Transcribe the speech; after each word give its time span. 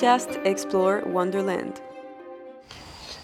podcast 0.00 0.40
Explore 0.46 1.02
Wonderland. 1.12 1.74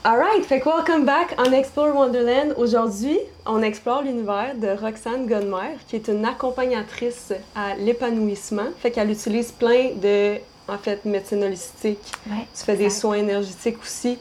Alright, 0.04 0.45
fait 0.45 0.61
que 0.61 0.68
welcome 0.68 1.06
back 1.06 1.34
on 1.38 1.50
Explore 1.52 1.95
Wonderland. 1.95 2.52
Aujourd'hui, 2.58 3.18
on 3.46 3.62
explore 3.62 4.02
l'univers 4.02 4.54
de 4.54 4.79
Roxane 4.79 5.26
Godmer, 5.26 5.79
qui 5.89 5.96
est 5.96 6.08
une 6.08 6.26
accompagnatrice 6.26 7.32
à 7.54 7.76
l'épanouissement. 7.76 8.68
Fait 8.79 8.90
qu'elle 8.90 9.11
utilise 9.11 9.53
plein 9.53 9.93
de, 9.94 10.36
en 10.68 10.76
fait, 10.76 11.03
médecine 11.07 11.44
holistique. 11.44 12.12
Ouais, 12.26 12.46
Tu 12.54 12.64
fais 12.64 12.76
des 12.76 12.90
soins 12.90 13.14
énergétiques 13.14 13.79
aussi. 13.81 14.18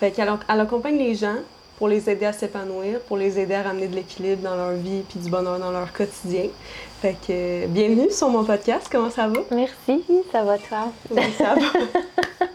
Fait 0.00 0.10
qu'elle 0.10 0.32
elle 0.48 0.60
accompagne 0.60 0.96
les 0.96 1.14
gens 1.14 1.36
pour 1.78 1.88
les 1.88 2.10
aider 2.10 2.26
à 2.26 2.32
s'épanouir, 2.32 3.00
pour 3.00 3.16
les 3.16 3.38
aider 3.38 3.54
à 3.54 3.62
ramener 3.62 3.86
de 3.86 3.94
l'équilibre 3.94 4.42
dans 4.42 4.56
leur 4.56 4.72
vie 4.72 5.02
puis 5.08 5.20
du 5.20 5.30
bonheur 5.30 5.58
dans 5.58 5.70
leur 5.70 5.92
quotidien. 5.92 6.46
Fait 7.00 7.12
que 7.14 7.30
euh, 7.30 7.66
bienvenue 7.68 8.10
sur 8.10 8.28
mon 8.28 8.42
podcast. 8.44 8.88
Comment 8.90 9.10
ça 9.10 9.28
va? 9.28 9.40
Merci, 9.52 10.02
ça 10.32 10.42
va 10.42 10.58
toi? 10.58 10.88
Oui, 11.10 11.22
ça 11.38 11.54
va. 11.54 11.60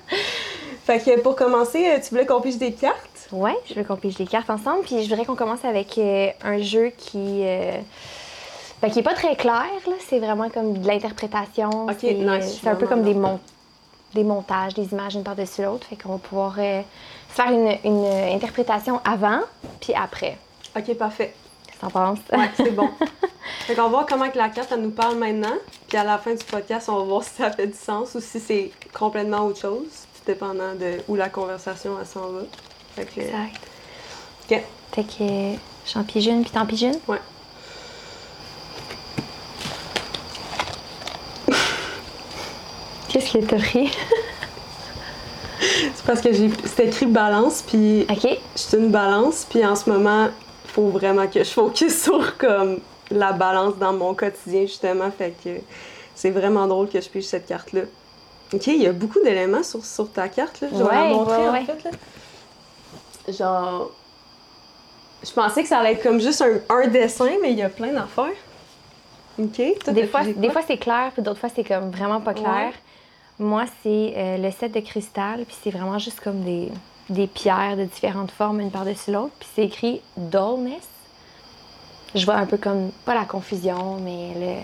fait 0.85 0.99
que 0.99 1.19
pour 1.21 1.35
commencer, 1.37 1.85
euh, 1.87 1.99
tu 2.03 2.09
voulais 2.09 2.25
qu'on 2.25 2.41
pige 2.41 2.57
des 2.57 2.73
cartes? 2.73 3.29
Ouais, 3.31 3.55
je 3.65 3.75
veux 3.75 3.83
qu'on 3.85 3.95
pige 3.95 4.17
les 4.19 4.27
cartes 4.27 4.49
ensemble, 4.49 4.81
puis 4.83 5.01
je 5.03 5.09
voudrais 5.09 5.25
qu'on 5.25 5.35
commence 5.37 5.63
avec 5.63 5.97
euh, 5.97 6.27
un 6.43 6.59
jeu 6.61 6.91
qui, 6.97 7.43
euh, 7.45 7.77
ben, 8.81 8.91
qui 8.91 8.99
est 8.99 9.03
pas 9.03 9.13
très 9.15 9.37
clair. 9.37 9.63
là. 9.87 9.93
C'est 10.05 10.19
vraiment 10.19 10.49
comme 10.49 10.77
de 10.77 10.85
l'interprétation. 10.85 11.85
Ok, 11.85 11.95
c'est 12.01 12.13
nice, 12.13 12.59
un 12.65 12.75
peu 12.75 12.87
comme 12.87 13.03
des, 13.03 13.13
mon- 13.13 13.39
des 14.13 14.25
montages, 14.25 14.73
des 14.73 14.91
images 14.91 15.15
une 15.15 15.23
par-dessus 15.23 15.63
l'autre. 15.63 15.87
Fait 15.87 15.95
qu'on 15.95 16.09
va 16.09 16.17
pouvoir 16.17 16.55
faire 17.33 17.51
une, 17.51 17.77
une, 17.83 18.05
interprétation 18.35 19.01
avant, 19.03 19.41
puis 19.81 19.93
après. 19.93 20.37
Ok, 20.77 20.93
parfait. 20.95 21.33
Qu'est-ce 21.81 21.89
penses? 21.89 22.19
Ouais, 22.31 22.49
c'est 22.55 22.71
bon. 22.71 22.89
fait 23.65 23.75
qu'on 23.75 23.83
va 23.83 23.87
voir 23.89 24.05
comment 24.05 24.29
que 24.29 24.37
la 24.37 24.49
carte, 24.49 24.71
elle 24.71 24.81
nous 24.81 24.91
parle 24.91 25.17
maintenant. 25.17 25.55
Puis 25.87 25.97
à 25.97 26.03
la 26.03 26.17
fin 26.17 26.33
du 26.33 26.43
podcast, 26.45 26.87
on 26.89 26.97
va 26.97 27.03
voir 27.03 27.23
si 27.23 27.31
ça 27.31 27.51
fait 27.51 27.67
du 27.67 27.77
sens 27.77 28.15
ou 28.15 28.21
si 28.21 28.39
c'est 28.39 28.71
complètement 28.93 29.45
autre 29.45 29.59
chose, 29.59 29.87
tout 30.15 30.21
dépendant 30.25 30.75
de 30.75 30.99
où 31.07 31.15
la 31.15 31.29
conversation, 31.29 31.97
elle 31.99 32.05
s'en 32.05 32.29
va. 32.29 32.41
Fait 32.95 33.05
que... 33.05 33.21
Exact. 33.21 33.59
Ok. 34.49 34.61
Fait 34.93 35.03
que 35.03 35.59
j'en 35.91 36.03
pige 36.03 36.27
une, 36.27 36.43
puis 36.43 36.51
t'en 36.51 36.65
piges 36.65 36.83
une? 36.83 36.99
Ouais. 37.07 37.19
Qu'est-ce 43.09 43.33
que 43.33 43.45
t'as 43.45 43.57
pris? 43.57 43.91
C'est 45.95 46.05
parce 46.05 46.21
que 46.21 46.33
j'ai... 46.33 46.49
c'est 46.65 46.87
écrit 46.87 47.05
balance, 47.05 47.61
puis 47.65 48.05
OK. 48.09 48.27
je 48.55 48.59
suis 48.59 48.77
une 48.77 48.89
balance, 48.89 49.45
puis 49.49 49.65
en 49.65 49.75
ce 49.75 49.89
moment, 49.89 50.25
il 50.65 50.71
faut 50.71 50.87
vraiment 50.89 51.27
que 51.27 51.43
je 51.43 51.49
focus 51.49 52.01
sur 52.03 52.37
comme 52.37 52.79
la 53.11 53.31
balance 53.33 53.77
dans 53.77 53.93
mon 53.93 54.13
quotidien, 54.13 54.61
justement. 54.61 55.11
Fait 55.11 55.33
que 55.43 55.49
c'est 56.15 56.31
vraiment 56.31 56.67
drôle 56.67 56.89
que 56.89 56.99
je 57.01 57.09
pige 57.09 57.25
cette 57.25 57.45
carte-là. 57.47 57.81
OK, 58.53 58.67
il 58.67 58.81
y 58.81 58.87
a 58.87 58.91
beaucoup 58.91 59.19
d'éléments 59.23 59.63
sur, 59.63 59.83
sur 59.83 60.11
ta 60.11 60.27
carte, 60.29 60.61
là. 60.61 60.67
Je 60.71 60.77
vais 60.77 60.83
la 60.83 60.89
Ouais, 61.03 61.09
montrer, 61.13 61.37
ouais, 61.37 61.47
en 61.47 61.53
ouais. 61.53 61.65
fait, 61.65 61.83
là. 61.83 61.91
Genre... 63.33 63.91
Je 65.25 65.31
pensais 65.31 65.63
que 65.63 65.69
ça 65.69 65.77
allait 65.79 65.93
être 65.93 66.03
comme 66.03 66.19
juste 66.19 66.41
un, 66.41 66.59
un 66.75 66.87
dessin, 66.87 67.29
mais 67.41 67.51
il 67.51 67.57
y 67.57 67.61
a 67.63 67.69
plein 67.69 67.93
d'affaires. 67.93 68.35
OK. 69.39 69.61
Des 69.87 70.05
fois, 70.07 70.21
des 70.25 70.49
fois 70.49 70.61
c'est 70.67 70.77
clair, 70.77 71.11
puis 71.13 71.21
d'autres 71.23 71.39
fois 71.39 71.49
c'est 71.55 71.63
comme 71.63 71.89
vraiment 71.89 72.19
pas 72.21 72.33
clair. 72.33 72.73
Moi, 73.39 73.65
c'est 73.81 74.13
euh, 74.15 74.37
le 74.37 74.51
set 74.51 74.73
de 74.73 74.79
cristal, 74.79 75.45
puis 75.45 75.55
c'est 75.63 75.71
vraiment 75.71 75.97
juste 75.97 76.19
comme 76.19 76.41
des, 76.43 76.69
des 77.09 77.27
pierres 77.27 77.77
de 77.77 77.85
différentes 77.85 78.31
formes, 78.31 78.59
une 78.59 78.71
par-dessus 78.71 79.11
l'autre. 79.11 79.33
Puis 79.39 79.49
c'est 79.55 79.63
écrit 79.63 80.01
dullness. 80.17 80.87
Je 82.15 82.25
vois 82.25 82.35
un 82.35 82.45
peu 82.45 82.57
comme, 82.57 82.91
pas 83.05 83.15
la 83.15 83.25
confusion, 83.25 83.97
mais 84.01 84.33
le. 84.35 84.61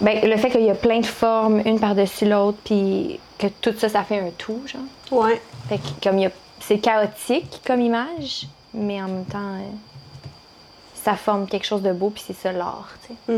Ben, 0.00 0.28
le 0.28 0.36
fait 0.36 0.50
qu'il 0.50 0.62
y 0.62 0.70
a 0.70 0.74
plein 0.74 1.00
de 1.00 1.06
formes, 1.06 1.60
une 1.64 1.78
par-dessus 1.78 2.26
l'autre, 2.26 2.58
puis 2.64 3.20
que 3.38 3.46
tout 3.60 3.74
ça, 3.76 3.88
ça 3.88 4.04
fait 4.04 4.20
un 4.20 4.30
tout, 4.38 4.62
genre. 4.66 4.80
Ouais. 5.10 5.40
Fait 5.68 5.78
que 5.78 6.02
comme 6.02 6.18
il 6.18 6.22
y 6.22 6.26
a. 6.26 6.30
C'est 6.60 6.78
chaotique 6.78 7.60
comme 7.66 7.80
image, 7.80 8.46
mais 8.72 9.02
en 9.02 9.08
même 9.08 9.24
temps, 9.24 9.38
euh, 9.38 9.68
ça 10.94 11.16
forme 11.16 11.46
quelque 11.48 11.66
chose 11.66 11.82
de 11.82 11.92
beau, 11.92 12.10
puis 12.10 12.22
c'est 12.24 12.36
ça 12.36 12.52
l'art, 12.52 12.88
tu 13.04 13.14
sais. 13.14 13.32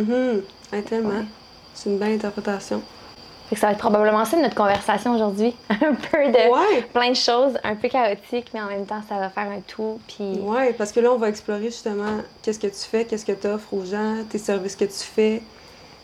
Ouais, 0.73 0.83
tellement. 0.83 1.09
Ouais. 1.09 1.25
C'est 1.73 1.89
une 1.89 1.99
belle 1.99 2.13
interprétation. 2.13 2.83
Fait 3.49 3.57
que 3.57 3.61
ça 3.61 3.67
va 3.69 3.73
être 3.75 3.79
probablement 3.79 4.25
ça 4.25 4.39
notre 4.39 4.55
conversation 4.55 5.15
aujourd'hui. 5.15 5.55
un 5.71 5.95
peu 5.95 6.27
de 6.33 6.51
Ouais. 6.51 6.83
plein 6.93 7.11
de 7.11 7.17
choses, 7.17 7.59
un 7.63 7.75
peu 7.77 7.89
chaotiques, 7.89 8.51
mais 8.55 8.63
en 8.63 8.67
même 8.69 8.87
temps, 8.87 9.03
ça 9.09 9.17
va 9.19 9.29
faire 9.29 9.51
un 9.51 9.61
tout. 9.61 10.01
Puis 10.09 10.39
Ouais, 10.41 10.73
parce 10.73 10.93
que 10.93 11.01
là, 11.01 11.13
on 11.13 11.19
va 11.19 11.29
explorer 11.29 11.67
justement 11.67 12.19
qu'est-ce 12.43 12.59
que 12.59 12.67
tu 12.69 12.81
fais, 12.91 13.05
qu'est-ce 13.05 13.27
que 13.27 13.33
tu 13.33 13.47
offres 13.47 13.73
aux 13.75 13.85
gens, 13.85 14.17
tes 14.31 14.39
services 14.39 14.77
que 14.77 14.87
tu 14.87 14.93
fais, 15.05 15.43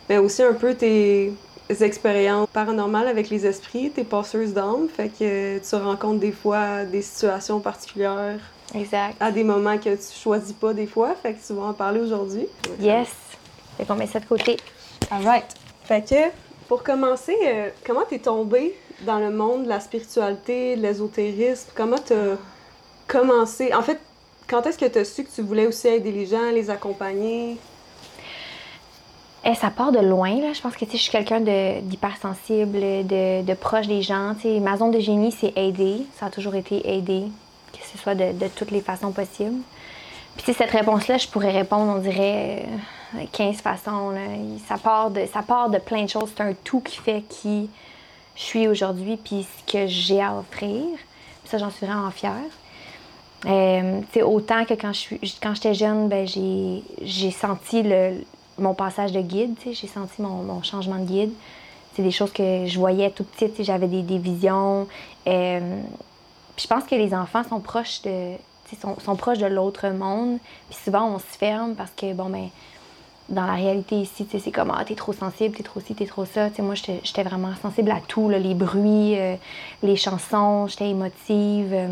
mais 0.09 0.19
aussi 0.19 0.43
un 0.43 0.53
peu 0.53 0.75
tes 0.75 1.33
expériences 1.81 2.49
paranormales 2.53 3.07
avec 3.09 3.31
les 3.31 3.47
esprits, 3.47 3.91
tes 3.91 4.05
passeuses 4.05 4.53
d'âme. 4.53 4.89
Fait 4.95 5.09
que 5.09 5.59
tu 5.59 5.75
rencontres 5.77 6.21
des 6.21 6.33
fois 6.33 6.85
des 6.85 7.01
situations 7.01 7.61
particulières 7.61 8.39
exact. 8.75 9.17
à 9.21 9.31
des 9.31 9.45
moments 9.45 9.79
que 9.79 9.95
tu 9.95 10.13
choisis 10.23 10.53
pas 10.53 10.75
des 10.75 10.87
fois. 10.87 11.15
Fait 11.23 11.33
que 11.35 11.39
tu 11.47 11.53
vas 11.55 11.63
en 11.63 11.73
parler 11.73 12.01
aujourd'hui. 12.01 12.47
Yes. 12.81 13.09
Fait 13.79 13.85
qu'on 13.87 13.95
met 13.95 14.07
ça 14.09 14.19
de 14.21 14.27
côté. 14.27 14.57
Alright. 15.11 15.47
Fait 15.85 16.03
que, 16.07 16.15
pour 16.71 16.85
commencer, 16.85 17.37
euh, 17.49 17.69
comment 17.85 18.05
t'es 18.09 18.21
tombée 18.21 18.77
dans 19.01 19.19
le 19.19 19.33
monde 19.33 19.65
de 19.65 19.69
la 19.69 19.81
spiritualité, 19.81 20.77
de 20.77 20.83
l'ésotérisme? 20.83 21.69
Comment 21.75 21.99
t'as 21.99 22.37
commencé? 23.09 23.75
En 23.75 23.83
fait, 23.83 23.99
quand 24.49 24.65
est-ce 24.65 24.79
que 24.79 24.85
t'as 24.85 25.03
su 25.03 25.25
que 25.25 25.31
tu 25.35 25.43
voulais 25.43 25.67
aussi 25.67 25.89
aider 25.89 26.13
les 26.13 26.27
gens, 26.27 26.53
les 26.53 26.71
accompagner? 26.71 27.57
Eh, 29.45 29.55
ça 29.57 29.71
part 29.71 29.91
de 29.91 29.99
loin, 29.99 30.41
là. 30.41 30.53
Je 30.53 30.61
pense 30.61 30.77
que 30.77 30.85
tu 30.85 30.93
je 30.93 31.03
suis 31.03 31.11
quelqu'un 31.11 31.41
d'hypersensible, 31.41 32.79
de, 32.79 33.43
de 33.43 33.55
proche 33.55 33.89
des 33.89 34.03
gens. 34.03 34.37
Tu 34.41 34.61
ma 34.61 34.77
zone 34.77 34.93
de 34.93 35.01
génie, 35.01 35.33
c'est 35.33 35.53
aider. 35.57 36.07
Ça 36.21 36.27
a 36.27 36.31
toujours 36.31 36.55
été 36.55 36.89
aider, 36.89 37.25
que 37.73 37.85
ce 37.85 37.99
soit 37.99 38.15
de, 38.15 38.31
de 38.31 38.47
toutes 38.47 38.71
les 38.71 38.81
façons 38.81 39.11
possibles. 39.11 39.59
Puis 40.37 40.45
tu 40.45 40.53
cette 40.53 40.71
réponse-là, 40.71 41.19
je 41.19 41.27
pourrais 41.27 41.51
répondre, 41.51 41.93
on 41.97 41.99
dirait, 41.99 42.63
euh, 42.65 42.77
15 43.33 43.57
façons. 43.57 44.11
là. 44.11 44.21
Ça 44.69 44.77
part, 44.79 45.11
de, 45.11 45.27
ça 45.27 45.43
part 45.43 45.71
de 45.71 45.79
plein 45.79 46.05
de 46.05 46.11
choses. 46.11 46.31
C'est 46.37 46.43
un 46.43 46.55
tout 46.65 46.81
qui 46.81 46.97
fait 46.97 47.23
qui 47.29 47.69
je 48.37 48.43
suis 48.43 48.69
aujourd'hui, 48.69 49.17
puis 49.17 49.45
ce 49.45 49.73
que 49.73 49.87
j'ai 49.87 50.23
à 50.23 50.35
offrir. 50.35 50.85
Ça, 51.45 51.59
j'en 51.59 51.71
suis 51.71 51.85
vraiment 51.85 52.11
fière. 52.11 52.35
Euh, 53.47 54.01
autant 54.23 54.65
que 54.65 54.75
quand 54.75 54.93
je 54.93 55.17
j'étais 55.23 55.75
jeune, 55.75 56.09
ben 56.09 56.27
j'ai 56.27 57.31
senti 57.31 57.83
le, 57.83 58.25
mon 58.59 58.75
passage 58.75 59.13
de 59.13 59.21
guide, 59.21 59.55
j'ai 59.65 59.87
senti 59.87 60.21
mon, 60.21 60.43
mon 60.43 60.63
changement 60.63 60.99
de 60.99 61.07
guide. 61.07 61.33
C'est 61.95 62.03
des 62.03 62.11
choses 62.11 62.33
que 62.33 62.67
je 62.67 62.79
voyais 62.79 63.11
tout 63.11 63.25
petite, 63.25 63.63
j'avais 63.63 63.89
des, 63.89 64.03
des 64.03 64.19
visions. 64.19 64.87
Euh, 65.27 65.83
je 66.57 66.67
pense 66.67 66.85
que 66.85 66.95
les 66.95 67.15
enfants 67.15 67.43
sont 67.49 67.61
proches 67.61 68.03
de 68.03 68.35
sont, 68.81 68.99
sont 69.01 69.17
proches 69.17 69.39
de 69.39 69.47
l'autre 69.47 69.89
monde. 69.89 70.39
Puis 70.69 70.79
souvent 70.85 71.15
on 71.15 71.19
se 71.19 71.37
ferme 71.39 71.75
parce 71.75 71.91
que 71.93 72.13
bon 72.13 72.29
ben 72.29 72.49
dans 73.31 73.47
la 73.47 73.55
réalité 73.55 73.95
ici, 73.97 74.27
c'est 74.31 74.51
comme 74.51 74.73
ah 74.77 74.85
t'es 74.85 74.95
trop 74.97 75.13
sensible, 75.13 75.55
t'es 75.57 75.63
trop 75.63 75.81
ci, 75.81 75.95
t'es 75.95 76.07
trop 76.07 76.25
ça. 76.25 76.49
Moi 76.59 76.75
j'étais 76.75 77.23
vraiment 77.23 77.53
sensible 77.63 77.91
à 77.91 78.01
tout, 78.07 78.29
là, 78.29 78.39
les 78.39 78.55
bruits, 78.55 79.19
euh, 79.19 79.37
les 79.83 79.97
chansons, 79.97 80.67
j'étais 80.69 80.91
émotive. 80.91 81.73
euh, 81.73 81.87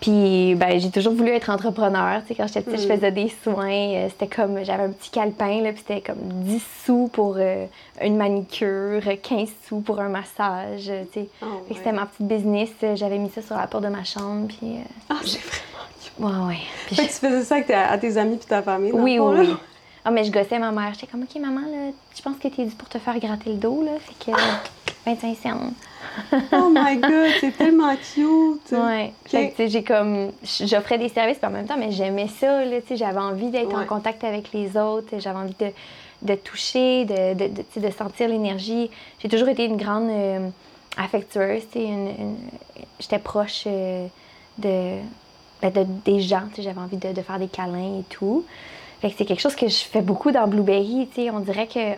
puis 0.00 0.56
ben, 0.56 0.80
j'ai 0.80 0.90
toujours 0.90 1.12
voulu 1.14 1.30
être 1.30 1.48
entrepreneur. 1.48 2.22
Quand 2.36 2.46
j'étais 2.48 2.62
petite, 2.62 2.80
je 2.80 2.86
Mm. 2.88 2.96
faisais 2.96 3.12
des 3.12 3.32
soins. 3.44 3.70
euh, 3.70 4.08
c'était 4.08 4.26
comme, 4.34 4.64
j'avais 4.64 4.82
un 4.82 4.90
petit 4.90 5.10
calepin, 5.10 5.60
là, 5.62 5.70
puis 5.72 5.84
c'était 5.86 6.00
comme 6.00 6.18
10 6.42 6.60
sous 6.84 7.08
pour 7.12 7.36
une 7.38 8.16
manicure, 8.16 9.00
15 9.22 9.48
sous 9.68 9.78
pour 9.80 10.00
un 10.00 10.08
massage. 10.08 10.90
Oh, 10.90 11.44
ouais. 11.46 11.76
c'était 11.76 11.92
ma 11.92 12.06
petite 12.06 12.26
business. 12.26 12.70
J'avais 12.96 13.18
mis 13.18 13.30
ça 13.30 13.42
sur 13.42 13.56
la 13.56 13.68
porte 13.68 13.84
de 13.84 13.90
ma 13.90 14.02
chambre. 14.02 14.48
Puis, 14.48 14.78
Ah, 15.08 15.14
c'est 15.24 15.38
vraiment. 15.38 15.86
Ouais, 16.18 16.46
ouais. 16.48 16.58
Puis 16.86 16.96
Fait 16.96 17.06
que 17.06 17.12
tu 17.12 17.18
faisais 17.18 17.42
ça 17.44 17.54
avec 17.56 17.66
ta- 17.68 17.88
à 17.90 17.98
tes 17.98 18.16
amis 18.16 18.36
puis 18.36 18.46
ta 18.46 18.62
famille? 18.62 18.92
dans 18.92 18.98
oui, 18.98 19.14
le 19.14 19.18
fond, 19.20 19.30
oui, 19.30 19.36
là? 19.36 19.42
oui. 19.52 19.56
Ah, 20.04 20.10
mais 20.10 20.24
je 20.24 20.32
gossais 20.32 20.58
ma 20.58 20.72
mère. 20.72 20.92
J'étais 20.94 21.06
comme, 21.06 21.22
OK, 21.22 21.40
maman, 21.40 21.60
là, 21.60 21.92
je 22.16 22.22
pense 22.22 22.36
que 22.36 22.48
t'es 22.48 22.64
dû 22.64 22.74
pour 22.74 22.88
te 22.88 22.98
faire 22.98 23.18
gratter 23.20 23.50
le 23.50 23.56
dos, 23.56 23.82
là. 23.84 23.92
Fait 24.00 24.32
que, 24.32 24.36
euh, 24.36 24.42
25 25.06 25.36
cents. 25.36 25.72
Oh 26.52 26.68
my 26.74 26.96
god, 26.96 27.30
c'est 27.40 27.56
tellement 27.56 27.94
cute! 27.96 28.72
Ouais. 28.72 29.12
Fait 29.26 29.50
que, 29.56 29.66
j'ai 29.68 29.82
comme. 29.84 30.32
J'offrais 30.60 30.98
des 30.98 31.08
services, 31.08 31.38
en 31.42 31.50
même 31.50 31.66
temps, 31.66 31.76
mais 31.78 31.92
j'aimais 31.92 32.28
ça, 32.28 32.64
là. 32.64 32.80
Tu 32.80 32.88
sais, 32.88 32.96
j'avais 32.96 33.18
envie 33.20 33.50
d'être 33.50 33.68
Ouais. 33.74 33.84
en 33.84 33.86
contact 33.86 34.24
avec 34.24 34.52
les 34.52 34.76
autres. 34.76 35.14
J'avais 35.18 35.38
envie 35.38 35.54
de, 35.60 35.68
de 36.22 36.34
toucher, 36.34 37.04
de, 37.04 37.34
de, 37.34 37.80
de, 37.80 37.90
sentir 37.90 38.28
l'énergie. 38.28 38.90
J'ai 39.20 39.28
toujours 39.28 39.48
été 39.48 39.64
une 39.64 39.76
grande 39.76 40.10
euh, 40.10 40.48
affectueuse, 40.96 41.62
tu 41.72 41.78
sais. 41.78 41.84
une- 41.84 42.08
une- 42.08 42.36
J'étais 43.00 43.18
proche 43.20 43.64
euh, 43.66 44.06
de, 44.58 44.96
ben, 45.62 45.72
de- 45.72 45.86
des 46.04 46.20
gens. 46.20 46.42
J'avais 46.58 46.80
envie 46.80 46.96
de, 46.96 47.12
de 47.12 47.22
faire 47.22 47.38
des 47.38 47.48
câlins 47.48 48.00
et 48.00 48.04
tout. 48.10 48.44
Fait 49.00 49.10
que 49.10 49.16
c'est 49.18 49.24
quelque 49.24 49.40
chose 49.40 49.56
que 49.56 49.68
je 49.68 49.84
fais 49.84 50.02
beaucoup 50.02 50.30
dans 50.30 50.46
Blueberry. 50.46 51.08
On 51.32 51.40
dirait 51.40 51.66
que 51.66 51.94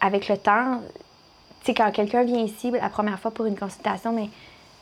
avec 0.00 0.28
le 0.28 0.36
temps, 0.36 0.80
quand 1.66 1.90
quelqu'un 1.92 2.24
vient 2.24 2.40
ici 2.42 2.70
la 2.70 2.88
première 2.90 3.18
fois 3.18 3.30
pour 3.30 3.46
une 3.46 3.56
consultation, 3.56 4.12
mais 4.12 4.28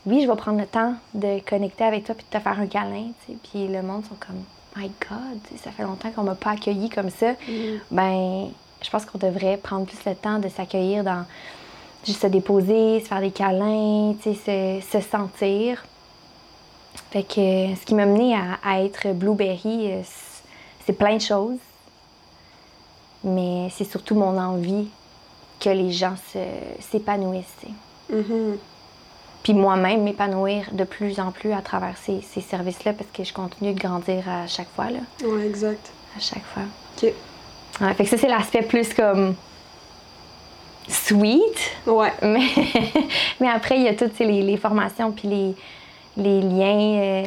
oui, 0.05 0.23
je 0.23 0.29
vais 0.29 0.37
prendre 0.37 0.59
le 0.59 0.67
temps 0.67 0.95
de 1.15 1.39
connecter 1.49 1.85
avec 1.85 2.05
toi 2.05 2.15
puis 2.15 2.27
de 2.31 2.37
te 2.37 2.43
faire 2.43 2.59
un 2.59 2.67
câlin. 2.67 3.13
Puis 3.27 3.69
le 3.69 3.83
monde 3.83 4.05
sont 4.05 4.17
comme, 4.17 4.43
my 4.77 4.91
God, 5.09 5.59
ça 5.63 5.71
fait 5.71 5.85
longtemps 5.85 6.11
qu'on 6.11 6.25
m'a 6.25 6.35
pas 6.35 6.51
accueilli 6.51 6.89
comme 6.91 7.11
ça. 7.11 7.33
Mhm. 7.49 7.81
Ben, 7.91 8.49
je 8.83 8.91
pense 8.91 9.05
qu'on 9.05 9.19
devrait 9.19 9.57
prendre 9.59 9.87
plus 9.87 10.05
le 10.05 10.15
temps 10.17 10.39
de 10.41 10.49
s'accueillir 10.49 11.05
dans, 11.05 11.25
juste 12.05 12.23
se 12.23 12.27
déposer, 12.27 13.01
se 13.01 13.07
faire 13.07 13.21
des 13.21 13.31
câlins, 13.31 14.15
se, 14.25 14.81
se 14.81 15.01
sentir. 15.01 15.85
Fait 17.12 17.23
que 17.25 17.35
ce 17.79 17.85
qui 17.85 17.94
m'a 17.94 18.06
mené 18.06 18.35
à, 18.35 18.59
à 18.64 18.81
être 18.81 19.09
Blueberry, 19.12 19.93
euh, 19.93 20.00
c'est 20.87 20.94
plein 20.94 21.17
de 21.17 21.20
choses. 21.23 21.59
Mais 23.25 23.69
c'est 23.76 23.85
surtout 23.85 24.14
mon 24.14 24.37
envie 24.38 24.88
que 25.61 25.69
les 25.70 25.93
gens 25.93 26.14
se- 26.32 26.82
s'épanouissent. 26.91 27.67
Mhm. 28.11 28.56
Puis 29.43 29.55
moi-même 29.55 30.03
m'épanouir 30.03 30.67
de 30.73 30.85
plus 30.85 31.20
en 31.20 31.31
plus 31.32 31.53
à 31.53 31.61
travers 31.62 31.97
ces, 31.99 32.20
ces 32.23 32.41
services-là 32.41 32.93
parce 32.94 33.11
que 33.12 33.25
je 33.25 33.32
continue 33.32 33.75
de 33.75 33.79
grandir 33.81 34.29
à 34.29 34.47
chaque 34.47 34.69
fois, 34.75 34.87
là. 34.91 35.00
Ouais, 35.25 35.47
exact. 35.47 35.91
À 36.17 36.20
chaque 36.20 36.44
fois. 36.44 36.62
OK. 36.97 37.12
Ouais, 37.81 37.94
fait 37.94 38.05
que 38.05 38.11
ça, 38.11 38.17
c'est 38.19 38.29
l'aspect 38.29 38.62
plus 38.62 38.93
comme 38.94 39.35
sweet. 40.88 41.58
Ouais. 41.87 42.12
Mais, 42.23 42.49
mais 43.41 43.49
après, 43.49 43.76
il 43.76 43.82
y 43.82 43.88
a 43.88 43.94
toutes 43.94 44.19
les 44.19 44.56
formations 44.56 45.11
puis 45.12 45.29
les, 45.29 45.55
les 46.17 46.41
liens. 46.41 47.00
euh, 47.03 47.25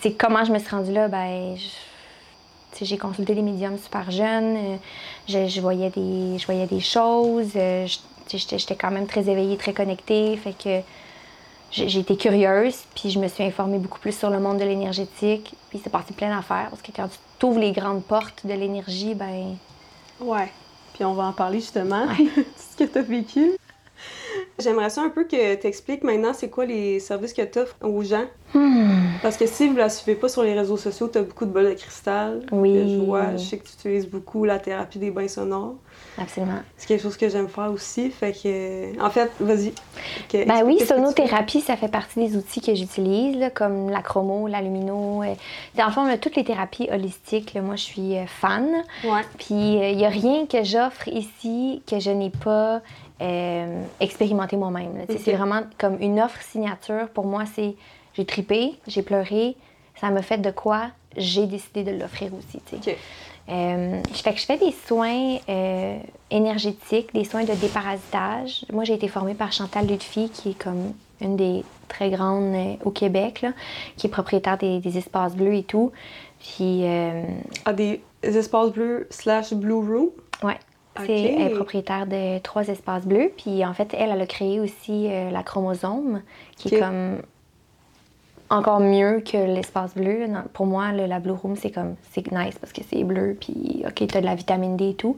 tu 0.00 0.08
sais, 0.08 0.12
comment 0.14 0.44
je 0.44 0.52
me 0.52 0.58
suis 0.58 0.68
rendue 0.70 0.92
là, 0.92 1.08
ben, 1.08 1.56
j'ai 2.80 2.98
consulté 2.98 3.34
des 3.34 3.42
médiums 3.42 3.78
super 3.78 4.10
jeunes. 4.10 4.56
euh, 4.56 4.76
je, 5.28 5.46
je 5.46 5.60
voyais, 5.60 5.90
des, 5.90 6.38
je 6.38 6.46
voyais 6.46 6.66
des 6.66 6.80
choses. 6.80 7.52
euh, 7.56 7.86
J'étais 8.28 8.58
j'étais 8.58 8.76
quand 8.76 8.90
même 8.90 9.06
très 9.06 9.28
éveillée, 9.28 9.56
très 9.56 9.72
connectée. 9.74 10.36
Fait 10.36 10.52
que 10.56 10.80
j'ai 11.70 11.98
été 12.00 12.16
curieuse, 12.16 12.76
puis 12.94 13.10
je 13.10 13.18
me 13.18 13.28
suis 13.28 13.44
informée 13.44 13.78
beaucoup 13.78 13.98
plus 13.98 14.16
sur 14.16 14.30
le 14.30 14.40
monde 14.40 14.58
de 14.58 14.64
l'énergétique. 14.64 15.54
Puis 15.70 15.80
c'est 15.82 15.90
parti 15.90 16.12
plein 16.12 16.34
d'affaires, 16.34 16.68
parce 16.70 16.80
que 16.82 16.92
quand 16.94 17.08
tu 17.38 17.46
ouvres 17.46 17.58
les 17.60 17.72
grandes 17.72 18.02
portes 18.04 18.46
de 18.46 18.54
l'énergie, 18.54 19.14
ben 19.14 19.56
Ouais. 20.20 20.50
Puis 20.94 21.04
on 21.04 21.14
va 21.14 21.24
en 21.24 21.32
parler 21.32 21.60
justement, 21.60 22.06
tout 22.16 22.28
ce 22.70 22.76
que 22.76 22.84
tu 22.90 22.98
as 22.98 23.02
vécu. 23.02 23.52
J'aimerais 24.62 24.90
ça 24.90 25.02
un 25.02 25.08
peu 25.10 25.24
que 25.24 25.54
tu 25.56 25.66
expliques 25.66 26.04
maintenant 26.04 26.32
c'est 26.32 26.48
quoi 26.48 26.64
les 26.64 27.00
services 27.00 27.32
que 27.32 27.42
tu 27.42 27.58
offres 27.58 27.76
aux 27.82 28.02
gens. 28.02 28.24
hmm, 28.54 28.90
Parce 29.22 29.36
que 29.36 29.46
si 29.46 29.68
vous 29.68 29.76
la 29.76 29.88
suivez 29.88 30.14
pas 30.18 30.28
sur 30.28 30.42
les 30.42 30.54
réseaux 30.54 30.76
sociaux, 30.76 31.08
tu 31.12 31.18
as 31.18 31.22
beaucoup 31.22 31.44
de 31.44 31.50
bols 31.50 31.68
de 31.70 31.74
cristal. 31.74 32.42
Oui. 32.52 32.72
que 32.74 32.88
Je 32.88 32.96
vois, 32.98 33.32
je 33.36 33.42
sais 33.42 33.58
que 33.58 33.64
tu 33.66 33.72
utilises 33.74 34.06
beaucoup 34.08 34.44
la 34.44 34.58
thérapie 34.58 34.98
des 34.98 35.10
bains 35.10 35.28
sonores. 35.28 35.74
absolument. 36.18 36.60
C'est 36.76 36.86
quelque 36.88 37.02
chose 37.02 37.16
que 37.16 37.28
j'aime 37.28 37.48
faire 37.48 37.70
aussi. 37.72 38.10
Fait 38.10 38.32
que, 38.32 39.00
en 39.02 39.10
fait, 39.10 39.30
vas-y. 39.40 39.72
Ben 40.46 40.62
oui, 40.64 40.78
sonothérapie, 40.80 41.60
ça 41.60 41.76
fait 41.76 41.88
partie 41.88 42.20
des 42.26 42.36
outils 42.36 42.60
que 42.60 42.74
j'utilise, 42.74 43.50
comme 43.54 43.90
la 43.90 44.02
chromo, 44.02 44.46
la 44.48 44.60
lumino. 44.60 45.22
euh. 45.22 45.34
Dans 45.76 45.86
le 45.86 45.92
fond, 45.92 46.04
là, 46.06 46.18
toutes 46.18 46.36
les 46.36 46.44
thérapies 46.44 46.88
holistiques, 46.92 47.54
là, 47.54 47.60
moi, 47.62 47.76
je 47.76 47.82
suis 47.82 48.16
euh, 48.16 48.26
fan. 48.26 48.66
Ouais. 49.04 49.22
Puis, 49.38 49.54
il 49.76 49.96
n'y 49.96 50.04
a 50.06 50.08
rien 50.08 50.46
que 50.46 50.62
j'offre 50.64 51.08
ici 51.08 51.82
que 51.90 51.98
je 51.98 52.10
n'ai 52.10 52.30
pas 52.30 52.80
euh, 53.20 53.82
expérimenté 54.00 54.56
moi-même. 54.56 54.92
C'est 55.18 55.32
vraiment 55.34 55.62
comme 55.78 55.96
une 56.00 56.20
offre 56.20 56.40
signature. 56.42 57.08
Pour 57.14 57.26
moi, 57.26 57.44
c'est 57.54 57.74
j'ai 58.14 58.24
tripé, 58.26 58.74
j'ai 58.86 59.02
pleuré, 59.02 59.56
ça 60.00 60.10
m'a 60.10 60.22
fait 60.22 60.38
de 60.38 60.50
quoi, 60.50 60.88
j'ai 61.16 61.46
décidé 61.46 61.84
de 61.84 61.92
l'offrir 61.92 62.30
aussi. 62.34 62.60
tu 62.66 62.76
sais. 62.82 62.92
Ok. 62.92 62.96
Euh, 63.48 64.00
je 64.14 64.22
fais 64.22 64.32
que 64.32 64.38
je 64.38 64.46
fais 64.46 64.56
des 64.56 64.72
soins 64.86 65.36
euh, 65.48 65.96
énergétiques, 66.30 67.12
des 67.12 67.24
soins 67.24 67.42
de 67.44 67.52
déparasitage. 67.54 68.64
Moi, 68.72 68.84
j'ai 68.84 68.94
été 68.94 69.08
formée 69.08 69.34
par 69.34 69.50
Chantal 69.52 69.86
Ludfi, 69.86 70.30
qui 70.30 70.50
est 70.50 70.62
comme 70.62 70.92
une 71.20 71.36
des 71.36 71.64
très 71.88 72.08
grandes 72.10 72.54
euh, 72.54 72.74
au 72.84 72.90
Québec, 72.90 73.42
là, 73.42 73.52
qui 73.96 74.06
est 74.06 74.10
propriétaire 74.10 74.58
des, 74.58 74.78
des 74.78 74.96
espaces 74.96 75.34
bleus 75.34 75.54
et 75.54 75.64
tout. 75.64 75.90
Puis, 76.40 76.84
Ah, 77.64 77.72
des 77.72 78.00
espaces 78.22 78.70
bleus 78.70 79.06
slash 79.10 79.52
blue 79.54 79.72
room? 79.74 80.10
ouais. 80.44 80.58
Ok. 80.98 81.04
C'est, 81.06 81.22
elle 81.22 81.52
est 81.52 81.54
propriétaire 81.54 82.06
de 82.06 82.38
trois 82.40 82.68
espaces 82.68 83.06
bleus. 83.06 83.32
Puis 83.36 83.64
en 83.64 83.72
fait, 83.74 83.94
elle, 83.98 84.10
elle 84.10 84.20
a 84.20 84.26
créé 84.26 84.60
aussi 84.60 85.08
euh, 85.10 85.30
la 85.30 85.42
chromosome, 85.42 86.20
qui 86.56 86.74
est 86.74 86.80
comme 86.80 87.18
encore 88.50 88.80
mieux 88.80 89.20
que 89.20 89.38
l'espace 89.38 89.94
bleu. 89.94 90.26
Non, 90.26 90.42
pour 90.52 90.66
moi, 90.66 90.92
le- 90.92 91.06
la 91.06 91.18
Blue 91.20 91.32
Room, 91.32 91.56
c'est 91.56 91.70
comme 91.70 91.94
c'est 92.10 92.30
nice 92.30 92.58
parce 92.58 92.72
que 92.74 92.82
c'est 92.86 93.02
bleu, 93.04 93.34
puis 93.40 93.82
OK, 93.86 94.06
t'as 94.06 94.20
de 94.20 94.26
la 94.26 94.34
vitamine 94.34 94.76
D 94.76 94.90
et 94.90 94.94
tout. 94.94 95.16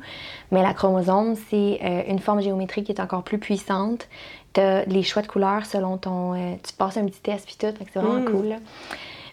Mais 0.53 0.63
la 0.63 0.73
chromosome, 0.73 1.35
c'est 1.51 1.81
euh, 1.83 2.03
une 2.09 2.21
forme 2.21 2.41
géométrique 2.41 2.87
qui 2.87 2.93
est 2.93 3.01
encore 3.01 3.25
plus 3.25 3.39
puissante. 3.39 4.09
T'as 4.53 4.85
les 4.85 5.03
choix 5.03 5.23
de 5.23 5.27
couleurs 5.27 5.67
selon 5.67 5.97
ton. 5.99 6.35
euh, 6.35 6.55
tu 6.65 6.73
passes 6.75 6.97
un 6.97 7.07
petit 7.07 7.21
test 7.21 7.45
puis 7.47 7.57
tout, 7.59 7.77
fait 7.77 7.85
que 7.85 7.91
c'est 7.93 7.99
vraiment 7.99 8.21
Mm. 8.21 8.31
cool. 8.31 8.47
là. 8.47 8.57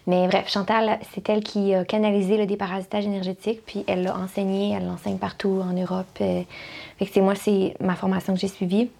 Mais 0.06 0.26
bref, 0.26 0.48
Chantal, 0.48 0.98
c'est 1.14 1.28
elle 1.28 1.44
qui 1.44 1.74
a 1.74 1.84
canalisé 1.84 2.36
le 2.36 2.46
déparasitage 2.46 3.04
énergétique, 3.04 3.60
puis 3.64 3.84
elle 3.86 4.02
l'a 4.02 4.16
enseigné, 4.16 4.72
elle 4.72 4.86
l'enseigne 4.86 5.18
partout 5.18 5.62
en 5.62 5.72
Europe. 5.72 6.06
euh, 6.20 6.42
fait 6.98 7.06
que 7.06 7.12
c'est 7.12 7.20
moi, 7.20 7.34
c'est 7.34 7.74
ma 7.80 7.94
formation 7.94 8.34
que 8.34 8.40
j'ai 8.40 8.48
suivie. 8.48 8.90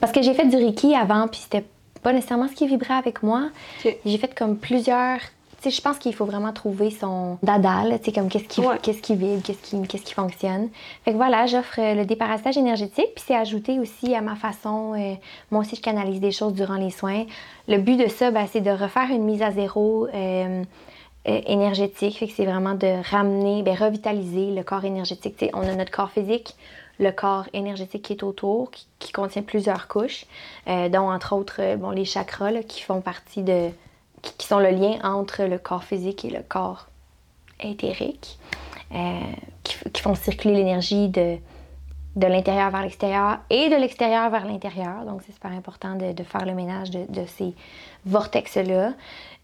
Parce 0.00 0.12
que 0.12 0.22
j'ai 0.22 0.34
fait 0.34 0.46
du 0.46 0.56
Reiki 0.56 0.94
avant, 0.94 1.26
puis 1.26 1.40
c'était 1.40 1.64
pas 2.02 2.12
nécessairement 2.12 2.48
ce 2.48 2.54
qui 2.54 2.66
vibrait 2.66 2.94
avec 2.94 3.22
moi. 3.22 3.48
J'ai 3.82 4.18
fait 4.18 4.32
comme 4.34 4.56
plusieurs. 4.56 5.18
Je 5.64 5.80
pense 5.80 5.98
qu'il 5.98 6.14
faut 6.14 6.26
vraiment 6.26 6.52
trouver 6.52 6.90
son 6.90 7.38
dada, 7.42 7.82
tu 7.98 8.04
sais, 8.04 8.12
comme 8.12 8.28
qu'est-ce 8.28 8.44
qui, 8.44 8.60
Ouais. 8.60 8.78
qu'est-ce 8.82 9.02
qui 9.02 9.16
vibre, 9.16 9.42
qu'est-ce 9.42 9.58
qui, 9.62 9.82
qu'est-ce 9.88 10.04
qui 10.04 10.14
fonctionne. 10.14 10.68
Fait 11.04 11.10
que 11.10 11.16
voilà, 11.16 11.46
j'offre 11.46 11.80
euh, 11.80 11.94
le 11.94 12.04
déparastage 12.04 12.56
énergétique, 12.56 13.08
puis 13.16 13.24
c'est 13.26 13.34
ajouté 13.34 13.80
aussi 13.80 14.14
à 14.14 14.20
ma 14.20 14.36
façon. 14.36 14.94
euh, 14.94 15.14
moi 15.50 15.62
aussi, 15.62 15.74
je 15.74 15.80
canalise 15.80 16.20
des 16.20 16.30
choses 16.30 16.52
durant 16.54 16.76
les 16.76 16.90
soins. 16.90 17.24
Le 17.66 17.78
but 17.78 17.96
de 17.96 18.06
ça, 18.08 18.30
ben, 18.30 18.46
c'est 18.50 18.60
de 18.60 18.70
refaire 18.70 19.08
une 19.10 19.24
mise 19.24 19.42
à 19.42 19.50
zéro. 19.50 20.06
euh, 20.14 20.62
euh, 21.28 21.40
énergétique, 21.46 22.18
fait 22.18 22.28
que 22.28 22.32
c'est 22.36 22.44
vraiment 22.44 22.74
de 22.74 23.02
ramener, 23.10 23.64
ben, 23.64 23.74
revitaliser 23.74 24.52
le 24.54 24.62
corps 24.62 24.84
énergétique. 24.84 25.36
Tu 25.36 25.46
sais, 25.46 25.50
on 25.54 25.62
a 25.62 25.74
notre 25.74 25.90
corps 25.90 26.10
physique, 26.12 26.54
le 27.00 27.10
corps 27.10 27.46
énergétique 27.52 28.02
qui 28.02 28.12
est 28.12 28.22
autour, 28.22 28.70
qui, 28.70 28.86
qui 29.00 29.10
contient 29.10 29.42
plusieurs 29.42 29.88
couches, 29.88 30.24
dont 30.68 31.10
entre 31.10 31.34
autres 31.34 31.74
bon, 31.78 31.90
les 31.90 32.04
chakras 32.04 32.52
là, 32.52 32.62
qui 32.62 32.80
font 32.80 33.00
partie 33.00 33.42
de. 33.42 33.70
Qui, 34.22 34.46
sont 34.46 34.58
le 34.58 34.70
lien 34.70 34.98
entre 35.02 35.44
le 35.44 35.58
corps 35.58 35.84
physique 35.84 36.24
et 36.24 36.30
le 36.30 36.42
corps 36.42 36.86
éthérique, 37.60 38.38
euh, 38.92 39.20
qui, 39.62 40.02
font 40.02 40.14
circuler 40.14 40.54
l'énergie 40.54 41.08
de, 41.08 41.38
de 42.16 42.26
l'intérieur 42.26 42.70
vers 42.70 42.82
l'extérieur 42.82 43.38
et 43.50 43.68
de 43.68 43.76
l'extérieur 43.76 44.30
vers 44.30 44.46
l'intérieur. 44.46 45.04
Donc, 45.06 45.22
c'est 45.26 45.32
super 45.32 45.52
important 45.52 45.94
de, 45.94 46.22
faire 46.22 46.46
le 46.46 46.54
ménage 46.54 46.90
de, 46.90 47.24
ces 47.26 47.54
vortex-là. 48.04 48.92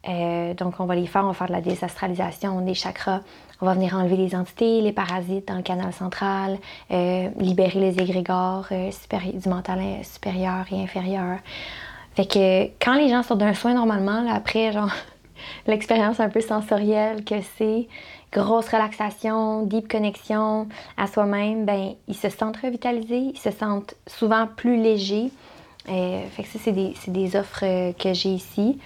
Euh, 0.08 0.54
donc, 0.54 0.80
on 0.80 0.86
va 0.86 0.94
les 0.94 1.06
faire, 1.06 1.22
on 1.24 1.28
va 1.28 1.34
faire 1.34 1.48
de 1.48 1.52
la 1.52 1.60
désastralisation 1.60 2.60
des 2.60 2.74
chakras. 2.74 3.20
On 3.60 3.66
va 3.66 3.74
venir 3.74 3.94
enlever 3.94 4.16
les 4.16 4.34
entités, 4.34 4.80
les 4.80 4.92
parasites 4.92 5.46
dans 5.46 5.56
le 5.56 5.62
canal 5.62 5.92
central, 5.92 6.58
euh, 6.90 7.28
libérer 7.36 7.78
les 7.78 8.00
égrégores 8.00 8.66
du 8.70 9.48
mental 9.48 9.80
supérieur 10.02 10.64
et 10.72 10.82
inférieur. 10.82 11.38
Fait 12.14 12.26
que 12.26 12.64
quand 12.84 12.94
les 12.94 13.08
gens 13.08 13.22
sortent 13.22 13.40
d'un 13.40 13.54
soin 13.54 13.74
normalement, 13.74 14.26
après, 14.30 14.72
genre, 14.72 14.92
l'expérience 15.66 16.20
un 16.20 16.28
peu 16.28 16.40
sensorielle 16.40 17.24
que 17.24 17.36
c'est, 17.56 17.88
grosse 18.32 18.68
relaxation, 18.68 19.66
deep 19.66 19.88
connexion 19.88 20.66
à 20.96 21.06
soi-même, 21.06 21.64
ben 21.64 21.94
ils 22.08 22.16
se 22.16 22.30
sentent 22.30 22.56
revitalisés, 22.56 23.32
ils 23.34 23.38
se 23.38 23.50
sentent 23.50 23.94
souvent 24.06 24.46
plus 24.46 24.76
légers. 24.76 25.30
Euh, 25.88 26.22
fait 26.30 26.44
que 26.44 26.48
ça, 26.48 26.58
c'est 26.62 26.72
des, 26.72 26.94
c'est 27.00 27.12
des 27.12 27.36
offres 27.36 27.64
euh, 27.64 27.92
que 27.92 28.14
j'ai 28.14 28.30
ici. 28.30 28.78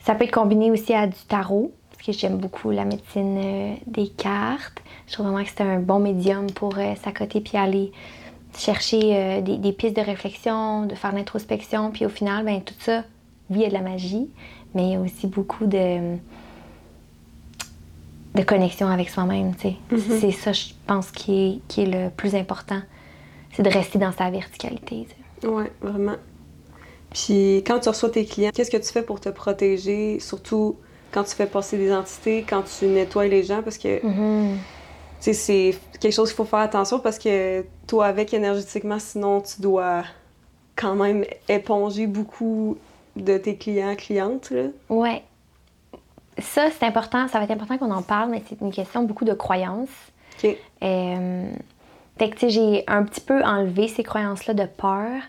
Ça 0.00 0.14
peut 0.14 0.24
être 0.24 0.34
combiné 0.34 0.70
aussi 0.70 0.92
à 0.92 1.06
du 1.06 1.18
tarot, 1.28 1.72
parce 1.90 2.02
que 2.06 2.12
j'aime 2.12 2.36
beaucoup 2.36 2.70
la 2.70 2.84
médecine 2.84 3.38
euh, 3.38 3.74
des 3.86 4.08
cartes. 4.08 4.82
Je 5.06 5.14
trouve 5.14 5.26
vraiment 5.26 5.42
que 5.42 5.50
c'est 5.50 5.62
un 5.62 5.80
bon 5.80 5.98
médium 5.98 6.50
pour 6.50 6.78
euh, 6.78 6.94
s'accoter 7.02 7.40
puis 7.40 7.56
aller 7.56 7.90
chercher 8.56 9.00
euh, 9.16 9.40
des, 9.40 9.56
des 9.58 9.72
pistes 9.72 9.96
de 9.96 10.00
réflexion, 10.02 10.86
de 10.86 10.94
faire 10.94 11.12
l'introspection. 11.14 11.90
Puis 11.90 12.06
au 12.06 12.08
final, 12.08 12.44
ben, 12.44 12.60
tout 12.62 12.74
ça, 12.78 13.04
oui, 13.50 13.56
il 13.58 13.62
y 13.62 13.64
a 13.64 13.68
de 13.68 13.74
la 13.74 13.80
magie, 13.82 14.28
mais 14.74 14.84
il 14.88 14.92
y 14.92 14.94
a 14.96 15.00
aussi 15.00 15.26
beaucoup 15.26 15.66
de, 15.66 16.16
de 18.34 18.42
connexion 18.42 18.88
avec 18.88 19.08
soi-même. 19.10 19.54
tu 19.54 19.68
sais. 19.68 19.76
Mhm. 19.90 20.18
C'est 20.20 20.32
ça, 20.32 20.52
je 20.52 20.64
pense, 20.86 21.10
qui 21.10 21.32
est, 21.46 21.58
qui 21.68 21.82
est 21.82 21.86
le 21.86 22.10
plus 22.10 22.34
important. 22.34 22.80
C'est 23.52 23.62
de 23.62 23.70
rester 23.70 23.98
dans 23.98 24.12
sa 24.12 24.30
verticalité. 24.30 25.06
Ouais, 25.44 25.70
vraiment. 25.80 26.16
Puis 27.12 27.58
quand 27.66 27.78
tu 27.78 27.88
reçois 27.88 28.10
tes 28.10 28.24
clients, 28.24 28.50
qu'est-ce 28.52 28.70
que 28.70 28.76
tu 28.76 28.92
fais 28.92 29.02
pour 29.02 29.20
te 29.20 29.28
protéger, 29.28 30.18
surtout 30.18 30.76
quand 31.12 31.22
tu 31.22 31.36
fais 31.36 31.46
passer 31.46 31.78
des 31.78 31.92
entités, 31.92 32.44
quand 32.48 32.62
tu 32.62 32.86
nettoies 32.86 33.28
les 33.28 33.44
gens, 33.44 33.62
parce 33.62 33.78
que 33.78 34.04
Mhm. 34.04 34.56
sais, 34.56 34.60
c'est 35.32 35.74
quelque 36.00 36.12
chose 36.12 36.28
qu'il 36.28 36.36
faut 36.36 36.44
faire 36.44 36.60
attention 36.60 36.98
parce 37.00 37.18
que 37.18 37.64
toi, 37.86 38.06
avec 38.06 38.34
énergétiquement, 38.34 38.98
sinon 38.98 39.40
tu 39.40 39.60
dois 39.60 40.04
quand 40.76 40.94
même 40.94 41.24
éponger 41.48 42.06
beaucoup 42.06 42.76
de 43.16 43.38
tes 43.38 43.56
clients, 43.56 43.94
clientes. 43.96 44.50
Là. 44.50 44.64
Ouais. 44.88 45.22
Ça, 46.38 46.68
c'est 46.70 46.84
important. 46.84 47.28
Ça 47.28 47.38
va 47.38 47.44
être 47.44 47.52
important 47.52 47.78
qu'on 47.78 47.92
en 47.92 48.02
parle, 48.02 48.30
mais 48.30 48.42
c'est 48.48 48.60
une 48.60 48.72
question 48.72 49.04
beaucoup 49.04 49.24
de 49.24 49.34
croyances. 49.34 49.88
OK. 50.42 50.56
Euh, 50.82 51.48
fait 52.18 52.30
que, 52.30 52.34
tu 52.34 52.40
sais, 52.40 52.50
j'ai 52.50 52.84
un 52.86 53.04
petit 53.04 53.20
peu 53.20 53.42
enlevé 53.42 53.88
ces 53.88 54.02
croyances-là 54.02 54.54
de 54.54 54.66
peur. 54.66 55.20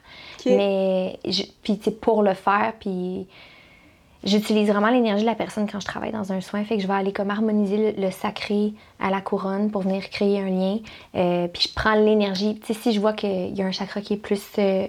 Mais, 0.45 1.19
puis, 1.63 1.79
tu 1.79 1.91
pour 1.91 2.21
le 2.21 2.33
faire, 2.33 2.73
puis 2.79 3.27
j'utilise 4.25 4.69
vraiment 4.69 4.89
l'énergie 4.89 5.21
de 5.23 5.29
la 5.29 5.35
personne 5.35 5.69
quand 5.71 5.79
je 5.79 5.85
travaille 5.85 6.11
dans 6.11 6.31
un 6.33 6.41
soin. 6.41 6.63
Fait 6.63 6.77
que 6.77 6.81
je 6.81 6.87
vais 6.87 6.93
aller 6.93 7.13
comme 7.13 7.29
harmoniser 7.29 7.93
le, 7.93 8.01
le 8.01 8.11
sacré 8.11 8.73
à 8.99 9.09
la 9.09 9.21
couronne 9.21 9.69
pour 9.71 9.83
venir 9.83 10.09
créer 10.09 10.39
un 10.41 10.49
lien. 10.49 10.77
Euh, 11.15 11.47
puis 11.47 11.63
je 11.69 11.73
prends 11.73 11.93
l'énergie. 11.95 12.59
Tu 12.59 12.73
sais, 12.73 12.79
si 12.79 12.91
je 12.93 12.99
vois 12.99 13.13
qu'il 13.13 13.55
y 13.55 13.61
a 13.61 13.65
un 13.65 13.71
chakra 13.71 14.01
qui 14.01 14.13
est 14.13 14.17
plus, 14.17 14.41
euh, 14.57 14.87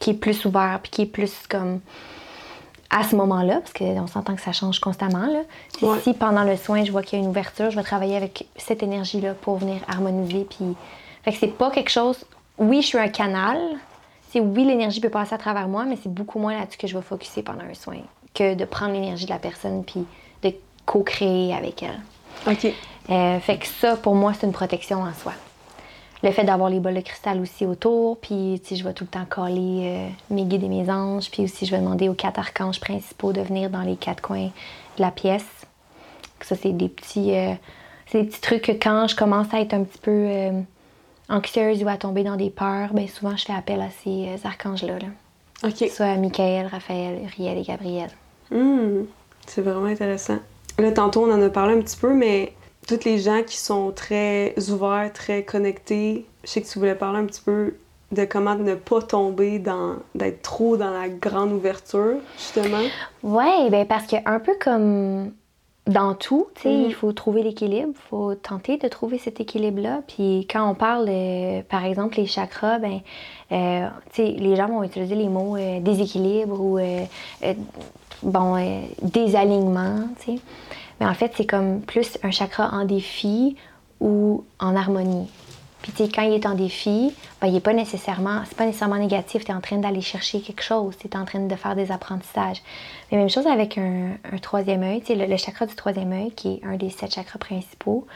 qui 0.00 0.10
est 0.10 0.14
plus 0.14 0.44
ouvert, 0.44 0.80
puis 0.82 0.90
qui 0.90 1.02
est 1.02 1.06
plus 1.06 1.32
comme 1.48 1.80
à 2.90 3.02
ce 3.02 3.16
moment-là, 3.16 3.60
parce 3.60 3.72
qu'on 3.72 4.06
s'entend 4.06 4.34
que 4.36 4.40
ça 4.42 4.52
change 4.52 4.78
constamment. 4.80 5.26
Là. 5.26 5.40
Si- 5.76 5.84
Ouais. 5.84 5.98
Si 6.00 6.14
pendant 6.14 6.44
le 6.44 6.56
soin, 6.56 6.84
je 6.84 6.92
vois 6.92 7.02
qu'il 7.02 7.18
y 7.18 7.22
a 7.22 7.24
une 7.24 7.30
ouverture, 7.30 7.70
je 7.70 7.76
vais 7.76 7.82
travailler 7.82 8.16
avec 8.16 8.46
cette 8.56 8.82
énergie-là 8.82 9.34
pour 9.34 9.56
venir 9.56 9.76
harmoniser. 9.88 10.44
Puis... 10.48 10.74
Fait 11.24 11.32
que 11.32 11.38
c'est 11.38 11.48
pas 11.48 11.70
quelque 11.70 11.90
chose. 11.90 12.24
Oui, 12.58 12.82
je 12.82 12.86
suis 12.86 12.98
un 12.98 13.08
canal. 13.08 13.58
C'est 14.30 14.40
oui, 14.40 14.64
l'énergie 14.64 15.00
peut 15.00 15.08
passer 15.10 15.34
à 15.34 15.38
travers 15.38 15.66
moi, 15.68 15.84
mais 15.84 15.96
c'est 16.00 16.12
beaucoup 16.12 16.38
moins 16.38 16.56
là-dessus 16.58 16.78
que 16.78 16.86
je 16.86 16.96
vais 16.96 17.02
focuser 17.02 17.42
pendant 17.42 17.64
un 17.64 17.74
soin 17.74 17.96
que 18.36 18.54
de 18.54 18.64
prendre 18.64 18.92
l'énergie 18.92 19.24
de 19.24 19.30
la 19.30 19.38
personne 19.38 19.82
puis 19.84 20.04
de 20.42 20.54
co-créer 20.84 21.54
avec 21.54 21.82
elle. 21.82 22.00
OK. 22.46 22.72
Euh, 23.10 23.40
fait 23.40 23.58
que 23.58 23.66
ça, 23.66 23.96
pour 23.96 24.14
moi, 24.14 24.32
c'est 24.34 24.46
une 24.46 24.52
protection 24.52 25.02
en 25.02 25.12
soi. 25.14 25.32
Le 26.22 26.30
fait 26.32 26.44
d'avoir 26.44 26.70
les 26.70 26.80
bols 26.80 26.94
de 26.94 27.00
cristal 27.00 27.40
aussi 27.40 27.66
autour, 27.66 28.18
puis 28.18 28.60
je 28.68 28.82
vais 28.82 28.92
tout 28.92 29.04
le 29.04 29.10
temps 29.10 29.26
coller 29.28 29.80
euh, 29.82 30.08
mes 30.30 30.44
guides 30.44 30.64
et 30.64 30.68
mes 30.68 30.90
anges, 30.90 31.30
puis 31.30 31.44
aussi 31.44 31.66
je 31.66 31.70
vais 31.70 31.78
demander 31.78 32.08
aux 32.08 32.14
quatre 32.14 32.38
archanges 32.38 32.80
principaux 32.80 33.32
de 33.32 33.42
venir 33.42 33.70
dans 33.70 33.82
les 33.82 33.96
quatre 33.96 34.22
coins 34.22 34.50
de 34.96 35.02
la 35.02 35.10
pièce. 35.10 35.46
Ça, 36.40 36.56
c'est 36.56 36.72
des 36.72 36.88
petits, 36.88 37.34
euh, 37.34 37.52
c'est 38.06 38.22
des 38.22 38.28
petits 38.28 38.40
trucs 38.40 38.62
que 38.62 38.72
quand 38.72 39.08
je 39.08 39.16
commence 39.16 39.52
à 39.52 39.60
être 39.60 39.74
un 39.74 39.84
petit 39.84 39.98
peu 39.98 40.28
anxieuse 41.28 41.82
ou 41.82 41.88
à 41.88 41.96
tomber 41.96 42.24
dans 42.24 42.36
des 42.36 42.50
peurs, 42.50 42.92
ben 42.92 43.06
souvent 43.08 43.36
je 43.36 43.44
fais 43.44 43.54
appel 43.54 43.80
à 43.80 43.90
ces 44.02 44.28
archanges-là. 44.44 44.98
là. 44.98 45.08
OK. 45.68 45.88
Soit 45.90 46.06
à 46.06 46.16
Michael, 46.16 46.66
Raphaël, 46.66 47.20
Uriel 47.24 47.58
et 47.58 47.62
Gabriel. 47.62 48.10
Hmm, 48.50 49.04
c'est 49.46 49.62
vraiment 49.62 49.86
intéressant. 49.86 50.38
Là, 50.78 50.92
tantôt, 50.92 51.24
on 51.24 51.32
en 51.32 51.42
a 51.42 51.48
parlé 51.48 51.74
un 51.74 51.80
petit 51.80 51.96
peu, 51.96 52.12
mais 52.12 52.52
toutes 52.86 53.04
les 53.04 53.18
gens 53.18 53.42
qui 53.42 53.56
sont 53.56 53.90
très 53.92 54.54
ouverts, 54.70 55.10
très 55.12 55.42
connectés, 55.42 56.26
je 56.44 56.50
sais 56.50 56.62
que 56.62 56.68
tu 56.68 56.78
voulais 56.78 56.94
parler 56.94 57.18
un 57.18 57.24
petit 57.26 57.40
peu 57.40 57.74
de 58.12 58.24
comment 58.24 58.54
ne 58.54 58.74
pas 58.76 59.02
tomber 59.02 59.58
dans, 59.58 59.96
d'être 60.14 60.42
trop 60.42 60.76
dans 60.76 60.90
la 60.90 61.08
grande 61.08 61.50
ouverture, 61.52 62.18
justement. 62.38 62.82
Ouais, 63.24 63.68
ben 63.70 63.84
parce 63.86 64.06
que 64.06 64.16
un 64.26 64.38
peu 64.38 64.52
comme 64.60 65.32
dans 65.88 66.14
tout, 66.14 66.48
tu 66.56 66.62
sais, 66.62 66.68
Mhm. 66.68 66.84
il 66.86 66.94
faut 66.94 67.12
trouver 67.12 67.42
l'équilibre, 67.42 67.92
il 67.94 68.08
faut 68.10 68.34
tenter 68.34 68.76
de 68.76 68.86
trouver 68.88 69.18
cet 69.18 69.40
équilibre-là. 69.40 70.02
Puis 70.06 70.46
quand 70.50 70.68
on 70.68 70.74
parle, 70.74 71.06
euh, 71.08 71.62
par 71.68 71.84
exemple, 71.84 72.16
les 72.18 72.26
chakras, 72.26 72.78
ben, 72.78 73.00
euh, 73.52 73.88
tu 74.12 74.22
sais, 74.22 74.30
les 74.32 74.54
gens 74.56 74.66
vont 74.68 74.82
utiliser 74.84 75.14
les 75.16 75.28
mots 75.28 75.56
euh, 75.56 75.80
déséquilibre 75.80 76.60
ou 76.60 76.78
euh, 76.78 77.04
bon 78.22 78.56
euh, 78.56 78.82
désalignement, 79.02 80.08
tu 80.20 80.32
sais. 80.32 80.40
Mais 81.00 81.06
en 81.06 81.14
fait, 81.14 81.32
c'est 81.36 81.46
comme 81.46 81.80
plus 81.80 82.18
un 82.22 82.30
chakra 82.30 82.70
en 82.72 82.84
défi 82.84 83.56
ou 84.00 84.44
en 84.58 84.74
harmonie. 84.76 85.28
Puis 85.82 85.92
tu 85.92 86.04
sais, 86.04 86.10
quand 86.12 86.22
il 86.22 86.32
est 86.32 86.46
en 86.46 86.54
défi, 86.54 87.14
ben, 87.40 87.46
il 87.46 87.54
est 87.54 87.60
pas 87.60 87.72
nécessairement, 87.72 88.42
c'est 88.46 88.56
pas 88.56 88.66
nécessairement 88.66 88.96
négatif. 88.96 89.44
Tu 89.44 89.52
es 89.52 89.54
en 89.54 89.60
train 89.60 89.76
d'aller 89.76 90.00
chercher 90.00 90.40
quelque 90.40 90.62
chose, 90.62 90.96
tu 90.98 91.06
es 91.06 91.16
en 91.16 91.24
train 91.24 91.40
de 91.40 91.54
faire 91.54 91.76
des 91.76 91.92
apprentissages. 91.92 92.62
Mais 93.10 93.18
même 93.18 93.28
chose 93.28 93.46
avec 93.46 93.78
un, 93.78 94.16
troisième 94.42 94.82
œil, 94.82 95.00
tu 95.00 95.16
sais, 95.16 95.26
le, 95.26 95.36
chakra 95.36 95.66
du 95.66 95.74
troisième 95.74 96.12
œil, 96.12 96.32
qui 96.32 96.54
est 96.54 96.60
un 96.66 96.76
des 96.76 96.90
sept 96.90 97.14
chakras 97.14 97.38
principaux. 97.38 98.06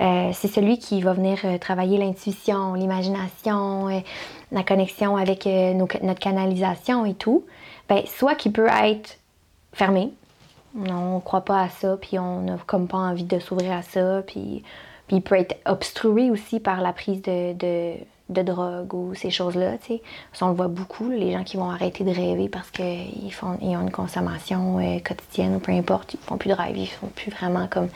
euh, 0.00 0.30
c'est 0.34 0.48
celui 0.48 0.78
qui 0.78 1.00
va 1.00 1.12
venir 1.14 1.38
euh, 1.44 1.56
travailler 1.56 1.96
l'intuition, 1.98 2.74
l'imagination, 2.74 3.88
euh, 3.88 4.00
la 4.50 4.62
connexion 4.62 5.16
avec 5.16 5.46
notre 5.46 6.20
canalisation 6.20 7.06
et 7.06 7.14
tout. 7.14 7.44
Ben, 7.92 8.06
soit 8.06 8.36
qui 8.36 8.48
peut 8.48 8.68
être 8.68 9.18
fermé, 9.74 10.14
on 10.74 11.16
ne 11.16 11.20
croit 11.20 11.42
pas 11.42 11.60
à 11.60 11.68
ça, 11.68 11.98
puis 12.00 12.18
on 12.18 12.40
n'a 12.40 12.56
comme 12.66 12.88
pas 12.88 12.96
envie 12.96 13.24
de 13.24 13.38
s'ouvrir 13.38 13.72
à 13.72 13.82
ça, 13.82 14.22
puis, 14.26 14.62
puis 15.06 15.16
il 15.16 15.20
peut 15.20 15.34
être 15.34 15.56
obstrué 15.66 16.30
aussi 16.30 16.58
par 16.58 16.80
la 16.80 16.94
prise 16.94 17.20
de, 17.20 17.52
de, 17.52 18.42
drogue 18.42 18.94
ou 18.94 19.14
ces 19.14 19.28
choses-là, 19.28 19.76
tu 19.76 19.98
sais. 19.98 20.02
On 20.40 20.48
le 20.48 20.54
voit 20.54 20.68
beaucoup, 20.68 21.10
les 21.10 21.32
gens 21.32 21.44
qui 21.44 21.58
vont 21.58 21.68
arrêter 21.68 22.02
de 22.02 22.12
rêver 22.12 22.48
parce 22.48 22.70
qu'ils 22.70 23.26
ils 23.26 23.76
ont 23.76 23.82
une 23.82 23.90
consommation 23.90 24.78
euh, 24.78 24.98
quotidienne 25.00 25.56
ou 25.56 25.58
peu 25.58 25.72
importe, 25.72 26.14
ils 26.14 26.20
font 26.20 26.38
plus 26.38 26.48
de 26.48 26.54
rêve, 26.54 26.78
ils 26.78 26.86
font 26.86 27.08
plus 27.08 27.30
vraiment 27.30 27.66
comme... 27.66 27.88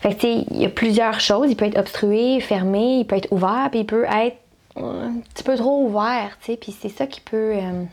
Fait 0.00 0.10
que, 0.10 0.20
tu 0.20 0.20
sais, 0.20 0.44
il 0.50 0.60
y 0.60 0.66
a 0.66 0.68
plusieurs 0.68 1.18
choses. 1.18 1.50
Il 1.50 1.56
peut 1.56 1.64
être 1.64 1.78
obstrué, 1.78 2.40
fermé, 2.40 2.98
il 2.98 3.06
peut 3.06 3.16
être 3.16 3.32
ouvert, 3.32 3.68
puis 3.70 3.80
il 3.80 3.86
peut 3.86 4.04
être 4.04 4.36
un 4.76 5.14
petit 5.32 5.44
peu 5.44 5.56
trop 5.56 5.86
ouvert, 5.86 6.36
tu 6.40 6.52
sais. 6.52 6.58
Puis 6.58 6.76
c'est 6.78 6.90
ça 6.90 7.06
qui 7.06 7.22
peut... 7.22 7.54
euh, 7.54 7.84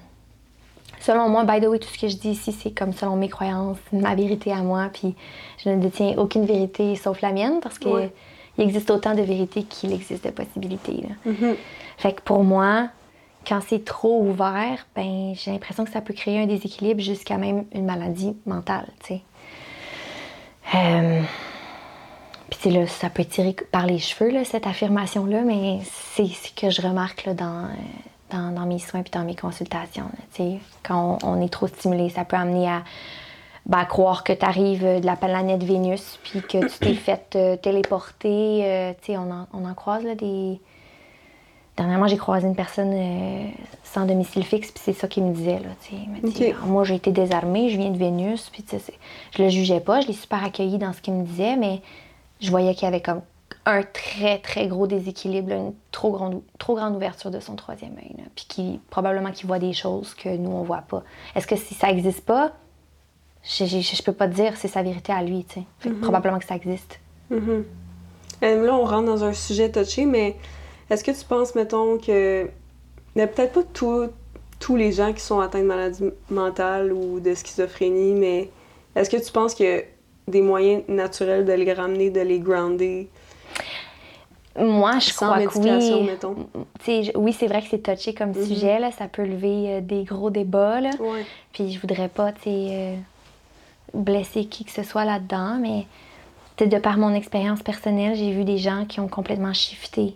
Selon 0.99 1.29
moi, 1.29 1.43
by 1.45 1.61
the 1.61 1.65
way, 1.67 1.79
tout 1.79 1.87
ce 1.87 1.97
que 1.97 2.07
je 2.09 2.17
dis 2.17 2.31
ici, 2.31 2.51
c'est 2.51 2.71
comme 2.71 2.91
selon 2.93 3.15
mes 3.15 3.29
croyances, 3.29 3.77
ma 3.93 4.15
vérité 4.15 4.51
à 4.51 4.57
moi, 4.63 4.89
puis 4.93 5.15
je 5.63 5.69
ne 5.69 5.77
détiens 5.81 6.15
aucune 6.17 6.45
vérité 6.45 6.95
sauf 6.95 7.21
la 7.21 7.31
mienne, 7.31 7.59
parce 7.61 7.79
qu'il 7.79 7.91
Ouais. 7.91 8.11
existe 8.57 8.91
autant 8.91 9.15
de 9.15 9.21
vérités 9.21 9.63
qu'il 9.63 9.93
existe 9.93 10.25
de 10.25 10.31
possibilités. 10.31 11.03
là. 11.07 11.31
Mhm. 11.31 11.55
Fait 11.97 12.13
que 12.13 12.21
pour 12.21 12.43
moi, 12.43 12.89
quand 13.47 13.61
c'est 13.65 13.85
trop 13.85 14.21
ouvert, 14.21 14.85
ben 14.95 15.33
j'ai 15.35 15.51
l'impression 15.51 15.85
que 15.85 15.91
ça 15.91 16.01
peut 16.01 16.13
créer 16.13 16.41
un 16.41 16.45
déséquilibre 16.47 17.01
jusqu'à 17.01 17.37
même 17.37 17.63
une 17.73 17.85
maladie 17.85 18.35
mentale, 18.45 18.87
tu 19.01 19.15
sais. 19.15 19.21
Euh, 20.75 21.21
Puis 22.59 22.71
là, 22.71 22.87
ça 22.87 23.09
peut 23.09 23.23
tirer 23.23 23.55
par 23.71 23.85
les 23.85 23.99
cheveux, 23.99 24.31
là, 24.31 24.43
cette 24.43 24.67
affirmation-là, 24.67 25.41
mais 25.43 25.79
c'est 26.15 26.25
ce 26.27 26.51
que 26.53 26.69
je 26.69 26.81
remarque 26.81 27.23
là, 27.25 27.33
dans, 27.33 27.65
euh, 27.65 27.69
dans, 28.31 28.51
dans 28.53 28.65
mes 28.65 28.79
soins 28.79 29.01
puis 29.01 29.11
dans 29.11 29.23
mes 29.23 29.35
consultations. 29.35 30.05
là. 30.39 30.45
Quand 30.83 31.17
on, 31.23 31.27
on 31.37 31.41
est 31.41 31.49
trop 31.49 31.67
stimulé, 31.67 32.09
ça 32.09 32.25
peut 32.25 32.35
amener 32.37 32.67
à, 32.69 32.83
ben, 33.65 33.85
croire 33.85 34.23
que 34.23 34.33
tu 34.33 34.45
arrives 34.45 34.83
de 34.83 35.05
la 35.05 35.15
planète 35.15 35.63
Vénus 35.63 36.19
puis 36.23 36.41
que 36.41 36.67
tu 36.67 36.79
t'es 36.79 36.93
fait 36.95 37.35
euh, 37.35 37.55
téléporter. 37.57 38.61
euh, 38.63 38.93
on 39.09 39.31
en, 39.31 39.47
on 39.53 39.65
en 39.69 39.73
croise 39.73 40.03
là, 40.03 40.15
des... 40.15 40.59
Dernièrement, 41.77 42.07
j'ai 42.07 42.17
croisé 42.17 42.45
une 42.45 42.57
personne 42.57 42.91
euh, 42.93 43.45
sans 43.85 44.05
domicile 44.05 44.43
fixe, 44.43 44.69
puis 44.69 44.81
c'est 44.83 44.91
ça 44.91 45.07
qu'il 45.07 45.23
me 45.23 45.33
disait. 45.33 45.59
Là, 45.59 45.69
dit, 46.23 46.53
moi, 46.65 46.83
j'ai 46.83 46.95
été 46.95 47.11
désarmée, 47.11 47.69
je 47.69 47.77
viens 47.77 47.89
de 47.89 47.97
Vénus, 47.97 48.49
puis 48.51 48.63
tu 48.63 48.71
sais, 48.71 48.79
c'est- 48.79 48.97
je 49.37 49.41
le 49.43 49.47
jugeais 49.49 49.79
pas, 49.79 50.01
je 50.01 50.07
l'ai 50.07 50.13
super 50.13 50.43
accueilli 50.43 50.77
dans 50.77 50.91
ce 50.91 50.99
qu'il 50.99 51.13
me 51.13 51.23
disait, 51.23 51.55
mais 51.55 51.81
je 52.41 52.49
voyais 52.51 52.73
qu'il 52.73 52.83
y 52.83 52.87
avait 52.87 52.99
comme 53.01 53.21
un 53.69 53.83
très, 53.83 54.39
très 54.39 54.67
gros 54.67 54.87
déséquilibre, 54.87 55.51
une 55.51 55.73
trop 55.91 56.11
grande, 56.11 56.41
trop 56.57 56.75
grande 56.75 56.95
ouverture 56.95 57.31
de 57.31 57.39
son 57.39 57.55
troisième 57.55 57.95
œil, 57.97 58.15
puis 58.35 58.45
qui, 58.47 58.79
probablement 58.89 59.31
qu'il 59.31 59.47
voit 59.47 59.59
des 59.59 59.73
choses 59.73 60.13
que 60.13 60.29
nous, 60.29 60.51
on 60.51 60.63
voit 60.63 60.83
pas. 60.87 61.03
Est-ce 61.35 61.47
que 61.47 61.55
si 61.55 61.73
ça 61.73 61.89
existe 61.89 62.21
pas, 62.25 62.53
je, 63.43 63.65
je, 63.65 63.79
je 63.79 64.03
peux 64.03 64.11
pas 64.13 64.27
te 64.27 64.33
dire, 64.33 64.57
c'est 64.57 64.67
sa 64.67 64.83
vérité 64.83 65.11
à 65.13 65.23
lui, 65.23 65.45
tu 65.45 65.61
sais. 65.61 65.65
Que 65.81 65.89
Probablement 65.89 66.39
que 66.39 66.45
ça 66.45 66.55
existe. 66.55 66.99
Mhm. 67.29 67.65
Euh, 68.43 68.65
là, 68.65 68.73
on 68.75 68.85
rentre 68.85 69.05
dans 69.05 69.23
un 69.23 69.33
sujet 69.33 69.71
touché, 69.71 70.05
mais 70.05 70.35
est-ce 70.89 71.03
que 71.03 71.11
tu 71.11 71.25
penses, 71.25 71.55
mettons, 71.55 71.97
que. 71.97 72.49
Mais 73.15 73.27
peut-être 73.27 73.53
pas 73.53 73.63
tout- 73.73 74.09
tous 74.59 74.75
les 74.75 74.91
gens 74.91 75.13
qui 75.13 75.21
sont 75.21 75.39
atteints 75.39 75.61
de 75.61 75.65
maladie 75.65 76.03
mentale 76.29 76.91
ou 76.93 77.19
de 77.19 77.33
schizophrénie, 77.33 78.13
mais 78.13 78.49
est-ce 78.95 79.09
que 79.09 79.17
tu 79.17 79.31
penses 79.31 79.59
a 79.61 79.79
des 80.27 80.41
moyens 80.41 80.83
naturels 80.87 81.45
de 81.45 81.53
les 81.53 81.73
ramener, 81.73 82.09
de 82.11 82.21
les 82.21 82.39
grounder 82.39 83.09
Moi, 84.57 84.99
je 84.99 85.11
sans 85.11 85.27
crois 85.27 85.37
que 85.45 85.57
oui. 85.59 86.03
mettons? 86.03 86.35
Je- 86.85 87.15
oui, 87.17 87.33
c'est 87.33 87.47
vrai 87.47 87.61
que 87.61 87.67
c'est 87.69 87.79
touché 87.83 88.13
comme 88.13 88.29
Mhm. 88.31 88.45
sujet, 88.45 88.79
là, 88.79 88.91
ça 88.91 89.07
peut 89.07 89.23
lever 89.23 89.75
euh, 89.75 89.81
des 89.81 90.03
gros 90.03 90.29
débats, 90.29 90.81
là. 90.81 90.89
Ouais. 90.99 91.25
Puis 91.53 91.71
je 91.71 91.79
voudrais 91.79 92.09
pas, 92.09 92.31
euh, 92.47 92.95
blesser 93.93 94.45
qui 94.45 94.65
que 94.65 94.71
ce 94.71 94.83
soit 94.83 95.05
là-dedans, 95.05 95.57
mais 95.61 95.85
peut-être 96.55 96.71
de 96.71 96.77
par 96.79 96.97
mon 96.97 97.13
expérience 97.13 97.61
personnelle, 97.61 98.15
j'ai 98.15 98.31
vu 98.31 98.43
des 98.43 98.57
gens 98.57 98.85
qui 98.85 98.99
ont 98.99 99.07
complètement 99.07 99.53
shifté. 99.53 100.15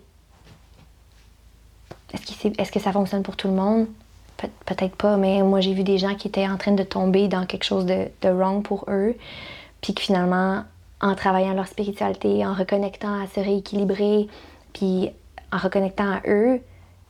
Est-ce 2.12 2.48
que, 2.48 2.60
est-ce 2.60 2.70
que 2.72 2.80
ça 2.80 2.92
fonctionne 2.92 3.22
pour 3.22 3.36
tout 3.36 3.48
le 3.48 3.54
monde? 3.54 3.86
Pe- 4.36 4.48
peut-être 4.66 4.96
pas, 4.96 5.16
mais 5.16 5.42
moi 5.42 5.60
j'ai 5.60 5.72
vu 5.74 5.84
des 5.84 5.98
gens 5.98 6.14
qui 6.16 6.28
étaient 6.28 6.46
en 6.48 6.56
train 6.56 6.72
de 6.72 6.82
tomber 6.82 7.28
dans 7.28 7.46
quelque 7.46 7.64
chose 7.64 7.86
de, 7.86 8.08
de 8.22 8.28
wrong 8.28 8.62
pour 8.62 8.84
eux, 8.88 9.16
puis 9.80 9.94
que 9.94 10.00
finalement, 10.02 10.64
en 11.04 11.14
travaillant 11.14 11.52
leur 11.52 11.68
spiritualité, 11.68 12.46
en 12.46 12.54
reconnectant 12.54 13.20
à 13.22 13.26
se 13.26 13.38
rééquilibrer, 13.38 14.26
puis 14.72 15.10
en 15.52 15.58
reconnectant 15.58 16.10
à 16.10 16.22
eux, 16.26 16.60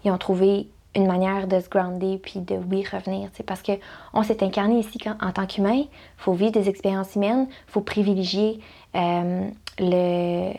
ils 0.05 0.11
ont 0.11 0.19
trouvé 0.19 0.69
une 0.97 1.07
manière 1.07 1.47
de 1.47 1.61
se 1.61 1.69
grounder 1.69 2.19
puis 2.19 2.41
de 2.41 2.57
oui 2.71 2.85
revenir 2.91 3.31
parce 3.47 3.63
que 3.63 3.73
on 4.13 4.23
s'est 4.25 4.43
incarné 4.43 4.81
ici 4.81 4.99
en 5.21 5.31
tant 5.31 5.47
qu'humain. 5.47 5.75
Il 5.75 5.89
faut 6.17 6.33
vivre 6.33 6.53
des 6.53 6.69
expériences 6.69 7.15
humaines 7.15 7.47
il 7.49 7.73
faut 7.73 7.81
privilégier 7.81 8.61
euh, 8.97 9.49
le, 9.79 10.53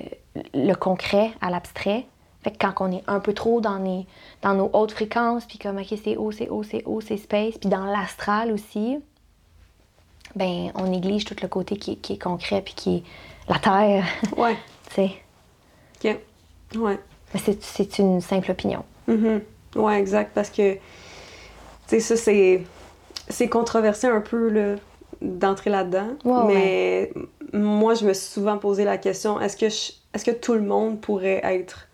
le 0.54 0.74
concret 0.74 1.32
à 1.42 1.50
l'abstrait. 1.50 2.06
Fait 2.42 2.52
que 2.52 2.58
quand 2.58 2.74
on 2.80 2.92
est 2.92 3.04
un 3.08 3.20
peu 3.20 3.34
trop 3.34 3.60
dans, 3.60 3.78
les, 3.78 4.06
dans 4.44 4.54
nos 4.54 4.70
hautes 4.72 4.92
fréquences 4.92 5.46
puis 5.46 5.58
comme 5.58 5.78
ok 5.78 5.94
c'est 6.02 6.16
haut 6.16 6.32
c'est 6.32 6.50
haut 6.50 6.64
c'est 6.64 6.84
haut 6.86 7.02
c'est 7.02 7.18
space 7.18 7.58
puis 7.58 7.70
dans 7.70 7.86
l'astral 7.86 8.52
aussi 8.52 8.98
ben 10.36 10.72
on 10.76 10.88
néglige 10.88 11.26
tout 11.26 11.36
le 11.42 11.48
côté 11.48 11.78
qui, 11.78 11.94
est- 11.94 11.96
qui 11.96 12.14
est 12.14 12.18
concret 12.22 12.62
puis 12.62 12.74
qui 12.74 12.96
est 12.98 13.04
la 13.50 13.60
terre 13.60 14.06
Ouais. 14.38 14.56
tu 14.90 14.96
sais 14.96 15.12
OK. 16.04 16.20
Ouais. 16.78 17.00
Mais 17.34 17.40
c'est- 17.40 17.62
c'est 17.64 18.00
une 18.00 18.22
simple 18.22 18.52
opinion 18.52 18.84
Mhm. 19.08 19.42
Ouais, 19.76 20.00
exact, 20.00 20.32
parce 20.34 20.50
que, 20.50 20.74
tu 20.76 20.80
sais, 21.88 22.00
ça, 22.00 22.16
c'est. 22.16 22.64
c'est 23.30 23.50
controversé 23.50 24.08
un 24.08 24.22
peu 24.22 24.50
là, 24.50 24.76
d'entrer 25.22 25.70
là-dedans, 25.70 26.10
mais 26.48 27.12
moi, 27.54 27.94
je 27.94 28.06
me 28.06 28.14
suis 28.14 28.28
souvent 28.32 28.58
posé 28.58 28.84
la 28.86 28.98
question 28.98 29.40
est-ce 29.42 29.56
que, 29.58 29.70
je- 29.70 29.92
est-ce 30.14 30.24
que 30.26 30.32
tout 30.32 30.54
le 30.54 30.62
monde 30.62 31.02
pourrait 31.02 31.42
être 31.44 31.88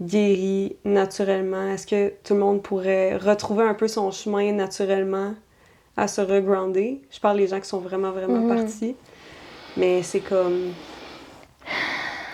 guéri 0.00 0.76
naturellement? 0.84 1.66
Est-ce 1.68 1.86
que 1.86 2.12
tout 2.24 2.34
le 2.34 2.40
monde 2.40 2.62
pourrait 2.62 3.16
retrouver 3.16 3.64
un 3.64 3.74
peu 3.74 3.88
son 3.88 4.10
chemin 4.10 4.52
naturellement? 4.52 5.34
À 5.96 6.08
se 6.08 6.20
regrounder 6.20 7.02
Je 7.10 7.20
parle 7.20 7.36
des 7.38 7.46
gens 7.48 7.60
qui 7.60 7.68
sont 7.68 7.78
vraiment, 7.80 8.10
vraiment 8.12 8.40
Mhm. 8.40 8.56
partis, 8.56 8.96
mais 9.76 10.02
c'est 10.02 10.20
comme. 10.20 10.72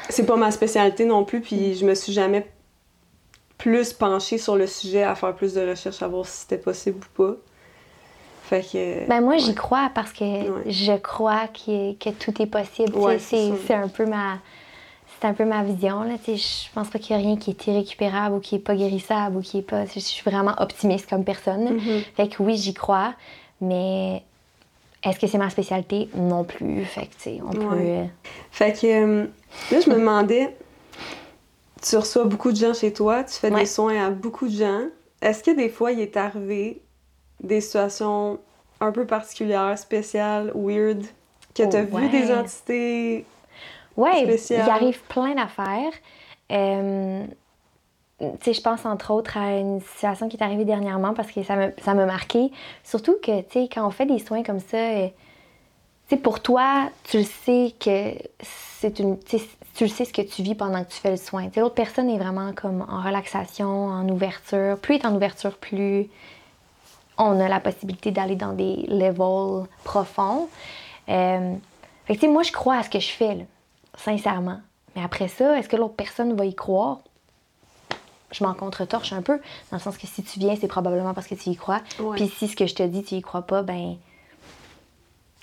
C'est 0.08 0.24
pas 0.24 0.36
ma 0.36 0.50
spécialité 0.50 1.04
non 1.04 1.24
plus, 1.24 1.40
puis 1.40 1.74
je 1.74 1.84
me 1.84 1.94
suis 1.94 2.12
jamais 2.12 2.46
plus 3.58 3.92
penchée 3.92 4.38
sur 4.38 4.56
le 4.56 4.66
sujet 4.66 5.02
à 5.02 5.14
faire 5.14 5.34
plus 5.34 5.54
de 5.54 5.68
recherches 5.68 6.02
à 6.02 6.08
voir 6.08 6.24
si 6.26 6.38
c'était 6.42 6.58
possible 6.58 7.00
ou 7.04 7.22
pas. 7.26 7.36
Fait 8.44 8.62
que. 8.62 9.06
Ben 9.08 9.20
moi, 9.20 9.36
j'y 9.36 9.54
crois 9.54 9.90
parce 9.94 10.12
que 10.12 10.24
Ouais. 10.24 10.70
je 10.70 10.96
crois 10.96 11.48
que, 11.48 11.92
que 11.94 12.10
tout 12.10 12.40
est 12.40 12.46
possible. 12.46 12.94
Ouais, 12.96 13.18
c'est 13.18 13.74
un 13.74 13.88
peu 13.88 14.06
ma 14.06 14.38
c'est 15.20 15.26
un 15.26 15.34
peu 15.34 15.44
ma 15.44 15.64
vision 15.64 16.02
là. 16.04 16.14
Je 16.26 16.72
pense 16.72 16.88
pas 16.88 16.98
qu'il 17.00 17.16
y 17.16 17.18
a 17.18 17.22
rien 17.22 17.36
qui 17.36 17.50
est 17.50 17.66
irrécupérable 17.66 18.36
ou 18.36 18.40
qui 18.40 18.54
est 18.54 18.60
pas 18.60 18.76
guérissable 18.76 19.36
ou 19.36 19.40
qui 19.42 19.58
est 19.58 19.62
pas. 19.62 19.84
Je 19.84 19.98
suis 19.98 20.22
vraiment 20.30 20.54
optimiste 20.58 21.10
comme 21.10 21.24
personne. 21.24 21.74
Mhm. 21.74 22.02
Fait 22.16 22.28
que 22.28 22.40
oui, 22.42 22.56
j'y 22.56 22.72
crois, 22.72 23.14
mais 23.60 24.22
est-ce 25.04 25.18
que 25.18 25.26
c'est 25.26 25.38
ma 25.38 25.50
spécialité? 25.50 26.08
Non 26.14 26.44
plus. 26.44 26.84
Fait 26.84 27.06
que 27.06 27.42
on 27.42 27.50
peut. 27.50 27.58
Ouais. 27.60 27.98
euh, 28.00 28.04
Fait 28.50 28.72
que 28.72 28.86
euh, 28.86 29.26
là, 29.70 29.80
je 29.80 29.90
me 29.90 29.96
demandais, 29.96 30.56
tu 31.82 31.96
reçois 31.96 32.24
beaucoup 32.24 32.50
de 32.52 32.56
gens 32.56 32.74
chez 32.74 32.92
toi, 32.92 33.24
tu 33.24 33.34
fais 33.34 33.52
Ouais. 33.52 33.60
des 33.60 33.66
soins 33.66 34.06
à 34.06 34.10
beaucoup 34.10 34.48
de 34.48 34.54
gens. 34.56 34.82
Est-ce 35.22 35.42
que 35.42 35.50
des 35.50 35.68
fois, 35.68 35.92
il 35.92 36.00
est 36.00 36.16
arrivé 36.16 36.82
des 37.42 37.60
situations 37.60 38.38
un 38.80 38.92
peu 38.92 39.06
particulières, 39.06 39.76
spéciales, 39.78 40.52
weird, 40.54 41.02
que 41.54 41.62
tu 41.68 41.76
as 41.76 41.84
Oh, 41.90 41.94
Ouais. 41.96 42.02
vu 42.02 42.08
des 42.10 42.32
entités? 42.32 43.24
Ouais, 43.96 44.22
spécial. 44.22 44.62
il 44.66 44.70
arrive 44.70 45.00
plein 45.08 45.34
d'affaires. 45.34 45.92
Euh, 46.52 47.24
sais, 48.40 48.52
je 48.52 48.60
pense 48.60 48.84
entre 48.84 49.12
autres 49.12 49.36
à 49.36 49.56
une 49.56 49.80
situation 49.80 50.28
qui 50.28 50.36
est 50.36 50.42
arrivée 50.42 50.64
dernièrement 50.64 51.14
parce 51.14 51.30
que 51.30 51.42
ça 51.42 51.94
m'a 51.94 52.06
marqué. 52.06 52.50
Surtout 52.84 53.16
que, 53.22 53.40
tu 53.42 53.52
sais, 53.52 53.68
quand 53.72 53.86
on 53.86 53.90
fait 53.90 54.06
des 54.06 54.18
soins 54.18 54.42
comme 54.42 54.60
ça, 54.60 54.76
euh, 54.76 55.08
tu 56.08 56.16
sais, 56.16 56.20
pour 56.20 56.40
toi, 56.40 56.90
tu 57.04 57.18
le 57.18 57.24
sais 57.24 57.74
que 57.78 58.14
c'est 58.80 58.98
une. 58.98 59.18
Tu 59.18 59.84
le 59.84 59.88
sais 59.88 60.04
ce 60.04 60.12
que 60.12 60.22
tu 60.22 60.42
vis 60.42 60.56
pendant 60.56 60.82
que 60.82 60.90
tu 60.90 60.96
fais 60.96 61.10
le 61.10 61.16
soin. 61.16 61.48
L'autre 61.56 61.74
personne 61.74 62.10
est 62.10 62.18
vraiment 62.18 62.52
comme 62.52 62.84
en 62.88 63.00
relaxation, 63.00 63.86
en 63.86 64.08
ouverture. 64.08 64.78
Plus 64.78 64.96
il 64.96 65.02
est 65.02 65.06
en 65.06 65.14
ouverture, 65.14 65.56
plus 65.56 66.08
on 67.16 67.38
a 67.40 67.48
la 67.48 67.60
possibilité 67.60 68.10
d'aller 68.10 68.36
dans 68.36 68.52
des 68.52 68.86
levels 68.88 69.66
profonds. 69.84 70.48
Euh, 71.08 71.54
fait 72.06 72.28
moi, 72.28 72.42
je 72.42 72.52
crois 72.52 72.76
à 72.76 72.82
ce 72.82 72.90
que 72.90 73.00
je 73.00 73.10
fais, 73.10 73.46
sincèrement. 73.96 74.60
Mais 74.96 75.02
après 75.02 75.28
ça, 75.28 75.58
est-ce 75.58 75.68
que 75.68 75.76
l'autre 75.76 75.94
personne 75.94 76.34
va 76.34 76.44
y 76.44 76.54
croire? 76.54 76.98
Je 78.30 78.44
m'en 78.44 78.54
contre-torche 78.54 79.12
un 79.12 79.22
peu, 79.22 79.38
dans 79.70 79.78
le 79.78 79.82
sens 79.82 79.96
que 79.96 80.06
si 80.06 80.22
tu 80.22 80.38
viens, 80.38 80.54
c'est 80.60 80.68
probablement 80.68 81.14
parce 81.14 81.26
que 81.26 81.34
tu 81.34 81.50
y 81.50 81.56
crois. 81.56 81.80
Ouais. 81.98 82.16
Puis 82.16 82.28
si 82.28 82.48
ce 82.48 82.56
que 82.56 82.66
je 82.66 82.74
te 82.74 82.82
dis, 82.82 83.02
tu 83.02 83.16
y 83.16 83.22
crois 83.22 83.42
pas, 83.42 83.62
ben. 83.62 83.96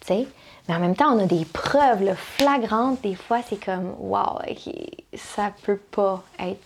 Tu 0.01 0.08
sais. 0.08 0.27
Mais 0.68 0.75
en 0.75 0.80
même 0.80 0.96
temps, 0.96 1.13
on 1.13 1.20
a 1.20 1.25
des 1.25 1.46
preuves 1.46 2.04
là, 2.04 2.15
flagrantes. 2.15 3.01
Des 3.01 3.15
fois, 3.15 3.39
c'est 3.48 3.63
comme, 3.63 3.94
wow, 4.00 4.39
ok, 4.50 4.74
ça 5.13 5.51
peut 5.63 5.77
pas 5.77 6.24
être 6.39 6.62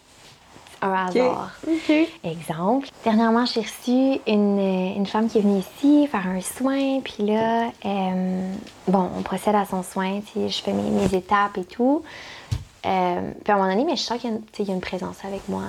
un 0.82 0.94
hasard. 0.94 1.52
Exemple. 2.24 2.88
Dernièrement, 3.04 3.46
j'ai 3.46 3.62
reçu 3.62 4.22
une, 4.28 4.60
une 4.60 5.06
femme 5.06 5.28
qui 5.30 5.40
est 5.40 5.42
venue 5.42 5.60
ici 5.60 6.08
faire 6.08 6.28
un 6.28 6.42
soin. 6.42 7.02
Puis 7.02 7.26
là, 7.26 7.72
euh, 7.86 8.54
bon, 8.88 9.10
on 9.18 9.22
procède 9.22 9.56
à 9.56 9.66
son 9.66 9.84
soin. 9.84 10.22
Je 10.36 10.62
fais 10.62 10.74
mes, 10.74 10.90
mes 10.90 11.14
étapes 11.16 11.58
et 11.58 11.66
tout. 11.66 12.04
Euh, 12.86 13.32
puis 13.44 13.52
à 13.52 13.56
un 13.56 13.58
moment 13.60 13.70
donné, 13.70 13.84
mais 13.86 13.96
je 13.96 14.02
sens 14.04 14.20
qu'il 14.20 14.30
y, 14.32 14.70
a 14.72 14.74
une- 14.74 14.80
présence 14.82 15.18
avec 15.26 15.48
moi. 15.50 15.64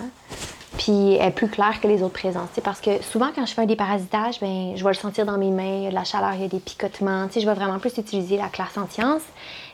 Puis 0.79 1.15
elle 1.15 1.29
est 1.29 1.31
plus 1.33 1.49
claire 1.49 1.81
que 1.81 1.89
les 1.89 2.03
autres 2.03 2.15
présences. 2.15 2.49
Parce 2.63 2.81
que 2.81 3.03
souvent, 3.03 3.31
quand 3.35 3.45
je 3.45 3.53
fais 3.53 3.63
un 3.63 3.67
déparasitage, 3.67 4.41
ben, 4.41 4.73
je 4.77 4.83
vais 4.85 4.91
le 4.91 4.95
sentir 4.97 5.27
dans 5.27 5.37
mes 5.37 5.51
mains. 5.51 5.77
Il 5.79 5.83
y 5.83 5.87
a 5.87 5.91
de 5.91 5.95
la 5.95 6.05
chaleur, 6.05 6.33
il 6.35 6.43
y 6.43 6.45
a 6.45 6.49
des 6.49 6.61
picotements. 6.61 7.27
Je 7.35 7.45
vais 7.45 7.55
vraiment 7.55 7.79
plus 7.79 7.97
utiliser 7.99 8.37
la 8.37 8.49
clairsentience 8.49 9.23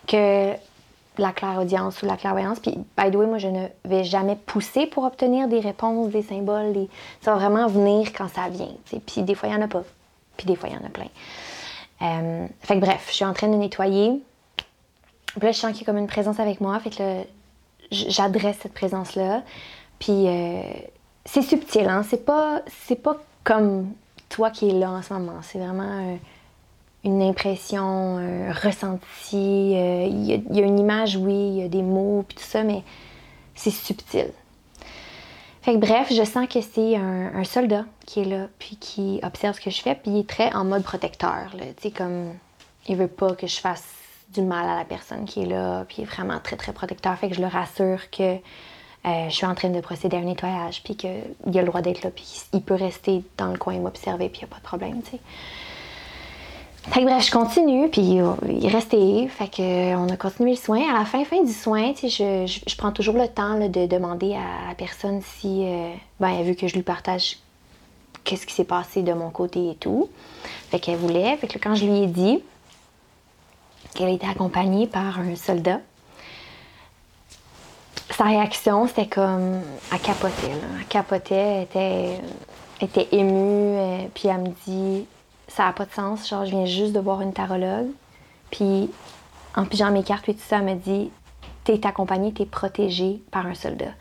que 0.07 0.53
la 1.19 1.33
clairaudience 1.33 2.03
ou 2.03 2.07
la 2.07 2.17
clairvoyance. 2.17 2.59
Puis, 2.61 2.73
by 2.99 3.11
the 3.11 3.15
way, 3.17 3.27
moi, 3.27 3.39
je 3.39 3.49
ne 3.49 3.67
vais 3.85 4.05
jamais 4.05 4.37
pousser 4.37 4.87
pour 4.87 5.05
obtenir 5.05 5.49
des 5.49 5.61
réponses, 5.61 6.09
des 6.11 6.23
symboles. 6.23 6.73
des- 6.73 6.89
Ça 7.23 7.33
va 7.35 7.39
vraiment 7.39 7.67
venir 7.69 8.13
quand 8.13 8.29
ça 8.35 8.49
vient. 8.51 8.67
tu 8.87 8.97
sais. 8.97 9.01
Puis, 9.05 9.23
des 9.23 9.35
fois, 9.35 9.49
il 9.49 9.53
n'y 9.53 9.59
en 9.59 9.65
a 9.65 9.69
pas. 9.69 9.83
Puis, 10.37 10.47
des 10.47 10.57
fois, 10.57 10.69
il 10.71 10.75
y 10.75 10.79
en 10.79 10.85
a 10.87 10.91
plein. 10.91 11.09
Euh, 12.03 12.47
fait 12.61 12.75
que, 12.75 12.81
bref, 12.81 13.07
je 13.09 13.15
suis 13.15 13.25
en 13.25 13.33
train 13.33 13.49
de 13.49 13.55
nettoyer. 13.57 14.21
Là, 15.41 15.53
je 15.53 15.59
sens 15.59 15.73
qu'il 15.73 15.81
y 15.81 15.85
a 15.85 15.87
comme 15.87 15.99
une 15.99 16.07
présence 16.07 16.41
avec 16.41 16.61
moi. 16.61 16.79
Fait 16.81 16.91
que 16.91 17.23
j'adresse 17.91 18.57
cette 18.63 18.75
présence-là. 18.75 19.43
Puis, 19.99 20.27
euh, 20.29 20.63
c'est 21.25 21.43
subtil, 21.43 21.87
hein. 21.89 22.03
C'est 22.09 22.25
pas, 22.25 22.63
pas 23.03 23.17
comme 23.45 23.93
toi 24.29 24.51
qui 24.51 24.69
es 24.69 24.73
là 24.73 24.91
en 24.91 25.03
ce 25.03 25.13
moment. 25.13 25.41
C'est 25.43 25.59
vraiment 25.59 25.83
un- 25.83 26.19
une 27.05 27.23
impression, 27.23 28.17
un 28.19 28.53
ressenti. 28.53 29.75
euh, 29.77 30.05
a- 30.05 30.07
il 30.07 30.57
y 30.57 30.61
a 30.63 30.65
une 30.65 30.79
image, 30.79 31.17
oui, 31.17 31.33
il 31.35 31.57
y 31.59 31.63
a 31.63 31.69
des 31.69 31.83
mots, 31.83 32.25
puis 32.27 32.37
tout 32.37 32.45
ça, 32.45 32.63
mais 32.65 32.83
c'est 33.55 33.71
subtil. 33.71 34.31
Fait 35.63 35.73
que 35.75 35.79
bref, 35.79 36.13
je 36.13 36.23
sens 36.25 36.47
que 36.49 36.61
c'est 36.61 36.97
un, 36.97 37.43
soldat 37.45 37.85
qui 38.07 38.21
est 38.21 38.25
là, 38.25 38.47
puis 38.59 38.77
qui 38.77 39.21
observe 39.25 39.57
ce 39.57 39.61
que 39.61 39.71
je 39.71 39.83
fais, 39.83 39.95
puis 39.97 40.13
il 40.13 40.19
est 40.21 40.29
très 40.29 40.53
en 40.55 40.65
mode 40.65 40.83
protecteur. 40.85 41.51
Tu 41.53 41.65
sais, 41.83 41.91
comme, 41.91 42.33
il 42.89 42.97
veut 42.97 43.09
pas 43.09 43.35
que 43.35 43.47
je 43.49 43.57
fasse 43.59 43.85
du 44.35 44.43
mal 44.43 44.69
à 44.69 44.77
la 44.77 44.85
personne 44.85 45.25
qui 45.25 45.43
est 45.43 45.47
là, 45.47 45.85
puis 45.89 45.99
il 45.99 46.03
est 46.03 46.07
vraiment 46.07 46.39
très, 46.43 46.57
très 46.57 46.73
protecteur. 46.73 47.17
Fait 47.17 47.29
que 47.29 47.35
je 47.35 47.41
le 47.41 47.47
rassure 47.47 48.11
que 48.11 48.23
euh, 49.07 49.29
je 49.29 49.35
suis 49.35 49.47
en 49.47 49.55
train 49.55 49.69
de 49.69 49.81
procéder 49.81 50.17
à 50.17 50.21
un 50.21 50.25
nettoyage, 50.25 50.83
puis 50.83 50.97
qu'il 50.97 51.09
a 51.11 51.61
le 51.61 51.65
droit 51.67 51.81
d'être 51.81 52.03
là, 52.03 52.11
puis 52.11 52.25
qu'il 52.51 52.61
peut 52.63 52.75
rester 52.75 53.23
dans 53.39 53.47
le 53.53 53.57
coin 53.59 53.75
et 53.75 53.79
m'observer, 53.79 54.29
puis 54.29 54.41
il 54.43 54.45
n'y 54.45 54.51
a 54.51 54.55
pas 54.55 54.59
de 54.61 54.65
problème, 54.67 55.01
tu 55.03 55.13
sais. 55.13 55.21
Fait 56.89 57.01
que 57.01 57.05
bref, 57.07 57.27
je 57.27 57.33
continue, 57.33 57.89
puis 57.89 58.01
il 58.03 58.65
est 58.65 58.69
resté. 58.69 59.27
Fait 59.27 59.49
que, 59.49 59.61
euh, 59.61 59.99
on 59.99 60.09
a 60.09 60.17
continué 60.17 60.51
le 60.53 60.57
soin. 60.57 60.81
À 60.89 60.97
la 60.97 61.05
fin, 61.05 61.25
fin 61.25 61.43
du 61.43 61.53
soin, 61.53 61.93
tu 61.95 62.09
sais, 62.09 62.47
je, 62.47 62.61
je- 62.69 62.77
prends 62.77 62.93
toujours 62.93 63.17
le 63.17 63.27
temps 63.27 63.59
de 63.59 63.87
demander 63.87 64.35
à 64.35 64.69
la 64.69 64.75
personne 64.77 65.21
si, 65.21 65.65
euh, 65.67 65.91
ben, 66.21 66.45
veut 66.45 66.55
que 66.55 66.69
je 66.69 66.75
lui 66.75 66.83
partage 66.83 67.39
qu'est-ce 68.23 68.47
qui 68.47 68.55
s'est 68.55 68.63
passé 68.65 69.03
de 69.03 69.13
mon 69.13 69.31
côté 69.31 69.71
et 69.71 69.75
tout. 69.75 70.09
Fait 70.71 70.79
qu'elle 70.79 70.97
voulait. 70.97 71.37
Fait 71.39 71.49
que 71.49 71.55
là, 71.55 71.61
quand 71.61 71.75
je 71.75 71.87
lui 71.87 72.03
ai 72.05 72.07
dit 72.07 72.39
qu'elle 73.97 74.11
était 74.15 74.27
accompagnée 74.29 74.87
par 74.87 75.19
un 75.19 75.35
soldat, 75.35 75.81
sa 78.11 78.25
réaction, 78.25 78.87
c'était 78.87 79.07
comme. 79.07 79.61
Elle 79.93 79.99
capotait, 80.01 80.49
là. 80.49 80.67
Elle 80.79 80.87
capotait, 80.87 81.63
était, 81.63 82.21
était 82.81 83.09
émue, 83.13 83.77
euh, 83.77 83.99
puis 84.15 84.29
elle 84.29 84.39
me 84.39 84.49
dit 84.67 85.07
Ça 85.49 85.65
n'a 85.65 85.73
pas 85.73 85.85
de 85.87 85.93
sens, 85.93 86.29
genre, 86.29 86.45
je 86.45 86.51
viens 86.51 86.67
juste 86.67 86.93
de 86.93 87.01
voir 87.01 87.21
une 87.21 87.33
tarologue. 87.33 87.89
Puis, 88.51 88.91
en 89.57 89.65
pigeant 89.65 89.91
mes 89.91 90.03
cartes, 90.05 90.23
puis 90.23 90.35
tout 90.35 90.43
ça, 90.47 90.59
elle 90.59 90.65
me 90.65 90.75
dit 90.77 91.11
T'es 91.65 91.85
accompagnée, 91.87 92.33
t'es 92.33 92.47
protégée 92.47 93.21
par 93.33 93.47
un 93.47 93.55
soldat. 93.55 93.93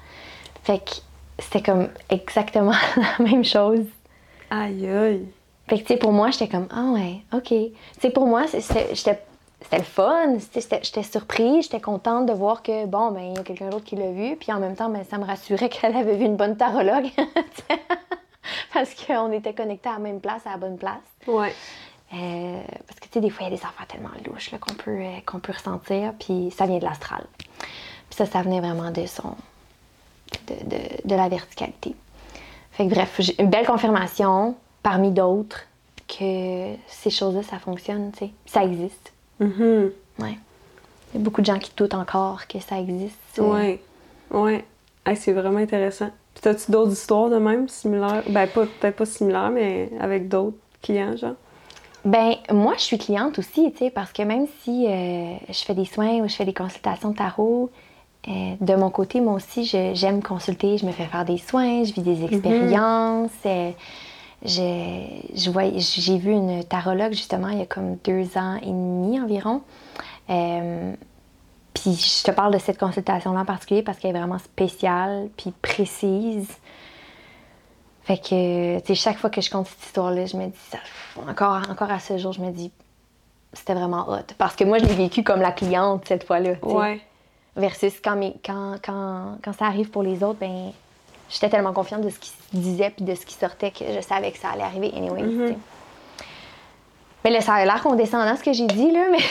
Fait 0.63 0.79
que 0.79 0.91
c'était 1.39 1.63
comme 1.63 1.89
exactement 2.09 2.73
la 3.19 3.25
même 3.25 3.43
chose. 3.43 3.85
Aïe, 4.51 4.87
aïe. 4.87 5.25
Fait 5.67 5.77
que, 5.77 5.81
tu 5.81 5.87
sais, 5.93 5.97
pour 5.97 6.11
moi, 6.11 6.29
j'étais 6.29 6.47
comme, 6.47 6.67
ah 6.69 6.91
ouais, 6.93 7.21
OK. 7.33 7.47
Tu 7.47 7.71
sais, 7.99 8.11
pour 8.11 8.27
moi, 8.27 8.43
j'étais- 8.53 9.19
c'était 9.65 9.77
le 9.79 9.83
fun. 9.83 10.37
J'étais 10.53 11.03
surprise, 11.03 11.65
j'étais 11.65 11.81
contente 11.81 12.25
de 12.27 12.33
voir 12.33 12.63
que, 12.63 12.85
bon, 12.85 13.11
ben, 13.11 13.21
il 13.21 13.35
y 13.35 13.37
a 13.39 13.43
quelqu'un 13.43 13.69
d'autre 13.69 13.83
qui 13.85 13.95
l'a 13.95 14.11
vu. 14.11 14.35
Puis 14.37 14.51
en 14.53 14.59
même 14.59 14.75
temps, 14.75 14.89
ben, 14.89 15.03
ça 15.03 15.17
me 15.17 15.25
rassurait 15.25 15.69
qu'elle 15.69 15.95
avait 15.95 16.15
vu 16.15 16.25
une 16.25 16.35
bonne 16.37 16.55
tarologue. 16.57 17.09
Parce 18.73 18.93
qu'on 18.93 19.31
était 19.31 19.53
connectés 19.53 19.89
à 19.89 19.93
la 19.93 19.99
même 19.99 20.19
place, 20.19 20.45
à 20.45 20.51
la 20.51 20.57
bonne 20.57 20.77
place. 20.77 20.97
Ouais. 21.27 21.53
Euh, 22.13 22.61
parce 22.87 22.99
que, 22.99 23.05
tu 23.05 23.13
sais, 23.13 23.19
des 23.21 23.29
fois, 23.31 23.47
il 23.47 23.51
y 23.51 23.53
a 23.53 23.57
des 23.57 23.63
affaires 23.65 23.87
tellement 23.87 24.09
louches 24.25 24.51
qu'on 24.59 24.73
peut, 24.75 24.91
euh, 25.01 25.19
qu'on 25.25 25.39
peut 25.39 25.53
ressentir, 25.53 26.13
puis 26.19 26.53
ça 26.55 26.65
vient 26.67 26.77
de 26.77 26.83
l'astral. 26.85 27.25
Puis 27.57 28.15
ça, 28.17 28.25
ça 28.27 28.41
venait 28.43 28.59
vraiment 28.59 28.91
de 28.91 29.05
son... 29.07 29.33
de, 30.47 30.53
de- 30.69 31.07
de 31.07 31.15
la 31.15 31.27
verticalité. 31.27 31.95
Fait 32.73 32.87
que 32.87 32.93
bref, 32.93 33.19
une 33.39 33.49
belle 33.49 33.65
confirmation, 33.65 34.55
parmi 34.83 35.09
d'autres, 35.11 35.61
que 36.07 36.75
ces 36.87 37.09
choses-là, 37.09 37.41
ça 37.41 37.57
fonctionne, 37.57 38.11
tu 38.11 38.25
sais. 38.25 38.31
Ça 38.45 38.63
existe. 38.63 39.11
Mhm. 39.39 39.91
Ouais. 40.19 40.37
Il 41.13 41.19
y 41.19 41.21
a 41.21 41.23
beaucoup 41.23 41.41
de 41.41 41.45
gens 41.45 41.59
qui 41.59 41.71
doutent 41.75 41.93
encore 41.93 42.47
que 42.47 42.59
ça 42.59 42.79
existe. 42.79 43.39
Ouais. 43.39 43.79
Ouais. 44.31 44.65
Hey, 45.05 45.15
c'est 45.15 45.33
vraiment 45.33 45.59
intéressant. 45.59 46.09
Puis 46.33 46.41
t'as-tu 46.41 46.71
d'autres 46.71 46.91
histoires 46.91 47.29
de 47.29 47.37
même, 47.37 47.69
similaires? 47.69 48.23
Ben, 48.29 48.47
peut-être 48.47 48.95
pas 48.95 49.05
similaires, 49.05 49.51
mais 49.51 49.89
avec 49.99 50.27
d'autres 50.27 50.57
clients, 50.81 51.15
genre? 51.15 51.35
Ben, 52.03 52.35
moi, 52.51 52.73
je 52.77 52.83
suis 52.83 52.97
cliente 52.97 53.39
aussi, 53.39 53.71
tu 53.71 53.79
sais, 53.79 53.89
parce 53.89 54.11
que 54.11 54.21
même 54.21 54.45
si 54.61 54.85
euh, 54.87 55.35
je 55.47 55.63
fais 55.63 55.73
des 55.73 55.85
soins 55.85 56.19
ou 56.19 56.27
je 56.27 56.35
fais 56.35 56.45
des 56.45 56.53
consultations 56.53 57.09
de 57.09 57.15
tarot, 57.15 57.71
euh, 58.27 58.31
de 58.59 58.75
mon 58.75 58.89
côté, 58.89 59.21
moi 59.21 59.33
aussi, 59.33 59.65
j'aime 59.65 60.21
consulter, 60.21 60.77
je 60.77 60.85
me 60.85 60.91
fais 60.91 61.05
faire 61.05 61.25
des 61.25 61.37
soins, 61.37 61.83
je 61.83 61.93
vis 61.93 62.01
des 62.01 62.23
expériences, 62.25 63.31
euh, 63.45 63.71
j'ai 64.45 66.17
vu 66.17 66.31
une 66.31 66.63
tarologue 66.63 67.13
justement 67.13 67.49
il 67.49 67.59
y 67.59 67.61
a 67.61 67.65
comme 67.65 67.95
deux 68.03 68.37
ans 68.37 68.57
et 68.61 68.67
demi 68.67 69.19
environ. 69.19 69.61
Euh, 70.29 70.93
puis 71.73 71.93
je 71.93 72.23
te 72.23 72.31
parle 72.31 72.53
de 72.53 72.59
cette 72.59 72.77
consultation-là 72.79 73.41
en 73.41 73.45
particulier 73.45 73.83
parce 73.83 73.97
qu'elle 73.97 74.15
est 74.15 74.19
vraiment 74.19 74.39
spéciale 74.39 75.29
puis 75.37 75.51
précise. 75.61 76.47
Fait 78.03 78.17
que, 78.17 78.79
tu 78.81 78.85
sais, 78.87 78.95
chaque 78.95 79.17
fois 79.17 79.29
que 79.31 79.41
je 79.41 79.49
compte 79.49 79.65
cette 79.67 79.83
histoire-là, 79.85 80.27
je 80.27 80.37
me 80.37 80.45
dis, 80.45 80.59
ça, 80.69 80.77
encore, 81.27 81.59
encore 81.69 81.89
à 81.89 81.99
ce 81.99 82.17
jour, 82.19 82.33
je 82.33 82.41
me 82.41 82.51
dis, 82.51 82.71
c'était 83.51 83.73
vraiment 83.73 84.07
hot. 84.07 84.33
Parce 84.37 84.55
que 84.55 84.63
moi, 84.63 84.77
je 84.77 84.85
l'ai 84.85 84.93
vécu 84.93 85.23
comme 85.23 85.41
la 85.41 85.51
cliente 85.51 86.07
cette 86.07 86.23
fois-là. 86.23 86.51
Ouais. 86.61 87.01
Versus 87.55 87.99
quand, 88.03 88.15
mes- 88.15 88.35
quand, 88.45 88.75
quand, 88.83 89.37
quand 89.43 89.53
ça 89.53 89.65
arrive 89.65 89.89
pour 89.89 90.03
les 90.03 90.23
autres, 90.23 90.39
ben 90.39 90.71
j'étais 91.29 91.49
tellement 91.49 91.73
confiante 91.73 92.01
de 92.01 92.09
ce 92.09 92.19
qui 92.19 92.29
se 92.29 92.35
disait 92.53 92.89
puis 92.91 93.03
de 93.05 93.15
ce 93.15 93.25
qui 93.25 93.33
sortait 93.35 93.71
que 93.71 93.85
je 93.93 93.99
savais 94.01 94.31
que 94.31 94.37
ça 94.37 94.49
allait 94.49 94.63
arriver 94.63 94.91
anyway. 94.95 95.21
sais. 95.49 95.57
Mais 97.23 97.31
là, 97.31 97.41
ça 97.41 97.55
a 97.55 97.65
l'air 97.65 97.81
condescendant 97.81 98.35
ce 98.35 98.43
que 98.43 98.53
j'ai 98.53 98.67
dit, 98.67 98.91
là, 98.91 99.05
mais. 99.11 99.17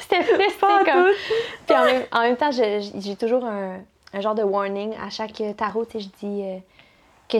C'était 0.00 0.24
plus, 0.24 0.52
comme. 0.58 1.10
Puis 1.66 1.76
en 1.76 1.84
même, 1.84 2.02
en 2.12 2.20
même 2.22 2.36
temps, 2.36 2.50
j'ai 2.50 3.16
toujours 3.16 3.44
un, 3.44 3.78
un 4.12 4.20
genre 4.20 4.34
de 4.34 4.42
warning 4.42 4.94
à 5.04 5.10
chaque 5.10 5.42
tarot. 5.56 5.84
Tu 5.84 6.00
sais, 6.00 6.00
je 6.00 6.26
dis 6.26 6.42
euh, 6.42 6.56
que 7.28 7.36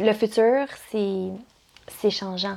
le 0.00 0.12
futur, 0.14 0.66
c'est 0.90 2.10
changeant. 2.10 2.56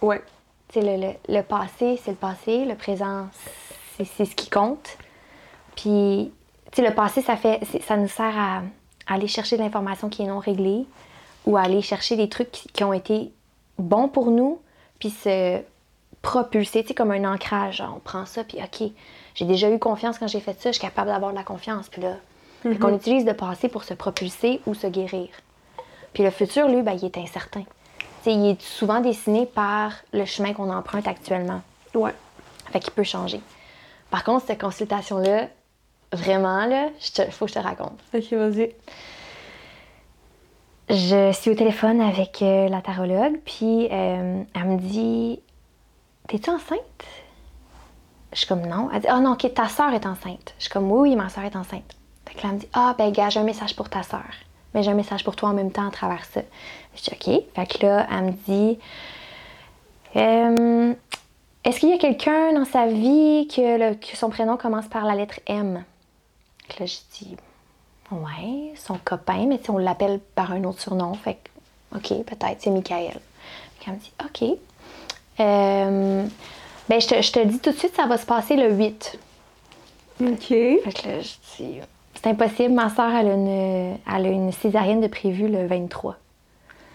Ouais. 0.00 0.22
Tu 0.68 0.80
sais, 0.80 0.86
le, 0.96 1.02
le- 1.08 1.34
le 1.36 1.42
passé, 1.42 2.00
c'est 2.04 2.12
le 2.12 2.16
passé. 2.16 2.64
Le 2.64 2.74
présent, 2.76 3.26
c'est 3.98 4.24
ce 4.24 4.34
qui 4.34 4.48
compte. 4.48 4.96
Puis, 5.74 6.32
le 6.82 6.92
passé, 6.94 7.22
ça, 7.22 7.36
fait, 7.36 7.60
c'est- 7.70 7.82
ça 7.82 7.96
nous 7.96 8.08
sert 8.08 8.36
à, 8.36 8.62
à 9.06 9.14
aller 9.14 9.28
chercher 9.28 9.56
de 9.56 9.62
l'information 9.62 10.08
qui 10.08 10.22
est 10.22 10.26
non 10.26 10.38
réglée 10.38 10.86
ou 11.46 11.56
à 11.56 11.62
aller 11.62 11.82
chercher 11.82 12.16
des 12.16 12.28
trucs 12.28 12.50
qui, 12.50 12.84
ont 12.84 12.92
été 12.92 13.32
bons 13.78 14.08
pour 14.08 14.30
nous, 14.30 14.60
puis 14.98 15.10
se 15.10 15.60
propulser, 16.22 16.82
tu 16.82 16.88
sais, 16.88 16.94
comme 16.94 17.10
un 17.12 17.24
ancrage. 17.32 17.76
Genre, 17.76 17.92
on 17.96 18.00
prend 18.00 18.26
ça, 18.26 18.42
puis 18.44 18.58
OK, 18.62 18.90
j'ai 19.34 19.44
déjà 19.44 19.70
eu 19.70 19.78
confiance 19.78 20.18
quand 20.18 20.26
j'ai 20.26 20.40
fait 20.40 20.60
ça, 20.60 20.70
je 20.70 20.78
suis 20.78 20.82
capable 20.86 21.08
d'avoir 21.10 21.30
de 21.30 21.36
la 21.36 21.44
confiance. 21.44 21.88
Puis 21.88 22.02
là, 22.02 22.14
fait 22.62 22.76
qu'on 22.78 22.94
utilise 22.96 23.24
le 23.24 23.34
passé 23.34 23.68
pour 23.68 23.84
se 23.84 23.94
propulser 23.94 24.60
ou 24.66 24.74
se 24.74 24.86
guérir. 24.88 25.28
Puis 26.14 26.24
le 26.24 26.30
futur, 26.30 26.66
lui, 26.68 26.82
ben, 26.82 26.92
il 27.00 27.04
est 27.04 27.18
incertain. 27.18 27.62
Il 28.24 28.44
est 28.46 28.60
souvent 28.60 28.98
dessiné 29.00 29.46
par 29.46 29.92
le 30.12 30.24
chemin 30.24 30.52
qu'on 30.52 30.72
emprunte 30.72 31.06
actuellement. 31.06 31.60
Ouais. 31.94 32.14
Fait 32.72 32.80
qu'il 32.80 32.92
peut 32.92 33.04
changer. 33.04 33.40
Par 34.10 34.24
contre, 34.24 34.46
cette 34.46 34.60
consultation-là, 34.60 35.46
vraiment, 36.12 36.66
là, 36.66 36.88
il 37.18 37.30
faut 37.32 37.46
que 37.46 37.52
je 37.52 37.58
te 37.58 37.62
raconte. 37.64 37.98
Ok, 38.14 38.32
vas-y. 38.32 38.72
Je 40.88 41.32
suis 41.32 41.50
au 41.50 41.54
téléphone 41.54 42.00
avec 42.00 42.40
euh, 42.42 42.68
la 42.68 42.80
tarologue, 42.80 43.40
puis 43.44 43.88
euh, 43.90 44.42
elle 44.54 44.64
me 44.64 44.78
dit 44.78 45.40
T'es-tu 46.28 46.48
enceinte? 46.50 46.80
Je 48.32 48.38
suis 48.38 48.46
comme 48.46 48.62
Non. 48.66 48.88
Elle 48.92 49.00
dit 49.00 49.08
Ah 49.08 49.18
non, 49.20 49.32
ok, 49.32 49.52
ta 49.52 49.68
soeur 49.68 49.92
est 49.94 50.06
enceinte. 50.06 50.54
Je 50.58 50.64
suis 50.64 50.72
comme 50.72 50.90
Oui, 50.90 51.10
oui, 51.10 51.16
ma 51.16 51.28
soeur 51.28 51.44
est 51.44 51.56
enceinte. 51.56 51.96
Fait 52.28 52.34
que 52.34 52.42
là, 52.42 52.48
elle 52.50 52.54
me 52.54 52.60
dit 52.60 52.68
Ah, 52.72 52.94
ben, 52.96 53.10
gars, 53.10 53.30
j'ai 53.30 53.40
un 53.40 53.44
message 53.44 53.74
pour 53.74 53.88
ta 53.88 54.02
soeur. 54.04 54.22
Mais 54.74 54.82
j'ai 54.84 54.90
un 54.90 54.94
message 54.94 55.24
pour 55.24 55.34
toi 55.34 55.48
en 55.48 55.54
même 55.54 55.72
temps 55.72 55.88
à 55.88 55.90
travers 55.90 56.24
ça. 56.24 56.42
Je 56.94 57.02
dis 57.02 57.10
Ok. 57.12 57.42
Fait 57.54 57.66
que 57.66 57.84
là, 57.84 58.06
elle 58.12 58.24
me 58.26 58.32
dit 58.46 58.78
Euh, 60.14 60.94
Est-ce 61.64 61.80
qu'il 61.80 61.88
y 61.88 61.94
a 61.94 61.98
quelqu'un 61.98 62.52
dans 62.52 62.64
sa 62.64 62.86
vie 62.86 63.48
que, 63.48 63.78
le- 63.90 63.94
que 63.96 64.16
son 64.16 64.30
prénom 64.30 64.56
commence 64.56 64.86
par 64.86 65.04
la 65.04 65.16
lettre 65.16 65.40
M? 65.46 65.82
Fait 66.68 66.74
que 66.74 66.82
là, 66.82 66.86
je 66.86 66.96
dis 67.18 67.36
Ouais, 68.12 68.72
son 68.76 68.98
copain, 69.04 69.46
mais 69.46 69.58
sais, 69.58 69.70
on 69.70 69.78
l'appelle 69.78 70.20
par 70.34 70.52
un 70.52 70.62
autre 70.64 70.80
surnom. 70.80 71.14
Fait 71.14 71.38
que, 71.92 71.96
OK, 71.96 72.24
peut-être, 72.24 72.56
c'est 72.60 72.70
Michael. 72.70 73.12
Fait 73.12 73.84
qu'elle 73.84 73.94
me 73.94 73.98
dit, 73.98 74.12
OK. 74.24 74.58
Euh, 75.40 76.26
ben, 76.88 77.00
je 77.00 77.06
te, 77.06 77.20
je 77.20 77.32
te 77.32 77.44
dis 77.44 77.58
tout 77.58 77.72
de 77.72 77.76
suite, 77.76 77.96
ça 77.96 78.06
va 78.06 78.16
se 78.16 78.26
passer 78.26 78.56
le 78.56 78.72
8. 78.72 79.18
Ok. 80.20 80.46
Fait 80.46 80.80
que 80.94 81.08
là, 81.08 81.20
je 81.20 81.34
dis, 81.56 81.80
c'est 82.14 82.28
impossible, 82.28 82.74
ma 82.74 82.94
soeur, 82.94 83.10
elle 83.14 83.28
a 83.28 83.34
une, 83.34 83.98
elle 84.06 84.26
a 84.26 84.28
une 84.28 84.52
césarienne 84.52 85.00
de 85.00 85.08
prévu 85.08 85.48
le 85.48 85.66
23. 85.66 86.16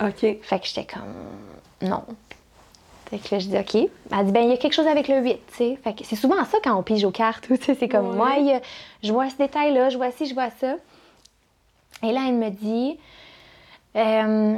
Ok. 0.02 0.20
Fait 0.42 0.60
que 0.60 0.66
j'étais 0.66 0.86
comme, 0.86 1.90
non. 1.90 2.04
Fait 3.12 3.17
que 3.19 3.36
là, 3.36 3.39
je 3.39 3.47
dis, 3.47 3.58
OK. 3.58 3.76
Elle 4.12 4.26
dit, 4.26 4.32
ben, 4.32 4.43
il 4.45 4.50
y 4.50 4.54
a 4.54 4.58
quelque 4.58 4.74
chose 4.74 4.88
avec 4.88 5.08
le 5.08 5.19
8, 5.21 5.34
tu 5.34 5.54
sais. 5.56 5.80
Fait 5.84 5.93
que 5.93 6.04
c'est 6.04 6.15
souvent 6.15 6.43
ça 6.45 6.58
quand 6.63 6.76
on 6.76 6.82
pige 6.82 7.04
aux 7.04 7.12
cartes, 7.12 7.45
tu 7.47 7.56
sais. 7.58 7.76
C'est 7.80 7.88
comme, 7.89 8.10
Ouais. 8.12 8.15
moi, 8.15 8.38
y 8.38 8.54
a- 8.54 8.62
je 9.04 9.12
vois 9.13 9.30
ce 9.30 9.36
détail-là, 9.38 9.89
je 9.89 9.97
vois 9.97 10.12
ci, 10.12 10.26
je 10.26 10.34
vois 10.34 10.50
ça. 10.50 10.76
Et 12.04 12.12
là, 12.12 12.21
elle 12.28 12.36
me 12.36 12.50
dit, 12.50 12.97
euh, 13.95 14.58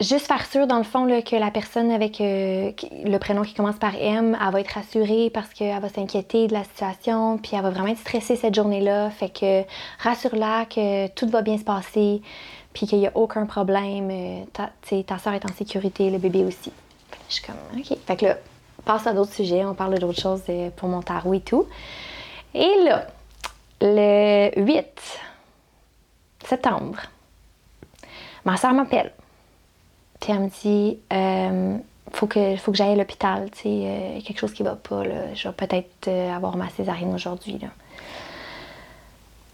juste 0.00 0.26
faire 0.26 0.44
sûr, 0.46 0.66
dans 0.66 0.78
le 0.78 0.84
fond, 0.84 1.04
là, 1.04 1.22
que 1.22 1.36
la 1.36 1.50
personne 1.50 1.90
avec 1.90 2.20
euh, 2.20 2.72
le 3.04 3.18
prénom 3.18 3.42
qui 3.42 3.54
commence 3.54 3.76
par 3.76 3.94
M, 3.94 4.36
elle 4.40 4.52
va 4.52 4.60
être 4.60 4.72
rassurée 4.74 5.30
parce 5.32 5.52
qu'elle 5.54 5.80
va 5.80 5.88
s'inquiéter 5.88 6.46
de 6.48 6.52
la 6.52 6.64
situation, 6.64 7.38
puis 7.38 7.52
elle 7.54 7.62
va 7.62 7.70
vraiment 7.70 7.88
être 7.88 7.98
stressée 7.98 8.36
cette 8.36 8.54
journée-là. 8.54 9.10
Fait 9.10 9.30
que 9.30 9.62
rassure-la 10.02 10.66
que 10.66 11.08
tout 11.08 11.28
va 11.28 11.42
bien 11.42 11.56
se 11.58 11.64
passer, 11.64 12.20
puis 12.74 12.86
qu'il 12.86 12.98
n'y 12.98 13.06
a 13.06 13.12
aucun 13.14 13.46
problème. 13.46 14.10
euh, 14.10 15.02
ta 15.02 15.18
soeur 15.18 15.32
est 15.34 15.44
en 15.44 15.52
sécurité, 15.54 16.10
le 16.10 16.18
bébé 16.18 16.44
aussi. 16.44 16.72
Je 17.32 17.36
suis 17.36 17.46
comme, 17.46 17.56
OK. 17.78 17.96
Fait 18.06 18.16
que 18.16 18.26
là, 18.26 18.36
passe 18.84 19.06
à 19.06 19.14
d'autres 19.14 19.32
sujets, 19.32 19.64
on 19.64 19.74
parle 19.74 19.98
d'autres 19.98 20.20
choses 20.20 20.42
euh, 20.50 20.68
pour 20.76 20.90
mon 20.90 21.00
tarot 21.00 21.32
et 21.32 21.40
tout. 21.40 21.66
Et 22.52 22.84
là, 22.84 23.06
le 23.80 24.50
8 24.60 24.84
septembre, 26.44 27.00
ma 28.44 28.58
soeur 28.58 28.74
m'appelle. 28.74 29.12
Puis 30.20 30.30
elle 30.30 30.40
me 30.40 30.48
dit, 30.48 30.98
euh, 31.10 31.78
faut 32.12 32.26
que, 32.26 32.56
faut 32.56 32.70
que 32.70 32.76
j'aille 32.76 32.92
à 32.92 32.96
l'hôpital, 32.96 33.50
tu 33.50 33.62
sais, 33.62 33.68
euh, 33.68 34.20
quelque 34.20 34.38
chose 34.38 34.52
qui 34.52 34.62
va 34.62 34.76
pas, 34.76 35.04
là. 35.04 35.32
Je 35.34 35.48
vais 35.48 35.54
peut-être 35.54 36.08
euh, 36.08 36.36
avoir 36.36 36.56
ma 36.58 36.68
césarienne 36.68 37.14
aujourd'hui, 37.14 37.58
là. 37.58 37.68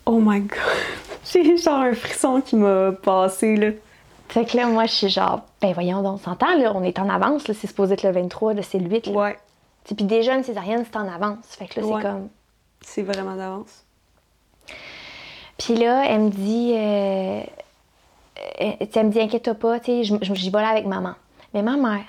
Oh 0.05 0.19
my 0.21 0.41
god. 0.41 0.59
J'ai 1.33 1.57
genre 1.57 1.83
un 1.83 1.95
frisson 1.95 2.41
qui 2.41 2.57
m'a 2.57 2.91
passé, 2.91 3.55
là. 3.55 3.71
Fait 4.29 4.45
que 4.45 4.57
là, 4.57 4.67
moi, 4.67 4.85
je 4.87 4.93
suis 4.93 5.09
genre, 5.09 5.41
ben 5.63 5.73
voyons 5.73 6.03
donc, 6.03 6.15
on 6.17 6.19
s'entend, 6.19 6.55
là, 6.59 6.73
on 6.75 6.83
est 6.83 6.99
en 6.99 7.09
avance, 7.09 7.49
là, 7.49 7.55
c'est 7.59 7.67
supposé 7.67 7.95
être 7.95 8.03
le 8.03 8.11
23, 8.13 8.55
là, 8.55 8.63
c'est 8.63 8.79
le 8.79 8.89
8, 8.89 9.07
là. 9.07 9.13
Ouais. 9.13 9.39
Puis 9.85 9.95
déjà, 10.05 10.35
une 10.37 10.45
césarienne, 10.45 10.85
c'est 10.85 10.99
en 10.99 11.09
avance. 11.09 11.39
Fait 11.59 11.67
que 11.67 11.81
là, 11.81 11.87
Ouais. 11.87 12.03
c'est 12.03 12.09
comme... 12.09 12.29
C'est 12.83 13.03
vraiment 13.03 13.35
d'avance. 13.37 13.85
Puis 15.57 15.75
là, 15.77 16.05
elle 16.07 16.21
me 16.21 16.31
dit, 16.31 16.73
euh, 16.75 17.41
euh, 18.61 18.73
elle 18.95 19.07
me 19.07 19.11
dit, 19.11 19.21
inquiète-toi 19.21 19.55
pas, 19.55 19.81
tu 19.81 20.05
sais, 20.05 20.17
j'y 20.35 20.51
vais 20.51 20.61
là 20.63 20.69
avec 20.69 20.87
maman. 20.87 21.15
Mais 21.55 21.63
ma 21.63 21.77
mère, 21.77 22.05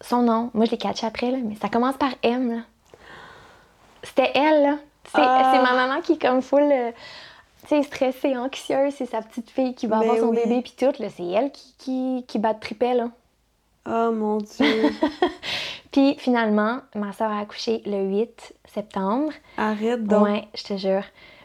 son 0.00 0.22
nom, 0.22 0.50
moi 0.52 0.66
je 0.66 0.72
l'ai 0.72 0.76
catché 0.78 1.06
après, 1.06 1.30
là, 1.30 1.38
mais 1.42 1.54
ça 1.54 1.68
commence 1.68 1.96
par 1.96 2.10
M, 2.22 2.56
là. 2.56 2.62
C'était 4.02 4.32
elle, 4.34 4.62
là. 4.62 4.76
C'est 5.06 5.20
Ah. 5.22 5.52
c'est 5.54 5.62
ma 5.62 5.72
maman 5.86 6.00
qui 6.02 6.12
est 6.14 6.20
comme 6.20 6.42
full, 6.42 6.62
euh, 6.70 6.90
tu 7.66 7.76
sais, 7.76 7.82
stressée, 7.82 8.36
anxieuse. 8.36 8.94
C'est 8.96 9.06
sa 9.06 9.20
petite 9.22 9.50
fille 9.50 9.74
qui 9.74 9.86
va 9.86 9.98
Ben 9.98 10.02
avoir 10.04 10.18
son 10.18 10.28
oui. 10.28 10.38
bébé, 10.44 10.62
puis 10.62 10.74
tout, 10.78 10.92
là. 11.02 11.08
C'est 11.08 11.26
elle 11.26 11.50
qui, 11.52 11.74
qui, 11.78 12.24
qui 12.26 12.38
bat 12.38 12.54
de 12.54 12.60
tripet, 12.60 12.94
là. 12.94 13.08
Oh 13.86 14.10
mon 14.12 14.38
dieu. 14.38 14.90
Puis 15.92 16.16
finalement, 16.18 16.78
ma 16.94 17.12
soeur 17.12 17.30
a 17.30 17.38
accouché 17.40 17.82
le 17.86 18.02
8 18.04 18.54
septembre. 18.66 19.30
Arrête 19.58 20.04
donc. 20.04 20.24
Ouais, 20.24 20.44
je 20.54 20.64
te 20.64 20.76
jure. 20.76 21.02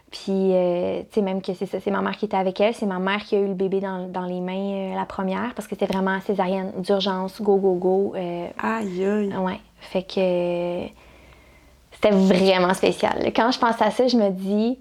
Puis, 0.10 0.54
euh, 0.56 1.02
tu 1.02 1.08
sais, 1.16 1.22
même 1.22 1.42
que 1.42 1.54
c'est 1.54 1.66
ça, 1.68 1.80
c'est 1.80 1.92
ma 1.92 2.02
mère 2.02 2.18
qui 2.18 2.26
était 2.26 2.38
avec 2.38 2.60
elle. 2.62 2.74
C'est 2.74 2.86
ma 2.88 2.98
mère 2.98 3.20
qui 3.24 3.36
a 3.36 3.40
eu 3.40 3.48
le 3.48 3.54
bébé 3.54 3.80
dans, 3.82 4.08
dans 4.08 4.26
les 4.26 4.40
mains 4.42 4.94
euh, 4.94 4.96
la 4.96 5.06
première 5.06 5.54
parce 5.54 5.68
que 5.68 5.76
c'était 5.76 5.86
vraiment 5.86 6.20
césarienne 6.22 6.72
d'urgence, 6.78 7.40
go, 7.42 7.58
go, 7.58 7.74
go. 7.76 8.14
euh, 8.16 8.48
Aïe 8.58 9.06
aïe. 9.06 9.36
ouais. 9.38 9.60
Fait 9.82 10.02
que 10.04 10.88
c'était 11.92 12.12
vraiment 12.16 12.74
spécial. 12.74 13.32
Quand 13.36 13.52
je 13.52 13.60
pense 13.60 13.80
à 13.82 13.92
ça, 13.92 14.08
je 14.08 14.18
me 14.18 14.30
dis 14.30 14.80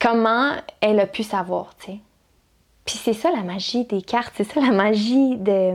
comment 0.00 0.52
elle 0.80 1.00
a 1.00 1.06
pu 1.06 1.22
savoir, 1.22 1.74
tu 1.78 1.92
sais. 1.92 1.98
Puis 2.84 2.96
c'est 2.96 3.12
ça 3.12 3.30
la 3.30 3.42
magie 3.42 3.84
des 3.84 4.00
cartes, 4.00 4.32
c'est 4.36 4.50
ça 4.50 4.60
la 4.60 4.70
magie 4.70 5.36
de. 5.36 5.74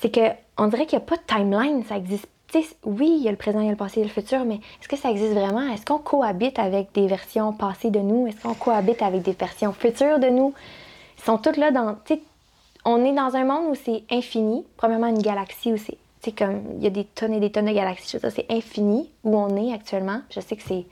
C'est 0.00 0.10
que 0.10 0.30
on 0.58 0.66
dirait 0.66 0.86
qu'il 0.86 0.98
n'y 0.98 1.04
a 1.04 1.06
pas 1.06 1.16
de 1.16 1.22
timeline, 1.26 1.84
ça 1.84 1.96
existe. 1.96 2.28
Tu 2.48 2.62
sais, 2.62 2.76
oui, 2.84 3.16
il 3.18 3.22
y 3.22 3.28
a 3.28 3.30
le 3.30 3.36
présent, 3.36 3.60
il 3.60 3.66
y 3.66 3.68
a 3.68 3.72
le 3.72 3.76
passé, 3.76 4.00
il 4.00 4.00
y 4.00 4.04
a 4.04 4.08
le 4.08 4.12
futur, 4.12 4.44
mais 4.44 4.56
est-ce 4.56 4.88
que 4.88 4.96
ça 4.96 5.10
existe 5.10 5.32
vraiment? 5.32 5.70
Est-ce 5.72 5.84
qu'on 5.84 5.98
cohabite 5.98 6.58
avec 6.58 6.92
des 6.92 7.06
versions 7.06 7.52
passées 7.52 7.90
de 7.90 7.98
nous? 7.98 8.26
Est-ce 8.26 8.42
qu'on 8.42 8.54
cohabite 8.54 9.02
avec 9.02 9.22
des 9.22 9.32
versions 9.32 9.72
futures 9.72 10.18
de 10.18 10.28
nous? 10.28 10.54
Ils 11.18 11.24
sont 11.24 11.38
toutes 11.38 11.56
là 11.56 11.70
dans. 11.70 11.94
Tu 12.04 12.14
sais, 12.14 12.20
on 12.84 13.04
est 13.04 13.12
dans 13.12 13.36
un 13.36 13.44
monde 13.44 13.70
où 13.70 13.74
c'est 13.74 14.02
infini. 14.10 14.64
Premièrement, 14.76 15.08
une 15.08 15.22
galaxie 15.22 15.72
où 15.72 15.76
c'est. 15.76 15.98
Tu 16.22 16.30
sais, 16.30 16.32
comme 16.32 16.62
il 16.76 16.84
y 16.84 16.86
a 16.86 16.90
des 16.90 17.04
tonnes 17.04 17.34
et 17.34 17.40
des 17.40 17.50
tonnes 17.50 17.66
de 17.66 17.72
galaxies, 17.72 18.18
c'est 18.20 18.50
infini 18.50 19.08
où 19.24 19.36
on 19.36 19.56
est 19.56 19.72
actuellement. 19.72 20.20
Je 20.30 20.40
sais 20.40 20.56
que 20.56 20.62
c'est 20.62 20.86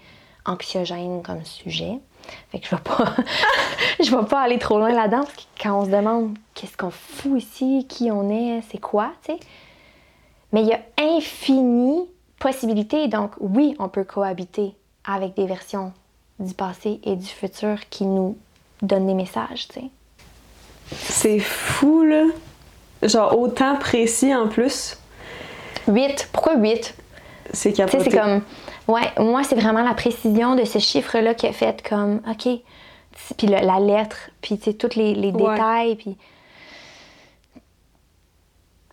anxiogène 0.46 1.22
comme 1.22 1.44
sujet. 1.44 1.98
Fait 2.50 2.60
que 2.60 2.66
je 2.66 2.74
vais 2.74 2.82
pas, 2.82 3.14
je 4.02 4.10
vais 4.14 4.26
pas 4.26 4.40
aller 4.40 4.58
trop 4.58 4.78
loin 4.78 4.92
là-dedans 4.92 5.20
parce 5.20 5.34
que 5.34 5.42
quand 5.62 5.80
on 5.80 5.84
se 5.84 5.90
demande 5.90 6.36
qu'est-ce 6.54 6.76
qu'on 6.76 6.90
fout 6.90 7.42
ici, 7.42 7.86
qui 7.88 8.10
on 8.10 8.30
est, 8.30 8.62
c'est 8.70 8.80
quoi, 8.80 9.12
tu 9.24 9.32
sais. 9.32 9.40
Mais 10.52 10.62
il 10.62 10.68
y 10.68 10.72
a 10.72 10.80
infini 10.98 12.06
possibilités. 12.38 13.08
Donc 13.08 13.32
oui, 13.40 13.74
on 13.78 13.88
peut 13.88 14.04
cohabiter 14.04 14.74
avec 15.04 15.34
des 15.34 15.46
versions 15.46 15.92
du 16.38 16.54
passé 16.54 17.00
et 17.04 17.16
du 17.16 17.26
futur 17.26 17.78
qui 17.90 18.04
nous 18.04 18.36
donnent 18.82 19.06
des 19.06 19.14
messages, 19.14 19.68
tu 19.68 19.80
sais. 19.80 19.90
C'est 20.92 21.40
fou, 21.40 22.04
là. 22.04 22.24
Genre, 23.02 23.38
autant 23.38 23.76
précis 23.76 24.34
en 24.34 24.48
plus. 24.48 24.98
8. 25.88 26.28
Pourquoi 26.32 26.56
8? 26.56 26.94
C'est 27.52 27.72
capoté. 27.72 28.10
comme. 28.10 28.42
Ouais, 28.88 29.10
moi, 29.18 29.42
c'est 29.44 29.54
vraiment 29.54 29.82
la 29.82 29.94
précision 29.94 30.54
de 30.54 30.64
ce 30.64 30.78
chiffre-là 30.78 31.34
qui 31.34 31.46
est 31.46 31.52
fait 31.52 31.86
comme, 31.88 32.20
OK. 32.28 32.48
Puis 33.38 33.46
le- 33.46 33.64
la 33.66 33.80
lettre, 33.80 34.30
puis 34.42 34.58
tous 34.58 34.94
les, 34.96 35.14
les 35.14 35.30
Ouais. 35.32 35.52
détails, 35.54 35.96
puis. 35.96 36.16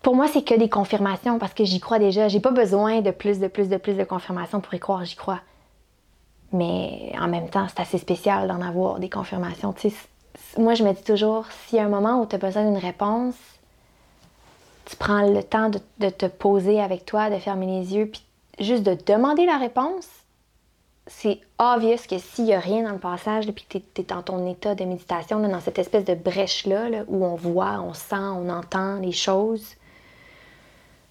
Pour 0.02 0.16
moi, 0.16 0.28
c'est 0.28 0.44
que 0.44 0.56
des 0.58 0.70
confirmations 0.70 1.40
parce 1.40 1.54
que 1.54 1.64
j'y 1.64 1.80
crois 1.80 1.98
déjà. 2.00 2.28
J'ai 2.28 2.42
pas 2.42 2.52
besoin 2.52 3.00
de 3.02 3.12
plus, 3.12 3.40
de 3.40 3.48
plus, 3.48 3.70
de 3.70 3.78
plus 3.78 3.94
de 3.94 4.04
confirmations 4.04 4.60
pour 4.60 4.74
y 4.74 4.80
croire, 4.80 5.06
j'y 5.06 5.16
crois. 5.16 5.40
Mais 6.52 7.14
en 7.20 7.28
même 7.28 7.50
temps, 7.50 7.66
c'est 7.70 7.82
assez 7.82 7.98
spécial 7.98 8.48
d'en 8.48 8.62
avoir 8.62 9.00
des 9.00 9.10
confirmations. 9.10 9.74
Moi, 10.58 10.74
je 10.76 10.84
me 10.84 10.92
dis 10.94 11.04
toujours, 11.04 11.46
s'il 11.66 11.78
y 11.78 11.82
a 11.82 11.86
un 11.86 11.90
moment 11.90 12.22
où 12.22 12.26
tu 12.26 12.36
as 12.36 12.38
besoin 12.38 12.64
d'une 12.66 12.78
réponse, 12.78 13.36
tu 14.86 14.96
prends 14.98 15.22
le 15.28 15.42
temps 15.42 15.70
de, 15.70 15.80
de 16.00 16.10
te 16.10 16.26
poser 16.26 16.82
avec 16.82 17.06
toi, 17.06 17.30
de 17.30 17.38
fermer 17.38 17.66
les 17.66 17.96
yeux, 17.96 18.08
puis 18.12 18.22
juste 18.60 18.84
de 18.84 18.98
demander 19.06 19.46
la 19.46 19.58
réponse, 19.58 20.08
c'est 21.08 21.40
obvious 21.60 21.98
que 22.10 22.18
s'il 22.18 22.46
n'y 22.46 22.54
a 22.54 22.60
rien 22.60 22.84
dans 22.84 22.92
le 22.94 23.00
passage, 23.00 23.46
là, 23.46 23.52
puis 23.54 23.66
que 23.68 23.78
tu 23.78 24.02
es, 24.02 24.04
dans 24.06 24.22
ton 24.22 24.48
état 24.50 24.74
de 24.76 24.86
méditation, 24.86 25.40
là, 25.40 25.48
dans 25.50 25.60
cette 25.60 25.80
espèce 25.80 26.06
de 26.06 26.14
brèche-là, 26.16 26.90
là, 26.90 27.04
où 27.08 27.26
on 27.26 27.36
voit, 27.36 27.82
on 27.82 27.94
sent, 27.94 28.16
on 28.16 28.50
entend 28.50 28.96
les 29.00 29.12
choses, 29.12 29.76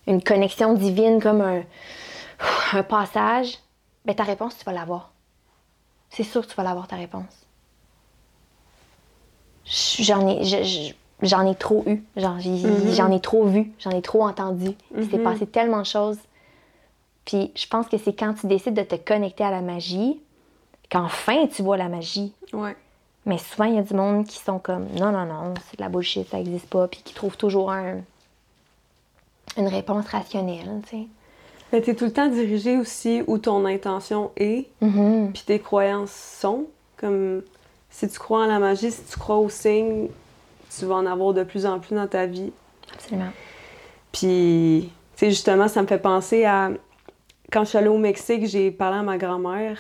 une 0.07 0.23
connexion 0.23 0.73
divine 0.75 1.21
comme 1.21 1.41
un, 1.43 1.63
un 2.73 2.83
passage, 2.83 3.59
ben 4.05 4.15
ta 4.15 4.23
réponse, 4.25 4.57
tu 4.59 4.65
vas 4.65 4.73
l'avoir. 4.73 5.13
C'est 6.11 6.25
sûr 6.25 6.43
que 6.43 6.51
tu 6.51 6.57
vas 6.57 6.63
l'avoir, 6.65 6.89
ta 6.89 6.97
réponse. 6.97 7.47
J'en 9.65 10.27
ai, 10.27 10.45
je- 10.45 10.65
je- 10.65 10.93
j'en 11.27 11.47
ai 11.51 11.55
trop 11.55 11.85
eu. 11.87 12.03
J'ai- 12.41 12.95
J'en 12.95 13.11
ai 13.13 13.21
trop 13.21 13.45
vu. 13.47 13.73
J'en 13.79 13.91
ai 13.91 14.03
trop 14.03 14.27
entendu. 14.27 14.73
Il 14.97 15.09
s'est 15.11 15.19
passé 15.23 15.47
tellement 15.47 15.81
de 15.81 15.87
choses. 15.87 16.19
Puis 17.25 17.53
je 17.55 17.67
pense 17.67 17.87
que 17.89 17.99
c'est 17.99 18.13
quand 18.15 18.35
tu 18.35 18.47
décides 18.47 18.75
de 18.75 18.83
te 18.83 18.97
connecter 18.97 19.45
à 19.45 19.51
la 19.51 19.61
magie 19.61 20.21
qu'enfin 20.91 21.47
tu 21.47 21.63
vois 21.63 21.77
la 21.77 21.89
magie. 21.89 22.33
Ouais. 22.53 22.77
Mais 23.25 23.39
souvent, 23.39 23.65
il 23.67 23.77
y 23.77 23.79
a 23.79 23.83
du 23.83 23.95
monde 23.95 24.27
qui 24.27 24.39
sont 24.39 24.59
comme 24.59 24.87
non, 24.99 25.13
non, 25.13 25.25
non, 25.27 25.55
c'est 25.71 25.79
de 25.79 25.83
la 25.83 25.89
bullshit, 25.89 26.29
ça 26.29 26.39
n'existe 26.39 26.67
pas. 26.69 26.89
Puis 26.89 27.01
qui 27.05 27.15
trouvent 27.15 27.37
toujours 27.37 27.71
un- 27.71 28.01
une 29.57 29.69
réponse 29.69 30.07
rationnelle, 30.09 30.81
tu 30.89 30.97
sais. 30.97 31.07
Mais 31.73 31.81
t'es 31.81 31.95
tout 31.95 32.05
le 32.05 32.13
temps 32.13 32.29
dirigé 32.29 32.77
aussi 32.77 33.23
où 33.27 33.39
ton 33.39 33.65
intention 33.65 34.31
est, 34.37 34.69
Mhm. 34.81 35.31
puis 35.33 35.43
tes 35.47 35.59
croyances 35.59 36.11
sont. 36.13 36.67
Comme 36.97 37.43
si 37.91 38.09
tu 38.09 38.19
crois 38.19 38.45
en 38.45 38.47
la 38.47 38.59
magie, 38.59 38.91
si 38.91 39.03
tu 39.05 39.19
crois 39.19 39.37
aux 39.39 39.49
signes, 39.49 40.09
tu 40.77 40.85
vas 40.85 40.97
en 40.97 41.07
avoir 41.07 41.33
de 41.33 41.45
plus 41.45 41.65
en 41.67 41.79
plus 41.81 41.95
dans 41.95 42.07
ta 42.07 42.27
vie. 42.27 42.53
Absolument. 42.93 43.31
Puis, 44.13 44.91
tu 45.17 45.19
sais, 45.21 45.31
justement, 45.31 45.69
ça 45.69 45.81
me 45.83 45.87
fait 45.87 45.99
penser 45.99 46.45
à 46.45 46.71
quand 47.53 47.65
je 47.65 47.71
suis 47.71 47.79
allée 47.79 47.89
au 47.89 47.99
Mexique, 47.99 48.47
j'ai 48.47 48.71
parlé 48.71 48.99
à 48.99 49.03
ma 49.03 49.19
grand-mère, 49.19 49.79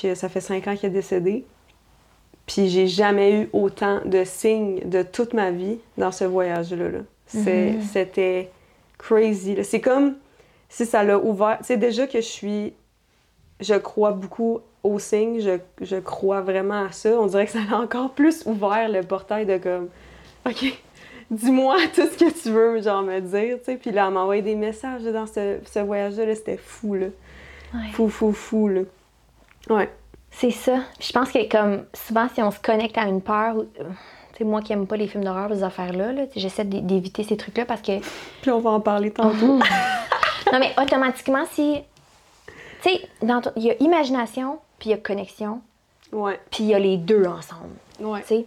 que 0.00 0.14
ça 0.14 0.28
fait 0.28 0.40
cinq 0.40 0.66
ans 0.68 0.74
qu'elle 0.76 0.90
est 0.90 0.94
décédée. 0.94 1.44
Puis, 2.46 2.68
j'ai 2.68 2.86
jamais 2.88 3.42
eu 3.42 3.48
autant 3.52 4.00
de 4.04 4.24
signes 4.24 4.80
de 4.84 5.02
toute 5.02 5.32
ma 5.34 5.50
vie 5.50 5.78
dans 5.96 6.10
ce 6.10 6.24
voyage-là. 6.24 6.88
là. 6.88 6.98
C'est- 7.26 7.74
C'était 7.92 8.50
crazy. 8.98 9.56
C'est 9.64 9.80
comme 9.80 10.16
si 10.68 10.84
ça 10.86 11.02
l'a 11.04 11.18
ouvert. 11.18 11.58
Tu 11.58 11.64
sais, 11.66 11.76
déjà 11.76 12.06
que 12.06 12.20
je 12.20 12.26
suis. 12.26 12.72
Je 13.60 13.74
crois 13.74 14.10
beaucoup 14.12 14.58
aux 14.82 14.98
signes, 14.98 15.40
je, 15.40 15.58
je 15.84 15.96
crois 15.96 16.40
vraiment 16.40 16.86
à 16.86 16.92
ça. 16.92 17.10
On 17.20 17.26
dirait 17.26 17.46
que 17.46 17.52
ça 17.52 17.60
a 17.70 17.76
encore 17.76 18.10
plus 18.10 18.42
ouvert 18.46 18.88
le 18.88 19.02
portail 19.02 19.46
de 19.46 19.56
comme. 19.58 19.88
OK, 20.46 20.64
dis-moi 21.32 21.76
tout 21.94 22.06
ce 22.06 22.16
que 22.16 22.30
tu 22.42 22.50
veux, 22.50 22.80
genre, 22.82 23.02
me 23.02 23.20
dire, 23.20 23.58
tu 23.58 23.64
sais. 23.64 23.76
Puis 23.76 23.90
là, 23.90 24.06
elle 24.06 24.14
m'a 24.14 24.20
envoyé 24.20 24.42
des 24.42 24.54
messages 24.54 25.02
dans 25.02 25.26
ce, 25.26 25.58
ce 25.64 25.78
voyage-là, 25.80 26.26
là, 26.26 26.34
c'était 26.34 26.56
fou, 26.56 26.94
là. 26.94 27.06
Ouais. 27.74 27.90
Fou, 27.92 28.08
fou, 28.08 28.32
fou, 28.32 28.68
là. 28.68 28.82
Ouais. 29.70 29.90
C'est 30.30 30.50
ça. 30.50 30.78
Puis 30.98 31.08
je 31.08 31.12
pense 31.12 31.30
que 31.30 31.48
comme 31.50 31.84
souvent, 31.94 32.26
si 32.32 32.40
on 32.42 32.50
se 32.50 32.58
connecte 32.60 32.96
à 32.98 33.02
une 33.06 33.20
peur, 33.20 33.56
ou- 33.56 33.60
euh, 33.80 33.84
tu 34.32 34.38
sais, 34.38 34.44
moi 34.44 34.62
qui 34.62 34.72
aime 34.72 34.86
pas 34.86 34.96
les 34.96 35.06
films 35.06 35.24
d'horreur, 35.24 35.50
ces 35.52 35.62
affaires-là, 35.62 36.12
là, 36.12 36.22
j'essaie 36.34 36.64
d'é- 36.64 36.80
d'éviter 36.80 37.22
ces 37.22 37.36
trucs-là 37.36 37.64
parce 37.66 37.82
que 37.82 37.98
Puis 38.40 38.50
on 38.50 38.60
va 38.60 38.70
en 38.70 38.80
parler 38.80 39.10
tantôt. 39.10 39.58
Non, 40.52 40.58
mais 40.58 40.72
automatiquement, 40.80 41.44
si. 41.52 41.80
Tu 42.82 42.90
sais, 42.90 43.00
il 43.56 43.62
y 43.62 43.70
a 43.70 43.74
imagination, 43.82 44.58
puis 44.78 44.88
il 44.88 44.92
y 44.92 44.94
a 44.94 44.98
connexion, 44.98 45.60
Ouais. 46.12 46.38
puis 46.50 46.64
il 46.64 46.70
y 46.70 46.74
a 46.74 46.78
les 46.78 46.96
deux 46.96 47.24
ensemble. 47.26 47.74
Ouais. 48.00 48.20
Tu 48.22 48.26
sais, 48.28 48.46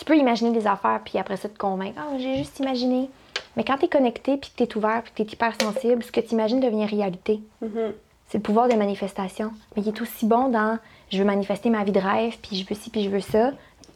tu 0.00 0.06
peux 0.06 0.16
imaginer 0.16 0.50
des 0.50 0.66
affaires, 0.66 1.00
puis 1.04 1.18
après 1.18 1.36
ça 1.36 1.48
te 1.50 1.58
convaincre. 1.58 1.98
Ah, 2.00 2.16
j'ai 2.18 2.36
juste 2.38 2.58
imaginé. 2.58 3.10
Mais 3.56 3.64
quand 3.64 3.76
tu 3.76 3.84
es 3.84 3.88
connecté, 3.88 4.38
puis 4.38 4.50
que 4.50 4.56
tu 4.56 4.62
es 4.70 4.76
ouvert, 4.78 5.02
puis 5.02 5.12
que 5.12 5.16
tu 5.16 5.22
es 5.22 5.34
hypersensible, 5.34 6.02
ce 6.02 6.10
que 6.10 6.20
tu 6.20 6.32
imagines 6.32 6.58
devient 6.60 6.86
réalité. 6.86 7.40
Mhm. 7.60 7.92
C'est 8.28 8.38
le 8.38 8.42
pouvoir 8.42 8.68
de 8.68 8.74
manifestation. 8.76 9.50
Mais 9.76 9.82
il 9.82 9.88
est 9.88 10.00
aussi 10.00 10.24
bon 10.24 10.48
dans 10.48 10.78
je 11.12 11.18
veux 11.18 11.24
manifester 11.24 11.68
ma 11.68 11.84
vie 11.84 11.92
de 11.92 12.00
rêve, 12.00 12.36
puis 12.40 12.56
je 12.56 12.66
veux 12.66 12.74
ci, 12.80 12.88
puis 12.88 13.02
je 13.04 13.10
veux 13.10 13.20
ça. 13.20 13.50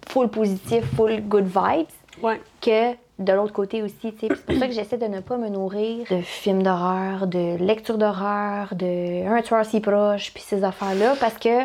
Full 0.08 0.28
positif, 0.28 0.84
full 0.94 1.20
good 1.22 1.46
vibes 1.46 1.86
Ouais. 2.22 2.40
que 2.60 2.92
de 3.18 3.32
l'autre 3.32 3.52
côté 3.54 3.82
aussi. 3.82 4.12
tu 4.12 4.18
sais. 4.18 4.26
Puis 4.28 4.36
C'est 4.36 4.44
pour 4.46 4.56
ça 4.58 4.66
que 4.66 4.72
j'essaie 4.74 4.98
de 4.98 5.06
ne 5.06 5.20
pas 5.20 5.36
me 5.38 5.48
nourrir 5.48 6.04
de 6.10 6.20
films 6.20 6.62
d'horreur, 6.62 7.26
de 7.26 7.56
lectures 7.58 7.96
d'horreur, 7.96 8.74
de 8.74 9.26
un 9.26 9.40
tueur 9.42 9.64
si 9.64 9.80
proche, 9.80 10.32
puis 10.34 10.42
ces 10.42 10.62
affaires-là, 10.64 11.14
parce 11.18 11.38
que 11.38 11.64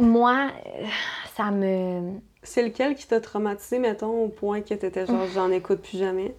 moi, 0.00 0.48
euh, 0.66 0.84
ça 1.36 1.50
me. 1.50 2.12
C'est 2.48 2.62
lequel 2.62 2.94
qui 2.94 3.06
t'a 3.06 3.20
traumatisé, 3.20 3.78
mettons, 3.78 4.24
au 4.24 4.28
point 4.28 4.62
que 4.62 4.72
t'étais 4.72 5.04
genre, 5.06 5.26
j'en 5.34 5.50
écoute 5.50 5.82
plus 5.82 5.98
jamais? 5.98 6.34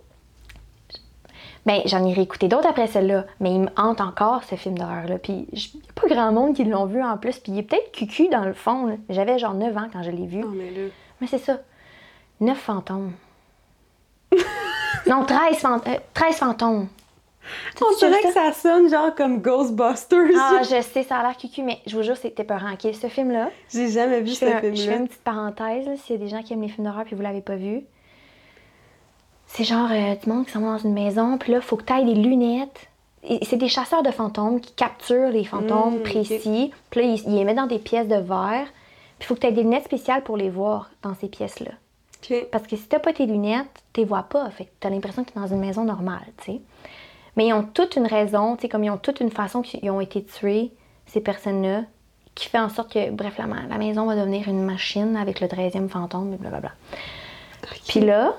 Ben, 1.68 1.82
j'en 1.86 2.04
ai 2.04 2.14
réécouté 2.14 2.48
d'autres 2.48 2.68
après 2.68 2.88
celle-là, 2.88 3.26
mais 3.40 3.54
il 3.54 3.60
me 3.62 3.68
hante 3.78 4.02
encore 4.02 4.44
ce 4.44 4.56
film 4.56 4.76
d'horreur-là. 4.78 5.20
Puis 5.20 5.48
il 5.52 5.60
n'y 5.76 5.82
a 5.88 6.02
pas 6.02 6.08
grand 6.08 6.32
monde 6.32 6.56
qui 6.56 6.64
l'ont 6.64 6.86
vu 6.88 7.04
en 7.04 7.18
plus, 7.18 7.38
puis 7.38 7.52
il 7.52 7.60
est 7.60 7.64
peut-être 7.64 7.92
cucu 7.92 8.28
dans 8.30 8.44
le 8.44 8.54
fond. 8.54 8.98
J'avais 9.10 9.38
genre 9.38 9.54
9 9.54 9.78
ans 9.78 9.88
quand 9.94 10.02
je 10.02 10.10
l'ai 10.10 10.26
vu. 10.26 10.40
Non, 10.40 10.48
mais. 10.50 10.72
Mais 11.22 11.28
c'est 11.28 11.38
ça. 11.38 11.60
9 12.40 12.58
fantômes. 12.58 13.12
non, 15.08 15.26
13, 15.26 15.58
fan- 15.58 15.82
euh, 15.88 15.98
13 16.16 16.36
fantômes. 16.38 16.88
On 17.82 17.96
dirait 17.98 18.22
que 18.22 18.32
ça 18.32 18.52
sonne 18.54 18.90
genre 18.90 19.14
comme 19.16 19.42
Ghostbusters. 19.42 20.32
Ah, 20.38 20.62
je 20.64 20.82
sais, 20.82 21.04
ça 21.04 21.18
a 21.18 21.24
l'air 21.24 21.38
cucu, 21.38 21.64
mais 21.64 21.80
je 21.88 21.96
vous 21.96 22.04
jure, 22.04 22.18
c'était 22.18 22.44
peurant. 22.44 22.74
OK, 22.74 22.94
ce 22.94 23.08
film-là, 23.08 23.50
J'ai 23.72 23.90
jamais 23.90 24.22
vu 24.22 24.30
ce 24.32 24.46
un- 24.46 24.48
je 24.50 24.54
fais 24.60 24.72
film-là. 24.76 24.96
une 24.98 25.08
petite 25.08 25.24
parenthèse, 25.24 25.88
s'il 26.02 26.16
y 26.16 26.20
a 26.20 26.22
des 26.24 26.30
gens 26.30 26.42
qui 26.44 26.54
aiment 26.54 26.62
les 26.62 26.70
films 26.70 26.86
d'horreur 26.88 27.06
puis 27.06 27.16
vous 27.16 27.22
l'avez 27.22 27.42
pas 27.42 27.56
vu. 27.56 27.84
C'est 29.48 29.64
genre 29.64 29.90
euh, 29.92 30.16
du 30.16 30.30
monde 30.30 30.46
qui 30.46 30.52
s'en 30.52 30.62
va 30.62 30.74
dans 30.74 30.78
une 30.78 30.94
maison, 30.94 31.38
puis 31.38 31.52
là, 31.52 31.58
il 31.58 31.64
faut 31.64 31.76
que 31.78 31.84
tu 31.84 31.94
ailles 31.94 32.06
des 32.06 32.14
lunettes. 32.14 32.88
Et 33.24 33.44
C'est 33.46 33.58
des 33.58 33.68
chasseurs 33.68 34.04
de 34.04 34.12
fantômes 34.12 34.62
qui 34.62 34.74
capturent 34.74 35.32
les 35.32 35.44
fantômes 35.44 35.98
Mm, 36.00 36.04
précis. 36.04 36.72
Puis 36.90 37.02
là, 37.02 37.08
ils, 37.08 37.22
ils 37.28 37.36
les 37.36 37.44
mettent 37.44 37.58
dans 37.58 37.68
des 37.68 37.80
pièces 37.80 38.08
de 38.08 38.16
verre. 38.16 38.68
Puis 39.18 39.22
il 39.22 39.26
faut 39.26 39.36
que 39.36 39.42
tu 39.42 39.48
aies 39.48 39.52
des 39.52 39.64
lunettes 39.64 39.84
spéciales 39.86 40.24
pour 40.24 40.38
les 40.38 40.50
voir 40.50 40.90
dans 41.02 41.14
ces 41.16 41.28
pièces-là. 41.28 41.72
Ok. 42.24 42.46
Parce 42.52 42.66
que 42.68 42.78
si 42.78 42.84
t'as 42.88 43.00
pas 43.00 43.12
tes 43.12 43.26
lunettes, 43.26 43.68
tu 43.94 44.02
les 44.02 44.06
vois 44.06 44.24
pas. 44.24 44.50
Fait 44.52 44.66
que 44.66 44.70
t'as 44.80 44.90
l'impression 44.90 45.24
que 45.26 45.32
t'es 45.32 45.40
dans 45.40 45.48
une 45.48 45.60
maison 45.60 45.84
normale, 45.84 46.28
tu 46.38 46.54
sais. 46.54 46.62
Mais 47.40 47.48
ils 47.48 47.54
ont 47.54 47.64
toute 47.64 47.96
une 47.96 48.06
raison, 48.06 48.58
tu 48.58 48.64
sais, 48.64 48.68
comme 48.70 48.84
ils 48.84 48.90
ont 48.90 48.98
toute 48.98 49.22
une 49.22 49.32
façon 49.32 49.62
qu'ils 49.62 49.90
ont 49.92 50.02
été 50.02 50.22
tués, 50.26 50.74
ces 51.06 51.22
personnes-là, 51.22 51.84
qui 52.36 52.50
fait 52.50 52.60
en 52.60 52.68
sorte 52.68 52.92
que, 52.92 53.12
bref, 53.12 53.38
la, 53.38 53.46
ma- 53.48 53.64
la 53.70 53.78
maison 53.78 54.06
va 54.06 54.18
devenir 54.18 54.50
une 54.50 54.62
machine 54.66 55.16
avec 55.16 55.40
le 55.40 55.48
13e 55.48 55.88
fantôme, 55.88 56.34
et 56.34 56.36
blablabla. 56.36 56.72
Puis 57.88 58.02
là, 58.02 58.34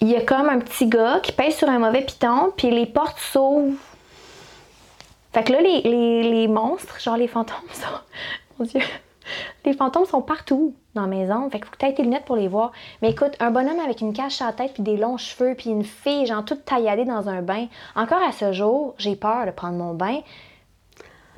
il 0.00 0.08
y 0.08 0.16
a 0.16 0.22
comme 0.22 0.48
un 0.48 0.60
petit 0.60 0.86
gars 0.86 1.20
qui 1.22 1.32
pèse 1.32 1.56
sur 1.56 1.68
un 1.68 1.78
mauvais 1.78 2.00
piton, 2.00 2.54
puis 2.56 2.70
les 2.70 2.86
portes 2.86 3.18
s'ouvrent. 3.18 3.76
Fait 5.34 5.44
que 5.44 5.52
là, 5.52 5.60
les, 5.60 5.82
les- 5.82 6.22
les 6.30 6.48
monstres, 6.48 6.98
genre 7.02 7.18
les 7.18 7.28
fantômes, 7.28 7.56
sont. 7.74 7.98
Mon 8.58 8.64
Dieu! 8.64 8.80
Les 9.66 9.74
fantômes 9.74 10.06
sont 10.06 10.22
partout 10.22 10.74
dans 10.94 11.02
la 11.02 11.08
maison. 11.08 11.48
Fait 11.50 11.58
qu'il 11.58 11.66
faut 11.66 11.72
que 11.72 11.78
tu 11.78 11.86
aies 11.86 11.94
tes 11.94 12.02
lunettes 12.02 12.24
pour 12.24 12.36
les 12.36 12.48
voir. 12.48 12.72
Mais 13.02 13.10
écoute, 13.10 13.32
un 13.40 13.50
bonhomme 13.50 13.80
avec 13.80 14.00
une 14.00 14.12
cache 14.12 14.40
à 14.42 14.46
la 14.46 14.52
tête, 14.52 14.74
puis 14.74 14.82
des 14.82 14.96
longs 14.96 15.16
cheveux, 15.16 15.54
puis 15.54 15.70
une 15.70 15.84
fille, 15.84 16.26
genre 16.26 16.44
toute 16.44 16.64
tailladée 16.64 17.04
dans 17.04 17.28
un 17.28 17.42
bain. 17.42 17.66
Encore 17.96 18.22
à 18.22 18.32
ce 18.32 18.52
jour, 18.52 18.94
j'ai 18.98 19.16
peur 19.16 19.46
de 19.46 19.50
prendre 19.50 19.76
mon 19.76 19.94
bain. 19.94 20.20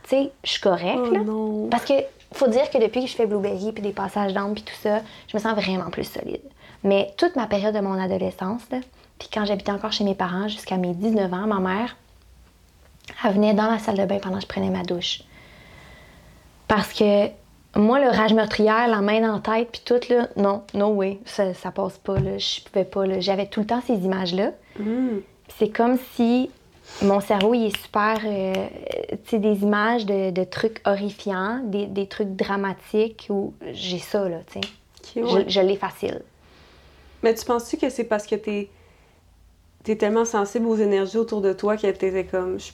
Tu 0.05 0.11
sais, 0.11 0.33
je 0.45 0.51
suis 0.51 0.61
correcte, 0.61 1.01
Oh 1.05 1.11
là. 1.15 1.21
non. 1.21 1.69
Parce 1.69 1.85
que 1.85 1.95
faut 2.33 2.49
dire 2.49 2.69
que 2.71 2.79
depuis 2.79 3.03
que 3.05 3.11
je 3.11 3.15
fais 3.17 3.27
Blueberry 3.27 3.73
puis 3.73 3.83
des 3.83 3.93
passages 3.93 4.33
d'âme 4.35 4.55
puis 4.55 4.63
tout 4.63 4.75
ça, 4.81 5.01
je 5.29 5.37
me 5.37 5.41
sens 5.43 5.55
vraiment 5.55 5.91
plus 5.91 6.05
solide. 6.05 6.43
Mais 6.85 7.13
toute 7.17 7.35
ma 7.37 7.47
période 7.47 7.75
de 7.75 7.81
mon 7.81 7.99
adolescence, 8.01 8.63
là, 8.71 8.79
puis 9.19 9.29
quand 9.33 9.45
j'habitais 9.47 9.73
encore 9.73 9.93
chez 9.93 10.05
mes 10.05 10.15
parents 10.15 10.47
jusqu'à 10.47 10.77
mes 10.77 10.93
19 10.93 11.33
ans, 11.33 11.47
ma 11.47 11.59
mère, 11.59 11.97
elle 13.25 13.33
venait 13.33 13.55
dans 13.55 13.71
la 13.71 13.79
salle 13.79 13.97
de 13.97 14.05
bain 14.05 14.19
pendant 14.21 14.37
que 14.37 14.43
je 14.43 14.47
prenais 14.49 14.71
ma 14.71 14.83
douche. 14.83 15.23
Parce 16.69 16.93
que 16.93 17.29
moi, 17.77 18.01
le 18.01 18.09
rage 18.09 18.33
meurtrière, 18.35 18.89
la 18.89 19.01
main 19.01 19.21
dans 19.21 19.35
la 19.35 19.41
tête 19.41 19.69
puis 19.71 19.83
tout, 19.85 20.01
là, 20.13 20.29
non, 20.37 20.63
no 20.75 20.89
way, 20.89 21.19
ça, 21.25 21.53
ça 21.55 21.71
passe 21.71 21.99
pas, 21.99 22.19
là, 22.19 22.39
je 22.39 22.61
pouvais 22.63 22.85
pas, 22.85 23.07
là. 23.07 23.21
J'avais 23.21 23.47
tout 23.47 23.61
le 23.61 23.67
temps 23.67 23.81
ces 23.87 23.95
images-là. 23.95 24.53
Puis 24.75 25.55
C'est 25.59 25.69
comme 25.69 25.97
si 26.15 26.51
mon 27.03 27.21
cerveau, 27.21 27.55
il 27.55 27.67
est 27.67 27.77
super. 27.77 28.19
euh, 28.25 28.53
tu 29.25 29.31
sais, 29.31 29.39
des 29.39 29.63
images 29.63 30.07
de, 30.07 30.31
de 30.31 30.45
trucs 30.45 30.81
horrifiants, 30.87 31.61
des, 31.65 31.87
des 31.87 32.07
trucs 32.07 32.37
dramatiques 32.37 33.27
où 33.31 33.55
j'ai 33.73 33.99
ça, 33.99 34.29
là, 34.29 34.39
tu 34.51 34.61
sais. 34.61 35.23
Ouais. 35.23 35.45
Je, 35.47 35.51
je 35.51 35.61
l'ai 35.61 35.77
facile. 35.77 36.23
Mais 37.23 37.35
tu 37.35 37.45
penses-tu 37.45 37.77
que 37.77 37.89
c'est 37.91 38.05
parce 38.05 38.27
que 38.27 38.35
t'es 38.37 38.69
es 39.89 39.97
tellement 39.97 40.25
sensible 40.25 40.67
aux 40.67 40.77
énergies 40.77 41.17
autour 41.17 41.41
de 41.41 41.53
toi 41.53 41.77
que 41.77 41.83
t'étais 41.83 42.25
comme 42.25 42.59
je- 42.59 42.73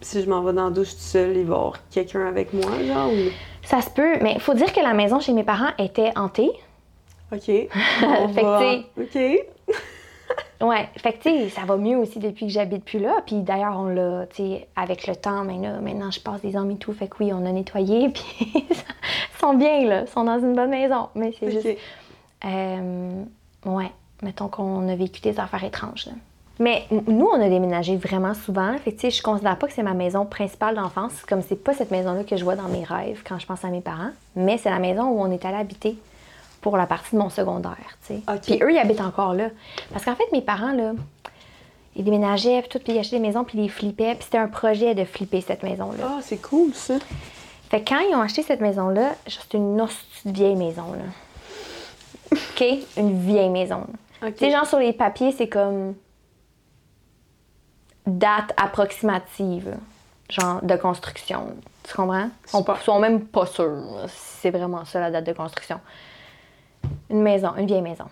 si 0.00 0.22
je 0.22 0.28
m'en 0.30 0.42
vais 0.42 0.52
dans 0.52 0.64
la 0.64 0.70
douche 0.70 0.90
toute 0.90 0.98
seule, 0.98 1.36
il 1.36 1.46
va 1.46 1.54
y 1.54 1.58
avoir 1.58 1.74
quelqu'un 1.90 2.26
avec 2.26 2.52
moi, 2.52 2.70
genre 2.86 3.12
ou? 3.12 3.30
Ça 3.62 3.80
se 3.82 3.90
peut, 3.90 4.18
mais 4.22 4.32
il 4.34 4.40
faut 4.40 4.54
dire 4.54 4.72
que 4.72 4.80
la 4.80 4.94
maison 4.94 5.20
chez 5.20 5.32
mes 5.32 5.44
parents 5.44 5.70
était 5.78 6.12
hantée. 6.16 6.50
Ok. 7.32 7.44
Fait 7.44 7.68
que 7.74 9.00
Ok. 9.02 9.46
Ouais, 10.60 10.90
fait 10.98 11.14
que 11.14 11.22
tu 11.22 11.48
ça 11.48 11.62
va 11.62 11.78
mieux 11.78 11.96
aussi 11.96 12.18
depuis 12.18 12.46
que 12.46 12.52
j'habite 12.52 12.84
plus 12.84 12.98
là. 12.98 13.22
Puis 13.24 13.36
d'ailleurs, 13.36 13.78
on 13.78 13.86
l'a, 13.86 14.26
tu 14.26 14.36
sais, 14.36 14.68
avec 14.76 15.06
le 15.06 15.16
temps, 15.16 15.42
mais 15.42 15.56
là, 15.56 15.80
maintenant 15.80 16.10
je 16.10 16.20
passe 16.20 16.42
des 16.42 16.54
hommes 16.54 16.70
et 16.70 16.76
tout. 16.76 16.92
Fait 16.92 17.08
que 17.08 17.16
oui, 17.20 17.32
on 17.32 17.46
a 17.46 17.50
nettoyé, 17.52 18.08
puis 18.14 18.52
ils 18.54 18.76
sont 19.40 19.54
bien, 19.54 19.86
là. 19.86 20.02
Ils 20.02 20.08
sont 20.08 20.24
dans 20.24 20.38
une 20.38 20.54
bonne 20.54 20.68
maison. 20.68 21.08
Mais 21.14 21.32
c'est 21.38 21.50
juste. 21.50 21.66
Euh, 22.44 23.22
ouais, 23.64 23.90
mettons 24.22 24.48
qu'on 24.48 24.86
a 24.88 24.96
vécu 24.96 25.22
des 25.22 25.40
affaires 25.40 25.64
étranges, 25.64 26.06
là. 26.06 26.12
Mais 26.60 26.84
nous, 26.90 27.26
on 27.26 27.40
a 27.40 27.48
déménagé 27.48 27.96
vraiment 27.96 28.34
souvent. 28.34 28.76
Fait 28.84 28.92
que, 28.92 28.96
tu 28.96 29.00
sais, 29.00 29.10
je 29.10 29.22
considère 29.22 29.56
pas 29.56 29.66
que 29.66 29.72
c'est 29.72 29.82
ma 29.82 29.94
maison 29.94 30.26
principale 30.26 30.74
d'enfance. 30.74 31.22
Comme 31.26 31.40
c'est 31.40 31.56
pas 31.56 31.72
cette 31.72 31.90
maison-là 31.90 32.22
que 32.22 32.36
je 32.36 32.44
vois 32.44 32.54
dans 32.54 32.68
mes 32.68 32.84
rêves 32.84 33.22
quand 33.26 33.38
je 33.38 33.46
pense 33.46 33.64
à 33.64 33.68
mes 33.68 33.80
parents. 33.80 34.10
Mais 34.36 34.58
c'est 34.58 34.68
la 34.68 34.78
maison 34.78 35.04
où 35.04 35.22
on 35.22 35.30
est 35.32 35.42
allé 35.46 35.56
habiter 35.56 35.96
pour 36.60 36.76
la 36.76 36.84
partie 36.86 37.16
de 37.16 37.18
mon 37.18 37.30
secondaire, 37.30 37.96
tu 38.06 38.14
sais. 38.14 38.20
Ok. 38.28 38.42
Puis 38.42 38.58
eux, 38.62 38.70
ils 38.72 38.78
habitent 38.78 39.00
encore 39.00 39.32
là. 39.32 39.48
Parce 39.90 40.04
qu'en 40.04 40.14
fait, 40.14 40.30
mes 40.32 40.42
parents, 40.42 40.72
là, 40.72 40.92
ils 41.96 42.04
déménageaient, 42.04 42.60
puis 42.60 42.68
tout, 42.68 42.78
puis 42.78 42.92
ils 42.92 42.98
achetaient 42.98 43.16
des 43.16 43.26
maisons, 43.26 43.42
puis 43.44 43.56
ils 43.56 43.62
les 43.62 43.68
flippaient. 43.70 44.14
Puis 44.14 44.24
c'était 44.24 44.36
un 44.36 44.48
projet 44.48 44.94
de 44.94 45.06
flipper 45.06 45.40
cette 45.40 45.62
maison-là. 45.62 46.04
Ah, 46.04 46.18
c'est 46.20 46.42
cool 46.42 46.74
ça. 46.74 46.98
Fait 47.70 47.80
que 47.80 47.88
quand 47.88 48.00
ils 48.00 48.14
ont 48.14 48.20
acheté 48.20 48.42
cette 48.42 48.60
maison-là, 48.60 49.14
c'est 49.26 49.54
une 49.56 49.76
de 49.78 49.86
vieille 50.26 50.56
maison, 50.56 50.92
là. 50.92 52.36
OK? 52.36 52.64
Une 52.98 53.18
vieille 53.18 53.48
maison. 53.48 53.78
là. 53.78 54.28
Ok. 54.28 54.34
Tu 54.34 54.44
sais, 54.44 54.50
genre, 54.50 54.66
sur 54.66 54.78
les 54.78 54.92
papiers, 54.92 55.32
c'est 55.32 55.48
comme 55.48 55.94
date 58.18 58.52
approximative, 58.56 59.76
genre, 60.28 60.62
de 60.62 60.76
construction. 60.76 61.56
Tu 61.82 61.94
comprends? 61.94 62.30
Ils 62.52 62.56
Super. 62.58 62.82
sont 62.82 62.98
même 62.98 63.26
pas 63.26 63.46
sûrs 63.46 63.82
si 64.08 64.40
c'est 64.40 64.50
vraiment 64.50 64.84
ça, 64.84 65.00
la 65.00 65.10
date 65.10 65.26
de 65.26 65.32
construction. 65.32 65.80
Une 67.10 67.22
maison, 67.22 67.54
une 67.56 67.66
vieille 67.66 67.82
maison. 67.82 68.06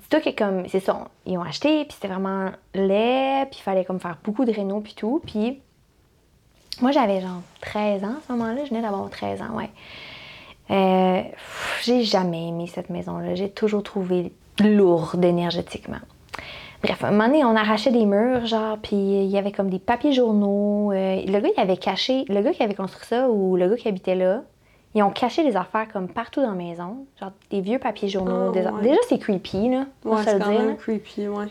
Dis-toi 0.00 0.20
que 0.20 0.36
comme, 0.36 0.68
c'est 0.68 0.80
ça, 0.80 1.08
ils 1.26 1.38
ont 1.38 1.42
acheté, 1.42 1.84
puis 1.84 1.94
c'était 1.94 2.08
vraiment 2.08 2.50
laid, 2.74 3.46
puis 3.50 3.60
il 3.60 3.62
fallait 3.62 3.84
comme 3.84 4.00
faire 4.00 4.18
beaucoup 4.22 4.44
de 4.44 4.52
réno, 4.52 4.80
puis 4.80 4.94
tout, 4.94 5.22
puis 5.24 5.60
moi, 6.80 6.90
j'avais 6.90 7.20
genre 7.20 7.42
13 7.60 8.04
ans 8.04 8.16
à 8.18 8.26
ce 8.26 8.32
moment-là. 8.32 8.64
Je 8.64 8.70
venais 8.70 8.82
d'avoir 8.82 9.08
13 9.08 9.42
ans, 9.42 9.54
ouais. 9.54 9.70
Euh, 10.70 11.22
j'ai 11.82 12.04
jamais 12.04 12.48
aimé 12.48 12.66
cette 12.72 12.90
maison-là. 12.90 13.34
J'ai 13.34 13.50
toujours 13.50 13.82
trouvé 13.82 14.32
lourde 14.60 15.24
énergétiquement. 15.24 16.00
Bref, 16.84 17.02
un 17.02 17.12
moment 17.12 17.26
donné, 17.28 17.44
on 17.44 17.56
arrachait 17.56 17.90
des 17.90 18.04
murs, 18.04 18.44
genre, 18.46 18.76
puis 18.76 18.94
il 18.96 19.26
y 19.30 19.38
avait 19.38 19.52
comme 19.52 19.70
des 19.70 19.78
papiers 19.78 20.12
journaux. 20.12 20.92
Euh, 20.92 21.22
le 21.26 21.40
gars, 21.40 21.48
il 21.56 21.60
avait 21.60 21.78
caché, 21.78 22.24
le 22.28 22.42
gars 22.42 22.52
qui 22.52 22.62
avait 22.62 22.74
construit 22.74 23.06
ça 23.06 23.28
ou 23.30 23.56
le 23.56 23.68
gars 23.68 23.76
qui 23.76 23.88
habitait 23.88 24.14
là, 24.14 24.42
ils 24.94 25.02
ont 25.02 25.10
caché 25.10 25.42
des 25.42 25.56
affaires 25.56 25.86
comme 25.92 26.08
partout 26.08 26.40
dans 26.42 26.50
la 26.50 26.54
maison. 26.54 27.06
Genre 27.18 27.32
des 27.50 27.62
vieux 27.62 27.78
papiers 27.78 28.08
journaux. 28.08 28.50
Ah, 28.50 28.52
des- 28.52 28.60
ouais. 28.66 28.82
Déjà, 28.82 28.98
c'est 29.08 29.18
creepy, 29.18 29.70
là. 29.70 29.86
Ouais, 30.04 30.18
c'est 30.24 30.38
quand 30.38 30.50
dire, 30.50 30.60
même 30.60 30.68
là. 30.68 30.74
creepy, 30.74 31.26
ouais. 31.26 31.46
Tu 31.46 31.50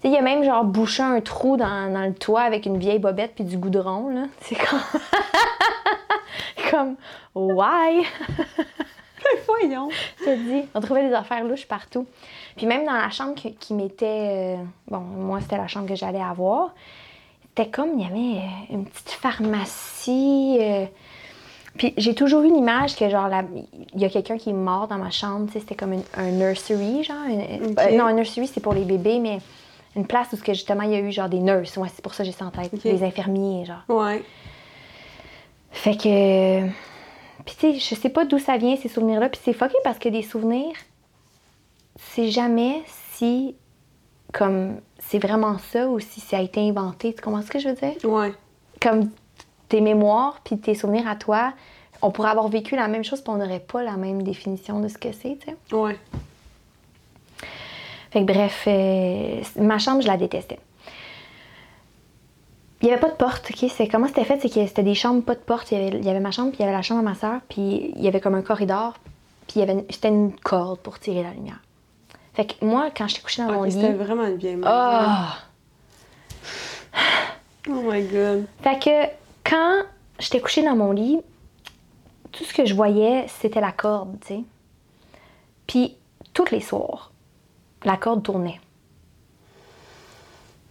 sais, 0.00 0.08
il 0.08 0.12
y 0.12 0.16
a 0.18 0.22
même 0.22 0.42
genre 0.42 0.64
bouché 0.64 1.02
un 1.04 1.20
trou 1.20 1.56
dans, 1.56 1.92
dans 1.92 2.04
le 2.04 2.12
toit 2.14 2.42
avec 2.42 2.66
une 2.66 2.76
vieille 2.76 2.98
bobette 2.98 3.36
puis 3.36 3.44
du 3.44 3.56
goudron, 3.58 4.08
là. 4.08 4.24
C'est 4.40 4.56
comme. 4.56 4.80
comme. 6.70 6.96
Why? 7.34 8.04
Voyons. 9.46 9.88
Je 10.18 10.24
te 10.24 10.34
dis. 10.36 10.68
On 10.74 10.80
trouvait 10.80 11.08
des 11.08 11.14
affaires 11.14 11.44
louches 11.44 11.66
partout. 11.66 12.06
Puis 12.56 12.66
même 12.66 12.84
dans 12.84 12.92
la 12.92 13.10
chambre 13.10 13.34
qui, 13.34 13.54
qui 13.54 13.74
m'était. 13.74 14.06
euh, 14.06 14.56
bon, 14.88 14.98
moi, 15.00 15.40
c'était 15.40 15.56
la 15.56 15.68
chambre 15.68 15.86
que 15.88 15.94
j'allais 15.94 16.20
avoir. 16.22 16.70
C'était 17.54 17.70
comme, 17.70 17.98
il 17.98 18.02
y 18.02 18.06
avait 18.06 18.40
euh, 18.40 18.74
une 18.74 18.84
petite 18.86 19.10
pharmacie. 19.10 20.56
euh, 20.60 20.86
Puis 21.76 21.94
j'ai 21.96 22.14
toujours 22.14 22.42
eu 22.42 22.52
l'image 22.52 22.96
que, 22.96 23.08
genre, 23.08 23.28
il 23.94 24.00
y 24.00 24.04
a 24.04 24.08
quelqu'un 24.10 24.36
qui 24.38 24.50
est 24.50 24.54
mort 24.54 24.88
dans 24.88 24.98
ma 24.98 25.10
chambre. 25.10 25.46
Tu 25.46 25.54
sais, 25.54 25.60
c'était 25.60 25.74
comme 25.74 25.92
une- 25.94 26.04
un 26.16 26.30
nursery, 26.30 27.02
genre. 27.04 27.16
une- 27.28 27.74
euh, 27.78 27.96
non, 27.96 28.04
un 28.06 28.12
nursery, 28.14 28.46
c'est 28.46 28.60
pour 28.60 28.74
les 28.74 28.84
bébés, 28.84 29.18
mais 29.18 29.38
une 29.96 30.06
place 30.06 30.28
où, 30.32 30.36
que, 30.38 30.52
justement, 30.54 30.82
il 30.84 30.90
y 30.92 30.94
a 30.94 31.00
eu, 31.00 31.12
genre, 31.12 31.28
des 31.28 31.40
nurses. 31.40 31.76
Ouais, 31.76 31.88
c'est 31.94 32.02
pour 32.02 32.14
ça 32.14 32.22
que 32.24 32.30
j'ai 32.30 32.36
ça 32.36 32.46
en 32.46 32.50
tête. 32.50 32.74
Des 32.82 33.02
infirmiers, 33.02 33.64
genre. 33.66 33.82
Ouais. 33.88 34.22
Fait 35.70 35.96
que. 35.96 36.66
Puis, 37.44 37.56
tu 37.58 37.72
sais, 37.72 37.78
je 37.78 37.94
sais 38.00 38.08
pas 38.08 38.24
d'où 38.24 38.38
ça 38.38 38.56
vient, 38.56 38.76
ces 38.76 38.88
souvenirs-là. 38.88 39.28
Puis, 39.28 39.40
c'est 39.44 39.52
fucké 39.52 39.74
parce 39.84 39.98
que 39.98 40.08
des 40.08 40.22
souvenirs, 40.22 40.74
c'est 42.10 42.30
jamais 42.30 42.82
si. 43.12 43.54
Comme. 44.32 44.80
C'est 44.98 45.18
vraiment 45.18 45.58
ça 45.58 45.88
ou 45.88 46.00
si 46.00 46.20
ça 46.20 46.38
a 46.38 46.40
été 46.40 46.60
inventé. 46.60 47.12
Tu 47.12 47.20
comprends 47.20 47.42
ce 47.42 47.50
que 47.50 47.58
je 47.58 47.68
veux 47.68 47.74
dire? 47.74 47.96
Ouais. 48.04 48.32
Comme 48.80 49.10
tes 49.68 49.80
mémoires 49.80 50.40
puis 50.44 50.58
tes 50.58 50.74
souvenirs 50.74 51.08
à 51.08 51.16
toi, 51.16 51.52
on 52.02 52.10
pourrait 52.10 52.30
avoir 52.30 52.48
vécu 52.48 52.76
la 52.76 52.88
même 52.88 53.04
chose 53.04 53.20
puis 53.20 53.30
on 53.30 53.36
n'aurait 53.36 53.60
pas 53.60 53.82
la 53.82 53.96
même 53.96 54.22
définition 54.22 54.80
de 54.80 54.88
ce 54.88 54.98
que 54.98 55.12
c'est, 55.12 55.38
tu 55.38 55.50
sais. 55.50 55.74
Ouais. 55.74 55.98
Fait 58.10 58.20
que 58.20 58.30
bref, 58.30 58.64
euh, 58.66 59.40
ma 59.56 59.78
chambre, 59.78 60.02
je 60.02 60.06
la 60.06 60.18
détestais. 60.18 60.58
Il 62.82 62.86
n'y 62.86 62.92
avait 62.92 63.00
pas 63.00 63.08
de 63.08 63.14
porte, 63.14 63.50
ok? 63.50 63.70
C'est, 63.70 63.86
comment 63.86 64.08
c'était 64.08 64.24
fait? 64.24 64.38
C'est 64.42 64.52
que 64.52 64.66
c'était 64.66 64.82
des 64.82 64.94
chambres, 64.94 65.22
pas 65.22 65.34
de 65.34 65.40
porte. 65.40 65.70
Il 65.70 65.78
y, 65.78 65.80
avait, 65.80 65.96
il 65.96 66.04
y 66.04 66.10
avait 66.10 66.20
ma 66.20 66.30
chambre, 66.32 66.50
puis 66.50 66.58
il 66.58 66.62
y 66.62 66.64
avait 66.64 66.76
la 66.76 66.82
chambre 66.82 67.00
à 67.00 67.02
ma 67.02 67.14
soeur, 67.14 67.40
puis 67.48 67.92
il 67.96 68.02
y 68.02 68.08
avait 68.08 68.20
comme 68.20 68.34
un 68.34 68.42
corridor, 68.42 68.94
puis 69.46 69.56
il 69.56 69.58
y 69.60 69.62
avait 69.62 69.86
c'était 69.88 70.08
une 70.08 70.32
corde 70.32 70.80
pour 70.80 70.98
tirer 70.98 71.22
la 71.22 71.30
lumière. 71.30 71.60
Fait 72.34 72.46
que 72.46 72.64
moi, 72.64 72.90
quand 72.96 73.06
j'étais 73.08 73.22
couchée 73.22 73.42
dans 73.42 73.52
mon 73.52 73.60
Ok, 73.60 73.66
lit... 73.66 73.72
c'était 73.72 73.92
vraiment 73.92 74.24
une 74.26 74.36
vieille 74.36 74.56
maison. 74.56 74.70
Ah! 74.70 75.38
Oh 77.68 77.82
my 77.84 78.02
god. 78.02 78.46
Fait 78.62 78.78
que 78.78 79.48
quand 79.48 79.82
j'étais 80.18 80.40
couchée 80.40 80.64
dans 80.64 80.76
mon 80.76 80.92
lit, 80.92 81.20
tout 82.32 82.44
ce 82.44 82.52
que 82.52 82.64
je 82.64 82.74
voyais, 82.74 83.26
c'était 83.40 83.60
la 83.60 83.72
corde, 83.72 84.16
tu 84.20 84.28
sais. 84.34 84.40
Puis, 85.66 85.96
tous 86.32 86.50
les 86.50 86.60
soirs, 86.60 87.12
la 87.84 87.96
corde 87.96 88.22
tournait. 88.22 88.60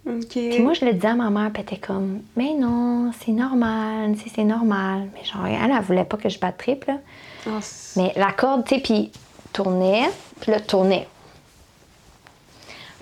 Ok. 0.07 0.29
Puis 0.31 0.59
moi, 0.59 0.73
je 0.73 0.83
le 0.83 0.93
disais 0.93 1.09
à 1.09 1.15
ma 1.15 1.29
mère, 1.29 1.51
puis 1.53 1.61
elle 1.61 1.73
était 1.73 1.85
comme, 1.85 2.21
mais 2.35 2.53
non, 2.55 3.11
c'est 3.19 3.31
normal, 3.31 4.13
tu 4.15 4.23
sais, 4.23 4.31
c'est 4.35 4.43
normal. 4.43 5.09
Mais 5.13 5.23
genre, 5.23 5.45
elle, 5.45 5.71
elle 5.71 5.83
voulait 5.83 6.05
pas 6.05 6.17
que 6.17 6.27
je 6.27 6.39
batte 6.39 6.57
triple, 6.57 6.87
là. 6.87 6.97
Ah, 7.47 7.59
Mais 7.95 8.11
la 8.15 8.31
corde, 8.31 8.65
tu 8.65 8.75
sais, 8.75 8.81
puis 8.81 9.11
tournait, 9.53 10.09
puis 10.39 10.51
là, 10.51 10.59
tournait. 10.59 11.07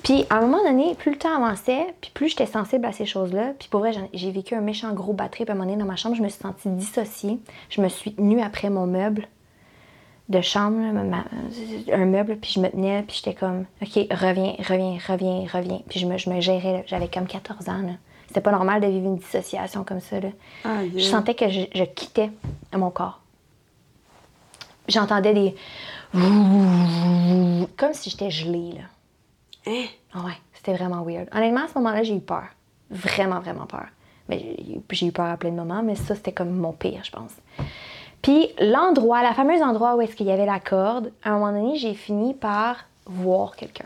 Puis 0.04 0.26
à 0.30 0.38
un 0.38 0.42
moment 0.42 0.64
donné, 0.64 0.96
plus 0.96 1.12
le 1.12 1.18
temps 1.18 1.36
avançait, 1.44 1.94
puis 2.02 2.12
plus 2.14 2.30
j'étais 2.30 2.46
sensible 2.46 2.86
à 2.86 2.92
ces 2.94 3.06
choses-là. 3.06 3.54
Puis 3.60 3.68
pour 3.70 3.82
vrai, 3.82 3.92
j'ai 4.14 4.32
vécu 4.32 4.56
un 4.56 4.62
méchant 4.62 4.94
gros 4.94 5.14
batterie. 5.14 5.44
Puis 5.46 5.52
à 5.52 5.56
un 5.56 5.58
moment 5.58 5.70
donné, 5.70 5.80
dans 5.80 5.86
ma 5.88 5.96
chambre, 5.96 6.16
je 6.16 6.22
me 6.22 6.30
suis 6.30 6.42
sentie 6.42 6.70
dissociée. 6.70 7.38
Je 7.70 7.82
me 7.82 7.90
suis 7.90 8.14
tenue 8.14 8.42
après 8.42 8.70
mon 8.70 8.86
meuble 8.88 9.28
de 10.30 10.42
chambre, 10.42 10.78
ma- 10.78 11.26
un 11.92 12.06
meuble, 12.06 12.38
puis 12.38 12.52
je 12.54 12.60
me 12.60 12.70
tenais, 12.70 13.02
puis 13.04 13.18
j'étais 13.18 13.34
comme, 13.34 13.66
OK, 13.82 13.90
reviens, 14.12 14.54
reviens, 14.60 14.98
reviens, 15.08 15.46
reviens. 15.52 15.82
Puis 15.90 16.00
je 16.00 16.06
me, 16.06 16.18
je 16.18 16.30
me 16.30 16.40
gérais, 16.40 16.84
j'avais 16.88 17.08
comme 17.08 17.26
14 17.28 17.68
ans. 17.70 17.82
là. 17.82 17.94
C'était 18.28 18.42
pas 18.42 18.52
normal 18.52 18.80
de 18.80 18.86
vivre 18.88 19.08
une 19.08 19.18
dissociation 19.18 19.84
comme 19.84 20.02
ça. 20.02 20.20
Là. 20.20 20.30
Je 20.96 21.00
sentais 21.04 21.34
que 21.34 21.50
je, 21.50 21.62
je 21.74 21.84
quittais 21.84 22.30
mon 22.78 22.92
corps. 22.92 23.22
J'entendais 24.88 25.34
des. 25.34 25.56
Comme 27.76 27.94
si 27.94 28.10
j'étais 28.12 28.30
gelée, 28.30 28.74
là. 28.74 28.82
Hein? 29.70 29.86
Ah 30.14 30.20
ouais, 30.26 30.34
c'était 30.54 30.74
vraiment 30.74 31.04
weird. 31.04 31.28
Honnêtement, 31.34 31.66
à 31.66 31.68
ce 31.68 31.78
moment-là, 31.78 32.04
j'ai 32.04 32.16
eu 32.16 32.20
peur. 32.22 32.46
Vraiment, 32.90 33.40
vraiment 33.40 33.66
peur. 33.66 33.86
Mais 34.28 34.56
j'ai- 34.66 34.82
j'ai 34.92 35.06
eu 35.08 35.12
peur 35.12 35.28
à 35.28 35.38
plein 35.38 35.52
de 35.52 35.56
moments, 35.56 35.84
mais 35.84 35.96
ça, 35.96 36.16
c'était 36.16 36.32
comme 36.32 36.50
mon 36.52 36.72
pire, 36.74 37.02
je 37.04 37.12
pense. 37.12 37.32
Puis 38.22 38.50
l'endroit, 38.60 39.22
la 39.24 39.34
fameuse 39.34 39.62
endroit 39.62 39.96
où 39.96 40.02
est-ce 40.02 40.16
qu'il 40.16 40.26
y 40.28 40.32
avait 40.32 40.46
la 40.46 40.60
corde, 40.60 41.12
à 41.24 41.30
un 41.30 41.34
moment 41.40 41.52
donné, 41.52 41.78
j'ai 41.78 41.94
fini 41.94 42.34
par 42.34 42.78
voir 43.06 43.56
quelqu'un. 43.56 43.86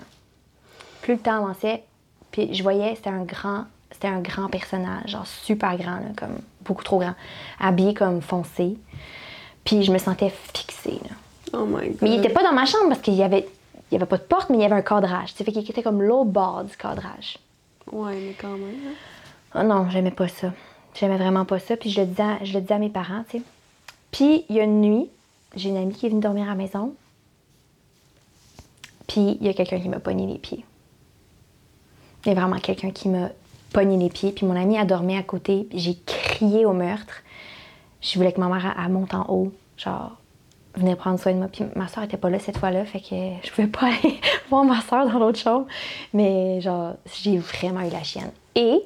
Plus 1.02 1.14
le 1.16 1.20
temps 1.20 1.44
avançait, 1.44 1.84
puis 2.32 2.54
je 2.54 2.64
voyais, 2.64 2.96
c'était 2.96 3.10
un 3.12 3.24
grand, 3.24 3.66
c'était 3.92 4.08
un 4.08 4.22
grand 4.22 4.48
personnage, 4.48 5.10
genre 5.12 5.28
super 5.28 5.78
grand, 5.78 5.98
là, 5.98 6.08
comme 6.18 6.40
beaucoup 6.62 6.84
trop 6.84 7.00
grand, 7.00 7.14
habillé 7.60 7.94
comme 7.94 8.22
foncé. 8.22 8.78
Puis 9.66 9.84
je 9.84 9.92
me 9.92 9.98
sentais 9.98 10.30
fixée, 10.54 11.00
là. 11.04 11.16
Oh 11.60 11.66
my 11.66 11.90
god. 11.90 11.98
Mais 12.02 12.10
il 12.16 12.20
était 12.20 12.34
pas 12.34 12.42
dans 12.44 12.54
ma 12.54 12.66
chambre 12.66 12.88
parce 12.90 13.02
qu'il 13.02 13.14
y 13.14 13.24
avait, 13.24 13.48
il 13.94 13.98
y 14.00 14.02
avait 14.02 14.08
pas 14.10 14.18
de 14.18 14.24
porte, 14.24 14.50
mais 14.50 14.58
il 14.58 14.62
y 14.62 14.66
avait 14.66 14.74
un 14.76 14.82
cadrage. 14.82 15.34
Ça 15.34 15.46
fait 15.46 15.52
qu'il 15.52 15.70
était 15.70 15.84
comme 15.84 16.02
l'autre 16.02 16.32
bord 16.32 16.64
du 16.64 16.76
cadrage. 16.76 17.38
Ouais, 17.92 18.16
mais 18.16 18.34
quand 18.40 18.58
même. 18.58 18.76
hein. 18.88 18.94
Oh 19.56 19.64
non, 19.64 19.88
j'aimais 19.92 20.10
pas 20.12 20.28
ça. 20.28 20.52
J'aimais 20.96 21.18
vraiment 21.18 21.46
pas 21.46 21.60
ça. 21.60 21.78
Puis 21.78 21.92
je 21.92 22.02
le 22.02 22.08
disais 22.08 22.24
à, 22.24 22.44
je 22.44 22.54
le 22.54 22.62
disais 22.62 22.74
à 22.74 22.80
mes 22.80 22.90
parents, 22.90 23.24
tu 23.30 23.38
sais. 23.38 23.44
Puis 24.12 24.46
il 24.50 24.56
y 24.56 24.60
a 24.60 24.64
une 24.64 24.82
nuit, 24.82 25.10
j'ai 25.56 25.70
une 25.70 25.78
amie 25.78 25.94
qui 25.94 26.08
est 26.08 26.10
venue 26.10 26.22
dormir 26.22 26.46
à 26.46 26.50
la 26.50 26.56
maison. 26.56 26.96
Puis 29.08 29.38
il 29.40 29.46
y 29.46 29.50
a 29.50 29.54
quelqu'un 29.54 29.80
qui 29.80 29.90
m'a 29.90 30.00
pogné 30.00 30.26
les 30.26 30.40
pieds. 30.40 30.66
Il 32.26 32.30
y 32.30 32.32
a 32.32 32.40
vraiment 32.40 32.60
quelqu'un 32.60 32.92
qui 32.92 33.10
m'a 33.10 33.30
pogné 33.74 33.98
les 33.98 34.10
pieds. 34.10 34.32
Puis 34.32 34.46
mon 34.46 34.56
amie 34.56 34.78
a 34.78 34.86
dormi 34.86 35.16
à 35.18 35.24
côté. 35.24 35.68
J'ai 35.74 35.98
crié 36.06 36.66
au 36.66 36.74
meurtre. 36.74 37.22
Je 38.02 38.16
voulais 38.18 38.34
que 38.34 38.40
ma 38.40 38.48
mère 38.48 38.76
elle 38.84 38.92
monte 38.92 39.14
en 39.14 39.26
haut, 39.30 39.52
genre 39.78 40.18
venir 40.76 40.98
prendre 40.98 41.20
soin 41.20 41.34
de 41.34 41.38
moi. 41.38 41.48
Puis 41.52 41.66
ma 41.76 41.88
soeur 41.88 42.04
était 42.04 42.18
pas 42.18 42.30
là 42.30 42.40
cette 42.40 42.58
fois-là, 42.58 42.86
fait 42.86 43.00
que 43.00 43.16
je 43.44 43.52
pouvais 43.52 43.68
pas 43.68 43.88
aller 43.88 44.20
voir 44.50 44.64
ma 44.64 44.82
soeur 44.82 45.08
dans 45.08 45.20
l'autre 45.20 45.40
chambre. 45.40 45.68
Mais 46.14 46.62
genre, 46.62 46.96
j'ai 47.06 47.38
vraiment 47.38 47.82
eu 47.82 47.90
la 47.90 48.04
chienne. 48.04 48.32
Et 48.56 48.82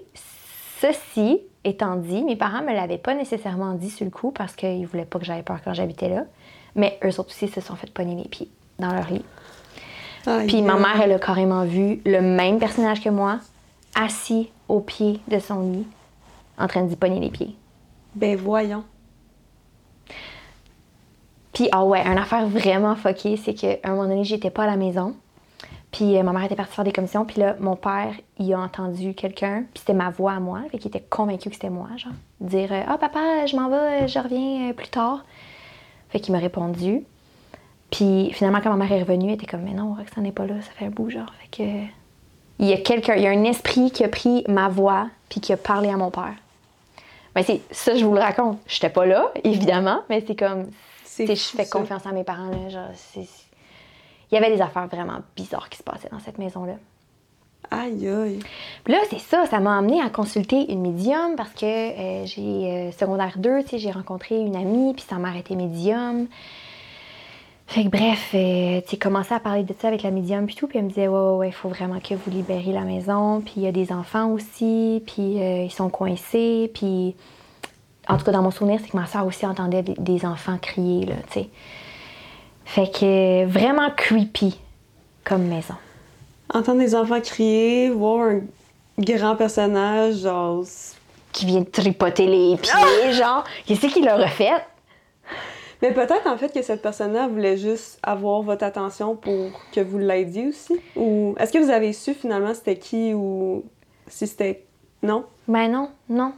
ceci 0.79 1.41
étant 1.63 1.95
dit, 1.95 2.23
mes 2.23 2.35
parents 2.35 2.61
me 2.61 2.73
l'avaient 2.73 2.97
pas 2.97 3.13
nécessairement 3.13 3.73
dit 3.73 3.89
sur 3.89 4.05
le 4.05 4.11
coup 4.11 4.31
parce 4.31 4.55
qu'ils 4.55 4.85
voulaient 4.87 5.05
pas 5.05 5.19
que 5.19 5.25
j'aille 5.25 5.43
peur 5.43 5.59
quand 5.63 5.73
j'habitais 5.73 6.09
là. 6.09 6.23
Mais 6.75 6.99
eux 7.03 7.19
autres 7.19 7.29
aussi 7.29 7.47
se 7.47 7.61
sont 7.61 7.75
fait 7.75 7.91
pogner 7.91 8.15
les 8.15 8.29
pieds 8.29 8.49
dans 8.79 8.93
leur 8.93 9.09
lit. 9.09 9.25
Puis 10.47 10.61
ma 10.61 10.75
mère, 10.75 11.01
elle 11.01 11.13
a 11.13 11.19
carrément 11.19 11.63
vu 11.63 12.01
le 12.05 12.21
même 12.21 12.59
personnage 12.59 13.01
que 13.01 13.09
moi, 13.09 13.39
assis 13.95 14.51
au 14.67 14.81
pied 14.81 15.21
de 15.29 15.39
son 15.39 15.61
lit, 15.71 15.87
en 16.57 16.67
train 16.67 16.83
d'y 16.83 16.95
pogner 16.95 17.19
les 17.19 17.29
pieds. 17.29 17.55
Ben 18.13 18.35
voyons. 18.35 18.83
Puis, 21.57 21.69
ah 21.71 21.83
ouais, 21.83 22.05
une 22.05 22.19
affaire 22.19 22.47
vraiment 22.47 22.95
fuckée, 22.95 23.35
c'est 23.35 23.55
qu'à 23.55 23.77
un 23.83 23.95
moment 23.95 24.07
donné, 24.07 24.23
j'étais 24.23 24.51
pas 24.51 24.65
à 24.65 24.67
la 24.67 24.75
maison. 24.75 25.15
Puis, 25.91 26.15
euh, 26.15 26.21
ma 26.21 26.31
mère 26.31 26.43
était 26.43 26.55
partie 26.55 26.75
faire 26.75 26.85
des 26.85 26.91
commissions. 26.91 27.25
Puis 27.25 27.41
là, 27.41 27.55
mon 27.59 27.75
père, 27.75 28.13
il 28.37 28.53
a 28.53 28.59
entendu 28.59 29.15
quelqu'un. 29.15 29.63
Puis, 29.73 29.79
c'était 29.79 29.95
ma 29.95 30.11
voix 30.11 30.33
à 30.33 30.39
moi. 30.39 30.61
Fait 30.71 30.77
qu'il 30.77 30.89
était 30.89 31.03
convaincu 31.09 31.49
que 31.49 31.55
c'était 31.55 31.71
moi, 31.71 31.87
genre. 31.97 32.13
Dire 32.41 32.71
euh, 32.71 32.83
Ah, 32.87 32.99
papa, 32.99 33.47
je 33.47 33.55
m'en 33.55 33.69
vais, 33.69 34.03
euh, 34.03 34.07
je 34.07 34.19
reviens 34.19 34.71
plus 34.73 34.89
tard. 34.89 35.25
Fait 36.09 36.19
qu'il 36.19 36.31
m'a 36.31 36.37
répondu. 36.37 37.03
Puis, 37.89 38.29
finalement, 38.33 38.61
quand 38.61 38.69
ma 38.69 38.85
mère 38.85 38.91
est 38.91 39.01
revenue, 39.01 39.29
elle 39.29 39.33
était 39.33 39.47
comme 39.47 39.63
Mais 39.63 39.73
non, 39.73 39.95
Roxane 39.95 40.25
n'est 40.25 40.31
pas 40.31 40.45
là, 40.45 40.61
ça 40.61 40.69
fait 40.77 40.85
un 40.85 40.91
bout, 40.91 41.09
genre. 41.09 41.33
Fait 41.41 41.57
que. 41.57 41.69
Il 42.59 42.67
y 42.67 42.73
a 42.73 42.77
quelqu'un, 42.77 43.15
il 43.15 43.23
y 43.23 43.27
a 43.27 43.31
un 43.31 43.45
esprit 43.45 43.89
qui 43.89 44.03
a 44.03 44.09
pris 44.09 44.43
ma 44.47 44.69
voix, 44.69 45.07
puis 45.27 45.41
qui 45.41 45.53
a 45.53 45.57
parlé 45.57 45.89
à 45.89 45.97
mon 45.97 46.11
père. 46.11 46.35
Mais 47.35 47.41
c'est 47.41 47.61
ça, 47.71 47.95
je 47.95 48.05
vous 48.05 48.13
le 48.13 48.19
raconte. 48.19 48.59
J'étais 48.67 48.89
pas 48.89 49.07
là, 49.07 49.31
évidemment, 49.43 50.01
mais 50.07 50.23
c'est 50.27 50.35
comme 50.35 50.67
je 51.25 51.35
fais 51.35 51.65
ça. 51.65 51.79
confiance 51.79 52.05
à 52.05 52.11
mes 52.11 52.23
parents. 52.23 52.49
Là, 52.49 52.69
genre, 52.69 52.89
Il 53.15 54.35
y 54.35 54.37
avait 54.37 54.53
des 54.53 54.61
affaires 54.61 54.87
vraiment 54.87 55.19
bizarres 55.35 55.69
qui 55.69 55.77
se 55.77 55.83
passaient 55.83 56.09
dans 56.09 56.19
cette 56.19 56.37
maison-là. 56.37 56.75
Aïe, 57.69 58.07
aïe. 58.07 58.39
Puis 58.83 58.93
là, 58.93 58.99
c'est 59.09 59.19
ça, 59.19 59.45
ça 59.45 59.59
m'a 59.59 59.77
amené 59.77 60.01
à 60.01 60.09
consulter 60.09 60.71
une 60.71 60.81
médium 60.81 61.35
parce 61.35 61.51
que 61.51 61.65
euh, 61.65 62.25
j'ai 62.25 62.41
euh, 62.41 62.91
secondaire 62.91 63.37
2, 63.37 63.63
tu 63.63 63.69
sais, 63.69 63.77
j'ai 63.77 63.91
rencontré 63.91 64.39
une 64.39 64.55
amie, 64.55 64.93
puis 64.93 65.03
sa 65.07 65.17
mère 65.17 65.35
était 65.35 65.55
médium. 65.55 66.27
Fait 67.67 67.83
que 67.83 67.89
bref, 67.89 68.29
euh, 68.33 68.79
tu 68.81 68.91
sais, 68.91 68.97
commencé 68.97 69.33
à 69.33 69.41
parler 69.41 69.63
de 69.63 69.73
ça 69.77 69.89
avec 69.89 70.01
la 70.01 70.11
médium 70.11 70.45
puis 70.45 70.55
tout, 70.55 70.67
puis 70.67 70.77
elle 70.77 70.85
me 70.85 70.89
disait, 70.89 71.09
ouais, 71.09 71.19
ouais, 71.19 71.35
ouais, 71.35 71.49
il 71.49 71.53
faut 71.53 71.67
vraiment 71.67 71.99
que 71.99 72.13
vous 72.15 72.31
libériez 72.31 72.71
la 72.71 72.83
maison, 72.85 73.41
puis 73.41 73.55
il 73.57 73.63
y 73.63 73.67
a 73.67 73.73
des 73.73 73.91
enfants 73.91 74.31
aussi, 74.31 75.03
puis 75.05 75.41
euh, 75.41 75.63
ils 75.63 75.71
sont 75.71 75.89
coincés, 75.89 76.71
puis 76.73 77.13
en 78.09 78.17
tout 78.17 78.25
cas, 78.25 78.31
dans 78.31 78.41
mon 78.41 78.51
souvenir, 78.51 78.79
c'est 78.81 78.89
que 78.89 78.97
ma 78.97 79.05
soeur 79.05 79.25
aussi 79.25 79.45
entendait 79.45 79.83
des, 79.83 79.95
des 79.97 80.25
enfants 80.25 80.57
crier, 80.61 81.05
là, 81.05 81.15
tu 81.31 81.41
sais. 81.41 81.49
Fait 82.65 82.91
que 82.91 83.45
vraiment 83.45 83.89
creepy 83.95 84.59
comme 85.23 85.43
maison. 85.43 85.75
Entendre 86.53 86.79
des 86.79 86.95
enfants 86.95 87.21
crier, 87.21 87.89
voir 87.89 88.29
un 88.29 88.41
grand 88.97 89.35
personnage, 89.35 90.15
genre. 90.15 90.63
Qui 91.31 91.45
vient 91.45 91.61
de 91.61 91.65
tripoter 91.69 92.25
les 92.25 92.57
pieds, 92.57 93.13
genre. 93.13 93.43
Qu'est-ce 93.65 93.87
qu'il 93.87 94.07
a 94.07 94.17
refait? 94.17 94.51
Mais 95.81 95.93
peut-être 95.93 96.25
en 96.25 96.37
fait 96.37 96.51
que 96.51 96.61
cette 96.61 96.81
personne-là 96.81 97.27
voulait 97.27 97.57
juste 97.57 97.99
avoir 98.01 98.41
votre 98.41 98.63
attention 98.63 99.15
pour 99.15 99.51
que 99.71 99.81
vous 99.81 99.99
l'aidiez 99.99 100.47
aussi? 100.47 100.79
Ou 100.95 101.35
est-ce 101.39 101.53
que 101.53 101.59
vous 101.59 101.69
avez 101.69 101.93
su 101.93 102.13
finalement 102.15 102.53
c'était 102.53 102.77
qui 102.77 103.13
ou 103.13 103.63
si 104.07 104.25
c'était. 104.25 104.65
Non? 105.03 105.25
Ben 105.47 105.71
non, 105.71 105.91
non. 106.09 106.33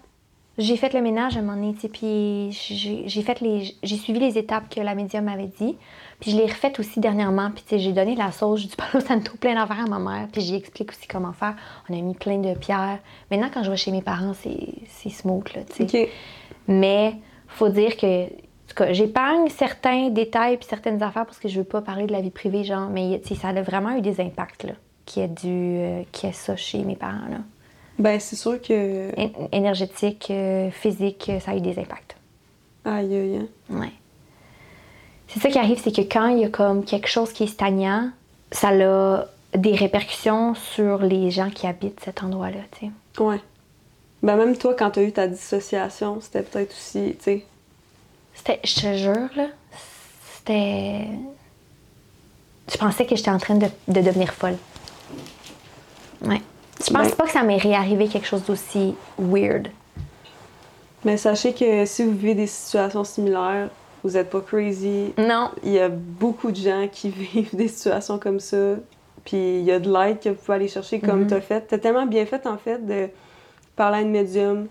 J'ai 0.60 0.76
fait 0.76 0.94
le 0.94 1.02
ménage 1.02 1.38
à 1.38 1.40
un 1.40 1.42
moment 1.42 1.56
donné, 1.58 1.74
puis 1.74 2.52
j'ai 2.52 3.22
fait 3.22 3.40
les... 3.40 3.74
J'ai 3.82 3.96
suivi 3.96 4.20
les 4.20 4.38
étapes 4.38 4.70
que 4.70 4.82
la 4.82 4.94
médium 4.94 5.24
m'avait 5.24 5.48
dit. 5.48 5.78
Puis 6.20 6.32
je 6.32 6.38
l'ai 6.38 6.48
refait 6.48 6.78
aussi 6.80 7.00
dernièrement, 7.00 7.50
puis 7.50 7.80
j'ai 7.80 7.94
donné 7.94 8.14
la 8.14 8.34
sauce, 8.34 8.68
du 8.68 8.76
palo 8.76 9.00
santo, 9.00 9.32
plein 9.40 9.56
d'affaires 9.56 9.86
à 9.86 9.88
ma 9.88 10.00
mère, 10.00 10.28
puis 10.30 10.42
j'y 10.42 10.56
explique 10.56 10.92
aussi 10.92 11.08
comment 11.08 11.32
faire. 11.32 11.56
On 11.90 11.98
a 11.98 12.02
mis 12.02 12.14
plein 12.14 12.40
de 12.40 12.54
pierres. 12.56 13.00
Maintenant, 13.32 13.50
quand 13.54 13.64
je 13.64 13.72
vais 13.72 13.78
chez 13.78 13.92
mes 13.92 14.02
parents, 14.02 14.34
c'est 14.34 14.68
c'est 14.88 15.10
smooth, 15.10 15.48
là, 15.56 15.62
tu 15.64 15.88
sais. 15.88 16.10
Mais 16.68 17.16
faut 17.48 17.70
dire 17.70 17.96
que 17.96 18.26
en 18.26 18.28
tout 18.68 18.76
cas, 18.76 18.92
j'épargne 18.92 19.48
certains 19.48 20.10
détails 20.10 20.58
puis 20.58 20.68
certaines 20.70 21.02
affaires 21.02 21.26
parce 21.26 21.40
que 21.40 21.48
je 21.48 21.58
veux 21.58 21.66
pas 21.66 21.82
parler 21.82 22.06
de 22.06 22.12
la 22.12 22.20
vie 22.20 22.32
privée, 22.32 22.66
genre, 22.66 22.90
mais 22.90 23.22
ça 23.24 23.48
a 23.48 23.62
vraiment 23.62 23.96
eu 23.96 24.02
des 24.02 24.20
impacts, 24.20 24.66
là, 24.66 24.74
qui 25.06 25.22
a 25.22 25.28
dû, 25.28 25.48
euh, 25.48 26.04
qui 26.12 26.28
a 26.28 26.34
ça 26.34 26.58
chez 26.58 26.84
mes 26.84 26.98
parents, 26.98 27.30
là. 27.32 27.40
Ben 28.00 28.20
c'est 28.20 28.36
sûr 28.36 28.62
que. 28.62 28.74
É- 29.16 29.32
Énergétique, 29.52 30.28
euh, 30.32 30.72
physique, 30.72 31.28
euh, 31.30 31.40
ça 31.40 31.52
a 31.52 31.56
eu 31.56 31.62
des 31.62 31.78
impacts. 31.78 32.16
Aïe 32.86 33.14
aïe. 33.16 33.38
hein. 33.38 33.48
Ouais. 33.78 33.92
C'est 35.28 35.40
ça 35.42 35.50
qui 35.50 35.60
arrive, 35.60 35.80
c'est 35.84 35.92
que 35.96 36.02
quand 36.02 36.28
il 36.30 36.40
y 36.40 36.46
a 36.46 36.50
comme 36.50 36.84
quelque 36.84 37.08
chose 37.08 37.32
qui 37.34 37.44
est 37.44 37.48
stagnant, 37.48 38.10
ça 38.52 38.70
a 38.70 39.26
des 39.56 39.76
répercussions 39.76 40.56
sur 40.56 41.00
les 41.00 41.30
gens 41.30 41.50
qui 41.52 41.68
habitent 41.68 42.00
cet 42.04 42.24
endroit-là, 42.24 42.62
tu 42.80 42.88
sais. 42.88 43.22
Ouais. 43.24 43.40
Ben 44.24 44.36
même 44.38 44.58
toi, 44.58 44.74
quand 44.74 44.92
t'as 44.92 45.04
eu 45.04 45.12
ta 45.12 45.28
dissociation, 45.28 46.20
c'était 46.22 46.42
peut-être 46.42 46.72
aussi, 46.72 47.16
tu 47.20 47.24
sais. 47.24 47.46
C'était, 48.34 48.60
je 48.64 48.76
te 48.76 48.98
jure, 48.98 49.30
là, 49.36 49.48
c'était. 50.36 51.06
Je 52.72 52.78
pensais 52.78 53.06
que 53.06 53.16
j'étais 53.16 53.32
en 53.32 53.40
train 53.40 53.56
de, 53.56 53.68
de 53.88 54.02
devenir 54.02 54.32
folle. 54.34 54.58
Ouais. 56.24 56.42
Je 56.80 56.94
pense 56.94 57.08
Ben- 57.10 57.16
pas 57.16 57.26
que 57.26 57.32
ça 57.32 57.44
m'est 57.44 57.58
réarrivé 57.58 58.08
quelque 58.08 58.28
chose 58.28 58.44
d'aussi 58.46 58.96
weird? 59.18 59.68
Mais 61.06 61.18
sachez 61.18 61.54
que 61.54 61.86
si 61.86 62.04
vous 62.04 62.12
vivez 62.12 62.36
des 62.36 62.48
situations 62.48 63.04
similaires, 63.04 63.70
vous 64.04 64.18
êtes 64.18 64.30
pas 64.30 64.42
crazy. 64.42 65.14
Non. 65.18 65.50
Il 65.64 65.72
y 65.74 65.80
a 65.80 65.90
beaucoup 65.90 66.52
de 66.52 66.58
gens 66.58 66.88
qui 66.92 67.10
vivent 67.34 67.56
des 67.56 67.68
situations 67.68 68.18
comme 68.20 68.40
ça. 68.40 68.76
Puis 69.26 69.60
il 69.60 69.64
y 69.64 69.72
a 69.72 69.80
de 69.80 69.92
l'aide 69.92 70.20
que 70.20 70.30
vous 70.30 70.36
pouvez 70.36 70.56
aller 70.56 70.68
chercher 70.68 71.00
comme 71.00 71.22
Mhm. 71.22 71.28
t'as 71.28 71.42
fait. 71.42 71.62
T'as 71.68 71.78
tellement 71.78 72.06
bien 72.06 72.26
fait 72.26 72.46
en 72.48 72.58
fait 72.58 72.86
de 72.86 73.08
parler 73.76 73.98
à 74.00 74.02
une 74.02 74.12
médium 74.12 74.68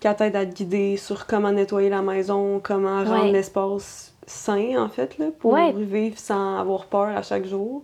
qu'elle 0.00 0.16
t'aide 0.16 0.34
à 0.36 0.46
te 0.46 0.52
guider 0.54 0.96
sur 0.96 1.26
comment 1.26 1.50
nettoyer 1.52 1.88
la 1.88 2.02
maison, 2.02 2.60
comment 2.62 3.04
rendre 3.04 3.32
l'espace 3.32 4.14
sain 4.26 4.76
en 4.82 4.88
fait 4.88 5.18
là, 5.18 5.26
pour 5.38 5.52
Ouais. 5.52 5.72
vivre 5.72 6.16
sans 6.18 6.58
avoir 6.58 6.86
peur 6.86 7.16
à 7.16 7.22
chaque 7.22 7.46
jour. 7.46 7.82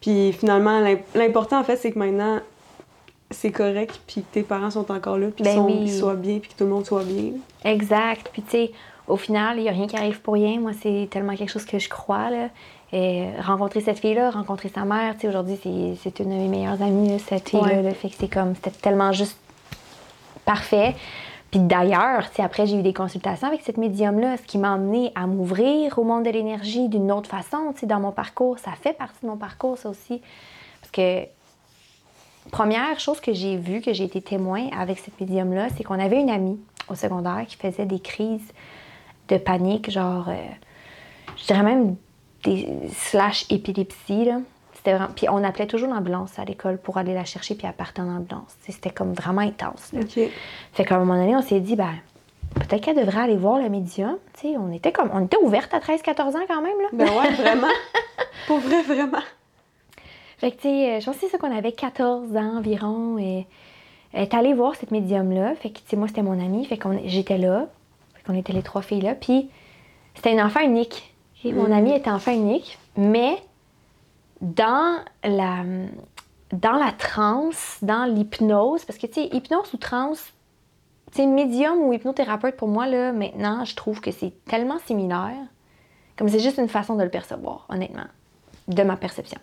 Puis 0.00 0.32
finalement, 0.32 0.80
l'im- 0.80 0.98
l'important 1.14 1.60
en 1.60 1.64
fait, 1.64 1.76
c'est 1.76 1.92
que 1.92 1.98
maintenant 1.98 2.40
c'est 3.32 3.50
correct, 3.50 4.00
puis 4.06 4.22
que 4.22 4.26
tes 4.32 4.42
parents 4.42 4.70
sont 4.70 4.90
encore 4.92 5.18
là, 5.18 5.28
puis 5.34 5.42
Ben 5.44 5.50
qu'ils 5.50 5.58
sont- 5.60 5.66
oui. 5.66 5.78
qu'ils 5.78 5.92
soient 5.92 6.14
bien, 6.14 6.38
puis 6.38 6.50
que 6.50 6.56
tout 6.58 6.64
le 6.64 6.70
monde 6.70 6.86
soit 6.86 7.04
bien. 7.04 7.32
Exact. 7.64 8.28
Puis, 8.32 8.42
tu 8.42 8.50
sais, 8.50 8.70
au 9.08 9.16
final, 9.16 9.58
il 9.58 9.62
n'y 9.64 9.68
a 9.68 9.72
rien 9.72 9.86
qui 9.86 9.96
arrive 9.96 10.20
pour 10.20 10.34
rien. 10.34 10.60
Moi, 10.60 10.72
c'est 10.80 11.08
tellement 11.10 11.34
quelque 11.34 11.50
chose 11.50 11.64
que 11.64 11.78
je 11.78 11.88
crois. 11.88 12.30
Là. 12.30 12.48
Et 12.92 13.24
rencontrer 13.40 13.80
cette 13.80 13.98
fille-là, 13.98 14.30
rencontrer 14.30 14.68
sa 14.68 14.84
mère, 14.84 15.14
tu 15.14 15.22
sais, 15.22 15.28
aujourd'hui, 15.28 15.58
c'est, 15.62 16.18
une 16.20 16.28
de 16.30 16.34
mes 16.34 16.48
meilleures 16.48 16.80
amies, 16.82 17.18
cette 17.20 17.48
fille-là. 17.48 17.80
Ouais. 17.80 17.94
Fait 17.94 18.10
que 18.10 18.14
c'est 18.18 18.28
comme, 18.28 18.54
c'était 18.54 18.70
tellement 18.70 19.12
juste 19.12 19.38
parfait. 20.44 20.94
Puis 21.50 21.60
d'ailleurs, 21.60 22.28
tu 22.30 22.36
sais, 22.36 22.42
après, 22.42 22.66
j'ai 22.66 22.76
eu 22.76 22.82
des 22.82 22.94
consultations 22.94 23.46
avec 23.48 23.60
cette 23.62 23.76
médium-là, 23.76 24.36
ce 24.38 24.42
qui 24.42 24.56
m'a 24.58 24.72
amené 24.74 25.12
à 25.14 25.26
m'ouvrir 25.26 25.98
au 25.98 26.04
monde 26.04 26.24
de 26.24 26.30
l'énergie 26.30 26.88
d'une 26.88 27.12
autre 27.12 27.28
façon, 27.28 27.72
tu 27.74 27.80
sais, 27.80 27.86
dans 27.86 28.00
mon 28.00 28.10
parcours. 28.12 28.58
Ça 28.58 28.70
fait 28.80 28.94
partie 28.94 29.18
de 29.22 29.26
mon 29.28 29.36
parcours, 29.36 29.76
ça 29.78 29.88
aussi. 29.90 30.22
Parce 30.80 30.90
que 30.92 31.26
première 32.50 32.98
chose 33.00 33.20
que 33.20 33.32
j'ai 33.32 33.56
vue, 33.56 33.80
que 33.80 33.92
j'ai 33.92 34.04
été 34.04 34.20
témoin 34.20 34.68
avec 34.76 34.98
cette 34.98 35.18
médium-là, 35.20 35.68
c'est 35.76 35.84
qu'on 35.84 35.98
avait 35.98 36.20
une 36.20 36.30
amie 36.30 36.58
au 36.88 36.94
secondaire 36.94 37.44
qui 37.46 37.56
faisait 37.56 37.86
des 37.86 38.00
crises 38.00 38.52
de 39.28 39.36
panique, 39.38 39.90
genre, 39.90 40.28
euh, 40.28 40.34
je 41.36 41.46
dirais 41.46 41.62
même 41.62 41.96
des 42.44 42.68
slash 42.94 43.46
épilepsie, 43.50 44.24
là. 44.24 44.40
Vraiment... 44.84 45.08
Puis 45.14 45.28
on 45.28 45.44
appelait 45.44 45.68
toujours 45.68 45.88
l'ambulance 45.88 46.38
à 46.40 46.44
l'école 46.44 46.76
pour 46.76 46.98
aller 46.98 47.14
la 47.14 47.24
chercher, 47.24 47.54
puis 47.54 47.68
elle 47.68 47.72
partait 47.72 48.02
en 48.02 48.08
ambulance. 48.08 48.56
C'était 48.68 48.90
comme 48.90 49.12
vraiment 49.12 49.42
intense. 49.42 49.92
Fait 50.72 50.84
qu'à 50.84 50.96
un 50.96 50.98
moment 50.98 51.14
donné, 51.14 51.36
on 51.36 51.42
s'est 51.42 51.60
dit, 51.60 51.76
ben, 51.76 51.94
peut-être 52.54 52.82
qu'elle 52.82 52.96
devrait 52.96 53.20
aller 53.20 53.36
voir 53.36 53.58
le 53.58 53.68
médium. 53.68 54.16
On 54.44 54.72
était 54.72 54.90
comme, 54.90 55.08
on 55.12 55.24
était 55.24 55.36
ouverte 55.36 55.72
à 55.72 55.78
13-14 55.78 56.36
ans 56.36 56.44
quand 56.48 56.62
même, 56.62 56.80
là. 56.80 56.88
Ben 56.92 57.08
ouais, 57.08 57.30
vraiment. 57.34 57.68
Pour 58.48 58.58
vrai, 58.58 58.82
vraiment. 58.82 59.22
Fait 60.42 60.50
que, 60.50 60.56
tu 60.56 60.62
sais, 60.62 60.94
euh, 60.96 61.00
je 61.00 61.06
pense 61.06 61.14
que 61.14 61.20
c'est 61.20 61.28
ça 61.28 61.38
qu'on 61.38 61.56
avait 61.56 61.70
14 61.70 62.36
ans 62.36 62.56
environ. 62.58 63.16
Et 63.16 63.46
elle 64.12 64.22
est 64.24 64.34
allée 64.34 64.54
voir 64.54 64.74
cette 64.74 64.90
médium-là. 64.90 65.54
Fait 65.54 65.70
que, 65.70 65.78
tu 65.78 65.84
sais, 65.86 65.96
moi, 65.96 66.08
c'était 66.08 66.22
mon 66.22 66.32
amie. 66.44 66.64
Fait 66.66 66.76
qu'on 66.76 67.00
j'étais 67.06 67.38
là. 67.38 67.68
Fait 68.14 68.22
qu'on 68.26 68.34
était 68.36 68.52
les 68.52 68.62
trois 68.62 68.82
filles 68.82 69.02
là. 69.02 69.14
Puis, 69.14 69.48
c'était 70.16 70.32
une 70.32 70.40
enfant 70.42 70.60
unique. 70.60 71.14
Mon 71.44 71.66
Mhm. 71.66 71.72
amie 71.72 71.92
était 71.92 72.10
enfant 72.10 72.32
unique. 72.32 72.76
Mais, 72.96 73.36
dans 74.40 74.98
la, 75.22 75.62
dans 76.52 76.72
la 76.72 76.90
transe, 76.92 77.78
dans 77.82 78.04
l'hypnose, 78.12 78.84
parce 78.84 78.98
que, 78.98 79.06
tu 79.06 79.14
sais, 79.14 79.26
hypnose 79.32 79.72
ou 79.72 79.76
transe, 79.76 80.32
tu 81.12 81.18
sais, 81.18 81.26
médium 81.26 81.78
ou 81.82 81.92
hypnothérapeute, 81.92 82.56
pour 82.56 82.66
moi, 82.68 82.86
là, 82.88 83.12
maintenant, 83.12 83.64
je 83.64 83.76
trouve 83.76 84.00
que 84.00 84.10
c'est 84.10 84.32
tellement 84.46 84.78
similaire. 84.86 85.36
Comme 86.16 86.28
c'est 86.28 86.40
juste 86.40 86.58
une 86.58 86.68
façon 86.68 86.96
de 86.96 87.04
le 87.04 87.10
percevoir, 87.10 87.64
honnêtement. 87.68 88.06
De 88.68 88.82
ma 88.82 88.96
perception. 88.96 89.38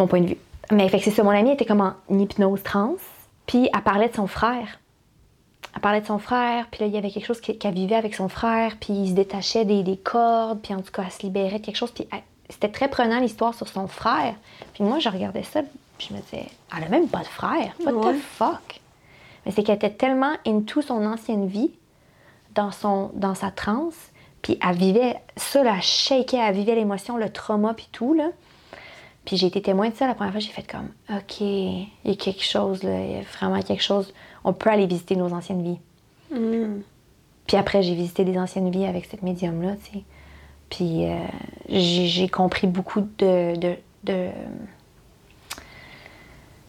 Mon 0.00 0.06
point 0.08 0.20
de 0.20 0.26
vue. 0.28 0.36
Mais 0.72 0.88
fait 0.88 0.98
que 0.98 1.04
c'est 1.04 1.10
ça, 1.10 1.22
mon 1.22 1.30
amie 1.30 1.50
était 1.52 1.64
comme 1.64 1.80
en 1.80 1.94
hypnose 2.18 2.62
trans, 2.62 2.94
puis 3.46 3.68
elle 3.74 3.82
parlait 3.82 4.08
de 4.08 4.14
son 4.14 4.26
frère. 4.26 4.78
elle 5.74 5.80
parlait 5.82 6.00
de 6.00 6.06
son 6.06 6.18
frère, 6.18 6.66
puis 6.70 6.80
là, 6.80 6.86
il 6.88 6.92
y 6.92 6.98
avait 6.98 7.10
quelque 7.10 7.26
chose 7.26 7.40
qui- 7.40 7.56
qu'elle 7.56 7.74
vivait 7.74 7.94
avec 7.94 8.14
son 8.16 8.28
frère, 8.28 8.76
puis 8.80 8.92
il 8.92 9.08
se 9.10 9.14
détachait 9.14 9.64
des, 9.64 9.84
des 9.84 9.96
cordes, 9.96 10.60
puis 10.60 10.74
en 10.74 10.80
tout 10.82 10.90
cas, 10.90 11.02
elle 11.06 11.12
se 11.12 11.22
libérait 11.22 11.60
de 11.60 11.64
quelque 11.64 11.76
chose, 11.76 11.92
puis 11.92 12.08
elle- 12.12 12.22
c'était 12.48 12.68
très 12.70 12.88
prenant 12.88 13.20
l'histoire 13.20 13.54
sur 13.54 13.68
son 13.68 13.86
frère. 13.86 14.34
Puis 14.74 14.82
moi, 14.82 14.98
je 14.98 15.08
regardais 15.08 15.44
ça, 15.44 15.60
puis 15.96 16.08
je 16.10 16.14
me 16.14 16.20
disais, 16.22 16.46
elle 16.76 16.84
a 16.84 16.88
même 16.88 17.06
pas 17.08 17.20
de 17.20 17.24
frère, 17.26 17.72
what 17.84 17.92
Ouais. 17.92 18.14
the 18.14 18.20
fuck? 18.20 18.80
Mais 19.46 19.52
c'est 19.52 19.62
qu'elle 19.62 19.76
était 19.76 19.90
tellement 19.90 20.32
into 20.46 20.82
son 20.82 21.04
ancienne 21.06 21.46
vie, 21.46 21.70
dans, 22.56 22.72
son, 22.72 23.10
dans 23.14 23.36
sa 23.36 23.52
transe, 23.52 23.94
puis 24.42 24.58
elle 24.68 24.76
vivait 24.76 25.20
ça, 25.36 25.62
là, 25.62 25.74
elle 25.76 25.82
shakeait, 25.82 26.38
elle 26.38 26.54
vivait 26.56 26.74
l'émotion, 26.74 27.16
le 27.16 27.30
trauma, 27.30 27.74
puis 27.74 27.88
tout, 27.92 28.12
là. 28.14 28.30
Puis 29.24 29.36
j'ai 29.36 29.46
été 29.48 29.60
témoin 29.62 29.90
de 29.90 29.94
ça 29.94 30.06
la 30.06 30.14
première 30.14 30.32
fois, 30.32 30.40
j'ai 30.40 30.50
fait 30.50 30.66
comme, 30.70 30.88
OK, 31.14 31.40
il 31.40 31.86
y 32.04 32.10
a 32.10 32.14
quelque 32.14 32.42
chose, 32.42 32.82
là, 32.82 33.00
il 33.04 33.12
y 33.12 33.16
a 33.16 33.22
vraiment 33.38 33.60
quelque 33.62 33.82
chose. 33.82 34.12
On 34.44 34.52
peut 34.52 34.70
aller 34.70 34.86
visiter 34.86 35.14
nos 35.16 35.32
anciennes 35.32 35.62
vies. 35.62 35.78
Mm. 36.36 36.80
Puis 37.46 37.56
après, 37.56 37.82
j'ai 37.82 37.94
visité 37.94 38.24
des 38.24 38.38
anciennes 38.38 38.70
vies 38.70 38.86
avec 38.86 39.04
cette 39.06 39.22
médium-là, 39.22 39.74
tu 39.84 39.98
sais. 39.98 40.04
Puis 40.70 41.04
euh, 41.06 41.16
j'ai 41.68 42.28
compris 42.28 42.66
beaucoup 42.66 43.00
de, 43.18 43.56
de, 43.56 43.74
de- 44.04 44.30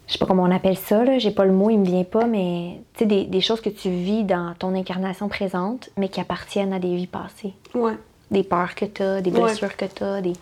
Je 0.07 0.13
sais 0.13 0.19
pas 0.19 0.25
comment 0.25 0.43
on 0.43 0.51
appelle 0.51 0.77
ça, 0.77 1.05
là. 1.05 1.19
J'ai 1.19 1.31
pas 1.31 1.45
le 1.45 1.53
mot, 1.53 1.69
il 1.69 1.77
me 1.79 1.85
vient 1.85 2.03
pas, 2.03 2.25
mais 2.25 2.79
tu 2.95 2.99
sais, 2.99 3.05
des, 3.05 3.23
des 3.25 3.41
choses 3.41 3.61
que 3.61 3.69
tu 3.69 3.89
vis 3.89 4.23
dans 4.23 4.53
ton 4.57 4.75
incarnation 4.75 5.29
présente, 5.29 5.89
mais 5.97 6.09
qui 6.09 6.19
appartiennent 6.19 6.73
à 6.73 6.79
des 6.79 6.95
vies 6.95 7.07
passées. 7.07 7.53
Ouais. 7.75 7.93
Des 8.31 8.43
peurs 8.43 8.75
que 8.75 8.85
tu 8.85 9.01
as, 9.03 9.21
des 9.21 9.31
Ouais. 9.31 9.41
blessures 9.43 9.75
que 9.77 9.85
tu 9.85 10.03
as, 10.03 10.21
des... 10.21 10.33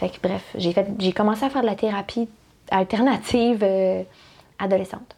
Fait 0.00 0.08
que 0.08 0.16
bref, 0.22 0.42
j'ai 0.56 0.72
fait 0.72 0.86
j'ai 0.98 1.12
commencé 1.12 1.44
à 1.44 1.50
faire 1.50 1.60
de 1.60 1.66
la 1.66 1.74
thérapie 1.74 2.26
alternative 2.70 3.58
euh, 3.62 4.02
adolescente. 4.58 5.14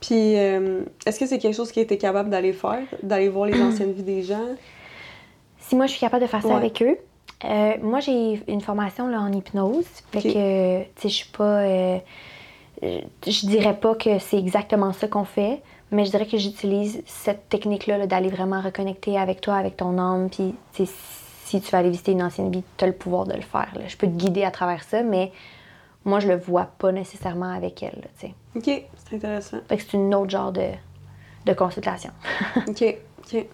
Puis, 0.00 0.38
euh, 0.38 0.84
est-ce 1.04 1.18
que 1.18 1.26
c'est 1.26 1.40
quelque 1.40 1.56
chose 1.56 1.72
qui 1.72 1.80
était 1.80 1.98
capable 1.98 2.30
d'aller 2.30 2.52
faire, 2.52 2.84
d'aller 3.02 3.28
voir 3.28 3.46
les 3.46 3.60
anciennes 3.68 3.90
vies 3.92 4.04
des 4.04 4.22
gens? 4.22 4.46
Si 5.58 5.74
moi 5.74 5.86
je 5.86 5.90
suis 5.90 6.00
capable 6.00 6.22
de 6.22 6.28
faire 6.28 6.42
ça 6.42 6.48
Ouais. 6.48 6.54
avec 6.54 6.80
eux, 6.80 6.96
euh, 7.44 7.72
moi 7.82 7.98
j'ai 7.98 8.40
une 8.46 8.60
formation 8.60 9.08
là, 9.08 9.20
en 9.20 9.32
hypnose. 9.32 9.84
Fait 10.12 10.22
que, 10.22 10.82
tu 10.82 11.00
sais, 11.02 11.08
je 11.08 11.14
suis 11.14 11.30
pas. 11.36 11.64
je 11.66 12.90
je 13.26 13.46
dirais 13.46 13.74
pas 13.74 13.96
que 13.96 14.20
c'est 14.20 14.38
exactement 14.38 14.92
ça 14.92 15.08
qu'on 15.08 15.24
fait, 15.24 15.60
mais 15.90 16.04
je 16.04 16.10
dirais 16.12 16.26
que 16.26 16.38
j'utilise 16.38 17.02
cette 17.04 17.48
technique-là 17.48 17.98
là, 17.98 18.06
d'aller 18.06 18.28
vraiment 18.28 18.60
reconnecter 18.60 19.18
avec 19.18 19.40
toi, 19.40 19.56
avec 19.56 19.76
ton 19.76 19.98
âme. 19.98 20.30
Puis, 20.30 20.54
tu 20.72 20.86
sais, 20.86 20.92
si 21.50 21.60
tu 21.60 21.70
vas 21.70 21.78
aller 21.78 21.90
visiter 21.90 22.12
une 22.12 22.22
ancienne 22.22 22.50
vie, 22.50 22.62
tu 22.76 22.84
as 22.84 22.86
le 22.86 22.92
pouvoir 22.94 23.24
de 23.26 23.34
le 23.34 23.40
faire. 23.42 23.68
là. 23.74 23.82
Je 23.88 23.96
peux 23.96 24.06
te 24.06 24.12
guider 24.12 24.44
à 24.44 24.50
travers 24.50 24.82
ça, 24.82 25.02
mais 25.02 25.32
moi 26.04 26.20
je 26.20 26.28
le 26.28 26.36
vois 26.36 26.64
pas 26.78 26.92
nécessairement 26.92 27.52
avec 27.52 27.82
elle. 27.82 28.00
là. 28.22 28.28
OK, 28.56 28.64
c'est 28.64 29.16
intéressant. 29.16 29.58
Fait 29.68 29.76
que 29.76 29.82
c'est 29.82 29.94
une 29.96 30.14
autre 30.14 30.30
genre 30.30 30.52
de, 30.52 30.68
de 31.46 31.52
consultation 31.52 32.10
OK, 32.68 32.84
OK. 33.18 33.46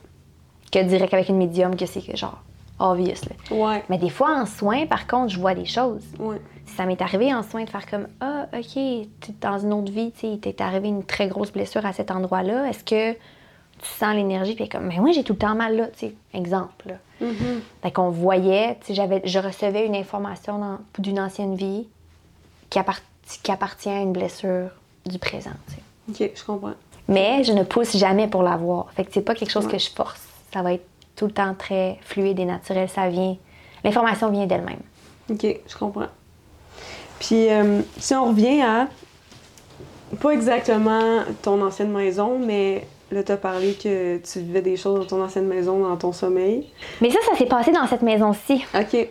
que 0.72 0.82
direct 0.84 1.14
avec 1.14 1.28
une 1.28 1.38
médium, 1.38 1.76
que 1.76 1.86
c'est 1.86 2.16
genre 2.16 2.38
obvious. 2.78 3.14
Là. 3.50 3.56
Ouais, 3.56 3.82
Mais 3.88 3.96
des 3.98 4.10
fois, 4.10 4.38
en 4.38 4.44
soins, 4.46 4.84
par 4.86 5.06
contre, 5.06 5.32
je 5.32 5.38
vois 5.40 5.54
des 5.54 5.64
choses. 5.64 6.04
ouais. 6.18 6.40
Si 6.66 6.74
ça 6.74 6.84
m'est 6.84 7.00
arrivé 7.00 7.32
en 7.32 7.42
soins 7.42 7.64
de 7.64 7.70
faire 7.70 7.86
comme 7.86 8.08
Ah, 8.20 8.46
OK, 8.52 8.74
t'es 8.74 9.06
dans 9.40 9.58
une 9.58 9.72
autre 9.72 9.90
vie, 9.92 10.12
il 10.22 10.40
t'est 10.40 10.60
arrivé 10.60 10.88
une 10.88 11.04
très 11.04 11.28
grosse 11.28 11.52
blessure 11.52 11.86
à 11.86 11.92
cet 11.92 12.10
endroit-là, 12.10 12.68
est-ce 12.68 12.82
que 12.84 13.12
tu 13.12 13.86
sens 13.98 14.14
l'énergie? 14.14 14.54
Puis 14.54 14.68
comme, 14.68 14.86
mais 14.88 14.98
moi, 14.98 15.12
j'ai 15.12 15.22
tout 15.24 15.32
le 15.34 15.38
temps 15.38 15.54
mal 15.54 15.76
là, 15.76 15.86
tu 15.86 15.98
sais, 16.08 16.14
exemple. 16.34 16.88
Là. 16.88 16.94
Mhm. 17.20 17.60
Fait 17.82 17.90
qu'on 17.90 18.10
voyait, 18.10 18.78
j'avais, 18.90 19.22
je 19.24 19.38
recevais 19.38 19.86
une 19.86 19.96
information 19.96 20.78
d'une 20.98 21.18
ancienne 21.20 21.54
vie 21.56 21.86
qui, 22.70 22.78
appart- 22.78 23.02
qui 23.42 23.50
appartient 23.50 23.88
à 23.88 24.00
une 24.00 24.12
blessure 24.12 24.68
du 25.06 25.18
présent. 25.18 25.50
OK, 26.10 26.30
je 26.34 26.44
comprends. 26.44 26.74
Mais 27.08 27.44
je 27.44 27.52
ne 27.52 27.62
pousse 27.62 27.96
jamais 27.96 28.26
pour 28.28 28.42
l'avoir. 28.42 28.90
Fait 28.92 29.04
que 29.04 29.10
c'est 29.12 29.22
pas 29.22 29.34
quelque 29.34 29.50
chose 29.50 29.66
Ouais. 29.66 29.72
que 29.72 29.78
je 29.78 29.90
force. 29.90 30.20
Ça 30.52 30.62
va 30.62 30.72
être 30.74 30.86
tout 31.14 31.26
le 31.26 31.32
temps 31.32 31.54
très 31.54 31.98
fluide 32.02 32.38
et 32.40 32.44
naturel. 32.44 32.88
Ça 32.88 33.08
vient. 33.08 33.36
L'information 33.84 34.30
vient 34.30 34.46
d'elle-même. 34.46 34.80
OK, 35.30 35.44
je 35.66 35.76
comprends. 35.76 36.08
Puis, 37.18 37.48
euh, 37.50 37.80
si 37.98 38.14
on 38.14 38.26
revient 38.28 38.60
à, 38.62 38.88
pas 40.20 40.30
exactement 40.30 41.22
ton 41.42 41.64
ancienne 41.64 41.90
maison, 41.92 42.38
mais 42.38 42.86
là, 43.10 43.22
tu 43.22 43.32
as 43.32 43.36
parlé 43.36 43.74
que 43.74 44.18
tu 44.18 44.40
vivais 44.40 44.62
des 44.62 44.76
choses 44.76 44.98
dans 44.98 45.06
ton 45.06 45.22
ancienne 45.22 45.46
maison, 45.46 45.80
dans 45.80 45.96
ton 45.96 46.12
sommeil. 46.12 46.66
Mais 47.00 47.10
ça, 47.10 47.18
ça 47.30 47.36
s'est 47.36 47.46
passé 47.46 47.72
dans 47.72 47.86
cette 47.86 48.02
maison-ci. 48.02 48.64
OK, 48.74 49.08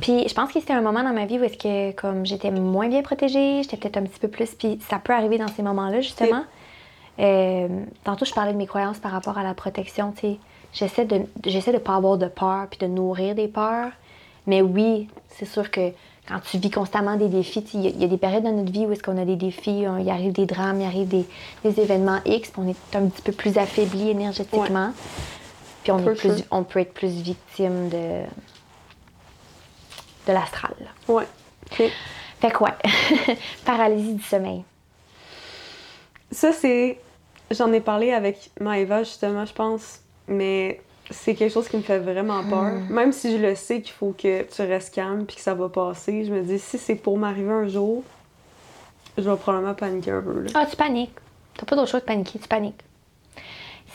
Puis 0.00 0.28
je 0.28 0.34
pense 0.34 0.52
que 0.52 0.60
c'était 0.60 0.72
un 0.72 0.80
moment 0.80 1.02
dans 1.02 1.12
ma 1.12 1.26
vie 1.26 1.38
où 1.38 1.44
est-ce 1.44 1.58
que 1.58 1.92
comme 1.92 2.26
j'étais 2.26 2.50
moins 2.50 2.88
bien 2.88 3.02
protégée, 3.02 3.62
j'étais 3.62 3.76
peut-être 3.76 3.98
un 3.98 4.04
petit 4.04 4.20
peu 4.20 4.28
plus. 4.28 4.54
Puis 4.54 4.78
ça 4.88 4.98
peut 4.98 5.12
arriver 5.12 5.38
dans 5.38 5.48
ces 5.48 5.62
moments-là 5.62 6.00
justement. 6.00 6.44
Euh, 7.20 7.66
tantôt 8.04 8.24
je 8.24 8.32
parlais 8.32 8.52
de 8.52 8.58
mes 8.58 8.66
croyances 8.66 8.98
par 8.98 9.12
rapport 9.12 9.38
à 9.38 9.42
la 9.42 9.54
protection. 9.54 10.12
Tu 10.12 10.20
sais, 10.20 10.36
j'essaie 10.72 11.04
de 11.04 11.22
j'essaie 11.44 11.72
de 11.72 11.78
pas 11.78 11.96
avoir 11.96 12.16
de 12.16 12.26
peur 12.26 12.66
puis 12.70 12.78
de 12.78 12.86
nourrir 12.86 13.34
des 13.34 13.48
peurs. 13.48 13.90
Mais 14.46 14.62
oui, 14.62 15.08
c'est 15.28 15.44
sûr 15.44 15.70
que 15.70 15.92
quand 16.28 16.40
tu 16.40 16.58
vis 16.58 16.70
constamment 16.70 17.16
des 17.16 17.28
défis, 17.28 17.64
il 17.74 17.80
y, 17.80 17.86
a- 17.86 17.90
il 17.90 18.00
y 18.00 18.04
a 18.04 18.08
des 18.08 18.18
périodes 18.18 18.44
dans 18.44 18.52
notre 18.52 18.70
vie 18.70 18.84
où 18.86 18.92
est-ce 18.92 19.02
qu'on 19.02 19.16
a 19.20 19.24
des 19.24 19.36
défis, 19.36 19.84
hein, 19.86 19.98
il 20.00 20.08
arrive 20.10 20.32
des 20.32 20.44
drames, 20.46 20.80
il 20.80 20.84
arrive 20.86 21.08
des, 21.08 21.24
des 21.64 21.80
événements 21.80 22.20
X, 22.26 22.50
puis 22.50 22.62
on 22.64 22.68
est 22.68 22.96
un 22.96 23.06
petit 23.08 23.22
peu 23.22 23.32
plus 23.32 23.56
affaibli 23.58 24.10
énergétiquement. 24.10 24.92
Puis 25.82 25.92
on, 25.92 25.98
est 25.98 26.14
plus, 26.14 26.44
on 26.50 26.64
peut 26.64 26.80
être 26.80 26.92
plus 26.92 27.08
victime 27.22 27.88
de, 27.88 28.22
de 30.26 30.32
l'astral. 30.32 30.74
OK. 31.72 31.82
Fait 32.40 32.50
que 32.50 32.62
ouais, 32.62 32.74
paralysie 33.64 34.14
du 34.14 34.22
sommeil. 34.22 34.64
Ça, 36.30 36.52
c'est. 36.52 36.98
J'en 37.50 37.72
ai 37.72 37.80
parlé 37.80 38.12
avec 38.12 38.50
Maëva, 38.60 39.02
justement, 39.02 39.46
je 39.46 39.52
pense, 39.54 40.00
mais 40.26 40.82
c'est 41.10 41.34
quelque 41.34 41.52
chose 41.52 41.68
qui 41.68 41.76
me 41.76 41.82
fait 41.82 41.98
vraiment 41.98 42.42
peur. 42.44 42.72
Même 42.90 43.12
si 43.12 43.36
je 43.36 43.42
le 43.42 43.54
sais 43.54 43.80
qu'il 43.80 43.92
faut 43.94 44.14
que 44.16 44.42
tu 44.42 44.62
restes 44.62 44.94
calme 44.94 45.24
puis 45.26 45.36
que 45.36 45.42
ça 45.42 45.54
va 45.54 45.68
passer, 45.68 46.24
je 46.24 46.32
me 46.32 46.42
dis, 46.42 46.58
si 46.58 46.78
c'est 46.78 46.94
pour 46.96 47.16
m'arriver 47.18 47.50
un 47.52 47.68
jour, 47.68 48.02
je 49.16 49.28
vais 49.28 49.36
probablement 49.36 49.74
paniquer 49.74 50.10
un 50.12 50.20
peu. 50.22 50.40
Là. 50.42 50.50
Ah, 50.54 50.66
tu 50.66 50.76
paniques. 50.76 51.14
T'as 51.56 51.66
pas 51.66 51.76
d'autre 51.76 51.90
chose 51.90 52.00
de 52.02 52.06
paniquer, 52.06 52.38
tu 52.38 52.46
paniques. 52.48 52.80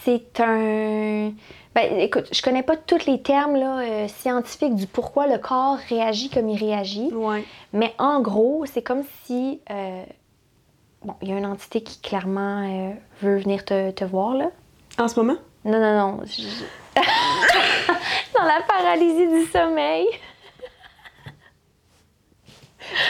C'est 0.03 0.39
un. 0.41 1.31
Ben, 1.75 1.99
écoute, 1.99 2.27
je 2.31 2.41
connais 2.41 2.61
pas 2.63 2.75
tous 2.75 3.05
les 3.07 3.21
termes 3.21 3.55
là, 3.55 3.79
euh, 3.79 4.07
scientifiques 4.07 4.75
du 4.75 4.85
pourquoi 4.85 5.27
le 5.27 5.37
corps 5.37 5.77
réagit 5.89 6.29
comme 6.29 6.49
il 6.49 6.57
réagit, 6.59 7.09
Ouais. 7.13 7.43
mais 7.71 7.93
en 7.97 8.21
gros, 8.21 8.65
c'est 8.65 8.81
comme 8.81 9.03
si. 9.25 9.59
euh, 9.71 10.03
Bon, 11.05 11.15
il 11.21 11.27
y 11.29 11.33
a 11.33 11.37
une 11.37 11.45
entité 11.45 11.83
qui 11.83 11.99
clairement 11.99 12.63
euh, 12.65 12.93
veut 13.21 13.37
venir 13.37 13.65
te, 13.65 13.91
te 13.91 14.05
voir, 14.05 14.35
là. 14.35 14.51
En 14.97 15.07
ce 15.09 15.19
moment? 15.19 15.35
Non, 15.65 15.79
non, 15.79 15.97
non. 16.17 16.19
je- 16.25 16.43
Dans 18.37 18.43
la 18.43 18.61
paralysie 18.67 19.27
du 19.27 19.45
sommeil. 19.45 20.07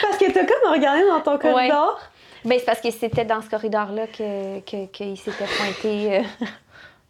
Parce 0.02 0.16
que 0.16 0.30
t'as 0.30 0.44
comme 0.44 0.72
regardé 0.72 1.02
dans 1.06 1.20
ton 1.20 1.38
corridor? 1.38 2.00
Ben, 2.44 2.58
c'est 2.58 2.64
parce 2.64 2.80
que 2.80 2.90
c'était 2.90 3.24
dans 3.24 3.40
ce 3.40 3.48
corridor-là 3.48 4.06
que, 4.06 4.60
que, 4.60 4.86
qu'il 4.86 5.16
s'était 5.16 5.46
pointé. 5.46 6.18
euh, 6.18 6.22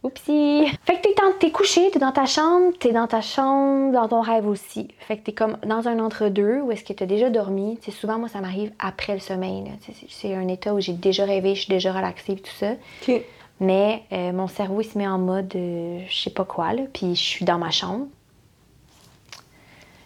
Oupsie! 0.05 0.66
Fait 0.85 1.01
que 1.01 1.39
t'es, 1.39 1.51
couché, 1.51 1.91
t'es 1.91 1.99
dans 1.99 2.12
ta 2.12 2.27
chambre, 2.27 2.75
t'es 2.79 2.93
dans 2.93 3.07
ta 3.07 3.22
chambre, 3.22 3.91
dans 3.93 4.07
ton 4.07 4.20
rêve 4.20 4.47
aussi. 4.47 4.89
Fait 5.01 5.16
que 5.16 5.22
t'es 5.25 5.33
comme 5.33 5.57
dans 5.64 5.89
un 5.89 5.99
entre-deux 5.99 6.61
où 6.61 6.70
est-ce 6.70 6.85
que 6.85 6.93
t'as 6.93 7.07
déjà 7.07 7.31
dormi. 7.31 7.79
Tu 7.83 7.91
sais, 7.91 7.97
souvent, 7.97 8.18
moi, 8.18 8.29
ça 8.29 8.41
m'arrive 8.41 8.70
après 8.79 9.14
le 9.14 9.20
sommeil. 9.20 9.64
C'est, 10.11 10.35
un 10.35 10.47
état 10.49 10.75
où 10.75 10.81
j'ai 10.81 10.93
déjà 10.93 11.25
rêvé, 11.25 11.55
je 11.55 11.62
suis 11.62 11.70
déjà 11.70 11.91
relaxée 11.93 12.33
et 12.33 12.37
tout 12.37 12.53
ça. 12.53 12.72
Mais 13.61 14.02
euh, 14.12 14.32
mon 14.32 14.48
cerveau, 14.48 14.80
il 14.80 14.84
se 14.84 14.98
met 14.98 15.07
en 15.07 15.18
mode 15.18 15.55
euh, 15.55 16.00
je 16.09 16.14
sais 16.22 16.30
pas 16.30 16.44
quoi, 16.44 16.72
là, 16.72 16.82
puis 16.92 17.14
je 17.14 17.22
suis 17.22 17.44
dans 17.44 17.59
ma 17.59 17.70
chambre. 17.70 18.07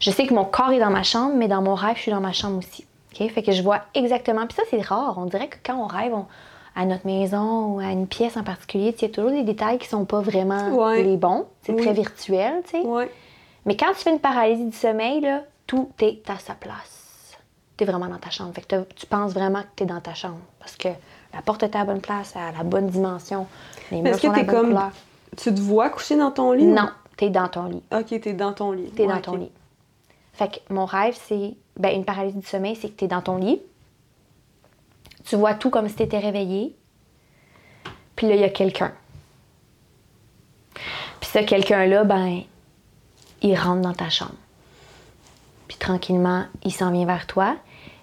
Je 0.00 0.10
sais 0.10 0.26
que 0.26 0.34
mon 0.34 0.44
corps 0.44 0.70
est 0.70 0.78
dans 0.78 0.90
ma 0.90 1.02
chambre, 1.02 1.34
mais 1.34 1.48
dans 1.48 1.62
mon 1.62 1.74
rêve, 1.74 1.96
je 1.96 2.02
suis 2.02 2.10
dans 2.12 2.20
ma 2.20 2.32
chambre 2.32 2.58
aussi. 2.58 2.86
OK? 3.18 3.30
Fait 3.32 3.42
que 3.42 3.52
je 3.52 3.62
vois 3.62 3.80
exactement. 3.94 4.46
Puis 4.46 4.54
ça, 4.56 4.62
c'est 4.70 4.80
rare. 4.80 5.14
On 5.18 5.24
dirait 5.26 5.48
que 5.48 5.56
quand 5.64 5.76
on 5.76 5.86
rêve 5.86 6.14
on- 6.14 6.26
à 6.76 6.84
notre 6.84 7.04
maison 7.06 7.74
ou 7.74 7.80
à 7.80 7.86
une 7.86 8.06
pièce 8.06 8.36
en 8.36 8.44
particulier, 8.44 8.94
il 8.96 9.02
y 9.02 9.04
a 9.06 9.08
toujours 9.12 9.32
des 9.32 9.42
détails 9.42 9.78
qui 9.78 9.88
sont 9.88 10.04
pas 10.04 10.20
vraiment 10.20 10.68
Ouais. 10.68 11.02
les 11.02 11.16
bons. 11.16 11.46
C'est 11.62 11.72
Oui. 11.72 11.82
très 11.82 11.92
virtuel, 11.94 12.62
tu 12.64 12.70
sais. 12.72 12.80
Ouais. 12.82 13.10
Mais 13.66 13.76
quand 13.76 13.88
tu 13.88 13.96
fais 14.02 14.12
une 14.12 14.20
paralysie 14.20 14.66
du 14.66 14.76
sommeil, 14.76 15.20
là, 15.20 15.42
tout 15.66 15.90
est 16.00 16.28
à 16.30 16.38
sa 16.38 16.54
place. 16.54 17.36
Tu 17.76 17.82
es 17.82 17.86
vraiment 17.86 18.06
dans 18.06 18.18
ta 18.18 18.30
chambre. 18.30 18.52
Fait 18.54 18.60
que 18.62 18.82
tu 18.94 19.06
penses 19.06 19.32
vraiment 19.32 19.62
que 19.62 19.68
tu 19.76 19.82
es 19.82 19.86
dans 19.86 20.00
ta 20.00 20.14
chambre. 20.14 20.38
Parce 20.60 20.76
que 20.76 20.88
la 21.38 21.42
porte 21.42 21.62
est 21.62 21.76
à 21.76 21.78
la 21.78 21.84
bonne 21.84 22.00
place, 22.00 22.34
à 22.34 22.50
la 22.50 22.64
bonne 22.64 22.88
dimension. 22.88 23.46
Les 23.92 23.98
Mais 23.98 24.02
murs 24.10 24.14
est-ce 24.14 24.22
que 24.22 24.26
sont 24.26 24.32
de 24.32 24.38
la 24.38 24.44
t'es 24.44 24.50
bonne 24.50 24.60
comme- 24.60 24.68
couleur. 24.74 24.90
Tu 25.36 25.54
te 25.54 25.60
vois 25.60 25.88
coucher 25.88 26.16
dans 26.16 26.32
ton 26.32 26.50
lit? 26.50 26.66
Non, 26.66 26.90
tu 27.16 27.26
es 27.26 27.30
dans 27.30 27.46
ton 27.46 27.66
lit. 27.66 27.82
OK, 27.92 28.20
t'es 28.20 28.32
dans 28.32 28.52
ton 28.52 28.72
lit. 28.72 28.90
Tu 28.96 29.02
es 29.02 29.06
Ouais, 29.06 29.14
dans 29.14 29.20
ton 29.20 29.36
lit. 29.36 29.52
Fait 30.32 30.48
que 30.48 30.72
mon 30.74 30.84
rêve, 30.84 31.16
c'est. 31.28 31.54
Ben, 31.76 31.94
une 31.94 32.04
paralysie 32.04 32.38
du 32.38 32.46
sommeil, 32.46 32.74
c'est 32.74 32.88
que 32.88 32.96
tu 32.96 33.04
es 33.04 33.08
dans 33.08 33.22
ton 33.22 33.36
lit. 33.36 33.60
Tu 35.24 35.36
vois 35.36 35.54
tout 35.54 35.70
comme 35.70 35.88
si 35.88 35.94
tu 35.94 36.02
étais 36.02 36.18
réveillé. 36.18 36.74
Puis 38.16 38.26
là, 38.28 38.34
il 38.34 38.40
y 38.40 38.44
a 38.44 38.48
quelqu'un. 38.48 38.92
Puis 41.20 41.30
ce 41.32 41.38
quelqu'un-là, 41.38 42.02
ben, 42.02 42.40
il 43.42 43.54
rentre 43.56 43.82
dans 43.82 43.92
ta 43.94 44.10
chambre. 44.10 44.34
Puis 45.68 45.76
tranquillement, 45.76 46.46
il 46.64 46.72
s'en 46.72 46.90
vient 46.90 47.06
vers 47.06 47.26
toi. 47.28 47.54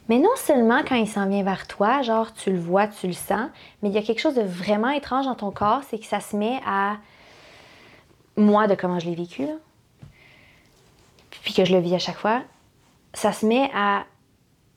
Mais 0.08 0.20
non 0.20 0.36
seulement 0.36 0.84
quand 0.88 0.95
il 0.95 1.08
s'en 1.08 1.28
vient 1.28 1.43
vers 1.43 1.66
toi, 1.68 2.01
genre 2.03 2.32
tu 2.34 2.51
le 2.51 2.60
vois, 2.60 2.88
tu 2.88 3.08
le 3.08 3.14
sens, 3.14 3.49
mais 3.82 3.89
il 3.89 3.95
y 3.95 3.97
a 3.97 4.01
quelque 4.03 4.20
chose 4.22 4.36
de 4.36 4.41
vraiment 4.43 4.89
étrange 4.89 5.26
dans 5.26 5.34
ton 5.36 5.51
corps, 5.51 5.82
c'est 5.89 5.97
que 5.97 6.06
ça 6.06 6.20
se 6.20 6.36
met 6.36 6.60
à. 6.66 6.97
Moi, 8.38 8.68
de 8.68 8.76
comment 8.76 8.99
je 8.99 9.10
l'ai 9.10 9.16
vécu, 9.16 9.45
là, 9.45 9.53
puis 11.30 11.53
que 11.53 11.64
je 11.66 11.74
le 11.74 11.80
vis 11.80 11.95
à 11.95 11.99
chaque 11.99 12.18
fois, 12.18 12.41
ça 13.14 13.32
se 13.32 13.45
met 13.45 13.72
à 13.74 14.03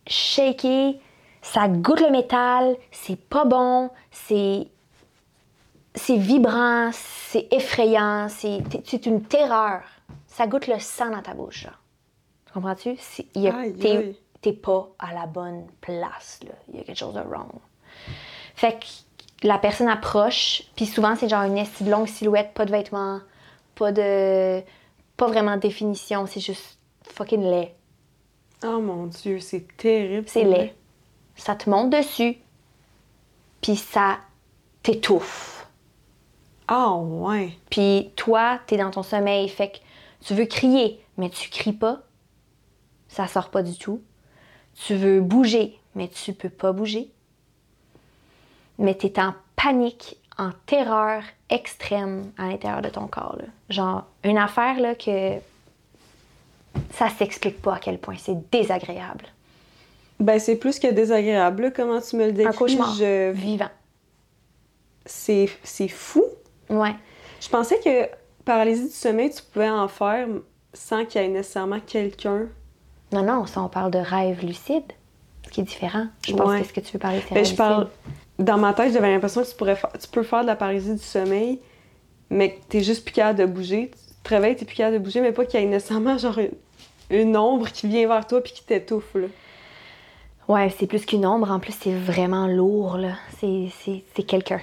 shaker, 0.07 0.95
ça 1.43 1.69
goûte 1.69 2.01
le 2.01 2.11
métal, 2.11 2.77
c'est 2.91 3.19
pas 3.21 3.45
bon, 3.45 3.91
c'est. 4.11 4.67
C'est 5.95 6.17
vibrant, 6.17 6.91
c'est 6.93 7.49
effrayant, 7.53 8.29
c'est 8.29 8.61
c'est 8.85 9.07
une 9.07 9.23
terreur. 9.23 9.83
Ça 10.29 10.47
goûte 10.47 10.69
le 10.69 10.79
sang 10.79 11.11
dans 11.11 11.23
ta 11.23 11.35
bouche. 11.35 11.67
Comprends-tu? 12.55 12.97
Il 13.35 13.43
y 13.43 13.49
a- 13.49 13.53
T'es 14.41 14.53
pas 14.53 14.89
à 14.99 15.13
la 15.13 15.27
bonne 15.27 15.67
place. 15.81 16.41
Là. 16.45 16.53
Il 16.69 16.79
y 16.79 16.81
a 16.81 16.85
quelque 16.85 16.99
chose 16.99 17.15
de 17.15 17.21
wrong. 17.21 17.51
Fait 18.55 18.79
que 18.79 19.47
la 19.47 19.59
personne 19.59 19.89
approche, 19.89 20.63
puis 20.77 20.87
souvent 20.87 21.17
c'est 21.17 21.29
genre 21.29 21.45
une 21.45 21.55
de 21.55 21.91
longue 21.91 22.09
silhouette, 22.09 22.53
pas 22.55 22.65
de 22.65 22.71
vêtements, 22.71 23.21
pas 23.75 23.93
de. 23.93 24.63
pas 25.17 25.27
vraiment 25.27 25.57
de 25.57 25.61
définition, 25.61 26.27
c'est 26.27 26.41
juste 26.41 26.79
fucking 27.03 27.43
laid. 27.43 27.75
Oh 28.65 28.81
mon 28.81 29.07
Dieu, 29.07 29.39
c'est 29.39 29.67
terrible. 29.77 30.29
C'est 30.29 30.45
laid. 30.45 30.75
Ça 31.37 31.55
te 31.55 31.71
monte 31.71 31.91
dessus, 31.91 32.39
puis 33.61 33.77
ça 33.77 34.19
t'étouffe. 34.83 35.67
Ah 36.67 36.95
ouais. 36.95 37.53
Puis 37.71 38.11
toi, 38.17 38.61
t'es 38.67 38.77
dans 38.77 38.91
ton 38.91 39.03
sommeil, 39.03 39.49
fait 39.49 39.71
que 39.71 39.79
tu 40.27 40.35
veux 40.35 40.47
crier, 40.47 41.01
mais 41.17 41.31
tu 41.31 41.49
cries 41.49 41.73
pas. 41.73 42.03
Ça 43.09 43.27
sort 43.27 43.51
pas 43.51 43.63
du 43.63 43.79
tout. 43.79 44.03
Tu 44.87 44.95
veux 44.95 45.21
bouger, 45.21 45.79
mais 45.95 46.09
tu 46.09 46.33
peux 46.33 46.49
pas 46.49 46.73
bouger. 46.73 47.11
Mais 48.79 48.95
t'es 48.95 49.19
en 49.21 49.35
panique, 49.57 50.17
en 50.39 50.51
terreur 50.67 51.23
extrême 51.51 52.31
à 52.39 52.49
l'intérieur 52.49 52.83
de 52.83 52.89
ton 52.89 53.07
corps. 53.09 53.37
là. 53.39 53.45
Genre, 53.71 54.05
une 54.25 54.39
affaire 54.39 54.79
là 54.81 54.95
que 54.95 55.39
ça 56.93 57.09
s'explique 57.11 57.61
pas 57.61 57.75
à 57.75 57.79
quel 57.81 57.99
point 57.99 58.17
c'est 58.19 58.51
désagréable. 58.51 59.25
Ben, 60.21 60.39
c'est 60.39 60.57
plus 60.57 60.79
que 60.79 60.89
désagréable, 60.89 61.63
là, 61.65 61.71
comment 61.71 62.01
tu 62.01 62.17
me 62.17 62.27
le 62.27 62.33
décris? 62.33 62.49
Un 62.55 62.57
cauchemar. 62.57 62.95
je- 62.97 63.33
Vivant. 63.33 63.71
C'est 65.07 65.49
c'est 65.63 65.89
fou. 65.89 66.23
Ouais. 66.69 66.95
Je 67.41 67.49
pensais 67.49 67.79
que 67.81 68.09
paralysie 68.45 68.85
du 68.89 68.91
sommeil, 68.95 69.31
tu 69.31 69.43
pouvais 69.43 69.71
en 69.71 69.89
faire 69.89 70.29
sans 70.75 71.05
qu'il 71.05 71.21
y 71.23 71.25
ait 71.25 71.29
nécessairement 71.29 71.81
quelqu'un. 71.81 72.47
Non, 73.13 73.23
non, 73.23 73.47
ça, 73.47 73.63
on 73.63 73.69
parle 73.69 73.91
de 73.91 73.99
rêve 73.99 74.45
lucide, 74.45 74.85
ce 75.45 75.51
qui 75.51 75.61
est 75.61 75.65
différent. 75.65 76.07
Je 76.27 76.35
pense 76.35 76.49
Ouais. 76.49 76.61
que 76.63 76.67
ce 76.69 76.73
que 76.73 76.81
tu 76.81 76.93
veux 76.93 76.99
parler, 76.99 77.21
c'est 77.23 77.35
Ben, 77.35 77.43
rêve 77.43 77.47
je 77.51 77.55
parle. 77.57 77.89
Dans 78.39 78.59
ma 78.59 78.73
tête, 78.75 78.93
j'avais 78.93 79.11
l'impression 79.13 79.43
que 79.43 79.49
tu, 79.49 79.57
pourrais 79.57 79.77
fa- 79.77 79.91
tu 80.01 80.07
peux 80.09 80.23
faire 80.23 80.43
de 80.43 80.47
la 80.47 80.57
paralysie 80.57 80.93
du 80.95 81.03
sommeil, 81.03 81.59
mais 82.31 82.53
que 82.55 82.61
t'es 82.69 82.83
juste 82.83 83.05
plus 83.05 83.13
capable 83.13 83.39
de 83.41 83.47
bouger. 83.47 83.91
Tu 83.91 84.23
te 84.23 84.29
réveilles, 84.29 84.57
t'es 84.57 84.65
plus 84.65 84.77
capable 84.77 84.99
de 84.99 85.03
bouger, 85.03 85.21
mais 85.21 85.33
pas 85.33 85.45
qu'il 85.45 85.59
y 85.59 85.63
ait 85.63 85.67
nécessairement 85.67 86.19
genre 86.19 86.39
une, 86.39 86.51
une 87.11 87.37
ombre 87.37 87.69
qui 87.71 87.89
vient 87.89 88.07
vers 88.07 88.27
toi 88.27 88.43
puis 88.43 88.53
qui 88.53 88.63
t'étouffe. 88.65 89.15
là. 89.15 89.27
Ouais, 90.47 90.71
c'est 90.79 90.87
plus 90.87 91.05
qu'une 91.05 91.27
ombre. 91.27 91.51
En 91.51 91.59
plus, 91.59 91.73
c'est 91.79 91.93
vraiment 91.95 92.47
lourd, 92.47 92.97
là. 92.97 93.15
C'est, 93.41 93.69
c'est, 93.85 94.03
c'est 94.15 94.23
quelqu'un. 94.23 94.61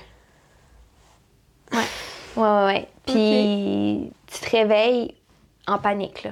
Ouais. 1.74 1.80
Ouais, 2.38 2.44
ouais, 2.44 2.66
ouais. 2.66 2.88
Puis, 3.06 4.12
tu 4.28 4.40
te 4.40 4.50
réveilles 4.56 5.14
en 5.68 5.78
panique, 5.80 6.24
là. 6.24 6.32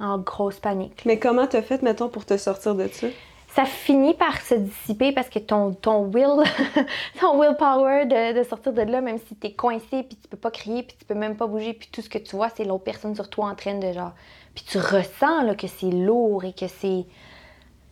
En 0.00 0.18
grosse 0.18 0.58
panique. 0.58 1.02
Mais 1.04 1.18
comment 1.18 1.46
t'as 1.46 1.62
fait, 1.62 1.82
mettons, 1.82 2.08
pour 2.08 2.24
te 2.24 2.36
sortir 2.36 2.74
de 2.74 2.88
ça? 2.88 3.06
Ça 3.54 3.64
finit 3.64 4.14
par 4.14 4.40
se 4.40 4.54
dissiper 4.54 5.12
parce 5.12 5.28
que 5.28 5.38
ton, 5.38 5.72
ton 5.74 6.06
will, 6.06 6.42
ton 7.20 7.40
willpower 7.40 8.04
de, 8.06 8.36
de 8.36 8.42
sortir 8.42 8.72
de 8.72 8.82
là, 8.82 9.00
même 9.00 9.18
si 9.28 9.36
t'es 9.36 9.52
coincé, 9.52 10.02
puis 10.02 10.18
tu 10.20 10.28
peux 10.28 10.36
pas 10.36 10.50
crier, 10.50 10.82
puis 10.82 10.96
tu 10.98 11.04
peux 11.04 11.14
même 11.14 11.36
pas 11.36 11.46
bouger, 11.46 11.72
puis 11.72 11.88
tout 11.92 12.02
ce 12.02 12.08
que 12.08 12.18
tu 12.18 12.34
vois, 12.34 12.48
c'est 12.48 12.64
l'autre 12.64 12.82
personne 12.82 13.14
sur 13.14 13.30
toi 13.30 13.46
en 13.46 13.54
train 13.54 13.74
de 13.74 13.92
genre. 13.92 14.12
Puis 14.54 14.64
tu 14.64 14.78
ressens 14.78 15.42
là, 15.44 15.54
que 15.54 15.68
c'est 15.68 15.90
lourd 15.90 16.44
et 16.44 16.52
que 16.52 16.66
c'est. 16.66 17.04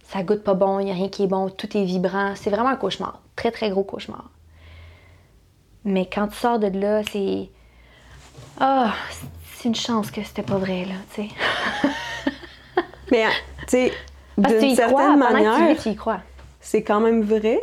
Ça 0.04 0.22
goûte 0.22 0.42
pas 0.42 0.54
bon, 0.54 0.80
il 0.80 0.88
y 0.88 0.90
a 0.90 0.94
rien 0.94 1.08
qui 1.08 1.22
est 1.24 1.28
bon, 1.28 1.48
tout 1.48 1.76
est 1.76 1.84
vibrant. 1.84 2.34
C'est 2.34 2.50
vraiment 2.50 2.68
un 2.68 2.76
cauchemar. 2.76 3.20
Très, 3.36 3.50
très 3.50 3.70
gros 3.70 3.84
cauchemar. 3.84 4.30
Mais 5.84 6.06
quand 6.06 6.28
tu 6.28 6.36
sors 6.36 6.58
de 6.58 6.66
là, 6.66 7.02
c'est. 7.10 7.50
Ah, 8.58 8.94
c'est 9.62 9.68
une 9.68 9.74
chance 9.76 10.10
que 10.10 10.22
c'était 10.24 10.42
pas 10.42 10.56
vrai, 10.56 10.84
là, 10.86 10.94
tu 11.14 11.22
sais. 11.22 11.28
Mais, 13.12 13.24
tu 13.60 13.68
sais, 13.68 13.92
d'une 14.36 14.54
crois, 14.56 14.74
certaine 14.74 15.18
manière, 15.18 15.74
vis, 15.74 15.82
tu 15.82 15.88
y 15.90 15.96
crois. 15.96 16.20
c'est 16.60 16.82
quand 16.82 17.00
même 17.00 17.22
vrai. 17.22 17.60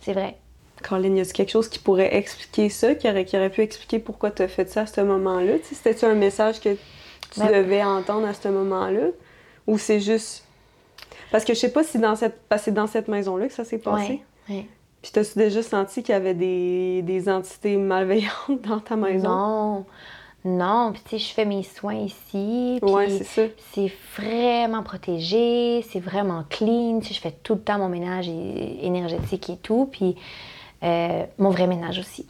C'est 0.00 0.12
vrai. 0.12 0.36
Caroline, 0.82 1.16
y 1.16 1.20
a 1.20 1.24
quelque 1.24 1.50
chose 1.50 1.68
qui 1.68 1.78
pourrait 1.78 2.14
expliquer 2.16 2.68
ça, 2.68 2.94
qui 2.94 3.08
aurait, 3.08 3.24
qui 3.24 3.36
aurait 3.36 3.50
pu 3.50 3.62
expliquer 3.62 3.98
pourquoi 4.00 4.30
tu 4.32 4.42
as 4.42 4.48
fait 4.48 4.68
ça 4.68 4.82
à 4.82 4.86
ce 4.86 5.00
moment-là? 5.00 5.54
C'était-tu 5.62 6.04
un 6.04 6.14
message 6.14 6.60
que 6.60 6.74
tu 7.30 7.38
Ben- 7.40 7.46
devais 7.52 7.82
entendre 7.84 8.26
à 8.26 8.34
ce 8.34 8.48
moment-là? 8.48 9.06
Ou 9.68 9.78
c'est 9.78 10.00
juste. 10.00 10.44
Parce 11.30 11.44
que 11.44 11.54
je 11.54 11.60
sais 11.60 11.70
pas 11.72 11.84
si 11.84 11.98
dans 11.98 12.16
cette. 12.16 12.40
Parce 12.48 12.62
que 12.62 12.64
c'est 12.66 12.72
dans 12.74 12.88
cette 12.88 13.06
maison-là 13.08 13.46
que 13.46 13.54
ça 13.54 13.64
s'est 13.64 13.78
passé. 13.78 14.22
Ouais, 14.48 14.54
ouais. 14.56 14.66
Puis 15.00 15.12
t'as-tu 15.12 15.38
déjà 15.38 15.62
senti 15.62 16.02
qu'il 16.02 16.12
y 16.12 16.16
avait 16.16 16.34
des, 16.34 17.02
des 17.02 17.28
entités 17.28 17.76
malveillantes 17.76 18.32
dans 18.64 18.80
ta 18.80 18.96
maison? 18.96 19.28
Non, 19.28 19.86
non. 20.44 20.92
Puis 20.92 21.02
tu 21.04 21.10
sais, 21.10 21.18
je 21.18 21.32
fais 21.34 21.44
mes 21.44 21.62
soins 21.62 21.94
ici. 21.94 22.78
Ouais, 22.82 23.08
c'est 23.08 23.24
ça. 23.24 23.42
c'est 23.72 23.92
vraiment 24.16 24.82
protégé, 24.82 25.84
c'est 25.90 26.00
vraiment 26.00 26.44
clean. 26.48 27.00
Tu 27.00 27.08
sais, 27.08 27.14
je 27.14 27.20
fais 27.20 27.34
tout 27.42 27.54
le 27.54 27.60
temps 27.60 27.78
mon 27.78 27.88
ménage 27.88 28.28
énergétique 28.28 29.50
et 29.50 29.56
tout. 29.56 29.88
Puis 29.90 30.16
euh, 30.82 31.24
mon 31.38 31.50
vrai 31.50 31.66
ménage 31.66 31.98
aussi. 31.98 32.26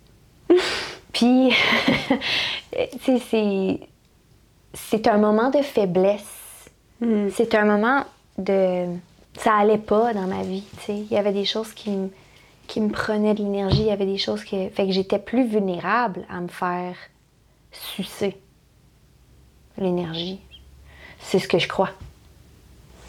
Puis, 1.12 1.52
tu 3.04 3.18
sais, 3.18 3.80
c'est, 4.74 5.06
un 5.08 5.18
moment 5.18 5.50
de 5.50 5.62
faiblesse. 5.62 6.70
Mhm. 7.00 7.30
C'est 7.34 7.54
un 7.54 7.64
moment 7.64 8.04
de. 8.38 8.86
Ça 9.38 9.54
allait 9.54 9.78
pas 9.78 10.12
dans 10.12 10.26
ma 10.26 10.42
vie, 10.42 10.64
tu 10.78 10.84
sais. 10.84 10.96
Il 10.96 11.12
y 11.12 11.16
avait 11.16 11.32
des 11.32 11.44
choses 11.44 11.72
qui, 11.72 11.90
me- 11.90 12.10
qui 12.66 12.80
me 12.80 12.90
prenaient 12.90 13.34
de 13.34 13.42
l'énergie, 13.42 13.80
il 13.80 13.86
y 13.86 13.90
avait 13.90 14.06
des 14.06 14.18
choses 14.18 14.44
que. 14.44 14.68
Fait 14.70 14.86
que 14.86 14.92
j'étais 14.92 15.18
plus 15.18 15.44
vulnérable 15.46 16.24
à 16.30 16.40
me 16.40 16.48
faire 16.48 16.94
sucer 17.72 18.36
l'énergie. 19.78 20.40
C'est 21.20 21.38
ce 21.38 21.48
que 21.48 21.58
je 21.58 21.68
crois. 21.68 21.90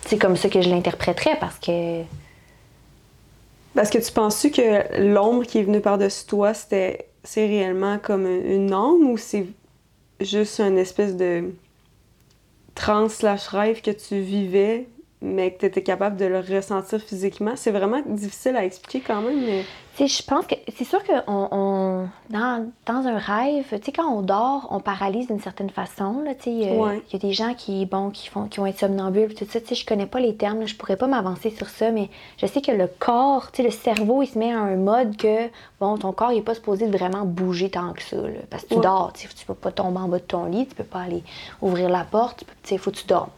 C'est 0.06 0.18
comme 0.18 0.36
ça 0.36 0.50
que 0.50 0.62
je 0.62 0.70
l'interpréterais 0.70 1.38
parce 1.40 1.60
que. 1.60 2.04
Parce 3.76 3.90
que 3.90 3.98
tu 3.98 4.12
penses-tu 4.12 4.52
que 4.52 5.02
l'ombre 5.02 5.44
qui 5.46 5.58
est 5.58 5.64
venue 5.64 5.82
par-dessus 5.82 6.26
toi, 6.26 6.54
c'était 6.54 7.08
c'est 7.24 7.48
réellement 7.48 7.98
comme 7.98 8.28
une 8.28 8.74
ombre 8.74 9.12
ou 9.12 9.18
c'est 9.18 9.48
juste 10.20 10.60
une 10.60 10.78
espèce 10.78 11.16
de 11.16 11.54
trans 12.76 13.10
slash 13.10 13.48
rêve 13.48 13.82
que 13.82 13.92
tu 13.92 14.20
vivais, 14.20 14.88
mais 15.26 15.52
que 15.54 15.60
tu 15.62 15.66
étais 15.68 15.82
capable 15.84 16.18
de 16.18 16.26
le 16.26 16.40
ressentir 16.40 17.00
physiquement? 17.00 17.54
C'est 17.56 17.72
vraiment 17.72 18.02
difficile 18.06 18.56
à 18.58 18.66
expliquer 18.66 19.00
quand 19.00 19.22
même, 19.22 19.42
mais 19.46 19.64
Tu 19.96 20.08
sais, 20.08 20.24
je 20.24 20.28
pense 20.28 20.48
que 20.48 20.56
c'est 20.76 20.86
sûr 20.86 21.04
que 21.04 21.12
on, 21.28 21.48
on- 21.52 22.10
dans, 22.32 22.66
dans 22.88 23.06
un 23.08 23.18
rêve, 23.20 23.66
tu 23.70 23.78
sais, 23.86 23.92
quand 23.92 24.08
on 24.12 24.22
dort, 24.24 24.68
on 24.72 24.80
paralyse 24.80 25.28
d'une 25.28 25.40
certaine 25.40 25.70
façon. 25.70 26.22
Là, 26.26 26.34
tu 26.34 26.46
sais, 26.46 26.52
il 26.52 26.64
y 26.64 26.68
a- 26.68 26.74
Ouais. 26.74 27.00
il 27.08 27.14
y 27.14 27.16
a 27.16 27.20
des 27.20 27.32
gens 27.32 27.54
qui, 27.54 27.86
bon, 27.86 28.10
qui, 28.10 28.28
font, 28.28 28.46
qui 28.48 28.60
vont 28.60 28.66
être 28.66 28.80
somnambules, 28.80 29.36
tout 29.36 29.46
ça. 29.48 29.62
Tu 29.62 29.68
sais, 29.68 29.76
je 29.76 29.86
connais 29.86 30.08
pas 30.08 30.20
les 30.20 30.36
termes, 30.36 30.62
là, 30.62 30.66
je 30.66 30.74
pourrais 30.76 30.98
pas 30.98 31.06
m'avancer 31.06 31.52
sur 31.52 31.70
ça, 31.70 31.92
mais 31.92 32.10
je 32.38 32.48
sais 32.48 32.60
que 32.62 32.72
le 32.72 32.88
corps, 33.00 33.52
tu 33.52 33.58
sais, 33.58 33.64
le 33.64 33.72
cerveau, 33.72 34.24
il 34.24 34.28
se 34.28 34.38
met 34.40 34.52
à 34.52 34.58
un 34.60 34.76
mode 34.78 35.16
que, 35.16 35.48
bon, 35.80 35.96
ton 36.00 36.12
corps, 36.12 36.32
il 36.32 36.40
est 36.40 36.42
pas 36.42 36.56
supposé 36.56 36.88
vraiment 36.88 37.24
bouger 37.24 37.70
tant 37.70 37.94
que 37.94 38.02
ça. 38.02 38.18
là, 38.18 38.30
parce 38.50 38.64
que 38.64 38.70
tu 38.70 38.76
Ouais. 38.76 38.82
dors, 38.82 39.14
tu 39.14 39.28
sais, 39.28 39.34
tu 39.36 39.46
peux 39.46 39.54
pas 39.54 39.72
tomber 39.72 40.00
en 40.00 40.08
bas 40.08 40.18
de 40.18 40.24
ton 40.24 40.46
lit, 40.46 40.66
tu 40.66 40.74
peux 40.74 40.84
pas 40.84 41.02
aller 41.02 41.22
ouvrir 41.62 41.90
la 41.90 42.04
porte, 42.04 42.40
tu 42.40 42.46
sais, 42.70 42.76
il 42.76 42.80
faut 42.80 42.90
que 42.90 42.98
tu 42.98 43.06
dormes. 43.06 43.30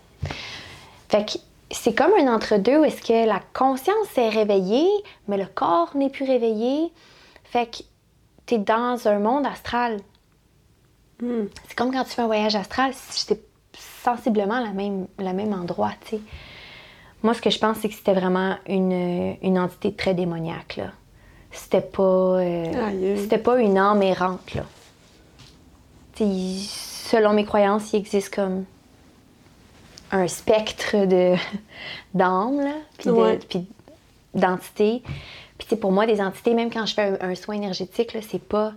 Fait 1.10 1.26
que 1.26 1.38
c'est 1.72 1.94
comme 1.96 2.12
un 2.20 2.34
entre-deux 2.34 2.80
où 2.80 2.84
est-ce 2.84 3.02
que 3.02 3.26
la 3.28 3.42
conscience 3.54 4.18
est 4.18 4.30
réveillée, 4.30 4.88
mais 5.28 5.38
le 5.38 5.46
corps 5.48 5.92
n'est 5.96 6.10
plus 6.10 6.26
réveillé. 6.26 6.92
Fait 7.44 7.66
que 7.68 7.84
t'es 8.46 8.58
dans 8.60 9.08
un 9.08 9.20
monde 9.20 9.46
astral. 9.46 10.00
hmm, 11.22 11.46
C'est 11.68 11.76
comme 11.76 11.92
quand 11.92 12.04
tu 12.04 12.12
fais 12.12 12.22
un 12.22 12.28
voyage 12.28 12.56
astral, 12.56 12.92
c'est 12.94 13.40
sensiblement 14.04 14.60
la 14.60 14.72
même, 14.72 15.08
le 15.18 15.34
même 15.34 15.54
endroit, 15.54 15.92
tu 16.06 16.18
sais. 16.18 16.22
Moi, 17.24 17.34
ce 17.34 17.42
que 17.42 17.50
je 17.50 17.58
pense, 17.58 17.78
c'est 17.78 17.90
que 17.90 17.96
c'était 17.96 18.14
vraiment 18.14 18.56
une, 18.68 19.36
une 19.42 19.58
entité 19.58 19.94
très 19.94 20.14
démoniaque, 20.14 20.76
là. 20.78 20.92
C'était 21.52 21.82
pas... 21.82 22.04
euh, 22.04 22.72
c'était 23.18 23.38
pas 23.40 23.60
une 23.60 23.78
âme 23.78 24.04
errante, 24.04 24.54
là. 24.54 24.64
Tu 26.16 26.24
sais, 26.24 26.30
il- 26.30 26.68
selon 26.70 27.34
mes 27.34 27.46
croyances, 27.46 27.92
il 27.94 27.98
existe 27.98 28.34
comme 28.36 28.66
un 30.16 30.28
spectre 30.28 31.06
de 31.06 31.36
d'âmes, 32.14 32.62
là, 32.62 32.74
puis 32.98 33.10
Ouais. 33.10 33.38
puis 35.58 35.68
sais, 35.70 35.76
pour 35.78 35.92
moi, 35.92 36.06
des 36.06 36.22
entités, 36.22 36.54
même 36.54 36.70
quand 36.72 36.86
je 36.86 36.94
fais 36.94 37.18
un, 37.22 37.30
un 37.32 37.36
soin 37.36 37.56
énergétique, 37.56 38.16
c'est 38.28 38.42
pas 38.42 38.74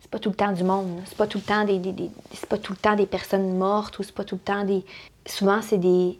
c'est 0.00 0.10
pas 0.10 0.18
tout 0.18 0.30
le 0.30 0.34
temps 0.36 0.52
du 0.52 0.64
monde. 0.64 1.00
C'est 1.06 1.16
pas 1.16 1.26
tout 1.26 1.38
le 1.38 1.44
temps 1.44 1.64
des, 1.64 1.78
des- 1.78 1.92
des- 1.92 2.10
c'est 2.32 2.48
pas 2.48 2.56
tout 2.58 2.72
le 2.72 2.78
temps 2.78 2.96
des 2.96 3.06
personnes 3.06 3.56
mortes 3.58 3.98
ou 3.98 4.02
c'est 4.02 4.14
pas 4.14 4.24
tout 4.24 4.36
le 4.36 4.40
temps 4.40 4.64
des 4.64 4.84
souvent 5.26 5.60
c'est 5.62 5.78
des 5.78 6.18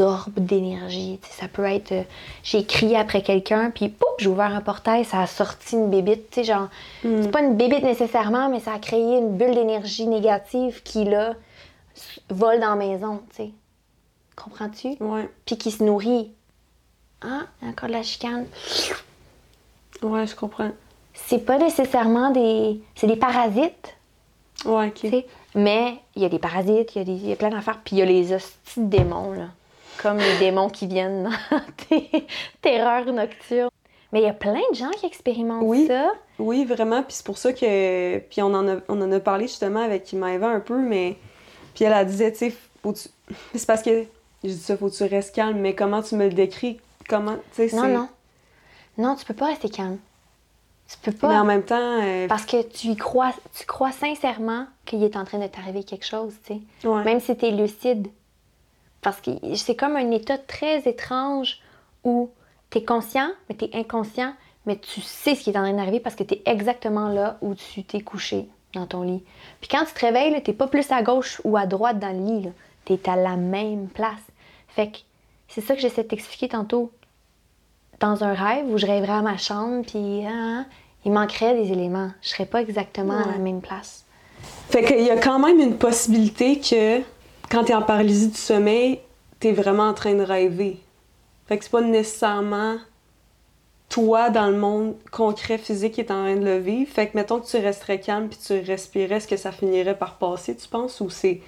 orbes 0.00 0.38
d'énergie. 0.38 1.18
Ça 1.30 1.48
peut 1.48 1.64
être, 1.64 1.92
euh, 1.92 2.02
j'ai 2.42 2.64
crié 2.66 2.96
après 2.98 3.22
quelqu'un, 3.22 3.70
puis 3.70 3.88
pouf, 3.88 4.10
j'ai 4.18 4.28
ouvert 4.28 4.54
un 4.54 4.60
portail, 4.60 5.04
ça 5.06 5.22
a 5.22 5.26
sorti 5.26 5.76
une 5.76 5.88
bébite. 5.88 6.28
Tu 6.30 6.40
sais, 6.40 6.44
genre, 6.44 6.68
Mm. 7.02 7.22
c'est 7.22 7.30
pas 7.30 7.40
une 7.40 7.56
bébite 7.56 7.82
nécessairement, 7.82 8.50
mais 8.50 8.60
ça 8.60 8.74
a 8.74 8.78
créé 8.78 9.16
une 9.18 9.36
bulle 9.38 9.54
d'énergie 9.54 10.06
négative 10.06 10.82
qui, 10.82 11.04
là, 11.04 11.34
vole 12.28 12.60
dans 12.60 12.70
la 12.70 12.76
maison, 12.76 13.20
tu 13.30 13.36
sais. 13.44 13.50
Comprends-tu? 14.36 14.96
Ouais. 15.00 15.28
Puis 15.46 15.56
qui 15.58 15.70
se 15.70 15.82
nourrit. 15.82 16.32
Ah, 17.22 17.42
il 17.60 17.66
y 17.66 17.68
a 17.68 17.70
encore 17.72 17.88
de 17.88 17.94
la 17.94 18.02
chicane. 18.02 18.46
Ouais, 20.02 20.26
je 20.26 20.34
comprends. 20.34 20.70
C'est 21.14 21.44
pas 21.44 21.58
nécessairement 21.58 22.30
des. 22.30 22.80
C'est 22.94 23.06
des 23.06 23.16
parasites. 23.16 23.96
Ouais, 24.64 24.88
ok. 24.88 25.24
Mais 25.54 25.98
il 26.16 26.22
y 26.22 26.24
a 26.24 26.28
des 26.28 26.38
parasites, 26.38 26.94
il 26.94 26.98
y 26.98 27.00
a, 27.02 27.04
des, 27.04 27.12
il 27.12 27.26
y 27.28 27.32
a 27.32 27.36
plein 27.36 27.50
d'affaires. 27.50 27.80
Puis 27.84 27.96
il 27.96 27.98
y 27.98 28.02
a 28.02 28.06
les 28.06 28.32
hosties 28.32 28.80
de 28.80 28.86
démons, 28.86 29.32
là. 29.32 29.48
Comme 30.02 30.16
les 30.16 30.38
démons 30.38 30.70
qui 30.70 30.86
viennent 30.86 31.24
dans 31.24 31.60
tes 31.88 32.26
terreurs 32.62 33.04
nocturnes. 33.12 33.68
Mais 34.12 34.20
il 34.20 34.24
y 34.24 34.28
a 34.28 34.32
plein 34.34 34.60
de 34.70 34.76
gens 34.76 34.90
qui 34.90 35.06
expérimentent 35.06 35.62
Oui. 35.64 35.86
ça. 35.86 36.10
Oui, 36.38 36.64
vraiment. 36.64 37.02
Puis 37.02 37.14
c'est 37.14 37.26
pour 37.26 37.38
ça 37.38 37.52
que. 37.52 38.18
Puis 38.18 38.42
on 38.42 38.52
en 38.54 38.66
a, 38.68 38.76
on 38.88 39.00
en 39.00 39.12
a 39.12 39.20
parlé 39.20 39.46
justement 39.46 39.80
avec 39.80 40.12
Maëva 40.12 40.48
un 40.48 40.60
peu, 40.60 40.78
mais. 40.78 41.16
Puis 41.74 41.84
elle, 41.84 41.92
elle 41.92 42.06
disait, 42.06 42.32
tu 42.32 42.50
sais, 42.50 42.54
tu. 42.82 43.08
C'est 43.54 43.66
parce 43.66 43.82
que. 43.82 44.04
Je 44.44 44.48
dis 44.48 44.56
ça, 44.58 44.76
faut 44.76 44.88
que 44.88 44.94
tu 44.96 45.04
restes 45.04 45.34
calme, 45.34 45.58
mais 45.58 45.74
comment 45.74 46.02
tu 46.02 46.16
me 46.16 46.26
le 46.28 46.34
décris? 46.34 46.80
Comment. 47.08 47.36
Tu 47.54 47.68
sais, 47.68 47.76
Non, 47.76 47.86
non. 47.88 48.08
Non, 48.98 49.16
tu 49.16 49.24
peux 49.24 49.34
pas 49.34 49.46
rester 49.46 49.68
calme. 49.70 49.98
Tu 50.88 50.96
peux 51.02 51.12
pas. 51.16 51.28
Mais 51.28 51.38
en 51.38 51.44
même 51.44 51.62
temps. 51.62 52.00
euh, 52.02 52.26
Parce 52.28 52.44
que 52.44 52.62
tu 52.62 52.88
y 52.88 52.96
crois, 52.96 53.32
tu 53.58 53.64
crois 53.66 53.92
sincèrement 53.92 54.66
qu'il 54.84 55.02
est 55.04 55.16
en 55.16 55.24
train 55.24 55.38
de 55.38 55.46
t'arriver 55.46 55.84
quelque 55.84 56.04
chose, 56.04 56.34
tu 56.46 56.54
sais. 56.82 56.88
ouais. 56.88 57.04
Même 57.04 57.20
si 57.20 57.36
tu 57.36 57.46
es 57.46 57.50
lucide. 57.52 58.08
Parce 59.00 59.20
que 59.20 59.30
c'est 59.56 59.74
comme 59.76 59.96
un 59.96 60.10
état 60.10 60.38
très 60.38 60.80
étrange 60.88 61.58
où 62.04 62.30
tu 62.70 62.78
es 62.78 62.84
conscient, 62.84 63.30
mais 63.48 63.56
tu 63.56 63.64
es 63.64 63.70
inconscient, 63.76 64.34
mais 64.66 64.76
tu 64.76 65.00
sais 65.00 65.34
ce 65.34 65.42
qui 65.44 65.50
est 65.50 65.58
en 65.58 65.62
train 65.62 65.72
d'arriver 65.72 65.98
parce 66.00 66.14
que 66.14 66.22
tu 66.24 66.34
es 66.34 66.42
exactement 66.46 67.08
là 67.08 67.36
où 67.42 67.54
tu 67.54 67.82
t'es 67.84 68.00
couché 68.00 68.48
dans 68.74 68.86
ton 68.86 69.02
lit. 69.02 69.24
Puis 69.60 69.68
quand 69.68 69.84
tu 69.84 69.92
te 69.94 70.00
réveilles, 70.06 70.40
tu 70.42 70.52
pas 70.52 70.66
plus 70.68 70.90
à 70.92 71.02
gauche 71.02 71.40
ou 71.44 71.56
à 71.56 71.66
droite 71.66 71.98
dans 71.98 72.12
le 72.16 72.24
lit. 72.42 72.48
Tu 72.84 72.92
es 72.94 73.08
à 73.08 73.16
la 73.16 73.36
même 73.36 73.88
place. 73.88 74.20
Fait 74.74 74.88
que 74.90 74.98
c'est 75.48 75.60
ça 75.60 75.74
que 75.74 75.80
j'essaie 75.80 76.02
de 76.02 76.08
t'expliquer 76.08 76.48
tantôt. 76.48 76.90
Dans 78.00 78.24
un 78.24 78.32
rêve 78.32 78.66
où 78.68 78.78
je 78.78 78.86
rêverais 78.86 79.12
à 79.12 79.22
ma 79.22 79.36
chambre, 79.36 79.84
puis 79.86 80.24
hein, 80.26 80.66
il 81.04 81.12
manquerait 81.12 81.54
des 81.54 81.72
éléments. 81.72 82.10
Je 82.22 82.30
serais 82.30 82.46
pas 82.46 82.60
exactement 82.60 83.18
à 83.18 83.26
la 83.26 83.38
même 83.38 83.60
place. 83.60 84.04
Fait 84.70 84.82
qu'il 84.82 85.02
y 85.02 85.10
a 85.10 85.18
quand 85.18 85.38
même 85.38 85.60
une 85.60 85.76
possibilité 85.76 86.58
que 86.58 87.00
quand 87.50 87.64
t'es 87.64 87.74
en 87.74 87.82
paralysie 87.82 88.28
du 88.28 88.38
sommeil, 88.38 89.00
t'es 89.38 89.52
vraiment 89.52 89.88
en 89.88 89.94
train 89.94 90.14
de 90.14 90.22
rêver. 90.22 90.78
Fait 91.46 91.58
que 91.58 91.64
c'est 91.64 91.70
pas 91.70 91.82
nécessairement 91.82 92.76
toi 93.88 94.30
dans 94.30 94.48
le 94.48 94.56
monde 94.56 94.94
concret 95.10 95.58
physique 95.58 95.92
qui 95.92 96.00
est 96.00 96.10
en 96.10 96.22
train 96.22 96.36
de 96.36 96.44
le 96.44 96.58
vivre. 96.58 96.90
Fait 96.90 97.08
que 97.08 97.16
mettons 97.16 97.40
que 97.40 97.46
tu 97.46 97.58
resterais 97.58 98.00
calme 98.00 98.28
puis 98.28 98.38
tu 98.44 98.58
respirais, 98.60 99.16
est-ce 99.16 99.28
que 99.28 99.36
ça 99.36 99.52
finirait 99.52 99.98
par 99.98 100.16
passer, 100.16 100.56
tu 100.56 100.66
penses? 100.66 101.00
Ou 101.02 101.10
c'est 101.10 101.40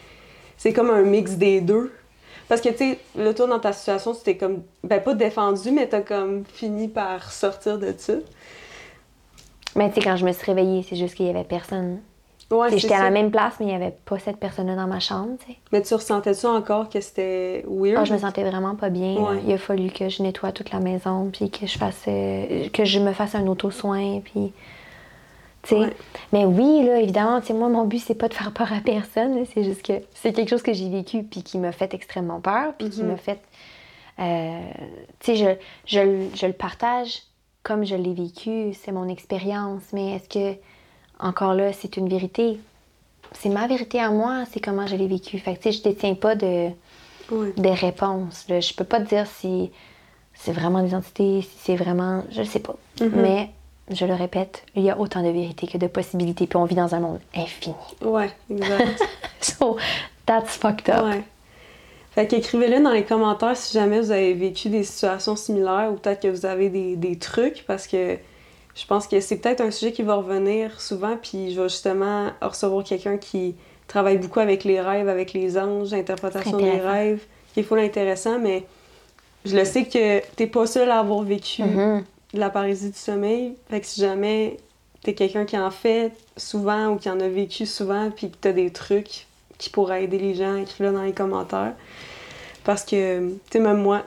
c'est 0.59 0.73
comme 0.73 0.91
un 0.91 1.03
mix 1.03 1.33
des 1.33 1.61
deux? 1.61 1.93
Parce 2.49 2.61
que, 2.61 2.69
tu 2.69 2.77
sais, 2.77 2.99
là, 3.17 3.33
toi, 3.33 3.47
dans 3.47 3.59
ta 3.59 3.73
situation, 3.73 4.15
tu 4.15 4.23
t'es 4.23 4.37
comme, 4.37 4.63
ben 4.83 5.01
pas 5.03 5.15
défendu, 5.15 5.71
mais 5.71 5.87
t'as 5.87 6.01
comme 6.03 6.45
fini 6.45 6.89
par 6.89 7.33
sortir 7.33 7.79
de 7.79 7.95
ça. 7.97 8.15
Mais 9.77 9.89
tu 9.89 9.97
sais, 9.97 10.01
quand 10.03 10.17
je 10.17 10.25
me 10.25 10.33
suis 10.33 10.45
réveillée, 10.45 10.85
c'est 10.89 10.97
juste 10.97 11.15
qu'il 11.15 11.27
y 11.27 11.31
avait 11.31 11.45
personne. 11.45 12.01
Ouais, 12.51 12.69
c'est 12.71 12.79
J'étais 12.79 12.95
à 12.95 13.03
la 13.03 13.11
même 13.11 13.31
place, 13.31 13.55
mais 13.59 13.67
il 13.67 13.69
n'y 13.71 13.75
avait 13.75 13.95
pas 14.05 14.19
cette 14.19 14.37
personne-là 14.37 14.77
dans 14.77 14.87
ma 14.87 15.01
chambre. 15.01 15.31
tu 15.41 15.53
sais. 15.53 15.59
Mais 15.73 15.83
tu 15.83 15.95
ressentais-tu 15.95 16.47
encore 16.47 16.89
que 16.91 17.01
c'était 17.01 17.65
weird? 17.67 17.99
Ah, 17.99 18.05
je 18.05 18.13
me 18.13 18.19
sentais 18.19 18.45
vraiment 18.45 18.77
pas 18.77 18.91
bien. 18.91 19.15
Ouais. 19.15 19.43
Il 19.47 19.53
a 19.53 19.59
fallu 19.59 19.91
que 19.91 20.09
je 20.09 20.23
nettoie 20.23 20.53
toute 20.53 20.71
la 20.71 20.79
maison, 20.79 21.31
puis 21.33 21.51
que 21.51 21.67
je 21.67 21.79
fasse, 21.79 22.05
euh, 22.07 22.69
que 22.69 22.85
je 22.85 23.01
me 23.01 23.13
fasse 23.13 23.35
un 23.35 23.47
auto-soin, 23.47 24.21
puis. 24.21 24.53
Ouais. 25.71 25.93
Mais 26.33 26.45
oui, 26.45 26.85
là, 26.85 27.01
évidemment, 27.01 27.41
moi, 27.55 27.69
mon 27.69 27.85
but, 27.85 27.99
c'est 28.01 28.15
pas 28.15 28.29
de 28.29 28.35
faire 28.35 28.53
peur 28.53 28.73
à 28.73 28.81
personne. 28.81 29.45
C'est 29.55 29.65
juste 29.65 29.83
que 29.83 29.95
c'est 30.15 30.33
quelque 30.33 30.49
chose 30.51 30.63
que 30.63 30.73
j'ai 30.73 30.89
vécu, 30.91 31.23
puis 31.23 31.43
qui 31.43 31.59
m'a 31.59 31.73
fait 31.73 31.95
extrêmement 31.95 32.41
peur, 32.41 32.75
puis 32.79 32.91
qui 32.91 33.03
Mhm. 33.03 33.11
m'a 33.11 33.17
fait. 33.17 33.41
euh, 34.21 34.61
tu 35.21 35.35
sais, 35.35 35.37
je, 35.37 35.47
je, 35.87 36.01
le- 36.01 36.29
je 36.37 36.47
le 36.47 36.53
partage 36.53 37.23
comme 37.65 37.85
je 37.85 37.97
l'ai 37.97 38.15
vécu, 38.15 38.73
c'est 38.75 38.93
mon 38.93 39.09
expérience, 39.09 39.83
mais 39.93 40.13
est-ce 40.17 40.29
que, 40.29 40.57
encore 41.19 41.55
là, 41.55 41.73
c'est 41.73 41.97
une 41.97 42.09
vérité? 42.09 42.61
C'est 43.33 43.49
ma 43.49 43.67
vérité 43.67 43.99
à 44.01 44.11
moi, 44.11 44.45
c'est 44.53 44.61
comment 44.61 44.87
je 44.87 44.95
l'ai 44.97 45.09
vécu. 45.09 45.39
Fait 45.39 45.55
que, 45.57 45.63
tu 45.63 45.73
sais, 45.73 45.79
je 45.79 45.83
détiens 45.83 46.15
pas 46.15 46.37
de 46.37 46.69
des 47.57 47.73
réponses. 47.73 48.45
Là. 48.49 48.61
Je 48.61 48.73
peux 48.75 48.85
pas 48.85 49.01
te 49.01 49.09
dire 49.09 49.27
si 49.27 49.71
c'est 50.35 50.53
vraiment 50.53 50.83
des 50.83 50.95
entités, 50.95 51.41
si 51.43 51.57
c'est 51.59 51.77
vraiment. 51.77 52.23
Je 52.31 52.41
ne 52.43 52.45
sais 52.47 52.61
pas. 52.61 52.77
Mhm. 53.01 53.11
Mais, 53.15 53.51
je 53.91 54.05
le 54.07 54.15
répète, 54.15 54.65
il 54.75 54.83
y 54.83 54.91
a 54.91 54.99
autant 54.99 55.23
de 55.23 55.29
vérités 55.29 55.67
que 55.67 55.77
de 55.79 55.87
possibilités, 55.87 56.47
puis 56.47 56.57
on 56.57 56.65
vit 56.65 56.75
dans 56.75 56.95
un 56.95 57.01
monde 57.01 57.21
infini. 57.35 57.75
Ouais, 58.03 58.31
exact. 58.51 59.03
So, 59.41 59.77
that's 60.27 60.57
fucked 60.57 60.89
up. 60.89 61.05
ouais. 61.05 61.23
Fait 62.13 62.27
qu'écrivez-le 62.29 62.81
dans 62.83 62.93
les 62.93 63.03
commentaires 63.05 63.57
si 63.57 63.73
jamais 63.75 64.01
vous 64.01 64.11
avez 64.13 64.33
vécu 64.35 64.69
des 64.69 64.85
situations 64.85 65.35
similaires 65.37 65.91
ou 65.93 65.97
peut-être 65.97 66.23
que 66.23 66.29
vous 66.29 66.47
avez 66.47 66.69
des, 66.71 66.95
des 66.97 67.19
trucs 67.19 67.65
parce 67.67 67.87
que 67.89 68.17
je 68.77 68.87
pense 68.87 69.07
que 69.09 69.21
c'est 69.21 69.37
peut-être 69.37 69.61
un 69.61 69.71
sujet 69.73 69.91
qui 69.93 70.03
va 70.03 70.15
revenir 70.15 70.81
souvent 70.81 71.17
puis 71.21 71.53
je 71.53 71.61
vais 71.61 71.69
justement 71.69 72.29
recevoir 72.41 72.85
quelqu'un 72.85 73.19
qui 73.19 73.57
travaille 73.89 74.19
beaucoup 74.19 74.39
avec 74.41 74.63
les 74.65 74.81
rêves, 74.81 75.09
avec 75.09 75.33
les 75.33 75.59
anges, 75.59 75.91
l'interprétation 75.91 76.57
des 76.57 76.79
rêves, 76.81 77.21
qui 77.53 77.61
est 77.61 77.63
full 77.65 77.81
intéressant, 77.81 78.39
mais 78.39 78.65
je 79.45 79.57
le 79.57 79.65
sais 79.65 79.85
que 79.85 80.21
t'es 80.37 80.47
pas 80.47 80.67
seul 80.67 80.91
à 80.91 81.01
avoir 81.01 81.21
vécu 81.23 81.63
Mhm. 81.65 82.05
De 82.35 82.41
la 82.41 82.51
paralysie 82.51 82.91
du 82.91 82.99
sommeil. 82.99 83.55
Fait 83.71 83.81
que 83.81 83.87
si 83.87 84.01
jamais 84.01 84.57
t'es 85.03 85.15
quelqu'un 85.15 85.45
qui 85.45 85.57
en 85.59 85.71
fait 85.71 86.13
souvent 86.37 86.89
ou 86.89 86.97
qui 86.97 87.09
en 87.11 87.21
a 87.21 87.29
vécu 87.29 87.67
souvent, 87.67 88.11
puis 88.11 88.31
que 88.31 88.37
t'as 88.41 88.53
des 88.53 88.71
trucs 88.71 89.27
qui 89.59 89.71
pourraient 89.71 90.05
aider 90.05 90.19
les 90.19 90.35
gens, 90.35 90.57
écris-le 90.57 90.93
dans 90.93 91.03
les 91.03 91.13
commentaires. 91.13 91.75
Parce 92.65 92.83
que, 92.85 93.29
tu 93.29 93.35
sais, 93.53 93.61
même 93.61 93.83
moi, 93.83 94.03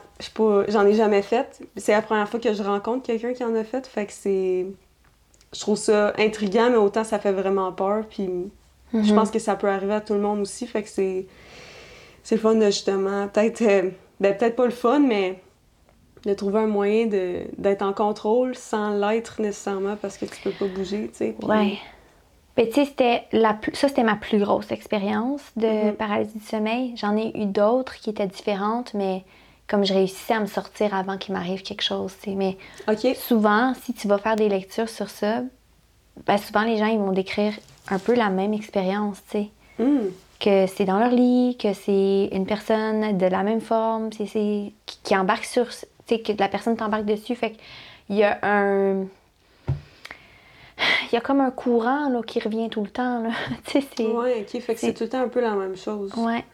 j'en 0.68 0.84
ai 0.86 0.94
jamais 0.94 1.22
fait. 1.22 1.60
C'est 1.76 1.92
la 1.92 2.02
première 2.02 2.28
fois 2.28 2.40
que 2.40 2.52
je 2.52 2.62
rencontre 2.62 3.06
quelqu'un 3.06 3.32
qui 3.32 3.44
en 3.44 3.54
a 3.54 3.64
fait. 3.64 3.86
Fait 3.86 4.06
que 4.06 4.12
c'est. 4.12 4.66
Je 5.54 5.60
trouve 5.60 5.76
ça 5.78 6.12
intriguant, 6.18 6.68
mais 6.70 6.76
autant 6.76 7.04
ça 7.04 7.18
fait 7.18 7.32
vraiment 7.32 7.72
peur. 7.72 8.04
Puis 8.10 8.28
je 8.92 8.98
Mhm. 8.98 9.14
pense 9.14 9.30
que 9.30 9.38
ça 9.38 9.54
peut 9.54 9.68
arriver 9.68 9.94
à 9.94 10.00
tout 10.00 10.14
le 10.14 10.20
monde 10.20 10.40
aussi. 10.40 10.66
Fait 10.66 10.82
que 10.82 10.88
c'est. 10.88 11.26
C'est 12.24 12.34
le 12.34 12.40
fun 12.40 12.56
de 12.56 12.66
justement. 12.66 13.28
Peut-être. 13.28 13.62
euh, 13.62 13.90
ben, 14.20 14.36
peut-être 14.36 14.56
pas 14.56 14.64
le 14.66 14.72
fun, 14.72 14.98
mais 14.98 15.40
de 16.28 16.34
trouver 16.34 16.60
un 16.60 16.66
moyen 16.66 17.06
d'être 17.06 17.82
en 17.82 17.92
contrôle 17.94 18.54
sans 18.54 18.90
l'être 18.90 19.40
nécessairement 19.40 19.96
parce 19.96 20.18
que 20.18 20.26
tu 20.26 20.36
peux 20.42 20.50
pas 20.50 20.66
bouger, 20.66 21.08
tu 21.12 21.18
sais. 21.18 21.36
Ouais. 21.42 21.78
Mais 22.56 22.66
tu 22.68 22.74
sais, 22.74 22.84
c'était 22.84 23.22
la 23.32 23.54
plus- 23.54 23.74
ça, 23.74 23.88
c'était 23.88 24.02
ma 24.02 24.16
plus 24.16 24.38
grosse 24.38 24.70
expérience 24.70 25.40
de 25.56 25.88
Mhm. 25.90 25.94
paralysie 25.94 26.38
du 26.38 26.44
sommeil. 26.44 26.92
J'en 26.96 27.16
ai 27.16 27.32
eu 27.40 27.46
d'autres 27.46 27.94
qui 27.96 28.10
étaient 28.10 28.26
différentes, 28.26 28.92
mais 28.94 29.24
comme 29.68 29.84
je 29.84 29.94
réussissais 29.94 30.34
à 30.34 30.40
me 30.40 30.46
sortir 30.46 30.94
avant 30.94 31.16
qu'il 31.18 31.34
m'arrive 31.34 31.62
quelque 31.62 31.82
chose, 31.82 32.12
tu 32.22 32.30
sais. 32.30 32.36
Mais 32.36 32.56
souvent, 33.14 33.72
si 33.82 33.94
tu 33.94 34.06
vas 34.08 34.18
faire 34.18 34.36
des 34.36 34.48
lectures 34.48 34.88
sur 34.88 35.08
ça, 35.08 35.42
ben 36.26 36.36
souvent 36.36 36.62
les 36.64 36.76
gens 36.78 36.86
ils 36.86 36.98
vont 36.98 37.12
décrire 37.12 37.52
un 37.90 37.98
peu 37.98 38.14
la 38.14 38.28
même 38.28 38.52
expérience, 38.52 39.18
tu 39.30 39.38
sais. 39.38 39.48
Hmm. 39.78 40.08
Que 40.40 40.66
c'est 40.66 40.84
dans 40.84 40.98
leur 40.98 41.10
lit, 41.10 41.56
que 41.60 41.72
c'est 41.72 42.28
une 42.32 42.44
personne 42.46 43.16
de 43.16 43.26
la 43.26 43.42
même 43.44 43.60
forme, 43.60 44.10
c'est, 44.12 44.26
c'est- 44.26 44.72
qui, 44.86 44.98
qui 45.04 45.16
embarque 45.16 45.44
sur. 45.44 45.66
Sais, 46.08 46.20
que 46.20 46.32
la 46.38 46.48
personne 46.48 46.76
t'embarque 46.76 47.04
dessus. 47.04 47.34
Fait 47.34 47.52
qu'il 48.06 48.16
y 48.16 48.24
a 48.24 48.38
un. 48.42 49.06
Il 51.10 51.14
y 51.14 51.16
a 51.16 51.20
comme 51.20 51.40
un 51.40 51.50
courant 51.50 52.08
là, 52.08 52.22
qui 52.22 52.38
revient 52.40 52.68
tout 52.68 52.82
le 52.82 52.90
temps. 52.90 53.22
Là. 53.22 53.30
tu 53.66 53.80
sais, 53.80 53.86
c'est. 53.96 54.06
Ouais, 54.06 54.40
OK. 54.40 54.60
Fait 54.60 54.74
que 54.74 54.80
c'est 54.80 54.94
tout 54.94 55.04
le 55.04 55.10
temps 55.10 55.22
un 55.22 55.28
peu 55.28 55.40
la 55.40 55.54
même 55.54 55.76
chose. 55.76 56.12
Ouais. 56.16 56.44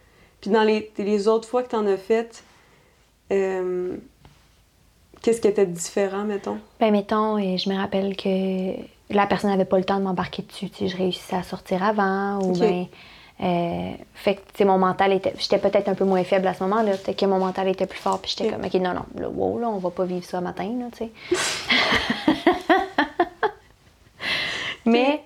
Puis 0.40 0.50
dans 0.50 0.62
les, 0.62 0.92
les 0.98 1.28
autres 1.28 1.48
fois 1.48 1.62
que 1.62 1.68
t'en 1.68 1.86
as 1.86 1.96
fait, 1.96 2.42
euh, 3.32 3.96
qu'est-ce 5.22 5.40
qui 5.40 5.48
était 5.48 5.66
différent, 5.66 6.24
mettons? 6.24 6.58
Ben, 6.80 6.90
mettons, 6.90 7.38
et 7.38 7.56
je 7.58 7.70
me 7.70 7.76
rappelle 7.76 8.16
que 8.16 8.74
la 9.10 9.26
personne 9.26 9.50
n'avait 9.50 9.64
pas 9.64 9.78
le 9.78 9.84
temps 9.84 9.98
de 9.98 10.04
m'embarquer 10.04 10.42
dessus. 10.42 10.68
Tu 10.70 10.76
sais, 10.76 10.88
je 10.88 10.96
réussissais 10.96 11.36
à 11.36 11.42
sortir 11.42 11.82
avant. 11.82 12.40
Ou 12.42 12.58
ben, 12.58 12.86
euh, 13.40 13.92
fait 14.14 14.36
que, 14.36 14.40
tu 14.40 14.58
sais, 14.58 14.64
mon 14.64 14.78
mental 14.78 15.12
était. 15.12 15.34
J'étais 15.38 15.58
peut-être 15.58 15.88
un 15.88 15.94
peu 15.94 16.04
moins 16.04 16.22
faible 16.24 16.46
à 16.46 16.54
ce 16.54 16.62
moment-là. 16.64 16.96
Peut-être 16.96 17.18
que 17.18 17.26
mon 17.26 17.38
mental 17.38 17.68
était 17.68 17.86
plus 17.86 17.98
fort. 17.98 18.20
Puis 18.20 18.34
j'étais 18.36 18.50
comme, 18.52 18.64
OK, 18.64 18.74
non, 18.74 18.94
non, 18.94 19.04
là, 19.18 19.28
wow, 19.28 19.58
là, 19.58 19.68
on 19.68 19.78
va 19.78 19.90
pas 19.90 20.04
vivre 20.04 20.24
ça 20.24 20.40
matin, 20.40 20.70
là, 20.78 20.86
tu 20.96 21.04
sais. 21.04 21.10
Mais. 24.86 25.22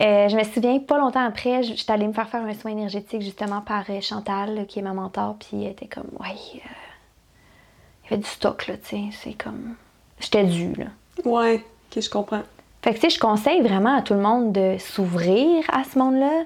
euh, 0.00 0.28
je 0.28 0.36
me 0.36 0.44
souviens, 0.44 0.78
pas 0.78 0.98
longtemps 0.98 1.24
après, 1.24 1.62
j'étais 1.62 1.92
allée 1.92 2.06
me 2.06 2.12
faire 2.12 2.28
faire 2.28 2.44
un 2.44 2.54
soin 2.54 2.70
énergétique 2.70 3.22
justement 3.22 3.60
par 3.62 3.84
euh, 3.90 4.00
Chantal, 4.00 4.54
là, 4.54 4.64
qui 4.64 4.78
est 4.78 4.82
ma 4.82 4.92
mentor, 4.92 5.36
puis 5.40 5.64
elle 5.64 5.72
était 5.72 5.86
comme, 5.86 6.08
ouais, 6.20 6.36
il 6.54 6.58
y 6.60 8.12
avait 8.12 8.22
du 8.22 8.28
stock, 8.28 8.66
là, 8.68 8.74
tu 8.76 8.88
sais, 8.90 9.02
c'est 9.12 9.32
comme, 9.32 9.74
j'étais 10.20 10.44
due, 10.44 10.74
là. 10.74 10.86
Ouais, 11.24 11.56
OK, 11.56 12.00
je 12.02 12.10
comprends. 12.10 12.42
Fait 12.82 12.90
que, 12.90 13.00
tu 13.00 13.02
sais, 13.02 13.10
je 13.10 13.18
conseille 13.18 13.60
vraiment 13.60 13.96
à 13.96 14.02
tout 14.02 14.14
le 14.14 14.20
monde 14.20 14.52
de 14.52 14.76
s'ouvrir 14.78 15.64
à 15.72 15.82
ce 15.84 15.98
monde-là, 15.98 16.44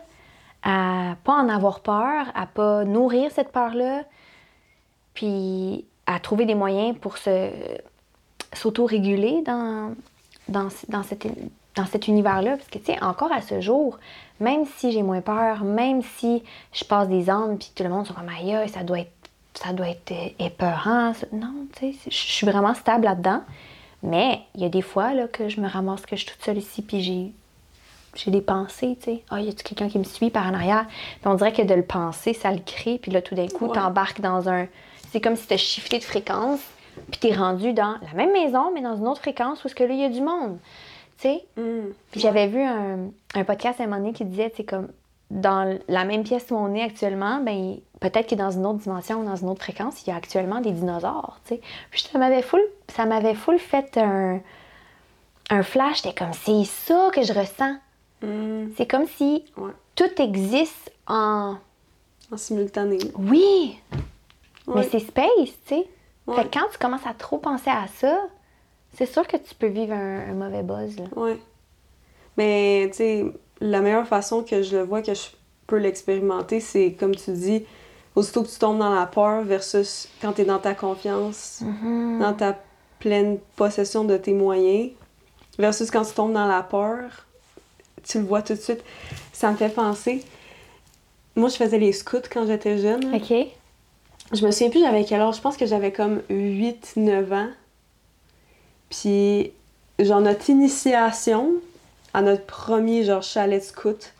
à 0.62 1.16
pas 1.24 1.34
en 1.34 1.48
avoir 1.48 1.80
peur, 1.80 2.26
à 2.34 2.46
pas 2.46 2.84
nourrir 2.84 3.30
cette 3.32 3.52
peur-là. 3.52 4.02
puis 5.14 5.84
à 6.06 6.18
trouver 6.20 6.46
des 6.46 6.54
moyens 6.54 6.96
pour 6.98 7.16
se 7.18 7.50
s'auto-réguler 8.54 9.42
dans, 9.42 9.94
dans, 10.48 10.68
dans, 10.88 11.02
cet, 11.02 11.26
dans 11.74 11.86
cet 11.86 12.08
univers-là. 12.08 12.56
Parce 12.56 12.68
que, 12.68 12.78
tu 12.78 12.86
sais, 12.86 13.02
encore 13.02 13.32
à 13.32 13.40
ce 13.40 13.60
jour, 13.60 13.98
même 14.40 14.64
si 14.66 14.92
j'ai 14.92 15.02
moins 15.02 15.20
peur, 15.20 15.64
même 15.64 16.02
si 16.02 16.42
je 16.72 16.84
passe 16.84 17.08
des 17.08 17.30
ans, 17.30 17.56
puis 17.56 17.70
tout 17.74 17.82
le 17.82 17.88
monde 17.88 18.06
sont 18.06 18.14
comme 18.14 18.28
aïe, 18.28 18.68
ça 18.68 18.82
doit 18.82 19.00
être, 19.00 19.12
ça 19.54 19.72
doit 19.72 19.88
être 19.88 20.12
épeurant. 20.38 21.12
Non, 21.32 21.66
tu 21.76 21.92
sais, 21.92 22.10
je 22.10 22.16
suis 22.16 22.46
vraiment 22.46 22.74
stable 22.74 23.04
là-dedans. 23.04 23.42
Mais 24.02 24.40
il 24.54 24.62
y 24.62 24.64
a 24.64 24.68
des 24.68 24.82
fois 24.82 25.14
là, 25.14 25.28
que 25.28 25.48
je 25.48 25.60
me 25.60 25.68
ramasse 25.68 26.04
que 26.04 26.16
je 26.16 26.24
suis 26.24 26.32
toute 26.32 26.44
seule 26.44 26.58
ici, 26.58 26.82
puis 26.82 27.00
j'ai 27.00 27.32
j'ai 28.14 28.30
des 28.30 28.40
pensées, 28.42 28.96
tu 29.00 29.04
sais. 29.04 29.22
Ah, 29.30 29.40
y 29.40 29.48
a-tu 29.48 29.62
quelqu'un 29.64 29.88
qui 29.88 29.98
me 29.98 30.04
suit 30.04 30.30
par 30.30 30.46
en 30.46 30.54
arrière? 30.54 30.86
Puis 30.88 31.26
on 31.26 31.34
dirait 31.34 31.52
que 31.52 31.62
de 31.62 31.74
le 31.74 31.82
penser, 31.84 32.34
ça 32.34 32.50
le 32.50 32.60
crée. 32.60 32.98
Puis 32.98 33.10
là, 33.10 33.22
tout 33.22 33.34
d'un 33.34 33.48
coup, 33.48 33.66
Ouais. 33.66 33.74
t'embarques 33.74 34.20
dans 34.20 34.48
un. 34.48 34.66
C'est 35.10 35.20
comme 35.20 35.36
si 35.36 35.46
t'as 35.46 35.56
shifté 35.56 35.98
de 35.98 36.04
fréquence, 36.04 36.60
puis 37.10 37.20
t'es 37.20 37.34
rendu 37.34 37.72
dans 37.72 37.96
la 38.02 38.12
même 38.14 38.32
maison, 38.32 38.70
mais 38.74 38.80
dans 38.82 38.96
une 38.96 39.06
autre 39.08 39.20
fréquence 39.20 39.62
où 39.64 39.66
est-ce 39.68 39.74
que 39.74 39.84
là, 39.84 39.92
il 39.94 40.00
y 40.00 40.04
a 40.04 40.08
du 40.08 40.20
monde. 40.20 40.58
Tu 41.18 41.28
sais? 41.28 41.44
Mm. 41.56 41.90
Puis 42.10 42.20
j'avais 42.20 42.46
vu 42.46 42.60
un, 42.62 42.98
un 43.34 43.44
podcast 43.44 43.80
à 43.80 43.84
un 43.84 43.86
moment 43.86 43.98
donné 44.00 44.12
qui 44.12 44.24
disait, 44.24 44.52
c'est 44.56 44.64
comme 44.64 44.88
dans 45.30 45.78
la 45.88 46.04
même 46.04 46.24
pièce 46.24 46.46
où 46.50 46.54
on 46.56 46.74
est 46.74 46.82
actuellement, 46.82 47.40
ben 47.40 47.76
peut-être 48.00 48.28
que 48.28 48.34
dans 48.34 48.50
une 48.50 48.66
autre 48.66 48.80
dimension 48.80 49.20
ou 49.20 49.24
dans 49.24 49.36
une 49.36 49.48
autre 49.48 49.62
fréquence, 49.62 50.02
il 50.06 50.10
y 50.10 50.12
a 50.12 50.16
actuellement 50.16 50.60
des 50.60 50.72
dinosaures, 50.72 51.38
tu 51.46 51.54
sais. 51.54 51.60
Puis 51.90 52.02
ça 52.12 52.18
m'avait 52.18 52.42
full, 52.42 52.60
ça 52.94 53.06
m'avait 53.06 53.34
full 53.34 53.58
fait 53.58 53.96
un, 53.96 54.40
un 55.48 55.62
flash, 55.62 56.02
j'étais 56.02 56.14
comme, 56.14 56.32
c'est 56.34 56.64
ça 56.64 57.08
que 57.14 57.22
je 57.22 57.32
ressens. 57.32 57.76
Mm. 58.22 58.72
C'est 58.76 58.86
comme 58.90 59.06
si 59.06 59.44
Ouais. 59.56 59.72
tout 59.94 60.10
existe 60.22 60.92
en... 61.06 61.56
En 62.30 62.36
simultané. 62.36 62.98
Oui, 63.18 63.78
mais 64.66 64.88
c'est 64.88 65.00
space, 65.00 65.28
tu 65.44 65.52
sais. 65.66 65.86
Ouais. 66.26 66.36
Fait 66.36 66.44
que 66.48 66.58
quand 66.58 66.66
tu 66.72 66.78
commences 66.78 67.06
à 67.06 67.12
trop 67.14 67.38
penser 67.38 67.68
à 67.70 67.86
ça, 67.98 68.18
c'est 68.96 69.06
sûr 69.06 69.26
que 69.26 69.36
tu 69.36 69.54
peux 69.54 69.66
vivre 69.66 69.92
un, 69.92 70.30
un 70.30 70.34
mauvais 70.34 70.62
buzz, 70.62 70.96
là. 70.98 71.04
Ouais. 71.16 71.38
Mais, 72.38 72.86
tu 72.90 72.96
sais, 72.96 73.24
la 73.60 73.80
meilleure 73.80 74.06
façon 74.06 74.42
que 74.42 74.62
je 74.62 74.76
le 74.78 74.82
vois, 74.84 75.02
que 75.02 75.12
je 75.14 75.26
peux 75.66 75.76
l'expérimenter, 75.76 76.60
c'est, 76.60 76.92
comme 76.92 77.14
tu 77.14 77.32
dis, 77.32 77.64
aussitôt 78.14 78.42
que 78.42 78.48
tu 78.48 78.58
tombes 78.58 78.78
dans 78.78 78.94
la 78.94 79.06
peur 79.06 79.42
versus 79.42 80.08
quand 80.22 80.32
tu 80.32 80.42
es 80.42 80.44
dans 80.44 80.58
ta 80.58 80.74
confiance, 80.74 81.60
Mhm. 81.62 82.20
dans 82.20 82.32
ta 82.34 82.58
pleine 82.98 83.38
possession 83.56 84.04
de 84.04 84.16
tes 84.16 84.32
moyens, 84.32 84.92
versus 85.58 85.90
quand 85.90 86.04
tu 86.04 86.14
tombes 86.14 86.32
dans 86.32 86.46
la 86.46 86.62
peur, 86.62 87.26
tu 88.02 88.18
le 88.18 88.24
vois 88.24 88.42
tout 88.42 88.54
de 88.54 88.60
suite. 88.60 88.82
Ça 89.32 89.50
me 89.50 89.56
fait 89.56 89.68
penser. 89.68 90.24
Moi, 91.36 91.48
je 91.48 91.56
faisais 91.56 91.78
les 91.78 91.92
scouts 91.92 92.28
quand 92.30 92.46
j'étais 92.46 92.78
jeune. 92.78 93.14
OK. 93.14 93.32
Je 94.32 94.46
me 94.46 94.50
souviens 94.50 94.70
plus 94.70 94.80
j'avais 94.80 95.04
quel 95.04 95.20
âge. 95.20 95.36
Je 95.36 95.40
pense 95.40 95.56
que 95.56 95.66
j'avais 95.66 95.92
comme 95.92 96.22
8-9 96.30 97.32
ans. 97.34 97.48
Puis, 98.90 99.52
genre, 99.98 100.20
notre 100.20 100.50
initiation 100.50 101.52
à 102.14 102.22
notre 102.22 102.44
premier, 102.44 103.04
genre, 103.04 103.22
chalet 103.22 103.60
de 103.60 103.64
scout 103.64 104.12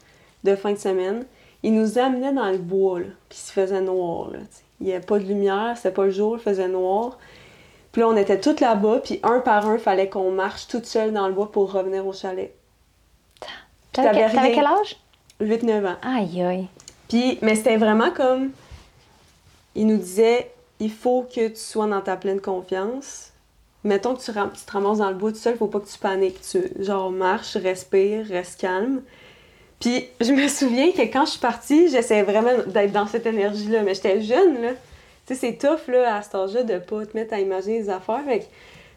de 0.45 0.57
fin 0.57 0.73
de 0.73 0.79
semaine, 0.79 1.25
il 1.63 1.75
nous 1.75 1.99
amenait 1.99 2.33
dans 2.33 2.51
le 2.51 2.59
bois, 2.59 3.01
là. 3.01 3.07
Puis, 3.29 3.39
il 3.43 3.47
se 3.47 3.53
faisait 3.53 3.81
noir, 3.81 4.31
là. 4.31 4.39
t'sais. 4.51 4.63
Il 4.81 4.87
n'y 4.87 4.95
avait 4.95 5.05
pas 5.05 5.19
de 5.21 5.25
lumière, 5.25 5.75
c'était 5.77 5.93
pas 5.93 6.07
le 6.07 6.11
jour, 6.11 6.37
il 6.37 6.43
faisait 6.43 6.67
noir. 6.67 7.19
Puis 7.93 8.01
là, 8.01 8.09
on 8.09 8.17
était 8.17 8.41
toutes 8.41 8.61
là-bas, 8.61 9.01
puis 9.05 9.21
un 9.23 9.39
par 9.39 9.69
un, 9.69 9.79
fallait 9.79 10.09
qu'on 10.09 10.33
marche 10.33 10.67
toute 10.67 10.87
seule 10.87 11.13
dans 11.13 11.29
le 11.29 11.35
bois 11.35 11.53
pour 11.53 11.71
revenir 11.71 12.05
au 12.07 12.13
chalet. 12.13 12.53
T'avais 13.93 14.11
quel, 14.13 14.33
t'avais 14.33 14.49
rien. 14.49 14.55
quel 14.55 14.67
âge? 14.67 14.97
8-9 15.41 15.87
ans. 15.87 15.97
Aïe, 16.03 16.43
aïe. 16.43 16.67
Puis, 17.09 17.39
mais 17.43 17.55
c'était 17.57 17.77
vraiment 17.77 18.11
comme. 18.11 18.51
Il 19.75 19.87
nous 19.87 19.97
disait 19.97 20.51
il 20.81 20.91
faut 20.91 21.23
que 21.23 21.49
tu 21.49 21.57
sois 21.57 21.87
dans 21.87 22.01
ta 22.01 22.17
pleine 22.17 22.41
confiance. 22.41 23.31
Mettons 23.85 24.15
que 24.15 24.23
tu, 24.23 24.31
ram- 24.31 24.51
tu 24.53 24.65
te 24.65 24.73
ramasses 24.73 24.99
dans 24.99 25.09
le 25.09 25.15
bois 25.15 25.31
tout 25.33 25.39
seul, 25.39 25.57
faut 25.57 25.67
pas 25.67 25.81
que 25.81 25.89
tu 25.89 25.99
paniques. 25.99 26.41
Tu, 26.41 26.61
genre, 26.83 27.11
marche, 27.11 27.57
respire, 27.57 28.27
reste 28.27 28.61
calme. 28.61 29.03
Puis, 29.81 30.07
je 30.21 30.33
me 30.33 30.47
souviens 30.49 30.93
que 30.93 31.03
quand 31.03 31.25
je 31.25 31.33
suis 31.33 31.41
partie, 31.41 31.89
j'essayais 31.89 32.23
vraiment 32.23 32.51
d'être 32.67 32.93
dans 32.93 33.07
cette 33.07 33.27
énergie-là. 33.27 33.83
Mais 33.83 33.95
j'étais 33.95 34.21
jeune, 34.23 34.61
là. 34.63 34.71
Tu 35.27 35.35
sais, 35.35 35.41
c'est 35.41 35.57
tough, 35.57 35.89
là, 35.89 36.17
à 36.17 36.23
cet 36.23 36.35
âge-là, 36.37 36.63
de 36.65 36.79
pas 36.79 37.05
te 37.07 37.17
mettre 37.17 37.35
à 37.35 37.41
imaginer 37.41 37.79
les 37.81 37.91
affaires. 37.91 38.23
Fait 38.25 38.49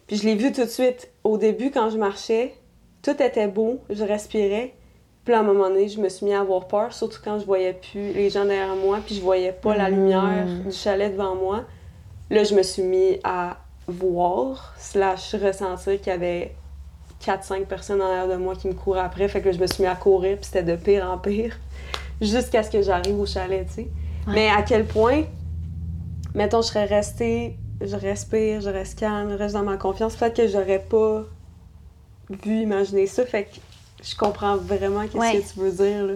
Puis, 0.08 0.18
je 0.18 0.24
l'ai 0.24 0.36
vu 0.36 0.52
tout 0.52 0.62
de 0.64 0.70
suite. 0.70 1.08
Au 1.24 1.38
début, 1.38 1.72
quand 1.72 1.90
je 1.90 1.98
marchais, 1.98 2.54
tout 3.04 3.20
était 3.22 3.48
beau, 3.48 3.80
je 3.90 4.04
respirais. 4.04 4.74
Puis 5.26 5.34
à 5.34 5.40
un 5.40 5.44
moment 5.44 5.70
donné, 5.70 5.90
je 5.90 6.00
me 6.00 6.08
suis 6.08 6.26
mis 6.26 6.34
à 6.34 6.42
avoir 6.42 6.68
peur, 6.68 6.94
surtout 6.94 7.20
quand 7.24 7.40
je 7.40 7.46
voyais 7.46 7.74
plus 7.74 8.14
les 8.14 8.30
gens 8.30 8.46
derrière 8.46 8.76
moi, 8.76 9.00
puis 9.06 9.16
je 9.16 9.22
voyais 9.22 9.52
pas 9.52 9.76
la 9.76 9.90
Mm. 9.90 9.96
lumière 9.96 10.46
du 10.66 10.72
chalet 10.72 11.12
devant 11.12 11.36
moi. 11.36 11.64
Là, 12.30 12.44
je 12.44 12.54
me 12.56 12.62
suis 12.64 12.84
mis 12.84 13.20
à 13.24 13.58
voir, 13.88 14.74
slash 14.78 15.34
ressentir 15.36 15.98
qu'il 16.00 16.08
y 16.08 16.16
avait 16.16 16.56
4-5 17.24 17.66
personnes 17.66 18.02
en 18.02 18.06
arrière 18.06 18.28
de 18.28 18.36
moi 18.36 18.56
qui 18.56 18.68
me 18.68 18.74
couraient 18.74 19.00
après. 19.02 19.28
Fait 19.28 19.42
que 19.42 19.48
là, 19.48 19.52
je 19.52 19.60
me 19.60 19.68
suis 19.68 19.82
mis 19.84 19.90
à 19.90 19.96
courir, 19.96 20.38
puis 20.38 20.46
c'était 20.46 20.64
de 20.64 20.76
pire 20.76 21.10
en 21.10 21.18
pire, 21.18 21.58
jusqu'à 22.22 22.62
ce 22.64 22.70
que 22.70 22.82
j'arrive 22.84 23.20
au 23.20 23.26
chalet, 23.26 23.66
tu 23.68 23.74
sais. 23.74 23.88
Mais 24.28 24.48
à 24.50 24.62
quel 24.64 24.86
point, 24.86 25.24
mettons, 26.34 26.62
je 26.62 26.68
serais 26.68 26.86
restée, 26.86 27.56
je 27.82 27.96
respire, 27.96 28.62
je 28.62 28.70
reste 28.70 28.98
calme, 29.00 29.30
je 29.32 29.36
reste 29.38 29.54
dans 29.56 29.64
ma 29.64 29.78
confiance, 29.78 30.16
peut-être 30.16 30.36
que 30.38 30.48
j'aurais 30.48 30.80
pas 30.80 31.24
vu 32.44 32.62
imaginer 32.62 33.06
ça. 33.08 33.26
Fait 33.26 33.44
que 33.46 33.56
je 34.06 34.16
comprends 34.16 34.56
vraiment 34.58 35.04
Ouais. 35.14 35.42
que 35.42 35.52
tu 35.54 35.60
veux 35.60 35.72
dire, 35.72 36.06
là. 36.06 36.14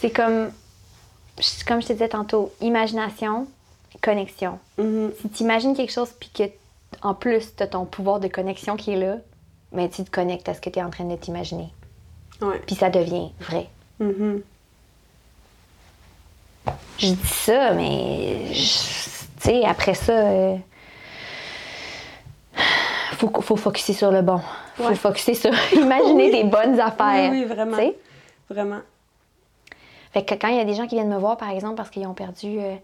C'est 0.00 0.10
comme, 0.10 0.50
je- 1.38 1.64
comme 1.64 1.80
je 1.80 1.86
te 1.88 1.92
disais 1.94 2.08
tantôt, 2.08 2.52
imagination, 2.60 3.46
connexion. 4.02 4.58
Mhm. 4.78 5.12
Si 5.22 5.28
tu 5.30 5.42
imagines 5.42 5.74
quelque 5.74 5.92
chose 5.92 6.10
puis 6.20 6.28
que 6.30 6.44
en 7.02 7.14
plus 7.14 7.54
tu 7.56 7.62
as 7.62 7.66
ton 7.66 7.84
pouvoir 7.86 8.20
de 8.20 8.28
connexion 8.28 8.76
qui 8.76 8.92
est 8.92 8.96
là, 8.96 9.16
ben 9.72 9.88
tu 9.88 10.04
te 10.04 10.10
connectes 10.10 10.48
à 10.48 10.54
ce 10.54 10.60
que 10.60 10.68
tu 10.70 10.78
es 10.78 10.82
en 10.82 10.90
train 10.90 11.04
de 11.04 11.16
t'imaginer. 11.16 11.68
Puis 12.66 12.76
ça 12.76 12.90
devient 12.90 13.30
vrai. 13.40 13.68
Mhm. 13.98 14.42
Je 16.98 17.06
dis 17.08 17.26
ça, 17.26 17.72
mais 17.72 18.48
tu 18.52 18.58
sais, 19.40 19.64
après 19.64 19.94
ça, 19.94 20.12
euh, 20.12 20.56
faut, 23.12 23.30
faut 23.40 23.56
focuser 23.56 23.92
sur 23.92 24.10
le 24.10 24.22
bon. 24.22 24.40
Faut 24.76 24.84
Ouais. 24.88 24.94
focuser 24.94 25.34
sur 25.34 25.50
imaginer 25.72 26.24
Oui. 26.26 26.30
des 26.32 26.44
bonnes 26.44 26.78
affaires. 26.80 27.30
Oui, 27.30 27.40
oui, 27.40 27.44
vraiment. 27.44 27.76
Vraiment. 28.48 28.80
Fait 30.12 30.24
que 30.24 30.34
quand 30.34 30.48
il 30.48 30.56
y 30.56 30.60
a 30.60 30.64
des 30.64 30.74
gens 30.74 30.86
qui 30.86 30.94
viennent 30.94 31.08
me 31.12 31.18
voir, 31.18 31.36
par 31.36 31.50
exemple, 31.50 31.74
parce 31.76 31.90
qu'ils 31.90 32.06
ont 32.06 32.14
perdu 32.14 32.58
euh, 32.58 32.74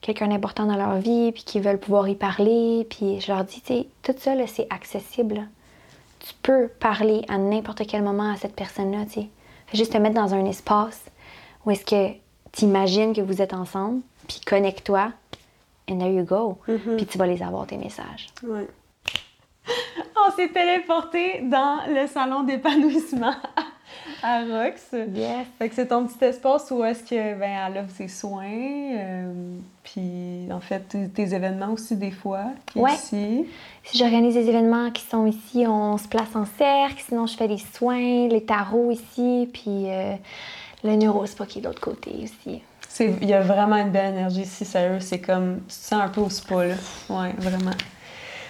quelqu'un 0.00 0.28
d'important 0.28 0.66
dans 0.66 0.76
leur 0.76 0.96
vie, 0.96 1.32
puis 1.32 1.42
qu'ils 1.44 1.62
veulent 1.62 1.78
pouvoir 1.78 2.08
y 2.08 2.14
parler, 2.14 2.86
puis 2.90 3.20
je 3.20 3.32
leur 3.32 3.44
dis, 3.44 3.60
tu 3.60 3.74
sais, 3.74 3.86
tout 4.02 4.14
ça, 4.18 4.32
c'est 4.46 4.66
accessible. 4.70 5.48
Tu 6.20 6.32
peux 6.42 6.68
parler 6.68 7.22
à 7.28 7.38
n'importe 7.38 7.86
quel 7.86 8.02
moment 8.02 8.30
à 8.32 8.36
cette 8.36 8.54
personne-là, 8.54 9.04
tu 9.06 9.20
sais. 9.22 9.28
Fais 9.68 9.78
juste 9.78 9.92
te 9.92 9.98
mettre 9.98 10.14
dans 10.14 10.34
un 10.34 10.44
espace 10.44 11.04
où 11.64 11.70
est-ce 11.70 11.84
que 11.84 12.12
tu 12.52 12.64
imagines 12.64 13.12
que 13.14 13.20
vous 13.20 13.42
êtes 13.42 13.52
ensemble, 13.54 14.00
puis 14.28 14.40
connecte-toi, 14.46 15.12
and 15.90 15.98
there 15.98 16.12
you 16.12 16.24
go. 16.24 16.58
Mhm. 16.68 16.96
Puis 16.96 17.06
tu 17.06 17.18
vas 17.18 17.26
les 17.26 17.42
avoir, 17.42 17.66
tes 17.66 17.76
messages. 17.76 18.28
Ouais. 18.44 18.66
On 20.28 20.30
s'est 20.34 20.48
téléporté 20.48 21.40
dans 21.42 21.80
le 21.88 22.06
salon 22.06 22.42
d'épanouissement 22.42 23.34
à 24.22 24.40
Rox. 24.40 24.92
Yes. 25.14 25.46
Fait 25.58 25.68
que 25.68 25.74
c'est 25.74 25.86
ton 25.86 26.06
petit 26.06 26.24
espace 26.24 26.70
où 26.70 26.84
est-ce 26.84 27.02
que 27.02 27.38
ben 27.38 27.50
elle 27.68 27.78
offre 27.78 27.94
ses 27.94 28.08
soins, 28.08 28.44
euh, 28.44 29.58
puis 29.84 30.48
en 30.50 30.60
fait 30.60 30.80
tes, 30.88 31.08
tes 31.08 31.34
événements 31.34 31.72
aussi 31.72 31.96
des 31.96 32.10
fois 32.10 32.46
ici. 32.74 33.46
Si 33.84 33.98
j'organise 33.98 34.34
des 34.34 34.48
événements 34.48 34.90
qui 34.90 35.02
sont 35.04 35.26
ici, 35.26 35.64
on 35.66 35.96
se 35.98 36.08
place 36.08 36.34
en 36.34 36.44
cercle. 36.44 37.02
Sinon, 37.06 37.26
je 37.26 37.36
fais 37.36 37.48
des 37.48 37.62
soins, 37.74 38.28
les 38.28 38.44
tarots 38.44 38.90
ici, 38.90 39.48
puis 39.52 39.90
euh, 39.90 40.14
le 40.82 40.96
neurospa 40.96 41.46
qui 41.46 41.58
est 41.58 41.62
de 41.62 41.68
l'autre 41.68 41.80
côté 41.80 42.10
aussi. 42.22 42.62
Il 42.98 43.28
y 43.28 43.34
a 43.34 43.42
vraiment 43.42 43.76
une 43.76 43.90
belle 43.90 44.14
énergie 44.14 44.42
ici, 44.42 44.64
sérieux, 44.64 45.00
c'est 45.00 45.20
comme 45.20 45.60
tu 45.68 45.76
te 45.76 45.84
sens 45.84 46.02
un 46.02 46.08
peu 46.08 46.22
au 46.22 46.30
spa 46.30 46.64
là. 46.64 46.74
Ouais, 47.10 47.32
vraiment. 47.36 47.72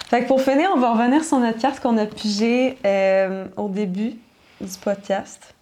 Fait 0.06 0.22
que 0.22 0.28
pour 0.28 0.40
finir, 0.40 0.70
on 0.74 0.78
va 0.78 0.92
revenir 0.92 1.24
sur 1.24 1.38
notre 1.38 1.58
carte 1.58 1.80
qu'on 1.80 1.96
a 1.98 2.06
pigée 2.06 2.78
euh, 2.84 3.46
au 3.56 3.68
début 3.68 4.14
du 4.60 4.78
podcast. 4.80 5.54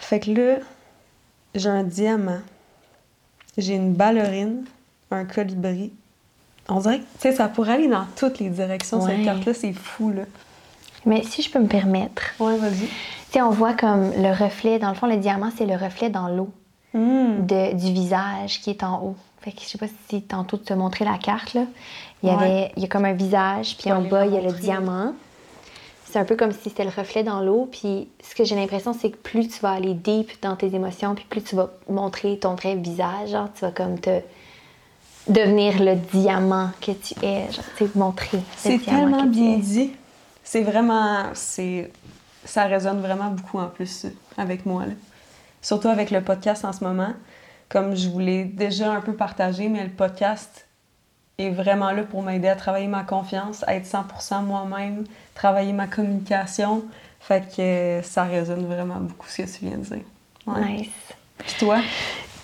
Fait 0.00 0.20
que 0.20 0.30
là, 0.30 0.56
j'ai 1.54 1.68
un 1.68 1.82
diamant, 1.82 2.40
j'ai 3.56 3.74
une 3.74 3.92
ballerine, 3.94 4.64
un 5.10 5.24
colibri. 5.24 5.92
On 6.68 6.80
dirait 6.80 6.98
que 6.98 7.04
tu 7.04 7.20
sais, 7.20 7.32
ça 7.32 7.48
pourrait 7.48 7.74
aller 7.74 7.88
dans 7.88 8.06
toutes 8.16 8.38
les 8.38 8.50
directions, 8.50 9.00
Ouais. 9.02 9.16
cette 9.16 9.24
carte-là, 9.24 9.54
c'est 9.54 9.72
fou 9.72 10.10
là. 10.10 10.22
Mais 11.04 11.22
si 11.22 11.40
je 11.42 11.50
peux 11.50 11.60
me 11.60 11.68
permettre, 11.68 12.22
Ouais, 12.40 12.56
vas-y. 12.58 12.80
tu 12.86 12.88
sais, 13.32 13.42
on 13.42 13.50
voit 13.50 13.74
comme 13.74 14.10
le 14.16 14.32
reflet, 14.32 14.78
dans 14.78 14.88
le 14.88 14.94
fond, 14.96 15.06
le 15.06 15.16
diamant, 15.16 15.50
c'est 15.56 15.66
le 15.66 15.76
reflet 15.76 16.10
dans 16.10 16.28
l'eau 16.28 16.50
de- 16.94 17.74
du 17.74 17.92
visage 17.92 18.60
qui 18.62 18.70
est 18.70 18.82
en 18.82 19.02
haut. 19.02 19.16
Fait 19.42 19.52
que 19.52 19.60
je 19.60 19.66
sais 19.66 19.78
pas 19.78 19.86
si 20.08 20.22
tantôt 20.22 20.56
de 20.56 20.62
te 20.62 20.72
montrer 20.74 21.04
la 21.04 21.18
carte, 21.18 21.52
là. 21.54 21.62
Il 22.22 22.28
y, 22.30 22.32
Ouais. 22.32 22.38
avait, 22.42 22.72
il 22.76 22.82
y 22.82 22.86
a 22.86 22.88
comme 22.88 23.04
un 23.04 23.12
visage, 23.12 23.76
puis 23.78 23.92
en 23.92 24.02
bas, 24.02 24.26
il 24.26 24.32
y 24.34 24.36
a 24.38 24.40
le 24.40 24.52
diamant. 24.52 25.12
C'est 26.06 26.18
un 26.18 26.24
peu 26.24 26.34
comme 26.36 26.52
si 26.52 26.70
c'était 26.70 26.84
le 26.84 26.90
reflet 26.90 27.22
dans 27.22 27.40
l'eau. 27.40 27.68
Puis 27.70 28.08
ce 28.22 28.34
que 28.34 28.44
j'ai 28.44 28.54
l'impression, 28.54 28.94
c'est 28.98 29.10
que 29.10 29.16
plus 29.16 29.48
tu 29.48 29.60
vas 29.60 29.72
aller 29.72 29.92
deep 29.94 30.30
dans 30.40 30.56
tes 30.56 30.74
émotions, 30.74 31.14
puis 31.14 31.26
plus 31.28 31.42
tu 31.42 31.56
vas 31.56 31.70
montrer 31.88 32.38
ton 32.38 32.54
vrai 32.54 32.74
visage, 32.76 33.30
genre, 33.30 33.48
tu 33.54 33.60
vas 33.62 33.70
comme 33.70 33.98
te 34.00 34.20
devenir 35.28 35.82
le 35.82 35.96
diamant 35.96 36.70
que 36.80 36.92
tu 36.92 37.14
es, 37.24 37.50
genre, 37.52 37.64
tu 37.76 37.84
sais, 37.86 37.90
montrer. 37.94 38.38
C'est 38.56 38.78
tellement 38.78 39.24
que 39.24 39.28
bien 39.28 39.58
dit. 39.58 39.92
C'est 40.44 40.62
vraiment. 40.62 41.24
c'est 41.34 41.90
Ça 42.44 42.64
résonne 42.64 43.00
vraiment 43.00 43.30
beaucoup 43.30 43.58
en 43.58 43.66
plus 43.66 44.06
avec 44.38 44.64
moi. 44.64 44.86
là. 44.86 44.92
Surtout 45.60 45.88
avec 45.88 46.10
le 46.12 46.20
podcast 46.22 46.64
en 46.64 46.72
ce 46.72 46.84
moment. 46.84 47.12
Comme 47.68 47.96
je 47.96 48.08
vous 48.08 48.20
l'ai 48.20 48.44
déjà 48.44 48.92
un 48.92 49.00
peu 49.00 49.12
partagé, 49.14 49.68
mais 49.68 49.82
le 49.82 49.90
podcast 49.90 50.65
est 51.38 51.50
vraiment 51.50 51.92
là 51.92 52.02
pour 52.02 52.22
m'aider 52.22 52.48
à 52.48 52.56
travailler 52.56 52.86
ma 52.86 53.02
confiance, 53.02 53.62
à 53.66 53.74
être 53.74 53.86
100% 53.86 54.44
moi-même, 54.44 55.04
travailler 55.34 55.72
ma 55.72 55.86
communication. 55.86 56.84
Fait 57.20 57.44
que 57.54 58.06
ça 58.06 58.24
résonne 58.24 58.66
vraiment 58.66 59.00
beaucoup 59.00 59.28
ce 59.28 59.42
que 59.42 59.42
tu 59.42 59.66
viens 59.66 59.78
de 59.78 59.84
dire. 59.84 60.04
Ouais. 60.46 60.78
Nice. 60.78 60.88
Puis 61.38 61.54
toi? 61.58 61.78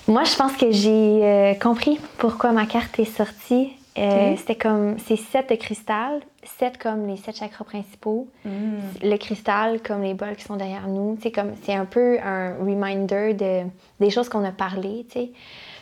Moi, 0.09 0.25
je 0.25 0.35
pense 0.35 0.53
que 0.55 0.71
j'ai 0.73 1.25
euh, 1.25 1.55
compris 1.55 2.01
pourquoi 2.19 2.53
ma 2.53 2.67
carte 2.67 2.99
est 2.99 3.05
sortie. 3.05 3.73
Euh. 3.99 4.35
C'était 4.37 4.57
comme, 4.57 4.97
c'est 5.07 5.17
sept 5.17 5.51
de 5.51 5.55
cristal, 5.55 6.21
sept 6.59 6.79
comme 6.79 7.07
les 7.07 7.17
sept 7.17 7.37
chakras 7.37 7.65
principaux, 7.65 8.27
le 8.45 9.17
cristal 9.17 9.81
comme 9.83 10.03
les 10.03 10.15
bols 10.15 10.35
qui 10.35 10.45
sont 10.45 10.57
derrière 10.57 10.89
nous. 10.89 11.19
C'est 11.23 11.31
comme, 11.31 11.53
c'est 11.63 11.75
un 11.75 11.85
peu 11.85 12.19
un 12.21 12.57
reminder 12.57 13.35
de, 13.35 13.63
des 14.01 14.11
choses 14.11 14.29
qu'on 14.29 14.45
a 14.45 14.53
parlé, 14.53 15.07
tu 15.11 15.21
sais. 15.21 15.31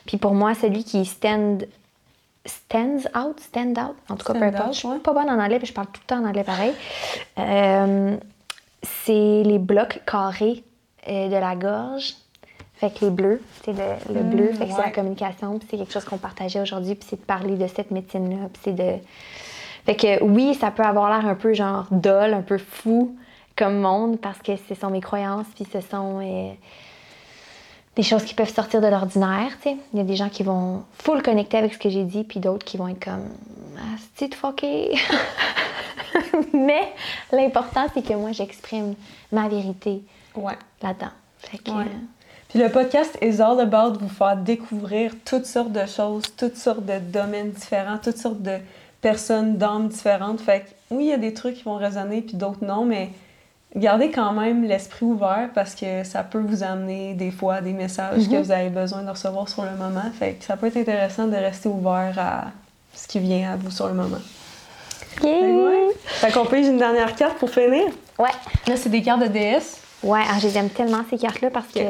Puis 0.06 0.16
pour 0.16 0.34
moi, 0.34 0.54
celui 0.54 0.82
qui 0.82 1.04
stand, 1.04 1.66
stands 2.46 3.06
out, 3.16 3.38
stand 3.40 3.78
out, 3.78 3.96
en 4.08 4.16
tout 4.16 4.24
cas, 4.24 4.34
peu 4.34 4.42
importe. 4.42 4.74
Je 4.74 4.78
suis 4.78 4.98
pas 5.00 5.12
bonne 5.12 5.28
en 5.28 5.38
anglais, 5.38 5.58
puis 5.58 5.66
je 5.66 5.72
parle 5.72 5.88
tout 5.88 6.00
le 6.02 6.06
temps 6.06 6.22
en 6.22 6.28
anglais 6.28 6.44
pareil. 6.44 6.72
Euh, 7.38 8.16
c'est 8.82 9.42
les 9.44 9.58
blocs 9.58 10.00
carrés 10.06 10.64
euh, 11.08 11.28
de 11.28 11.36
la 11.36 11.54
gorge. 11.54 12.14
Fait 12.76 12.90
que 12.90 13.04
les 13.04 13.10
bleus, 13.10 13.42
c'est 13.62 13.74
le, 13.74 14.14
le 14.14 14.22
bleu, 14.22 14.52
fait 14.54 14.66
que 14.66 14.72
c'est 14.72 14.80
la 14.80 14.90
communication, 14.90 15.58
puis 15.58 15.68
c'est 15.70 15.76
quelque 15.76 15.92
chose 15.92 16.06
qu'on 16.06 16.16
partageait 16.16 16.62
aujourd'hui, 16.62 16.94
puis 16.94 17.06
c'est 17.10 17.20
de 17.20 17.26
parler 17.26 17.56
de 17.56 17.66
cette 17.66 17.90
médecine-là, 17.90 18.48
puis 18.50 18.62
c'est 18.64 18.72
de... 18.72 18.94
Fait 19.84 19.96
que 19.96 20.22
oui, 20.24 20.54
ça 20.54 20.70
peut 20.70 20.82
avoir 20.82 21.10
l'air 21.10 21.28
un 21.28 21.34
peu 21.34 21.52
genre 21.52 21.86
dol, 21.90 22.32
un 22.32 22.40
peu 22.40 22.56
fou 22.56 23.14
comme 23.54 23.80
monde, 23.80 24.18
parce 24.18 24.38
que 24.38 24.52
ce 24.66 24.74
sont 24.74 24.88
mes 24.88 25.02
croyances, 25.02 25.46
puis 25.54 25.66
ce 25.70 25.82
sont 25.82 26.20
euh, 26.22 26.52
des 27.96 28.02
choses 28.02 28.24
qui 28.24 28.34
peuvent 28.34 28.52
sortir 28.52 28.80
de 28.80 28.86
l'ordinaire, 28.86 29.50
tu 29.62 29.70
sais. 29.70 29.76
Il 29.92 29.98
y 29.98 30.02
a 30.02 30.04
des 30.04 30.16
gens 30.16 30.28
qui 30.28 30.42
vont 30.42 30.84
full 30.98 31.22
connecter 31.22 31.58
avec 31.58 31.74
ce 31.74 31.78
que 31.78 31.90
j'ai 31.90 32.04
dit, 32.04 32.24
puis 32.24 32.40
d'autres 32.40 32.64
qui 32.64 32.76
vont 32.76 32.88
être 32.88 33.04
comme 33.04 33.28
ah, 33.78 33.96
c'est 34.16 34.34
fucké. 34.34 34.94
Mais 36.52 36.92
l'important, 37.32 37.86
c'est 37.94 38.02
que 38.06 38.14
moi, 38.14 38.32
j'exprime 38.32 38.94
ma 39.32 39.48
vérité 39.48 40.02
Ouais. 40.36 40.56
là-dedans. 40.82 41.10
Fait 41.38 41.58
que, 41.58 41.70
Ouais. 41.70 41.84
euh, 41.84 41.98
Puis 42.48 42.58
le 42.58 42.68
podcast 42.68 43.16
is 43.22 43.40
all 43.40 43.58
about 43.60 43.98
vous 43.98 44.08
faire 44.08 44.36
découvrir 44.36 45.12
toutes 45.24 45.46
sortes 45.46 45.72
de 45.72 45.86
choses, 45.86 46.24
toutes 46.36 46.56
sortes 46.56 46.84
de 46.84 46.98
domaines 46.98 47.50
différents, 47.52 47.98
toutes 47.98 48.18
sortes 48.18 48.42
de 48.42 48.58
personnes, 49.00 49.56
d'âmes 49.56 49.88
différentes. 49.88 50.40
Fait 50.40 50.60
que 50.60 50.94
oui, 50.94 51.04
il 51.04 51.08
y 51.10 51.12
a 51.12 51.16
des 51.18 51.32
trucs 51.32 51.56
qui 51.56 51.62
vont 51.64 51.76
résonner 51.76 52.22
puis 52.22 52.36
d'autres 52.36 52.64
non, 52.64 52.84
mais 52.84 53.10
gardez 53.76 54.10
quand 54.10 54.32
même 54.32 54.64
l'esprit 54.64 55.06
ouvert 55.06 55.48
parce 55.54 55.74
que 55.74 56.04
ça 56.04 56.22
peut 56.22 56.40
vous 56.40 56.62
amener 56.62 57.14
des 57.14 57.30
fois 57.30 57.60
des 57.60 57.72
messages 57.72 58.28
que 58.28 58.42
vous 58.42 58.50
avez 58.50 58.70
besoin 58.70 59.02
de 59.02 59.10
recevoir 59.10 59.48
sur 59.48 59.64
le 59.64 59.72
moment. 59.72 60.10
Fait 60.18 60.34
que 60.34 60.44
ça 60.44 60.56
peut 60.56 60.66
être 60.66 60.76
intéressant 60.76 61.26
de 61.26 61.36
rester 61.36 61.68
ouvert 61.68 62.14
à 62.18 62.44
ce 62.94 63.06
qui 63.06 63.20
vient 63.20 63.52
à 63.52 63.56
vous 63.56 63.70
sur 63.70 63.86
le 63.86 63.94
moment. 63.94 64.18
yeah! 65.22 65.32
Que 65.40 65.86
ouais. 65.88 65.94
Fait 66.04 66.32
qu'on 66.32 66.46
pige 66.46 66.66
une 66.66 66.78
dernière 66.78 67.14
carte 67.14 67.38
pour 67.38 67.50
finir. 67.50 67.86
Ouais. 68.18 68.30
Là, 68.66 68.76
c'est 68.76 68.88
des 68.88 69.02
cartes 69.02 69.22
de 69.22 69.28
DS. 69.28 69.80
Ouais, 70.02 70.22
ah, 70.28 70.38
je 70.40 70.48
les 70.48 70.56
aime 70.56 70.70
tellement 70.70 71.02
ces 71.08 71.18
cartes-là 71.18 71.50
parce 71.50 71.68
que 71.68 71.80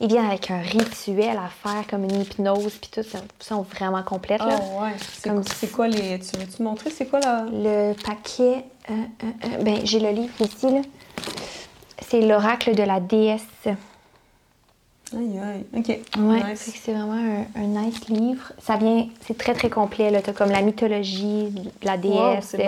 ils 0.00 0.08
viennent 0.08 0.26
avec 0.26 0.50
un 0.50 0.60
rituel 0.60 1.36
à 1.38 1.48
faire, 1.48 1.86
comme 1.88 2.04
une 2.04 2.20
hypnose, 2.22 2.74
puis 2.80 2.90
tout, 2.92 3.02
ça 3.02 3.18
sont 3.40 3.62
vraiment 3.62 4.02
complètes. 4.02 4.40
Là. 4.40 4.60
Oh 4.60 4.82
ouais. 4.82 4.92
C'est 5.12 5.28
Comme- 5.30 5.42
quoi 5.74 5.88
les. 5.88 6.18
Tu 6.20 6.36
veux-tu 6.38 6.62
montrer 6.62 6.90
c'est 6.90 7.06
quoi 7.06 7.20
la. 7.20 7.44
Le 7.50 7.94
paquet, 7.94 8.64
euh, 8.90 8.92
euh, 8.94 9.26
euh, 9.44 9.62
ben, 9.62 9.80
j'ai 9.84 9.98
le 10.00 10.10
livre 10.10 10.32
ici. 10.40 10.70
là. 10.70 10.80
C'est 12.08 12.20
l'oracle 12.20 12.74
de 12.74 12.82
la 12.84 13.00
déesse. 13.00 13.42
Aïe 15.16 15.38
aïe. 15.38 15.64
Ok. 15.74 15.88
Ouais, 16.18 16.50
Nice. 16.50 16.64
que 16.70 16.78
c'est 16.84 16.92
vraiment 16.92 17.14
un, 17.14 17.46
un 17.62 17.66
nice 17.66 18.08
livre. 18.08 18.52
Ça 18.62 18.76
vient, 18.76 19.08
c'est 19.26 19.38
très 19.38 19.54
très 19.54 19.70
complet. 19.70 20.10
Là. 20.10 20.20
T'as 20.20 20.34
comme 20.34 20.50
la 20.50 20.60
mythologie 20.60 21.48
la 21.82 21.96
déesse, 21.96 22.54
hot. 22.54 22.62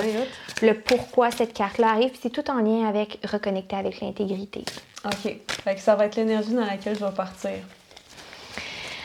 le 0.62 0.72
pourquoi 0.74 1.30
cette 1.30 1.52
carte-là 1.52 1.90
arrive. 1.90 2.10
puis 2.10 2.20
C'est 2.22 2.30
tout 2.30 2.50
en 2.50 2.60
lien 2.60 2.86
avec 2.88 3.18
reconnecter 3.30 3.76
avec 3.76 4.00
l'intégrité. 4.00 4.64
OK. 5.04 5.36
Fait 5.64 5.74
que 5.74 5.80
ça 5.80 5.94
va 5.96 6.06
être 6.06 6.16
l'énergie 6.16 6.54
dans 6.54 6.64
laquelle 6.64 6.98
je 6.98 7.04
vais 7.04 7.12
partir. 7.12 7.50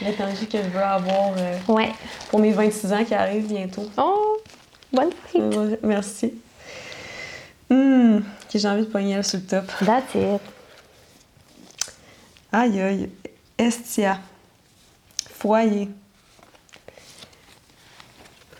L'énergie 0.02 0.48
que 0.48 0.58
je 0.58 0.68
veux 0.70 0.82
avoir 0.82 1.32
euh, 1.38 1.58
Ouais. 1.68 1.92
pour 2.30 2.40
mes 2.40 2.52
26 2.52 2.94
ans 2.94 3.04
qui 3.04 3.14
arrivent 3.14 3.48
bientôt. 3.48 3.90
Oh, 3.98 4.38
bonne 4.94 5.12
fête. 5.28 5.84
Merci. 5.84 6.34
Hum, 7.70 8.18
ok, 8.18 8.50
j'ai 8.54 8.68
envie 8.68 8.82
de 8.86 8.88
pogner 8.92 9.14
elle 9.14 9.24
sur 9.26 9.40
le 9.40 9.46
top. 9.46 9.66
That's 9.86 10.16
it. 10.16 10.42
Aïe 12.52 12.80
aïe. 12.80 13.10
Estia. 13.58 14.20
Foyer. 15.30 15.90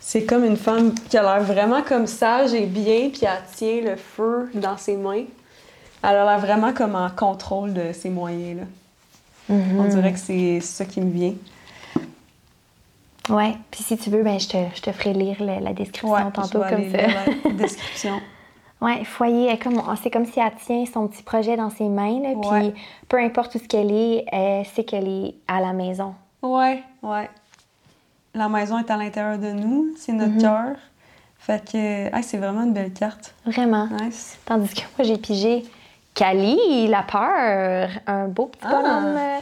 C'est 0.00 0.24
comme 0.24 0.44
une 0.44 0.56
femme 0.56 0.94
qui 0.94 1.16
a 1.16 1.22
l'air 1.22 1.42
vraiment 1.42 1.82
comme 1.82 2.06
sage 2.06 2.54
et 2.54 2.66
bien, 2.66 3.10
puis 3.10 3.22
elle 3.24 3.42
tient 3.54 3.80
le 3.82 3.96
feu 3.96 4.50
dans 4.54 4.76
ses 4.76 4.96
mains. 4.96 5.24
Elle 6.02 6.10
a 6.16 6.24
l'air 6.24 6.38
vraiment 6.38 6.72
comme 6.72 6.94
en 6.94 7.10
contrôle 7.10 7.74
de 7.74 7.92
ses 7.92 8.10
moyens. 8.10 8.60
Là. 8.60 8.66
On 9.48 9.84
dirait 9.84 10.12
que 10.12 10.18
c'est 10.18 10.60
ça 10.60 10.84
qui 10.84 11.00
me 11.00 11.10
vient. 11.10 11.34
Ouais. 13.28 13.56
Puis 13.70 13.82
si 13.82 13.96
tu 13.98 14.10
veux, 14.10 14.22
ben, 14.22 14.38
je, 14.38 14.48
te, 14.48 14.56
je 14.76 14.80
te 14.82 14.92
ferai 14.92 15.12
lire 15.12 15.42
la, 15.42 15.58
la 15.58 15.72
description 15.72 16.16
je 16.16 16.30
tantôt 16.30 16.62
vais 16.62 16.68
comme 16.70 16.80
aller 16.80 16.90
ça. 16.92 17.06
lire 17.06 17.36
la 17.44 17.50
description. 17.54 18.20
Ouais, 18.80 19.04
foyer, 19.04 19.46
elle 19.50 19.58
comme, 19.58 19.82
c'est 20.02 20.10
comme 20.10 20.26
si 20.26 20.38
elle 20.38 20.54
tient 20.56 20.84
son 20.86 21.08
petit 21.08 21.22
projet 21.22 21.56
dans 21.56 21.70
ses 21.70 21.88
mains, 21.88 22.20
puis 22.40 22.50
Ouais. 22.50 22.74
peu 23.08 23.18
importe 23.18 23.54
où 23.54 23.58
ce 23.58 23.64
qu'elle 23.64 23.90
est, 23.90 24.24
elle 24.30 24.66
sait 24.66 24.84
qu'elle 24.84 25.08
est 25.08 25.34
à 25.48 25.60
la 25.60 25.72
maison. 25.72 26.14
Ouais, 26.42 26.82
ouais. 27.02 27.30
La 28.34 28.48
maison 28.50 28.78
est 28.78 28.90
à 28.90 28.96
l'intérieur 28.98 29.38
de 29.38 29.50
nous, 29.52 29.94
c'est 29.96 30.12
notre 30.12 30.34
Mhm. 30.34 30.42
cœur. 30.42 30.76
Fait 31.38 31.64
que, 31.64 32.14
hey, 32.14 32.22
c'est 32.22 32.36
vraiment 32.36 32.64
une 32.64 32.72
belle 32.74 32.92
carte. 32.92 33.34
Vraiment. 33.46 33.86
Nice. 33.86 34.38
Tandis 34.44 34.74
que 34.74 34.80
moi, 34.98 35.06
j'ai 35.06 35.16
pigé 35.16 35.64
Kali, 36.14 36.86
la 36.88 37.02
peur, 37.02 37.88
un 38.06 38.26
beau 38.28 38.46
petit 38.46 38.60
Ah. 38.64 38.70
bonhomme. 38.70 39.16
euh, 39.16 39.38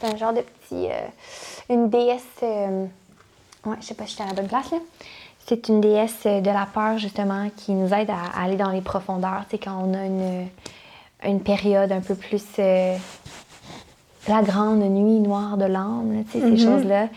C'est 0.00 0.12
un 0.12 0.16
genre 0.16 0.32
de 0.32 0.42
petit. 0.42 0.86
euh, 0.88 1.08
une 1.70 1.88
déesse. 1.90 2.22
euh, 2.44 2.84
ouais, 3.66 3.76
je 3.80 3.86
sais 3.86 3.94
pas 3.94 4.04
si 4.06 4.10
j'étais 4.12 4.22
à 4.22 4.26
la 4.26 4.34
bonne 4.34 4.46
place, 4.46 4.70
là. 4.70 4.78
C'est 5.48 5.68
une 5.68 5.80
déesse 5.80 6.24
de 6.24 6.50
la 6.50 6.66
peur, 6.66 6.98
justement, 6.98 7.48
qui 7.56 7.72
nous 7.72 7.92
aide 7.94 8.10
à, 8.10 8.38
à 8.38 8.44
aller 8.44 8.56
dans 8.56 8.70
les 8.70 8.82
profondeurs. 8.82 9.44
Sais, 9.50 9.56
quand 9.58 9.82
on 9.82 9.94
a 9.94 10.04
une, 10.04 10.46
une 11.24 11.40
période 11.40 11.90
un 11.90 12.00
peu 12.00 12.14
plus. 12.14 12.44
euh, 12.58 12.96
la 14.28 14.42
grande 14.42 14.80
nuit 14.80 15.20
noire 15.20 15.56
de 15.56 15.64
l'âme, 15.64 16.12
là, 16.14 16.20
tu 16.30 16.38
sais, 16.38 16.50
ces 16.50 16.56
choses-là. 16.58 17.08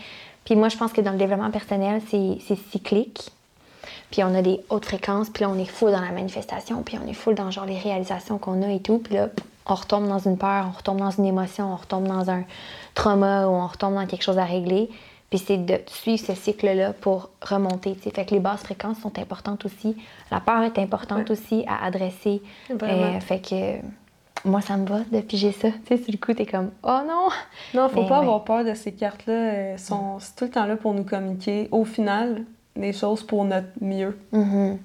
Puis 0.46 0.56
moi, 0.56 0.70
je 0.70 0.78
pense 0.78 0.92
que 0.92 1.02
dans 1.02 1.12
le 1.12 1.18
développement 1.18 1.50
personnel, 1.50 2.00
c'est 2.10 2.38
c'est 2.46 2.58
cyclique. 2.70 3.30
Puis 4.10 4.24
on 4.24 4.34
a 4.34 4.40
des 4.42 4.60
hautes 4.70 4.86
fréquences, 4.86 5.28
puis 5.28 5.44
là, 5.44 5.50
on 5.50 5.58
est 5.58 5.66
full 5.66 5.92
dans 5.92 6.00
la 6.00 6.10
manifestation, 6.10 6.82
puis 6.82 6.98
on 7.02 7.06
est 7.06 7.14
full 7.14 7.34
dans 7.34 7.50
genre 7.50 7.66
les 7.66 7.78
réalisations 7.78 8.38
qu'on 8.38 8.62
a 8.62 8.70
et 8.70 8.80
tout. 8.80 8.98
Puis 8.98 9.14
là, 9.14 9.28
on 9.66 9.74
retombe 9.74 10.08
dans 10.08 10.18
une 10.18 10.38
peur, 10.38 10.66
on 10.68 10.76
retombe 10.76 10.98
dans 10.98 11.10
une 11.10 11.26
émotion, 11.26 11.72
on 11.72 11.76
retombe 11.76 12.06
dans 12.08 12.30
un 12.30 12.44
trauma 12.94 13.46
ou 13.46 13.50
on 13.50 13.66
retombe 13.66 13.94
dans 13.94 14.06
quelque 14.06 14.22
chose 14.24 14.38
à 14.38 14.44
régler. 14.44 14.90
Puis 15.32 15.42
c'est 15.46 15.56
de 15.56 15.78
suivre 15.86 16.22
ce 16.26 16.34
cycle-là 16.34 16.92
pour 16.92 17.30
remonter. 17.40 17.94
tu 17.94 18.02
sais. 18.02 18.10
Fait 18.10 18.26
que 18.26 18.32
les 18.34 18.40
basses 18.40 18.60
fréquences 18.64 18.98
sont 18.98 19.18
importantes 19.18 19.64
aussi. 19.64 19.96
La 20.30 20.40
peur 20.40 20.62
est 20.62 20.78
importante 20.78 21.30
aussi 21.30 21.64
à 21.66 21.86
adresser. 21.86 22.42
Euh, 22.70 23.18
fait 23.20 23.38
que 23.40 23.78
moi, 24.46 24.60
ça 24.60 24.76
me 24.76 24.86
va 24.86 24.98
de 25.10 25.20
piger 25.22 25.52
ça. 25.52 25.68
Tu 25.86 25.96
sais, 25.96 26.02
sur 26.02 26.12
le 26.12 26.18
coup, 26.18 26.34
t'es 26.34 26.44
comme, 26.44 26.70
oh 26.82 26.98
non! 27.08 27.28
Non, 27.72 27.88
faut 27.88 28.02
Mais 28.02 28.08
pas 28.08 28.16
ouais. 28.18 28.22
avoir 28.26 28.44
peur 28.44 28.62
de 28.62 28.74
ces 28.74 28.92
cartes-là. 28.92 29.32
Elles 29.72 29.78
sont 29.78 30.18
c'est 30.20 30.36
tout 30.36 30.44
le 30.44 30.50
temps 30.50 30.66
là 30.66 30.76
pour 30.76 30.92
nous 30.92 31.04
communiquer. 31.04 31.66
Au 31.70 31.86
final, 31.86 32.42
des 32.76 32.92
choses 32.92 33.22
pour 33.22 33.42
notre 33.46 33.68
mieux. 33.80 34.18
Mhm. 34.32 34.78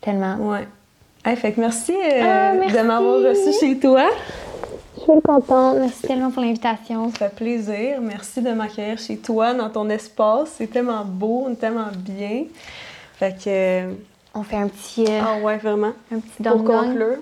Tellement. 0.00 0.36
Ouais. 0.36 0.66
Hey, 1.26 1.36
fait 1.36 1.52
que 1.52 1.60
merci, 1.60 1.92
euh, 1.92 2.20
Ah, 2.22 2.52
merci. 2.54 2.74
de 2.74 2.80
m'avoir 2.84 3.20
reçu 3.20 3.52
chez 3.60 3.78
toi. 3.78 4.06
Je 5.08 5.12
suis 5.14 5.22
contente. 5.22 5.76
Merci 5.78 6.02
tellement 6.02 6.30
pour 6.30 6.42
l'invitation. 6.42 7.10
Ça 7.10 7.28
fait 7.30 7.34
plaisir. 7.36 8.00
Merci 8.00 8.42
de 8.42 8.50
m'accueillir 8.52 8.98
chez 8.98 9.16
toi, 9.16 9.54
dans 9.54 9.70
ton 9.70 9.88
espace. 9.88 10.50
C'est 10.58 10.66
tellement 10.68 11.04
beau, 11.04 11.44
on 11.46 11.52
est 11.52 11.56
tellement 11.56 11.88
bien. 11.96 12.44
Fait 13.18 13.32
que. 13.36 13.48
euh, 13.48 13.92
On 14.34 14.42
fait 14.42 14.56
un 14.56 14.68
petit, 14.68 15.06
euh, 15.08 15.20
Ah 15.24 15.38
ouais, 15.42 15.56
vraiment. 15.58 15.92
un 16.12 16.20
petit 16.20 16.42
Pour 16.42 16.62
conclure, 16.64 17.18